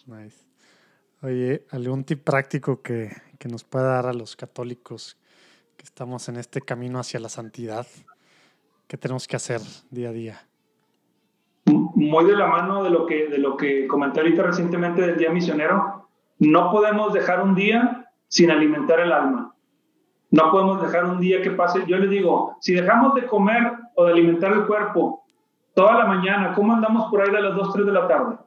Nice. 0.08 0.46
Oye, 1.22 1.66
¿algún 1.72 2.04
tip 2.04 2.24
práctico 2.24 2.82
que, 2.82 3.10
que 3.40 3.48
nos 3.48 3.64
pueda 3.64 3.86
dar 3.86 4.08
a 4.08 4.14
los 4.14 4.36
católicos 4.36 5.18
que 5.78 5.84
estamos 5.84 6.28
en 6.30 6.36
este 6.36 6.62
camino 6.62 7.00
hacia 7.00 7.20
la 7.20 7.30
santidad? 7.30 7.88
¿Qué 8.88 8.98
tenemos 8.98 9.28
que 9.28 9.38
hacer 9.38 9.62
día 9.90 10.10
a 10.10 10.12
día? 10.12 10.42
Muy 11.66 12.26
de 12.26 12.36
la 12.36 12.48
mano 12.48 12.84
de 12.84 12.90
lo 12.90 13.06
que, 13.06 13.28
de 13.28 13.38
lo 13.38 13.56
que 13.56 13.88
comenté 13.88 14.20
ahorita 14.20 14.44
recientemente 14.44 15.02
del 15.02 15.18
Día 15.18 15.32
Misionero, 15.32 16.10
no 16.40 16.72
podemos 16.72 17.14
dejar 17.14 17.42
un 17.42 17.56
día 17.56 18.12
sin 18.28 18.52
alimentar 18.52 19.00
el 19.00 19.12
alma. 19.12 19.56
No 20.32 20.52
podemos 20.52 20.82
dejar 20.82 21.06
un 21.06 21.20
día 21.20 21.42
que 21.42 21.52
pase. 21.52 21.84
Yo 21.88 21.98
les 21.98 22.10
digo, 22.10 22.58
si 22.60 22.74
dejamos 22.74 23.16
de 23.16 23.28
comer 23.28 23.73
o 23.96 24.06
de 24.06 24.12
alimentar 24.12 24.52
el 24.54 24.66
cuerpo 24.66 25.24
toda 25.74 25.98
la 25.98 26.06
mañana, 26.06 26.54
¿cómo 26.54 26.74
andamos 26.74 27.10
por 27.10 27.22
ahí 27.22 27.32
de 27.32 27.42
las 27.42 27.56
2, 27.56 27.74
3 27.74 27.86
de 27.86 27.92
la 27.92 28.08
tarde? 28.08 28.38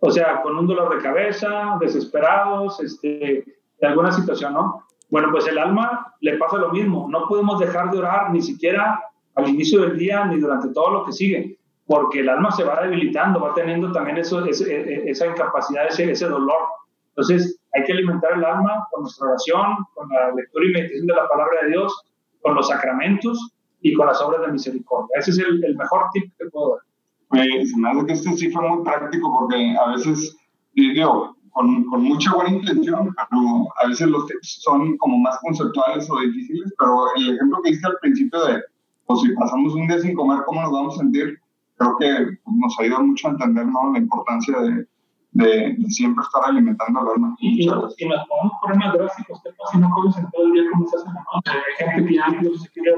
O 0.00 0.10
sea, 0.10 0.42
con 0.42 0.56
un 0.56 0.66
dolor 0.66 0.94
de 0.94 1.02
cabeza, 1.02 1.76
desesperados, 1.80 2.80
este, 2.80 3.44
de 3.78 3.86
alguna 3.86 4.12
situación, 4.12 4.54
¿no? 4.54 4.84
Bueno, 5.10 5.28
pues 5.30 5.46
el 5.48 5.58
alma 5.58 6.14
le 6.20 6.36
pasa 6.38 6.56
lo 6.56 6.70
mismo. 6.70 7.08
No 7.10 7.26
podemos 7.26 7.58
dejar 7.58 7.90
de 7.90 7.98
orar 7.98 8.30
ni 8.30 8.40
siquiera 8.40 9.02
al 9.34 9.48
inicio 9.48 9.80
del 9.80 9.98
día 9.98 10.24
ni 10.26 10.38
durante 10.38 10.68
todo 10.68 10.90
lo 10.90 11.04
que 11.04 11.12
sigue, 11.12 11.58
porque 11.86 12.20
el 12.20 12.28
alma 12.28 12.50
se 12.52 12.64
va 12.64 12.80
debilitando, 12.82 13.40
va 13.40 13.54
teniendo 13.54 13.90
también 13.92 14.18
eso, 14.18 14.44
e, 14.44 14.50
e, 14.50 15.10
esa 15.10 15.26
incapacidad, 15.26 15.88
ese, 15.88 16.10
ese 16.10 16.28
dolor. 16.28 16.60
Entonces, 17.08 17.60
hay 17.74 17.84
que 17.84 17.92
alimentar 17.92 18.32
el 18.32 18.44
alma 18.44 18.86
con 18.90 19.02
nuestra 19.02 19.28
oración, 19.28 19.76
con 19.94 20.08
la 20.08 20.32
lectura 20.32 20.64
y 20.64 20.72
meditación 20.72 21.06
de 21.06 21.14
la 21.14 21.28
palabra 21.28 21.62
de 21.62 21.68
Dios, 21.68 22.04
con 22.40 22.54
los 22.54 22.68
sacramentos 22.68 23.54
y 23.82 23.94
con 23.94 24.06
las 24.06 24.20
obras 24.20 24.42
de 24.42 24.52
misericordia. 24.52 25.16
Ese 25.18 25.30
es 25.30 25.38
el, 25.38 25.64
el 25.64 25.76
mejor 25.76 26.08
tip 26.12 26.32
que 26.38 26.46
puedo 26.46 26.76
dar. 26.76 26.90
Eh, 27.32 27.64
se 27.64 27.76
me 27.76 27.90
hace 27.90 28.06
que 28.06 28.12
este 28.12 28.32
sí 28.32 28.50
fue 28.50 28.68
muy 28.68 28.84
práctico 28.84 29.32
porque 29.38 29.76
a 29.76 29.92
veces, 29.92 30.36
digo, 30.74 31.36
con, 31.52 31.84
con, 31.84 32.02
mucha 32.02 32.34
buena 32.34 32.50
intención, 32.50 33.14
pero 33.14 33.68
a 33.82 33.88
veces 33.88 34.08
los 34.08 34.26
tips 34.26 34.62
son 34.62 34.96
como 34.98 35.18
más 35.18 35.38
conceptuales 35.40 36.10
o 36.10 36.18
difíciles, 36.18 36.72
pero 36.78 37.06
el 37.16 37.34
ejemplo 37.34 37.60
que 37.62 37.70
hice 37.70 37.86
al 37.86 37.98
principio 38.00 38.44
de, 38.46 38.60
pues 39.06 39.20
si 39.20 39.32
pasamos 39.34 39.74
un 39.74 39.86
día 39.86 40.00
sin 40.00 40.14
comer, 40.14 40.40
¿cómo 40.46 40.62
nos 40.62 40.72
vamos 40.72 40.94
a 40.94 40.98
sentir? 40.98 41.38
Creo 41.76 41.96
que 41.98 42.38
pues, 42.44 42.56
nos 42.56 42.80
ayuda 42.80 42.98
mucho 43.00 43.28
a 43.28 43.30
entender 43.32 43.66
¿no? 43.66 43.92
la 43.92 43.98
importancia 43.98 44.58
de, 44.60 44.86
de, 45.32 45.76
siempre 45.88 46.24
estar 46.24 46.42
alimentando 46.44 47.00
al 47.00 47.08
alma. 47.14 47.36
Y, 47.38 47.62
y, 47.62 47.66
nos, 47.66 47.94
poner 47.94 48.78
más 48.78 48.92
drásticos, 48.94 49.40
¿qué 49.44 49.50
pasa 49.50 49.72
si 49.72 49.78
no 49.78 49.90
comes 49.90 50.16
en 50.16 50.30
todo 50.30 50.46
el 50.46 50.52
día 50.52 50.64
como 50.72 50.86
se 50.88 50.96
hace? 50.96 51.08
Hay 51.08 51.86
gente 51.86 52.08
que 52.08 52.14
ya 52.14 52.26
incluso 52.28 52.64
se 52.64 52.70
quiere 52.70 52.92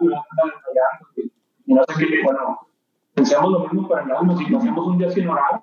y, 0.00 1.32
y 1.66 1.74
no 1.74 1.82
sé 1.88 2.06
qué, 2.06 2.22
bueno, 2.22 2.60
pensamos 3.14 3.52
lo 3.52 3.60
mismo 3.60 3.88
para 3.88 4.02
el 4.02 4.12
alma, 4.12 4.36
si 4.36 4.44
pasamos 4.52 4.86
un 4.86 4.98
día 4.98 5.10
sin 5.10 5.28
orar, 5.28 5.62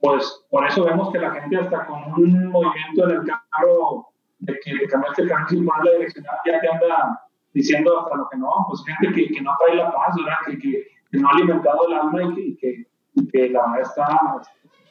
pues 0.00 0.44
por 0.50 0.66
eso 0.66 0.84
vemos 0.84 1.10
que 1.10 1.18
la 1.18 1.30
gente 1.30 1.56
hasta 1.56 1.86
con 1.86 2.02
un 2.14 2.50
movimiento 2.50 3.08
en 3.08 3.10
el 3.10 3.24
carro 3.24 4.08
de 4.40 4.58
que 4.62 4.74
de 4.74 4.86
cambiaste 4.86 5.22
el 5.22 5.28
carro 5.28 5.48
sin 5.48 5.64
poner 5.64 5.84
la 5.84 5.92
direccional 5.92 6.36
ya 6.44 6.60
te 6.60 6.68
anda 6.68 7.24
diciendo 7.54 8.00
hasta 8.00 8.16
lo 8.16 8.28
que 8.28 8.36
no, 8.36 8.50
pues 8.68 8.84
gente 8.84 9.14
que, 9.14 9.32
que 9.32 9.40
no 9.40 9.56
trae 9.58 9.76
la 9.76 9.92
paz, 9.92 10.14
¿verdad? 10.16 10.38
Que, 10.46 10.58
que, 10.58 10.88
no 11.12 11.28
ha 11.28 11.32
alimentado 11.32 11.86
el 11.86 11.94
alma 11.94 12.22
y 12.36 12.56
que, 12.56 12.86
y 13.14 13.28
que, 13.28 13.50
la 13.50 13.78
está, 13.80 14.08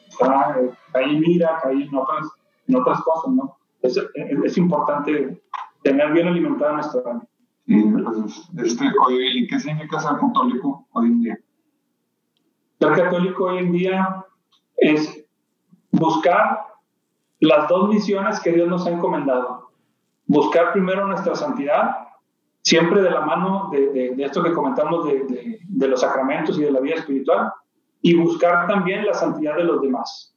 está, 0.08 0.56
está 0.58 1.02
en 1.02 1.22
ira, 1.22 1.60
cae 1.62 1.84
en 1.84 1.94
otras, 1.94 2.26
en 2.66 2.76
otras 2.76 3.02
cosas, 3.02 3.32
¿no? 3.32 3.58
Es, 3.82 4.00
es, 4.14 4.56
importante 4.56 5.42
tener 5.82 6.12
bien 6.12 6.28
alimentada 6.28 6.72
nuestra 6.72 7.02
alma. 7.04 7.26
Este, 7.66 8.84
oye, 9.06 9.38
¿y 9.38 9.46
qué 9.46 9.58
significa 9.58 9.98
ser 9.98 10.18
católico 10.18 10.86
hoy 10.92 11.06
en 11.06 11.20
día? 11.22 11.38
Ser 12.78 12.92
católico 12.92 13.44
hoy 13.44 13.58
en 13.58 13.72
día 13.72 14.24
es 14.76 15.24
buscar 15.90 16.66
las 17.40 17.68
dos 17.68 17.88
misiones 17.88 18.40
que 18.40 18.52
Dios 18.52 18.68
nos 18.68 18.86
ha 18.86 18.90
encomendado. 18.90 19.70
Buscar 20.26 20.72
primero 20.72 21.06
nuestra 21.06 21.34
santidad, 21.34 22.08
siempre 22.62 23.02
de 23.02 23.10
la 23.10 23.22
mano 23.22 23.70
de, 23.70 24.14
esto 24.18 24.42
que 24.42 24.52
comentamos 24.52 25.06
de, 25.06 25.88
los 25.88 26.00
sacramentos 26.00 26.58
y 26.58 26.62
de 26.62 26.70
la 26.70 26.80
vida 26.80 26.96
espiritual, 26.96 27.50
y 28.02 28.14
buscar 28.14 28.66
también 28.66 29.06
la 29.06 29.14
santidad 29.14 29.56
de 29.56 29.64
los 29.64 29.80
demás. 29.80 30.34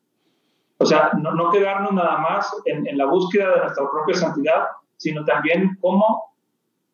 O 0.77 0.85
sea, 0.85 1.11
no, 1.17 1.49
quedarnos 1.49 1.91
nada 1.91 2.19
más 2.19 2.49
en, 2.65 2.87
en, 2.87 2.97
la 2.97 3.05
búsqueda 3.05 3.51
de 3.51 3.59
nuestra 3.61 3.89
propia 3.89 4.15
santidad, 4.15 4.67
sino 4.97 5.25
también 5.25 5.77
cómo 5.81 6.26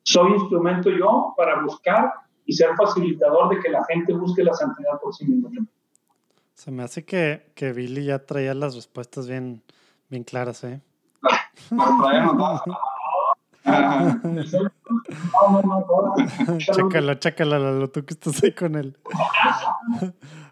soy 0.03 0.33
instrumento 0.33 0.89
yo 0.89 1.33
para 1.37 1.61
buscar 1.61 2.11
y 2.45 2.53
ser 2.53 2.75
facilitador 2.75 3.49
de 3.49 3.59
que 3.61 3.69
la 3.69 3.83
gente 3.85 4.13
busque 4.13 4.43
la 4.43 4.53
santidad 4.53 4.99
por 5.01 5.13
sí 5.13 5.25
misma. 5.25 5.49
Se 6.53 6.71
me 6.71 6.83
hace 6.83 7.03
que, 7.03 7.51
que 7.55 7.73
Billy 7.73 8.05
ya 8.05 8.19
traía 8.25 8.53
las 8.53 8.75
respuestas 8.75 9.27
bien, 9.27 9.63
bien 10.09 10.23
claras, 10.23 10.63
¿eh? 10.63 10.81
chécala, 16.57 17.19
chécala, 17.19 17.59
lo 17.59 17.89
tú 17.89 18.05
que 18.05 18.13
estás 18.13 18.43
ahí 18.43 18.51
con 18.51 18.75
él. 18.75 18.97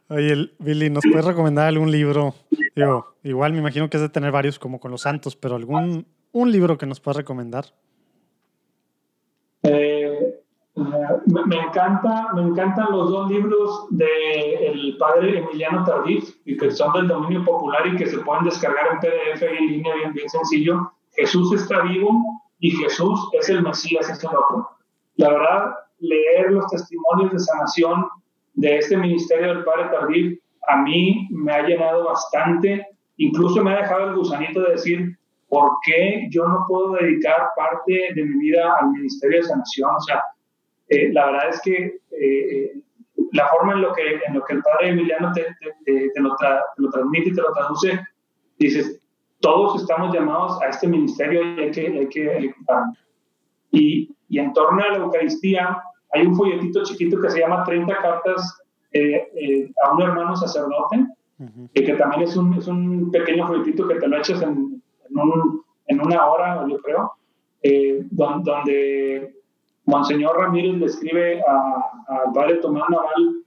Oye, 0.10 0.52
Billy, 0.60 0.90
¿nos 0.90 1.04
puedes 1.04 1.26
recomendar 1.26 1.68
algún 1.68 1.92
libro? 1.92 2.36
Digo, 2.76 3.16
igual 3.24 3.54
me 3.54 3.60
imagino 3.60 3.90
que 3.90 3.98
es 3.98 4.02
de 4.04 4.10
tener 4.10 4.32
varios 4.32 4.60
como 4.60 4.80
con 4.80 4.92
los 4.92 5.02
santos, 5.02 5.36
pero 5.36 5.56
algún 5.56 6.06
un 6.32 6.52
libro 6.52 6.78
que 6.78 6.86
nos 6.86 7.00
puedas 7.00 7.18
recomendar. 7.18 7.66
Eh, 9.64 10.42
me, 11.32 11.58
encanta, 11.58 12.28
me 12.34 12.42
encantan 12.42 12.92
los 12.92 13.10
dos 13.10 13.30
libros 13.30 13.88
del 13.92 14.98
padre 15.00 15.40
Emiliano 15.40 15.84
Tardif, 15.84 16.36
y 16.46 16.58
que 16.58 16.72
son 16.72 16.94
del 16.94 17.08
dominio 17.08 17.44
popular 17.44 17.88
y 17.88 17.96
que 17.96 18.08
se 18.08 18.20
pueden 18.20 18.46
descargar 18.46 18.88
en 18.92 19.00
PDF 19.00 19.42
y 19.42 19.58
en 19.58 19.68
línea 19.68 19.96
bien, 19.96 20.14
bien 20.14 20.30
sencillo. 20.30 20.92
Jesús 21.16 21.54
está 21.54 21.82
vivo 21.82 22.10
y 22.60 22.72
Jesús 22.72 23.30
es 23.34 23.50
el 23.50 23.64
Mesías, 23.64 24.10
es 24.10 24.24
el 24.24 24.30
otro. 24.30 24.70
La 25.16 25.30
verdad, 25.30 25.76
leer 26.00 26.52
los 26.52 26.68
testimonios 26.68 27.32
de 27.32 27.40
sanación 27.40 28.08
de 28.54 28.78
este 28.78 28.98
ministerio 28.98 29.54
del 29.54 29.64
padre 29.64 29.90
Tardif 29.92 30.40
a 30.68 30.78
mí 30.78 31.28
me 31.32 31.52
ha 31.54 31.64
llenado 31.64 32.06
bastante, 32.06 32.86
incluso 33.18 33.64
me 33.64 33.74
ha 33.74 33.82
dejado 33.82 34.10
el 34.10 34.16
gusanito 34.16 34.62
de 34.62 34.72
decir, 34.72 35.18
¿por 35.50 35.72
qué 35.86 36.28
yo 36.30 36.48
no 36.48 36.66
puedo 36.68 36.94
dedicar 36.94 37.50
parte 37.56 38.10
de 38.16 38.24
mi 38.24 38.40
vida 38.40 38.76
al 38.80 38.92
ministerio 38.92 39.42
de 39.42 39.48
sanación? 39.48 39.90
O 39.96 40.02
sea, 40.02 40.24
eh, 40.92 41.10
la 41.14 41.28
verdad 41.28 41.50
es 41.52 41.62
que 41.62 41.78
eh, 41.78 42.02
eh, 42.12 42.74
la 43.32 43.48
forma 43.48 43.74
en 43.74 43.82
lo 43.82 43.94
que, 43.94 44.20
en 44.28 44.34
lo 44.34 44.44
que 44.44 44.56
el 44.56 44.62
padre 44.62 44.90
Emiliano 44.90 45.32
te, 45.32 45.46
lo 46.18 46.90
transmite 46.92 47.30
y 47.30 47.34
te 47.34 47.42
lo 47.42 47.54
traduce, 47.54 48.06
dices, 48.60 49.00
todos 49.40 49.82
estamos 49.82 50.14
llamados 50.14 50.62
a 50.62 50.68
este 50.68 50.90
ministerio 50.90 51.44
y 51.44 51.62
hay 51.62 51.72
que, 51.72 51.88
hay 51.88 52.08
que 52.10 52.30
Y, 53.72 54.14
y, 54.28 54.40
en 54.40 54.52
torno 54.52 54.84
a 54.84 54.90
la 54.90 54.98
Eucaristía 54.98 55.82
hay 56.12 56.28
un 56.28 56.36
folletito 56.36 56.84
chiquito 56.84 57.22
que 57.22 57.30
se 57.30 57.40
llama 57.40 57.64
30 57.64 57.98
cartas 58.00 58.62
a 59.86 59.94
un 59.94 60.02
hermano 60.02 60.36
sacerdote, 60.36 61.06
que 61.74 61.94
también 61.94 62.24
es 62.24 62.36
un, 62.36 62.54
es 62.56 62.68
un 62.68 63.10
pequeño 63.12 63.48
folletito 63.48 63.88
que 63.88 63.96
te 63.96 64.10
lo 64.10 64.18
echas 64.18 64.42
en, 64.42 64.84
en, 65.10 65.18
un, 65.18 65.64
en 65.88 66.02
una 66.02 66.26
hora, 66.28 66.66
yo 66.68 66.78
creo, 66.82 67.14
donde 68.12 69.41
Monseñor 69.86 70.38
Ramírez 70.38 70.78
le 70.78 70.86
escribe 70.86 71.42
al 71.42 72.34
padre 72.34 72.58
Tomás 72.58 72.90
Naval 72.90 73.44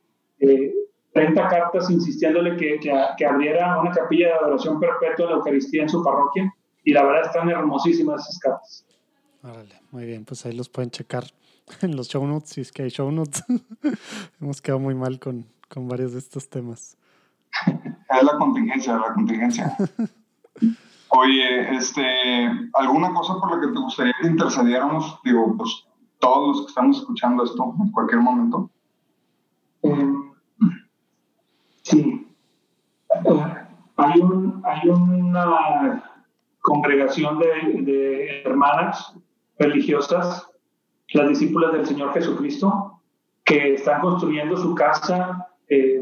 30 1.12 1.40
eh, 1.40 1.46
cartas 1.48 1.90
insistiéndole 1.90 2.56
que, 2.56 2.78
que, 2.80 3.26
abriera 3.26 3.80
una 3.80 3.92
capilla 3.92 4.28
de 4.28 4.34
adoración 4.34 4.80
perpetua 4.80 5.26
de 5.26 5.30
la 5.32 5.36
Eucaristía 5.38 5.82
en 5.82 5.88
su 5.88 6.02
parroquia 6.02 6.52
y 6.82 6.92
la 6.92 7.04
verdad 7.04 7.26
están 7.26 7.48
hermosísimas 7.48 8.22
esas 8.22 8.38
cartas. 8.38 8.86
Órale, 9.42 9.80
muy 9.90 10.06
bien, 10.06 10.24
pues 10.24 10.44
ahí 10.46 10.52
los 10.52 10.68
pueden 10.68 10.90
checar 10.90 11.24
en 11.82 11.96
los 11.96 12.08
show 12.08 12.26
notes, 12.26 12.50
si 12.50 12.60
es 12.60 12.72
que 12.72 12.82
hay 12.82 12.90
show 12.90 13.10
notes. 13.10 13.44
Hemos 14.40 14.60
quedado 14.60 14.80
muy 14.80 14.94
mal 14.94 15.18
con, 15.18 15.46
con 15.68 15.88
varios 15.88 16.12
de 16.12 16.18
estos 16.18 16.48
temas. 16.48 16.96
Es 17.66 18.22
la 18.22 18.36
contingencia, 18.38 18.96
la 18.96 19.14
contingencia. 19.14 19.76
Oye, 21.08 21.76
este, 21.76 22.02
¿alguna 22.72 23.12
cosa 23.14 23.34
por 23.40 23.54
la 23.54 23.60
que 23.60 23.72
te 23.72 23.78
gustaría 23.78 24.14
que 24.20 24.26
intercediéramos? 24.26 25.20
Digo, 25.24 25.54
pues 25.56 25.86
todos 26.24 26.48
los 26.48 26.60
que 26.62 26.68
estamos 26.68 26.96
escuchando 26.96 27.44
esto 27.44 27.74
en 27.78 27.92
cualquier 27.92 28.20
momento? 28.20 28.70
Eh, 29.82 30.14
sí. 31.82 32.26
Hay, 33.96 34.20
un, 34.20 34.62
hay 34.64 34.88
una 34.88 36.02
congregación 36.60 37.38
de, 37.38 38.42
hermanas 38.42 39.14
religiosas, 39.58 40.50
las 41.12 41.28
discípulas 41.28 41.72
del 41.72 41.86
Señor 41.86 42.12
Jesucristo, 42.14 43.00
que 43.44 43.74
están 43.74 44.00
construyendo 44.00 44.56
su 44.56 44.74
casa 44.74 45.48
eh, 45.68 46.00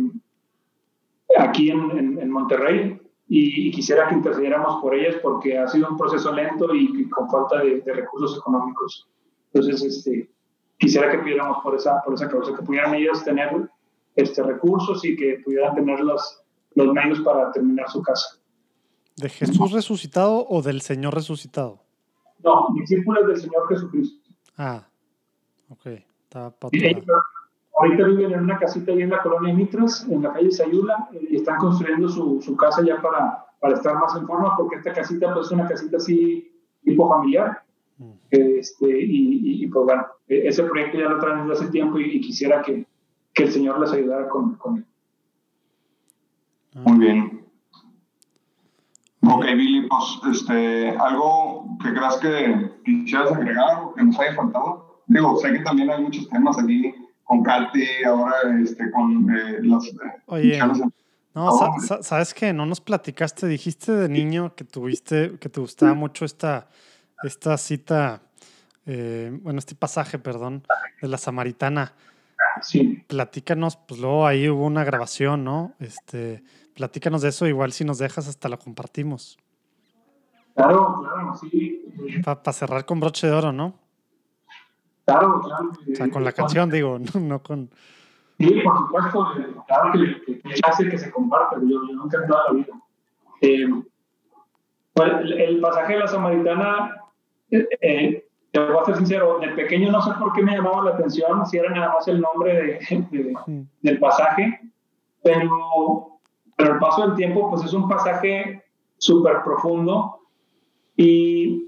aquí 1.37 1.71
en, 1.71 2.31
Monterrey 2.31 2.99
y, 3.29 3.71
quisiera 3.73 4.09
que 4.09 4.15
intercediéramos 4.15 4.81
por 4.81 4.95
ellas 4.95 5.17
porque 5.23 5.59
ha 5.59 5.69
sido 5.69 5.89
un 5.89 5.99
proceso 5.99 6.33
lento 6.33 6.75
y, 6.75 7.11
con 7.11 7.29
falta 7.29 7.59
de 7.59 7.93
recursos 7.93 8.39
económicos. 8.39 9.07
Entonces, 9.53 9.83
este, 9.83 10.31
quisiera 10.79 11.11
que 11.11 11.19
pidiéramos 11.19 11.59
por 11.63 11.75
esa, 11.75 12.03
por 12.05 12.15
esa 12.15 12.29
causa, 12.29 12.55
que 12.57 12.63
pudieran 12.63 12.95
ellos 12.95 13.23
tener 13.25 13.69
este, 14.17 14.43
recursos 14.43 15.05
y 15.05 15.17
que 15.17 15.41
pudieran 15.45 15.75
tener 15.75 16.01
los, 16.01 16.43
los 16.75 16.93
medios 16.93 17.21
para 17.21 17.51
terminar 17.53 17.89
su 17.91 18.03
casa. 18.03 18.39
¿De 19.17 19.29
Jesús 19.29 19.73
resucitado 19.73 20.47
o 20.49 20.63
del 20.63 20.81
Señor 20.81 21.15
resucitado? 21.15 21.81
No, 22.43 22.69
discípulos 22.75 23.27
del 23.27 23.37
Señor 23.37 23.69
Jesucristo. 23.69 24.31
Ah, 24.57 24.87
ok. 25.69 25.87
Está 25.87 26.53
ahorita 27.79 28.05
viven 28.07 28.33
en 28.33 28.41
una 28.41 28.59
casita 28.59 28.93
ahí 28.93 29.03
en 29.03 29.11
la 29.11 29.23
colonia 29.23 29.55
Mitras, 29.55 30.07
en 30.09 30.23
la 30.23 30.33
calle 30.33 30.51
Sayula, 30.51 31.09
y 31.13 31.37
están 31.37 31.57
construyendo 31.59 32.09
su, 32.09 32.41
su 32.41 32.57
casa 32.57 32.83
ya 32.83 33.01
para, 33.01 33.45
para 33.61 33.75
estar 33.75 33.95
más 33.95 34.15
en 34.17 34.27
forma, 34.27 34.57
porque 34.57 34.77
esta 34.77 34.93
casita 34.93 35.33
pues, 35.33 35.47
es 35.47 35.53
una 35.53 35.69
casita 35.69 35.97
así 35.97 36.53
tipo 36.85 37.09
familiar. 37.09 37.62
Este, 38.31 38.87
y, 38.89 39.67
pues 39.67 39.85
bueno, 39.85 40.07
e-, 40.29 40.49
ese 40.49 40.65
proyecto 40.65 40.99
ya 40.99 41.09
lo 41.09 41.19
traen 41.19 41.47
desde 41.47 41.65
hace 41.65 41.73
tiempo 41.73 41.99
y, 41.99 42.21
quisiera 42.21 42.63
que, 42.63 42.87
que, 43.35 43.45
el 43.45 43.53
Señor 43.53 43.81
les 43.81 43.93
ayudara 43.93 44.29
con, 44.29 44.55
con 44.57 44.79
él. 44.79 44.87
Muy 46.75 46.99
bien. 46.99 47.43
Ok, 49.25 49.45
Billy, 49.45 49.87
pues 49.89 50.37
este, 50.37 50.91
algo 50.91 51.77
que 51.83 51.91
creas 51.93 52.17
que 52.17 52.71
quisieras 52.85 53.33
agregar 53.33 53.85
o 53.85 53.95
que 53.95 54.03
nos 54.03 54.19
haya 54.19 54.35
faltado. 54.35 55.03
Digo, 55.07 55.37
sé 55.37 55.53
que 55.53 55.61
también 55.61 55.91
hay 55.91 56.03
muchos 56.03 56.29
temas 56.29 56.59
aquí 56.59 56.93
con 57.25 57.43
Katy, 57.43 58.05
ahora 58.05 58.35
este, 58.63 58.91
con 58.91 59.31
eh, 59.31 59.59
las... 59.63 59.87
Eh, 59.87 60.23
Oye, 60.27 60.59
no, 61.35 61.51
sabes 62.03 62.35
que 62.35 62.53
no 62.53 62.67
nos 62.67 62.81
platicaste, 62.81 63.47
dijiste 63.47 63.93
de 63.93 64.09
niño 64.09 64.55
que 64.55 64.65
tuviste, 64.65 65.39
que 65.39 65.49
te 65.49 65.61
gustaba 65.61 65.95
mucho 65.95 66.25
esta 66.25 66.69
esta 67.23 67.57
cita, 67.57 68.23
eh, 68.87 69.37
bueno, 69.43 69.59
este 69.59 69.75
pasaje, 69.75 70.19
perdón, 70.19 70.65
de 71.01 71.09
la 71.09 71.19
Samaritana. 71.19 71.93
Sí. 72.61 73.03
Platícanos, 73.07 73.77
pues 73.77 74.01
luego 74.01 74.27
ahí 74.27 74.49
hubo 74.49 74.67
una 74.67 74.85
grabación, 74.85 75.45
¿no? 75.45 75.75
Este, 75.79 76.43
platícanos 76.75 77.23
de 77.23 77.31
eso, 77.31 77.47
igual 77.47 77.73
si 77.73 77.85
nos 77.85 77.99
dejas 77.99 78.29
hasta 78.29 78.49
lo 78.49 78.59
compartimos. 78.59 79.39
Claro, 80.55 81.01
claro, 81.01 81.35
sí. 81.37 81.83
Para 82.25 82.53
cerrar 82.53 82.85
con 82.85 83.01
broche 83.01 83.27
de 83.27 83.33
oro, 83.33 83.53
¿no? 83.53 83.75
Claro, 85.07 85.41
claro. 85.41 85.71
O 85.71 85.95
sea, 85.95 86.11
con 86.11 86.25
la 86.25 86.33
canción, 86.33 86.71
digo, 86.71 86.99
no, 87.21 87.43
con... 87.43 87.71
Sí, 88.39 88.61
por 88.65 88.77
supuesto, 88.79 89.65
claro 89.67 89.93
que, 89.93 90.43
hace 90.65 90.89
que 90.89 90.99
se 90.99 91.11
comparte, 91.11 91.57
yo, 91.61 91.87
yo 91.89 91.95
nunca 91.95 92.19
he 92.19 92.29
la 92.29 92.53
vida. 92.53 92.75
Eh, 93.41 93.69
pues, 94.93 95.13
el 95.39 95.61
pasaje 95.61 95.95
de 95.95 95.99
la 96.01 96.09
Samaritana 96.09 97.02
eh, 97.53 98.25
te 98.51 98.61
voy 98.61 98.77
a 98.81 98.85
ser 98.85 98.97
sincero, 98.97 99.39
de 99.41 99.49
pequeño 99.49 99.91
no 99.91 100.03
sé 100.03 100.11
por 100.19 100.33
qué 100.33 100.43
me 100.43 100.53
llamaba 100.53 100.85
la 100.85 100.91
atención, 100.91 101.47
si 101.47 101.59
era 101.59 101.71
nada 101.71 101.95
más 101.95 102.07
el 102.09 102.21
nombre 102.21 102.81
de, 102.91 103.37
del 103.81 103.99
pasaje, 103.99 104.61
pero, 105.23 106.19
pero 106.57 106.75
el 106.75 106.79
paso 106.79 107.07
del 107.07 107.17
tiempo, 107.17 107.49
pues 107.51 107.65
es 107.65 107.73
un 107.73 107.89
pasaje 107.89 108.63
súper 108.99 109.43
profundo. 109.43 110.19
Y 110.97 111.67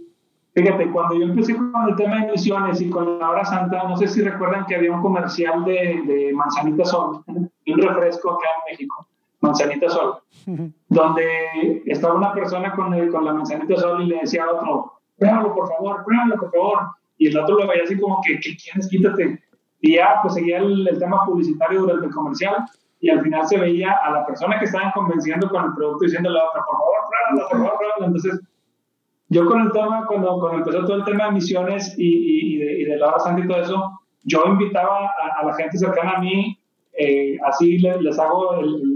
fíjate, 0.54 0.90
cuando 0.90 1.14
yo 1.14 1.24
empecé 1.24 1.56
con 1.56 1.88
el 1.88 1.96
tema 1.96 2.20
de 2.20 2.32
misiones 2.32 2.80
y 2.82 2.90
con 2.90 3.18
la 3.18 3.30
hora 3.30 3.44
santa, 3.44 3.84
no 3.84 3.96
sé 3.96 4.06
si 4.08 4.22
recuerdan 4.22 4.66
que 4.66 4.76
había 4.76 4.92
un 4.92 5.02
comercial 5.02 5.64
de, 5.64 6.02
de 6.06 6.32
Manzanita 6.34 6.84
Sol, 6.84 7.24
un 7.26 7.50
refresco 7.78 8.32
acá 8.32 8.46
en 8.58 8.72
México, 8.72 9.06
Manzanita 9.40 9.88
Sol, 9.88 10.18
donde 10.88 11.82
estaba 11.86 12.14
una 12.14 12.34
persona 12.34 12.74
con, 12.74 13.10
con 13.10 13.24
la 13.24 13.32
Manzanita 13.32 13.76
Sol 13.76 14.02
y 14.02 14.06
le 14.06 14.20
decía 14.20 14.44
a 14.44 14.52
otro, 14.52 14.92
pruébalo 15.18 15.54
por 15.54 15.68
favor, 15.68 16.04
pruébalo 16.04 16.36
por 16.36 16.50
favor. 16.50 16.78
Y 17.18 17.28
el 17.28 17.38
otro 17.38 17.58
lo 17.58 17.68
veía 17.68 17.84
así 17.84 17.98
como 17.98 18.20
que, 18.24 18.40
¿qué 18.40 18.56
quieres? 18.56 18.88
Quítate. 18.88 19.40
Y 19.80 19.96
ya 19.96 20.18
pues 20.22 20.34
seguía 20.34 20.58
el, 20.58 20.88
tema 20.98 21.24
publicitario 21.24 21.82
durante 21.82 22.06
el 22.06 22.12
comercial 22.12 22.56
y 23.00 23.10
al 23.10 23.22
final 23.22 23.46
se 23.46 23.58
veía 23.58 23.92
a 23.92 24.10
la 24.10 24.26
persona 24.26 24.58
que 24.58 24.64
estaban 24.64 24.90
convenciendo 24.92 25.48
con 25.48 25.64
el 25.64 25.74
producto 25.74 26.04
diciendo 26.04 26.30
a 26.30 26.32
la 26.32 26.44
otra, 26.44 26.62
por 26.64 26.76
favor, 26.76 26.96
pruébalo, 27.08 27.48
por 27.48 27.58
favor, 27.58 27.78
pruébalo. 27.78 28.06
Entonces, 28.06 28.40
yo 29.28 29.46
con 29.46 29.60
el 29.60 29.72
tema, 29.72 30.06
cuando, 30.06 30.38
cuando 30.38 30.58
empezó 30.58 30.84
todo 30.84 30.96
el 30.96 31.04
tema 31.04 31.26
de 31.26 31.32
misiones 31.32 31.94
y, 31.98 32.54
y, 32.54 32.58
de, 32.58 32.80
y 32.80 32.84
de 32.84 32.96
la 32.96 33.18
santa 33.18 33.44
y 33.44 33.48
todo 33.48 33.60
eso, 33.60 34.00
yo 34.24 34.42
invitaba 34.46 35.10
a, 35.38 35.44
la 35.44 35.54
gente 35.54 35.76
cercana 35.76 36.12
a 36.12 36.20
mí, 36.20 36.58
eh, 36.98 37.36
así 37.44 37.78
les, 37.78 38.00
les 38.00 38.18
hago 38.18 38.54
el 38.60 38.93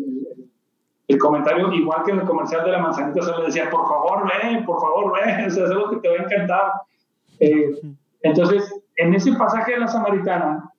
el 1.08 1.18
comentario, 1.18 1.72
igual 1.72 2.02
que 2.04 2.12
en 2.12 2.20
el 2.20 2.26
comercial 2.26 2.64
de 2.64 2.72
la 2.72 2.78
manzanita, 2.78 3.22
se 3.22 3.36
le 3.36 3.46
decía, 3.46 3.70
por 3.70 3.88
favor, 3.88 4.24
ve, 4.24 4.62
por 4.64 4.80
favor, 4.80 5.12
ve, 5.14 5.44
eso 5.46 5.64
es 5.64 5.70
algo 5.70 5.90
que 5.90 5.96
te 5.96 6.08
va 6.08 6.14
a 6.14 6.24
encantar. 6.24 6.72
Eh, 7.40 7.80
entonces, 8.22 8.82
en 8.96 9.14
ese 9.14 9.32
pasaje 9.32 9.72
de 9.72 9.78
la 9.78 9.88
samaritana, 9.88 10.72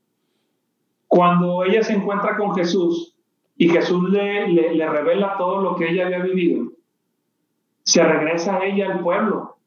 cuando 1.07 1.63
ella 1.63 1.81
se 1.81 1.93
encuentra 1.93 2.37
con 2.37 2.55
Jesús 2.55 3.17
y 3.57 3.69
Jesús 3.69 4.09
le, 4.09 4.47
le, 4.47 4.87
revela 4.87 5.35
todo 5.37 5.61
lo 5.61 5.75
que 5.75 5.89
ella 5.89 6.05
había 6.05 6.19
vivido, 6.19 6.71
se 7.83 8.03
regresa 8.03 8.63
ella 8.63 8.93
al 8.93 8.99
pueblo, 8.99 9.57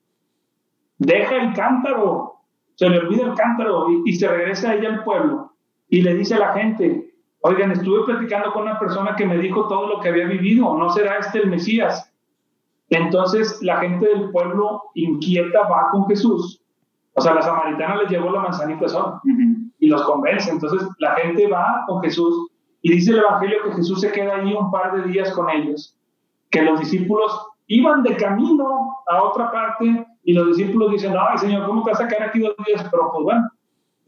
deja 0.98 1.36
el 1.36 1.52
cántaro 1.54 2.32
se 2.74 2.88
le 2.88 2.98
olvida 2.98 3.26
el 3.26 3.34
cántaro 3.34 3.90
y, 3.90 4.10
y 4.10 4.12
se 4.14 4.28
regresa 4.28 4.74
ella 4.74 4.88
al 4.88 5.04
pueblo 5.04 5.52
y 5.88 6.02
le 6.02 6.14
dice 6.14 6.34
a 6.34 6.38
la 6.38 6.52
gente, 6.52 7.11
oigan, 7.42 7.72
estuve 7.72 8.04
platicando 8.04 8.52
con 8.52 8.62
una 8.62 8.78
persona 8.78 9.14
que 9.16 9.26
me 9.26 9.38
dijo 9.38 9.68
todo 9.68 9.86
lo 9.86 10.00
que 10.00 10.08
había 10.08 10.26
vivido, 10.26 10.76
¿no 10.76 10.90
será 10.90 11.18
este 11.18 11.40
el 11.40 11.50
Mesías? 11.50 12.10
Entonces 12.88 13.60
la 13.62 13.78
gente 13.78 14.06
del 14.06 14.30
pueblo 14.30 14.82
inquieta 14.94 15.66
va 15.68 15.88
con 15.90 16.06
Jesús. 16.06 16.62
O 17.14 17.20
sea, 17.20 17.34
la 17.34 17.42
samaritana 17.42 17.96
les 17.96 18.10
llevó 18.10 18.30
la 18.30 18.40
manzanita 18.40 18.88
sol 18.88 19.20
y 19.78 19.88
los 19.88 20.02
convence. 20.02 20.50
Entonces 20.50 20.88
la 20.98 21.14
gente 21.16 21.48
va 21.48 21.84
con 21.86 22.02
Jesús 22.02 22.50
y 22.82 22.92
dice 22.92 23.12
el 23.12 23.18
Evangelio 23.18 23.64
que 23.64 23.72
Jesús 23.72 24.00
se 24.00 24.12
queda 24.12 24.36
ahí 24.36 24.52
un 24.52 24.70
par 24.70 24.94
de 24.94 25.10
días 25.10 25.32
con 25.32 25.48
ellos, 25.50 25.96
que 26.50 26.62
los 26.62 26.80
discípulos 26.80 27.46
iban 27.66 28.02
de 28.02 28.16
camino 28.16 28.94
a 29.08 29.22
otra 29.22 29.50
parte 29.50 30.06
y 30.24 30.32
los 30.34 30.56
discípulos 30.56 30.92
dicen, 30.92 31.14
ay 31.18 31.38
Señor, 31.38 31.66
¿cómo 31.66 31.82
te 31.84 31.90
vas 31.90 32.00
a 32.00 32.08
quedar 32.08 32.28
aquí 32.28 32.40
dos 32.40 32.54
días? 32.66 32.86
Pero 32.90 33.10
pues 33.12 33.24
bueno, 33.24 33.48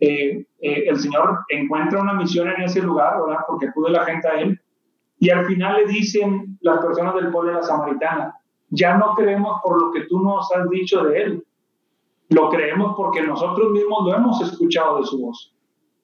eh, 0.01 0.45
eh, 0.61 0.85
el 0.87 0.97
Señor 0.99 1.41
encuentra 1.49 2.01
una 2.01 2.15
misión 2.15 2.49
en 2.49 2.63
ese 2.63 2.83
lugar, 2.83 3.21
¿verdad? 3.25 3.43
Porque 3.47 3.69
acude 3.69 3.91
la 3.91 4.05
gente 4.05 4.29
a 4.29 4.41
Él. 4.41 4.61
Y 5.19 5.31
al 5.31 5.47
final 5.47 5.77
le 5.77 5.93
dicen 5.93 6.59
las 6.61 6.85
personas 6.85 7.15
del 7.15 7.31
pueblo 7.31 7.53
de 7.53 7.57
la 7.59 7.63
samaritana, 7.63 8.35
ya 8.71 8.97
no 8.97 9.15
creemos 9.15 9.61
por 9.63 9.81
lo 9.81 9.93
que 9.93 10.03
tú 10.03 10.21
nos 10.21 10.51
has 10.53 10.69
dicho 10.71 11.05
de 11.05 11.23
Él, 11.23 11.45
lo 12.31 12.51
creemos 12.51 12.95
porque 12.97 13.23
nosotros 13.23 13.71
mismos 13.71 14.07
lo 14.07 14.15
hemos 14.15 14.41
escuchado 14.41 14.99
de 14.99 15.05
su 15.05 15.21
voz. 15.21 15.55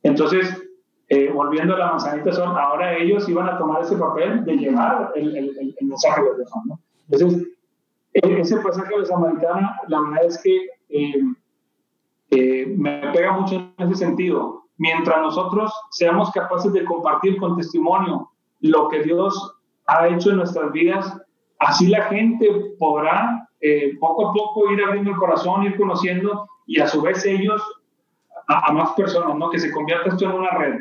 Entonces, 0.03 0.63
eh, 1.09 1.31
volviendo 1.33 1.75
a 1.75 1.79
la 1.79 1.87
manzanita 1.91 2.31
ahora 2.31 2.97
ellos 2.97 3.29
iban 3.29 3.49
a 3.49 3.59
tomar 3.59 3.83
ese 3.83 3.97
papel 3.97 4.45
de 4.45 4.57
llevar 4.57 5.13
el, 5.17 5.33
mensaje 5.81 6.23
de 6.23 6.37
Dios. 6.37 6.51
Entonces, 7.11 7.49
e, 8.15 8.41
ese 8.41 8.57
pasaje 8.59 8.97
de 8.97 9.07
samaritana, 9.07 9.77
la 9.89 10.01
verdad 10.01 10.25
es 10.27 10.41
que 10.43 10.69
eh, 12.31 12.73
me 12.77 13.11
pega 13.13 13.33
mucho 13.33 13.57
en 13.57 13.75
ese 13.79 13.97
sentido. 13.97 14.65
Mientras 14.79 15.21
nosotros 15.21 15.73
seamos 15.91 16.31
capaces 16.31 16.73
de 16.73 16.85
compartir 16.85 17.37
con 17.39 17.57
testimonio 17.57 18.31
lo 18.61 18.89
que 18.89 19.03
Dios 19.03 19.57
ha 19.87 20.09
hecho 20.09 20.31
en 20.31 20.37
nuestras 20.37 20.73
vidas, 20.73 21.21
así 21.59 21.89
la 21.89 22.05
gente 22.05 22.49
podrá 22.79 23.49
eh, 23.61 23.97
poco 23.99 24.29
a 24.29 24.33
poco 24.33 24.71
ir 24.71 24.83
abriendo 24.83 25.11
el 25.11 25.17
corazón, 25.17 25.65
ir 25.65 25.77
conociendo 25.77 26.47
y 26.67 26.81
a 26.81 26.87
su 26.87 27.03
vez 27.03 27.27
ellos 27.27 27.61
a, 28.47 28.73
más 28.73 28.93
personas, 28.93 29.37
¿no? 29.37 29.51
Que 29.51 29.59
se 29.59 29.73
convierta 29.73 30.09
esto 30.11 30.25
en 30.25 30.33
una 30.33 30.51
red. 30.51 30.77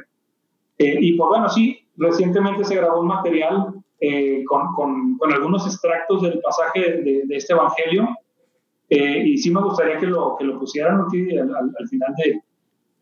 Eh, 0.78 0.98
y 1.02 1.18
pues 1.18 1.30
bueno, 1.30 1.50
sí, 1.50 1.86
recientemente 1.98 2.64
se 2.64 2.76
grabó 2.76 3.02
un 3.02 3.08
material 3.08 3.74
con, 4.48 5.20
algunos 5.30 5.66
extractos 5.66 6.22
del 6.22 6.40
pasaje 6.40 7.02
de 7.04 7.36
este 7.36 7.54
evangelio 7.54 8.08
y 8.90 9.38
sí 9.38 9.52
me 9.52 9.62
gustaría 9.62 9.98
que 9.98 10.08
lo, 10.08 10.36
que 10.38 10.46
lo 10.46 10.60
pusieran 10.60 11.02
aquí 11.02 11.38
al, 11.38 11.54
al, 11.54 11.88
final 11.88 12.14
de, 12.18 12.42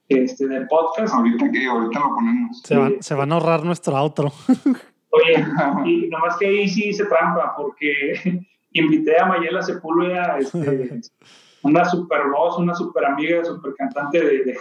este, 0.09 0.47
del 0.47 0.67
podcast. 0.67 1.13
Ahorita 1.13 1.49
que 1.51 1.65
ahorita 1.65 1.99
lo 1.99 2.15
ponemos. 2.15 2.61
Se, 2.63 2.75
van, 2.75 2.95
se 3.01 3.15
van 3.15 3.31
a 3.31 3.35
ahorrar 3.35 3.63
nuestro 3.63 3.95
outro. 3.95 4.31
Oye, 5.09 5.45
y 5.85 6.09
nomás 6.09 6.37
que 6.37 6.47
ahí 6.47 6.67
sí 6.67 6.89
hice 6.89 7.05
trampa, 7.05 7.55
porque 7.55 8.45
invité 8.73 9.19
a 9.19 9.25
Mayela 9.25 9.61
Sepúlveda, 9.61 10.37
este, 10.39 10.99
una 11.63 11.85
super 11.85 12.27
voz, 12.29 12.57
una 12.59 12.75
super 12.75 13.05
amiga, 13.05 13.45
super 13.45 13.73
cantante 13.75 14.19
de, 14.19 14.43
de 14.43 14.57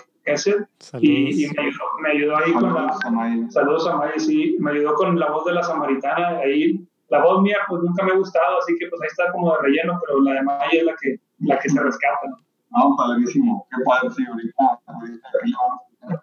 y, 1.00 1.44
y, 1.44 1.48
me, 1.50 1.62
ayudó, 1.62 1.84
me 2.02 2.10
ayudó 2.10 2.36
ahí 2.36 2.52
saludos 2.52 2.62
con 2.62 2.74
la... 2.74 2.98
A 3.04 3.10
Maya. 3.10 3.50
Saludos 3.50 3.86
a 3.86 3.96
Maya, 3.96 4.18
sí, 4.18 4.56
me 4.58 4.72
ayudó 4.72 4.94
con 4.94 5.18
la 5.18 5.30
voz 5.30 5.44
de 5.44 5.52
la 5.52 5.62
samaritana, 5.62 6.38
ahí 6.38 6.84
la 7.08 7.22
voz 7.22 7.42
mía 7.42 7.58
pues 7.68 7.82
nunca 7.82 8.04
me 8.04 8.12
ha 8.12 8.16
gustado, 8.16 8.58
así 8.58 8.76
que 8.78 8.86
pues 8.88 9.00
ahí 9.02 9.08
está 9.08 9.32
como 9.32 9.52
de 9.52 9.58
relleno, 9.62 10.00
pero 10.04 10.20
la 10.22 10.32
de 10.34 10.42
Maya 10.42 10.68
es 10.72 10.84
la 10.84 10.94
que, 11.00 11.20
la 11.40 11.58
que 11.58 11.68
se 11.68 11.80
rescata. 11.80 12.26
¿no? 12.28 12.36
No, 12.70 12.96
padrísimo, 12.96 13.66
qué 13.70 13.82
padre, 13.84 14.10
sí, 14.10 14.24
ahorita, 14.26 14.80
ahorita 14.86 15.28
ahí 15.42 15.50
lo 15.50 15.58
vamos 15.58 15.80
a 15.82 16.06
tener. 16.06 16.20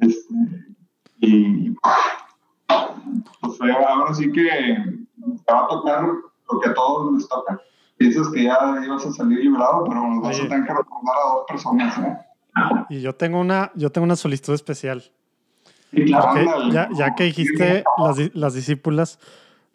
Este, 0.00 0.34
y 1.20 1.70
pues 3.40 3.60
ahora 3.60 4.14
sí 4.14 4.30
que 4.32 4.42
te 5.46 5.52
va 5.52 5.64
a 5.64 5.68
tocar 5.68 6.04
lo 6.04 6.60
que 6.60 6.68
a 6.68 6.74
todos 6.74 7.12
les 7.14 7.28
toca. 7.28 7.60
Piensas 7.96 8.28
que 8.30 8.44
ya 8.44 8.58
ibas 8.84 9.06
a 9.06 9.12
salir 9.12 9.38
librado, 9.38 9.84
pero 9.88 10.00
nos 10.06 10.22
vas 10.22 10.36
Oye. 10.36 10.46
a 10.46 10.48
tener 10.48 10.66
que 10.66 10.74
recordar 10.74 11.14
a 11.16 11.34
dos 11.34 11.44
personas. 11.46 11.98
¿eh? 11.98 12.18
Y 12.90 13.00
yo 13.00 13.14
tengo 13.14 13.40
una, 13.40 13.70
yo 13.74 13.90
tengo 13.90 14.04
una 14.04 14.16
solicitud 14.16 14.54
especial. 14.54 15.04
Sí, 15.92 16.04
claro. 16.06 16.70
Ya, 16.70 16.88
ya 16.92 17.14
que 17.14 17.24
dijiste 17.24 17.84
las, 17.98 18.34
las 18.34 18.54
discípulas, 18.54 19.20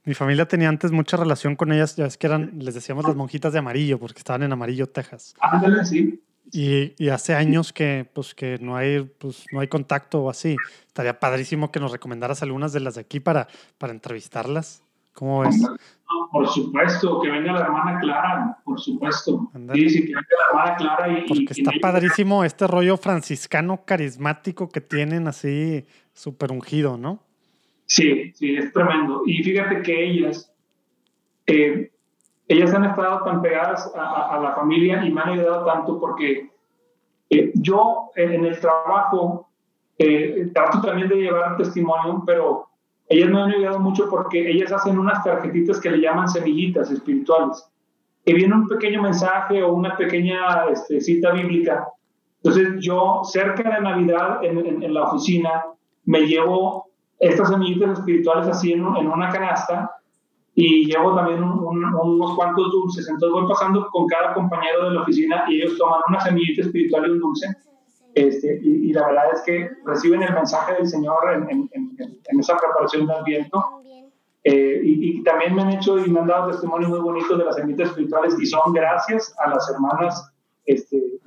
mi 0.06 0.14
familia 0.14 0.48
tenía 0.48 0.70
antes 0.70 0.92
mucha 0.92 1.18
relación 1.18 1.56
con 1.56 1.72
ellas, 1.72 1.96
ya 1.96 2.06
es 2.06 2.18
que 2.18 2.28
eran, 2.28 2.52
les 2.60 2.74
decíamos 2.74 3.06
las 3.06 3.16
monjitas 3.16 3.54
de 3.54 3.60
amarillo, 3.60 4.00
porque 4.00 4.20
estaban 4.20 4.44
en 4.44 4.52
Amarillo, 4.54 4.88
Texas. 4.88 5.36
Ándale, 5.40 5.86
sí. 5.86 6.22
Y, 6.52 6.94
y 6.98 7.10
hace 7.10 7.36
años 7.36 7.72
que, 7.74 8.10
pues, 8.12 8.34
que 8.34 8.58
no, 8.60 8.76
hay, 8.76 9.02
pues, 9.20 9.46
no 9.52 9.60
hay 9.60 9.68
contacto 9.68 10.24
o 10.24 10.30
así. 10.32 10.56
Estaría 10.88 11.20
padrísimo 11.20 11.72
que 11.72 11.80
nos 11.80 11.92
recomendaras 11.92 12.42
algunas 12.42 12.74
de 12.74 12.80
las 12.80 12.96
de 12.96 13.02
aquí 13.02 13.20
para, 13.20 13.48
para 13.78 13.94
entrevistarlas. 13.94 14.82
¿Cómo 15.14 15.42
ves? 15.42 15.60
No, 15.60 15.76
por 16.32 16.48
supuesto, 16.48 17.20
que 17.22 17.30
venga 17.30 17.52
la 17.52 17.60
hermana 17.60 18.00
Clara, 18.00 18.58
por 18.64 18.80
supuesto. 18.80 19.52
Sí, 19.74 19.90
sí, 19.90 20.00
que 20.02 20.08
venga 20.08 20.22
la 20.22 20.60
hermana 20.62 20.76
Clara 20.78 21.20
y... 21.20 21.28
Porque 21.28 21.44
y- 21.56 21.60
está 21.60 21.76
y- 21.76 21.80
padrísimo 21.80 22.44
este 22.44 22.66
rollo 22.66 22.98
franciscano 22.98 23.84
carismático 23.86 24.70
que 24.70 24.82
tienen 24.82 25.28
así 25.28 25.86
súper 26.14 26.52
ungido, 26.52 26.98
¿no? 26.98 27.22
Sí, 27.90 28.32
sí, 28.36 28.56
es 28.56 28.72
tremendo. 28.72 29.24
Y 29.26 29.42
fíjate 29.44 29.82
que 29.82 30.04
ellas, 30.06 30.54
eh, 31.48 31.92
ellas 32.48 32.72
han 32.74 32.86
estado 32.86 33.24
tan 33.24 33.42
pegadas 33.42 33.92
a, 33.96 34.36
a- 34.36 34.40
la 34.40 34.54
familia 34.54 35.04
y 35.04 35.12
me 35.12 35.22
han 35.22 35.30
ayudado 35.30 35.66
tanto 35.66 36.00
porque 36.00 36.52
eh, 37.32 37.52
yo 37.56 38.12
en 38.16 38.46
el 38.46 38.60
trabajo 38.60 39.50
eh, 39.98 40.52
trato 40.54 40.82
también 40.82 41.10
de 41.10 41.16
llevar 41.16 41.58
testimonio, 41.58 42.24
pero 42.28 42.68
ellas 43.08 43.30
me 43.32 43.42
han 43.42 43.52
ayudado 43.54 43.80
mucho 43.80 44.08
porque 44.08 44.50
ellas 44.52 44.72
hacen 44.72 45.00
unas 45.00 45.24
tarjetitas 45.24 45.80
que 45.82 45.90
le 45.90 45.98
llaman 46.00 46.28
semillitas 46.30 46.92
espirituales. 46.92 47.68
Que 48.24 48.34
viene 48.36 48.54
un 48.54 48.68
pequeño 48.68 49.02
mensaje 49.02 49.64
o 49.64 49.74
una 49.74 49.98
pequeña 49.98 50.66
este, 50.72 51.02
cita 51.02 51.32
bíblica. 51.32 51.88
Entonces 52.44 52.76
yo 52.82 53.22
cerca 53.24 53.64
de 53.68 53.82
Navidad 53.82 54.44
en, 54.44 54.60
en- 54.60 54.84
en 54.84 54.94
la 54.94 55.06
oficina 55.06 55.66
me 56.06 56.22
llevo 56.22 56.89
estas 57.20 57.50
semillitas 57.50 58.00
espirituales 58.00 58.48
así 58.48 58.72
en, 58.74 58.80
en 58.98 59.08
una 59.08 59.30
canasta 59.30 59.92
y 60.56 60.86
llevo 60.86 61.16
también 61.16 61.44
un- 61.44 61.60
un- 61.60 61.96
unos 61.96 62.36
cuantos 62.36 62.72
dulces. 62.72 63.08
Entonces 63.08 63.32
voy 63.34 63.48
pasando 63.48 63.88
con 63.92 64.08
cada 64.08 64.34
compañero 64.34 64.86
de 64.90 64.96
la 64.96 65.02
oficina 65.04 65.44
y 65.48 65.62
ellos 65.62 65.78
toman 65.78 66.02
una 66.08 66.20
semillita 66.22 66.62
espiritual 66.64 67.08
y 67.08 67.12
un 67.12 67.20
dulce. 67.20 67.48
Este, 68.16 68.60
y, 68.64 68.90
y 68.90 68.94
la 68.94 69.06
verdad 69.08 69.26
es 69.34 69.42
que 69.44 69.70
reciben 69.86 70.24
el 70.24 70.34
mensaje 70.34 70.74
del 70.74 70.88
Señor 70.88 71.18
en, 71.34 71.44
en- 71.50 71.70
en- 71.74 72.20
en 72.26 72.40
esa 72.40 72.58
preparación 72.58 73.06
del 73.08 73.24
viento. 73.24 73.64
Eh, 74.44 74.80
y, 74.84 75.20
y 75.20 75.24
también 75.24 75.54
me 75.54 75.62
han 75.64 75.70
hecho 75.72 76.00
y 76.00 76.10
me 76.10 76.22
han 76.22 76.28
dado 76.28 76.50
testimonios 76.52 76.90
muy 76.90 77.02
bonitos 77.02 77.38
de 77.38 77.44
las 77.44 77.56
semillitas 77.56 77.90
espirituales 77.90 78.36
y 78.40 78.46
son 78.46 78.72
gracias 78.74 79.36
a 79.38 79.50
las 79.50 79.70
hermanas 79.70 80.32
este, 80.66 81.20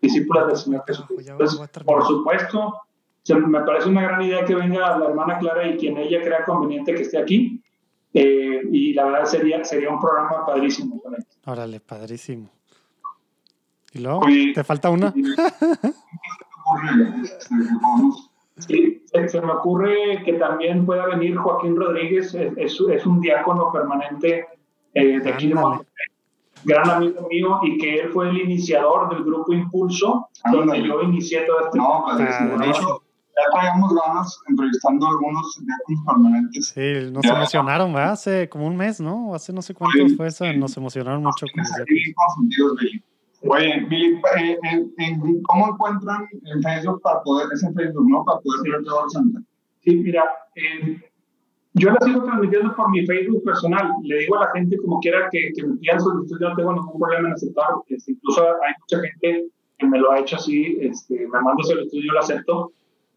discípulas 0.00 0.46
del 0.46 0.56
Señor 0.56 0.84
Jesucristo. 0.86 1.32
Entonces, 1.32 1.58
por 1.84 2.04
supuesto, 2.06 2.74
me 3.28 3.60
parece 3.62 3.88
una 3.88 4.02
gran 4.02 4.20
idea 4.22 4.44
que 4.44 4.54
venga 4.54 4.98
la 4.98 5.06
hermana 5.06 5.38
Clara 5.38 5.66
y 5.66 5.76
quien 5.76 5.96
ella 5.98 6.20
crea 6.22 6.44
conveniente 6.44 6.94
que 6.94 7.02
esté 7.02 7.18
aquí. 7.18 7.60
Eh, 8.12 8.60
y 8.70 8.92
la 8.94 9.04
verdad 9.06 9.24
sería, 9.24 9.64
sería 9.64 9.90
un 9.90 10.00
programa 10.00 10.44
padrísimo. 10.46 11.02
Órale, 11.46 11.80
padrísimo. 11.80 12.48
¿Y 13.92 14.00
luego? 14.00 14.20
Oye. 14.20 14.52
¿Te 14.54 14.62
falta 14.64 14.90
una? 14.90 15.12
Sí, 18.58 19.02
se, 19.12 19.40
me 19.40 19.52
ocurre 19.52 20.22
que 20.24 20.34
también 20.34 20.86
pueda 20.86 21.06
venir 21.06 21.36
Joaquín 21.36 21.74
Rodríguez, 21.76 22.34
es, 22.34 22.52
es- 22.56 22.80
es 22.88 23.06
un 23.06 23.20
diácono 23.20 23.72
permanente 23.72 24.46
eh, 24.94 25.18
de 25.20 25.30
aquí 25.32 25.48
de. 25.48 25.54
Monterrey, 25.56 25.86
gran 26.64 26.88
amigo 26.88 27.26
mío, 27.28 27.58
y 27.64 27.78
que 27.78 27.96
él 28.00 28.10
fue 28.10 28.30
el 28.30 28.40
iniciador 28.40 29.08
del 29.10 29.24
grupo 29.24 29.52
Impulso, 29.52 30.28
donde 30.52 30.82
yo 30.82 31.02
inicié 31.02 31.40
todo 31.42 31.60
este 31.66 31.78
No, 31.78 32.06
de 32.16 32.70
hecho, 32.70 33.02
ya 33.36 33.50
traíamos 33.52 33.92
ganas 33.94 34.38
entrevistando 34.48 35.06
a 35.06 35.10
algunos 35.10 35.60
diáconos 35.64 36.04
permanentes. 36.06 36.66
Sí, 36.68 37.10
nos 37.12 37.24
Ya. 37.24 37.36
emocionaron, 37.36 37.92
¿verdad? 37.92 38.12
Hace 38.12 38.48
como 38.48 38.66
un 38.66 38.76
mes, 38.76 39.00
¿no? 39.00 39.34
Hace 39.34 39.52
no 39.52 39.62
sé 39.62 39.74
cuántos 39.74 40.16
fue 40.16 40.28
eso, 40.28 40.44
nos 40.54 40.76
emocionaron 40.76 41.22
mucho 41.22 41.46
con. 41.54 41.64
Sí, 41.64 42.12
consentidos, 42.14 42.76
Billy. 42.80 43.02
Oye, 43.46 43.86
Billy, 43.90 44.20
eh, 44.38 44.58
en- 44.62 44.92
en- 44.98 45.42
¿cómo 45.42 45.68
encuentran 45.68 46.26
en 46.44 46.62
Facebook 46.62 47.02
para 47.02 47.22
poder, 47.22 47.48
es 47.52 47.62
en 47.62 47.74
Facebook, 47.74 48.08
¿no? 48.08 48.24
Para 48.24 48.40
poder 48.40 48.70
ver 48.72 48.82
todo 48.84 49.04
el 49.04 49.10
Santa. 49.10 49.40
Sí, 49.82 49.96
mira, 49.96 50.24
eh, 50.56 50.98
yo 51.74 51.90
la 51.90 51.98
sigo 52.06 52.22
transmitiendo 52.22 52.74
por 52.74 52.90
mi 52.90 53.04
Facebook 53.04 53.42
personal. 53.44 53.90
Le 54.02 54.18
digo 54.20 54.36
a 54.36 54.46
la 54.46 54.50
gente 54.52 54.78
como 54.78 54.98
quiera 55.00 55.28
que, 55.30 55.50
que 55.54 55.66
me 55.66 55.76
pidan 55.76 56.00
solicitud, 56.00 56.38
yo 56.40 56.48
no 56.50 56.56
tengo 56.56 56.72
ningún 56.72 56.98
problema 56.98 57.28
en 57.28 57.34
aceptar. 57.34 57.66
Este, 57.88 58.12
incluso 58.12 58.44
hay 58.46 58.72
mucha 58.80 58.98
gente 59.08 59.46
que 59.76 59.86
me 59.88 59.98
lo 59.98 60.12
ha 60.12 60.20
hecho 60.20 60.36
así, 60.36 60.78
este, 60.80 61.26
me 61.26 61.40
manda 61.42 61.62
solicitud, 61.64 61.98
yo 62.06 62.12
lo 62.14 62.20
acepto. 62.20 62.72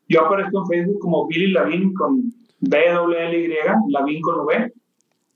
Yo 0.10 0.26
aparezco 0.26 0.60
en 0.60 0.68
Facebook 0.68 1.00
como 1.00 1.28
Billy 1.28 1.52
Lavín 1.52 1.94
con 1.94 2.32
B-W-L-Y, 2.62 3.50
Lavín 3.90 4.22
con 4.22 4.46
V. 4.46 4.74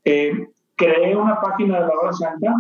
Eh, 0.06 0.48
creé 0.76 1.16
una 1.16 1.40
página 1.40 1.82
de 1.82 1.88
la 1.88 1.94
hora 1.94 2.14
santa 2.14 2.56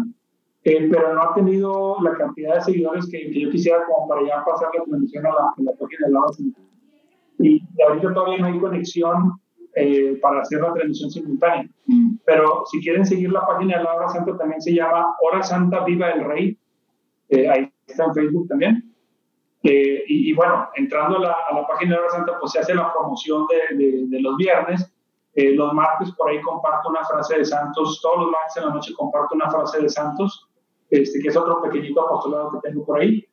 eh, 0.64 0.88
pero 0.92 1.16
no 1.16 1.22
ha 1.24 1.34
tenido 1.34 1.98
la 2.02 2.16
cantidad 2.16 2.56
de 2.56 2.62
seguidores 2.62 3.10
que, 3.10 3.34
yo 3.34 3.50
quisiera 3.50 3.84
como 3.86 4.08
para 4.08 4.22
ya 4.28 4.46
pasar 4.46 4.70
la 4.78 4.84
transmisión 4.84 5.26
a 5.26 5.30
la, 5.30 5.72
página 5.74 6.06
de 6.06 6.14
Laura 6.14 6.34
Santa. 6.34 6.62
Y, 7.40 7.64
ahorita 7.88 8.14
todavía 8.14 8.38
no 8.38 8.46
hay 8.46 8.60
conexión 8.60 9.32
eh, 9.76 10.20
para 10.22 10.42
hacer 10.42 10.62
la 10.62 10.74
transmisión 10.74 11.10
simultánea. 11.10 11.68
Mm. 11.88 12.18
Pero 12.26 12.64
si 12.72 12.80
quieren 12.82 13.06
seguir 13.06 13.32
la 13.32 13.46
página 13.48 13.80
de 13.80 13.84
Laura 13.86 14.08
Santa, 14.10 14.38
también 14.38 14.62
se 14.62 14.76
llama 14.76 15.08
Hora 15.24 15.42
Santa 15.42 15.84
Viva 15.84 16.12
el 16.12 16.26
Rey. 16.26 16.58
Eh, 17.30 17.50
ahí 17.50 17.72
está 17.88 18.06
en 18.06 18.14
Facebook 18.14 18.48
también. 18.48 18.91
Y, 19.64 20.34
bueno, 20.34 20.70
entrando 20.76 21.18
a 21.18 21.22
la, 21.22 21.38
a 21.50 21.54
la, 21.54 21.68
página 21.68 21.96
de 21.96 22.02
Hora 22.02 22.10
Santa, 22.10 22.40
pues 22.40 22.52
se 22.52 22.60
hace 22.60 22.74
la 22.74 22.92
promoción 22.92 23.46
de, 23.48 23.78
de, 23.78 24.08
de 24.08 24.22
los 24.22 24.36
viernes 24.38 24.92
eh, 25.34 25.54
los 25.54 25.74
martes 25.74 26.12
por 26.12 26.30
ahí 26.30 26.42
comparto 26.42 26.90
una 26.90 27.06
frase 27.06 27.38
de 27.38 27.46
Santos, 27.46 28.02
todos 28.02 28.24
los 28.24 28.32
martes 28.32 28.58
en 28.58 28.66
la 28.66 28.74
noche 28.74 28.94
comparto 28.94 29.36
una 29.36 29.50
frase 29.50 29.82
de 29.82 29.90
Santos, 29.90 30.50
este, 30.90 31.20
que 31.22 31.30
es 31.30 31.38
otro 31.38 31.62
pequeñito 31.62 32.02
apostolado 32.02 32.52
que 32.52 32.70
tengo 32.70 32.86
por 32.86 33.00
ahí. 33.00 33.26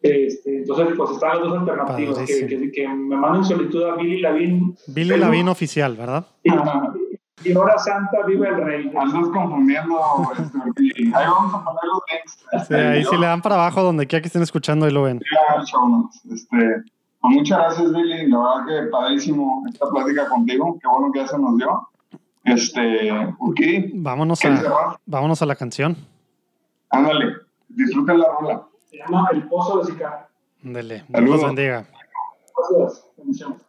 Este, 0.00 0.58
entonces, 0.58 0.94
pues 0.96 1.10
están 1.10 1.40
los 1.40 1.50
dos 1.50 1.58
alternativos, 1.60 2.18
que, 2.20 2.72
que, 2.72 2.88
me 2.88 3.16
manden 3.16 3.44
solicitud 3.44 3.84
a 3.84 3.96
Billy 3.96 4.20
Lavín. 4.20 4.76
Billy 4.88 5.16
Lavín 5.16 5.48
oficial, 5.48 5.94
¿verdad? 5.94 6.26
Y, 6.42 6.50
Hora 7.56 7.78
Santa, 7.78 8.24
viva 8.26 8.48
el 8.48 8.56
rey. 8.64 8.92
Andas 8.96 9.28
confundiendo, 9.32 9.98
este, 10.38 11.16
ahí 11.16 11.26
vamos 11.26 11.54
a 11.54 11.64
poner 11.64 11.80
los 11.84 12.02
links. 12.12 12.68
Sí, 12.68 12.74
ahí 12.74 13.04
si 13.04 13.16
le 13.16 13.26
dan 13.26 13.42
para 13.42 13.56
abajo 13.56 13.82
donde 13.82 14.06
quiera 14.06 14.20
que 14.20 14.28
estén 14.28 14.42
escuchando, 14.42 14.86
ahí 14.86 14.92
lo 14.92 15.02
ven. 15.02 15.20
Este, 16.30 16.82
pues 17.20 17.34
muchas 17.34 17.58
gracias, 17.58 17.92
Billy. 17.92 18.28
La 18.28 18.38
verdad 18.38 18.66
que 18.66 18.90
padrísimo 18.90 19.64
esta 19.68 19.88
plática 19.88 20.28
contigo. 20.28 20.78
Qué 20.80 20.88
bueno 20.88 21.12
que 21.12 21.20
ya 21.20 21.26
se 21.26 21.38
nos 21.38 21.56
dio. 21.56 21.88
Este, 22.44 23.12
ok. 23.38 23.60
Vámonos, 23.94 24.44
a, 24.44 24.98
vámonos 25.06 25.42
a 25.42 25.46
la 25.46 25.56
canción. 25.56 25.96
Ándale, 26.90 27.36
disfruten 27.68 28.18
la 28.20 28.26
rola. 28.28 28.62
Se 28.90 28.98
llama 28.98 29.28
El 29.32 29.48
Pozo 29.48 29.78
de 29.78 29.92
Sicar. 29.92 30.28
Ándale, 30.64 31.04
Dios 31.08 31.42
bendiga. 31.42 31.86
Gracias. 32.56 33.04
Jesús 33.16 33.61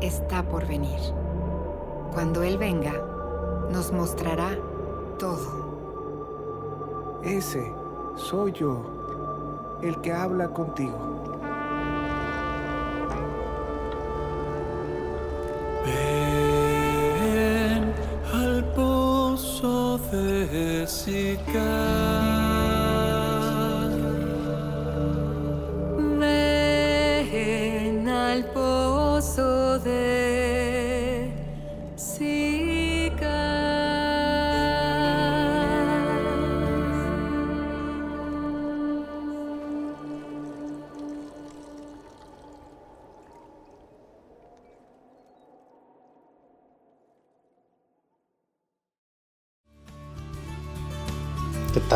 está 0.00 0.42
por 0.42 0.66
venir. 0.66 1.00
Cuando 2.12 2.42
Él 2.42 2.58
venga, 2.58 2.92
nos 3.70 3.90
mostrará 3.90 4.50
todo. 5.18 5.64
Ese 7.22 7.72
soy 8.16 8.52
yo, 8.52 9.78
el 9.82 9.98
que 10.02 10.12
habla 10.12 10.48
contigo. 10.48 10.98
Ven 15.86 17.94
al 18.32 18.64
pozo 18.74 19.98
de 20.12 20.86
¿Qué 21.06 21.38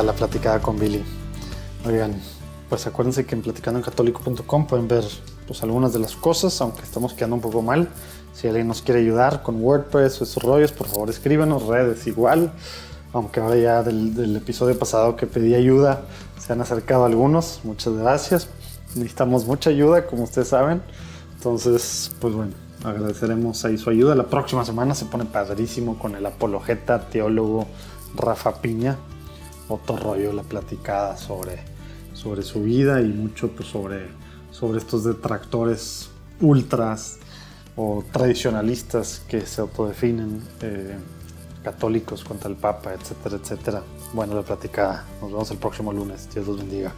la 0.03 0.12
platicada 0.12 0.61
con 0.61 0.79
Billy? 0.79 1.05
Oigan, 1.87 2.20
pues 2.69 2.87
acuérdense 2.87 3.25
que 3.25 3.35
en 3.35 3.43
platicandoencatólico.com 3.43 4.66
pueden 4.66 4.89
ver 4.89 5.05
pues, 5.47 5.62
algunas 5.62 5.93
de 5.93 5.99
las 5.99 6.15
cosas, 6.16 6.61
aunque 6.61 6.83
estamos 6.83 7.15
quedando 7.15 7.37
un 7.37 7.43
poco 7.43 7.62
mal. 7.62 7.89
Si 8.35 8.47
alguien 8.47 8.69
nos 8.69 8.83
quiere 8.83 9.01
ayudar 9.01 9.43
con 9.43 9.62
WordPress 9.62 10.20
o 10.20 10.25
esos 10.25 10.43
rollos, 10.43 10.73
por 10.73 10.87
favor 10.87 11.11
escríbanos, 11.11 11.66
redes 11.66 12.07
igual. 12.07 12.53
Aunque 13.12 13.41
ahora 13.41 13.57
ya 13.57 13.83
del, 13.83 14.15
del 14.15 14.37
episodio 14.37 14.79
pasado 14.79 15.16
que 15.16 15.27
pedí 15.27 15.55
ayuda, 15.55 16.03
se 16.39 16.53
han 16.53 16.61
acercado 16.61 17.05
algunos. 17.05 17.61
Muchas 17.65 17.95
gracias. 17.95 18.49
Necesitamos 18.95 19.47
mucha 19.47 19.70
ayuda, 19.70 20.07
como 20.07 20.25
ustedes 20.25 20.49
saben. 20.49 20.83
Entonces, 21.37 22.12
pues 22.20 22.35
bueno, 22.35 22.53
agradeceremos 22.85 23.65
ahí 23.65 23.79
su 23.79 23.91
ayuda. 23.91 24.15
La 24.15 24.27
próxima 24.27 24.65
semana 24.65 24.95
se 24.95 25.07
pone 25.07 25.25
padrísimo 25.25 25.99
con 25.99 26.15
el 26.15 26.27
apologeta 26.27 27.09
teólogo 27.09 27.66
Rafa 28.15 28.61
Piña. 28.61 28.97
Otro 29.69 29.97
rollo, 29.97 30.32
la 30.32 30.43
platicada 30.43 31.16
sobre, 31.16 31.59
sobre 32.15 32.43
su 32.43 32.62
vida 32.62 33.01
y 33.01 33.09
mucho 33.09 33.51
pues, 33.51 33.69
sobre, 33.69 34.09
sobre 34.51 34.78
estos 34.78 35.05
detractores 35.05 36.11
ultras 36.40 37.19
o 37.77 38.05
tradicionalistas 38.12 39.23
que 39.28 39.43
se 39.43 39.61
autodefinen 39.61 40.43
eh, 40.62 40.97
católicos 41.62 42.24
contra 42.24 42.49
el 42.49 42.57
Papa, 42.57 42.95
etcétera, 42.95 43.36
etcétera. 43.36 43.82
Bueno, 44.15 44.35
la 44.35 44.43
platicada. 44.43 45.05
Nos 45.20 45.31
vemos 45.31 45.51
el 45.51 45.59
próximo 45.59 45.93
lunes. 45.93 46.28
Dios 46.32 46.47
los 46.47 46.59
bendiga. 46.59 46.93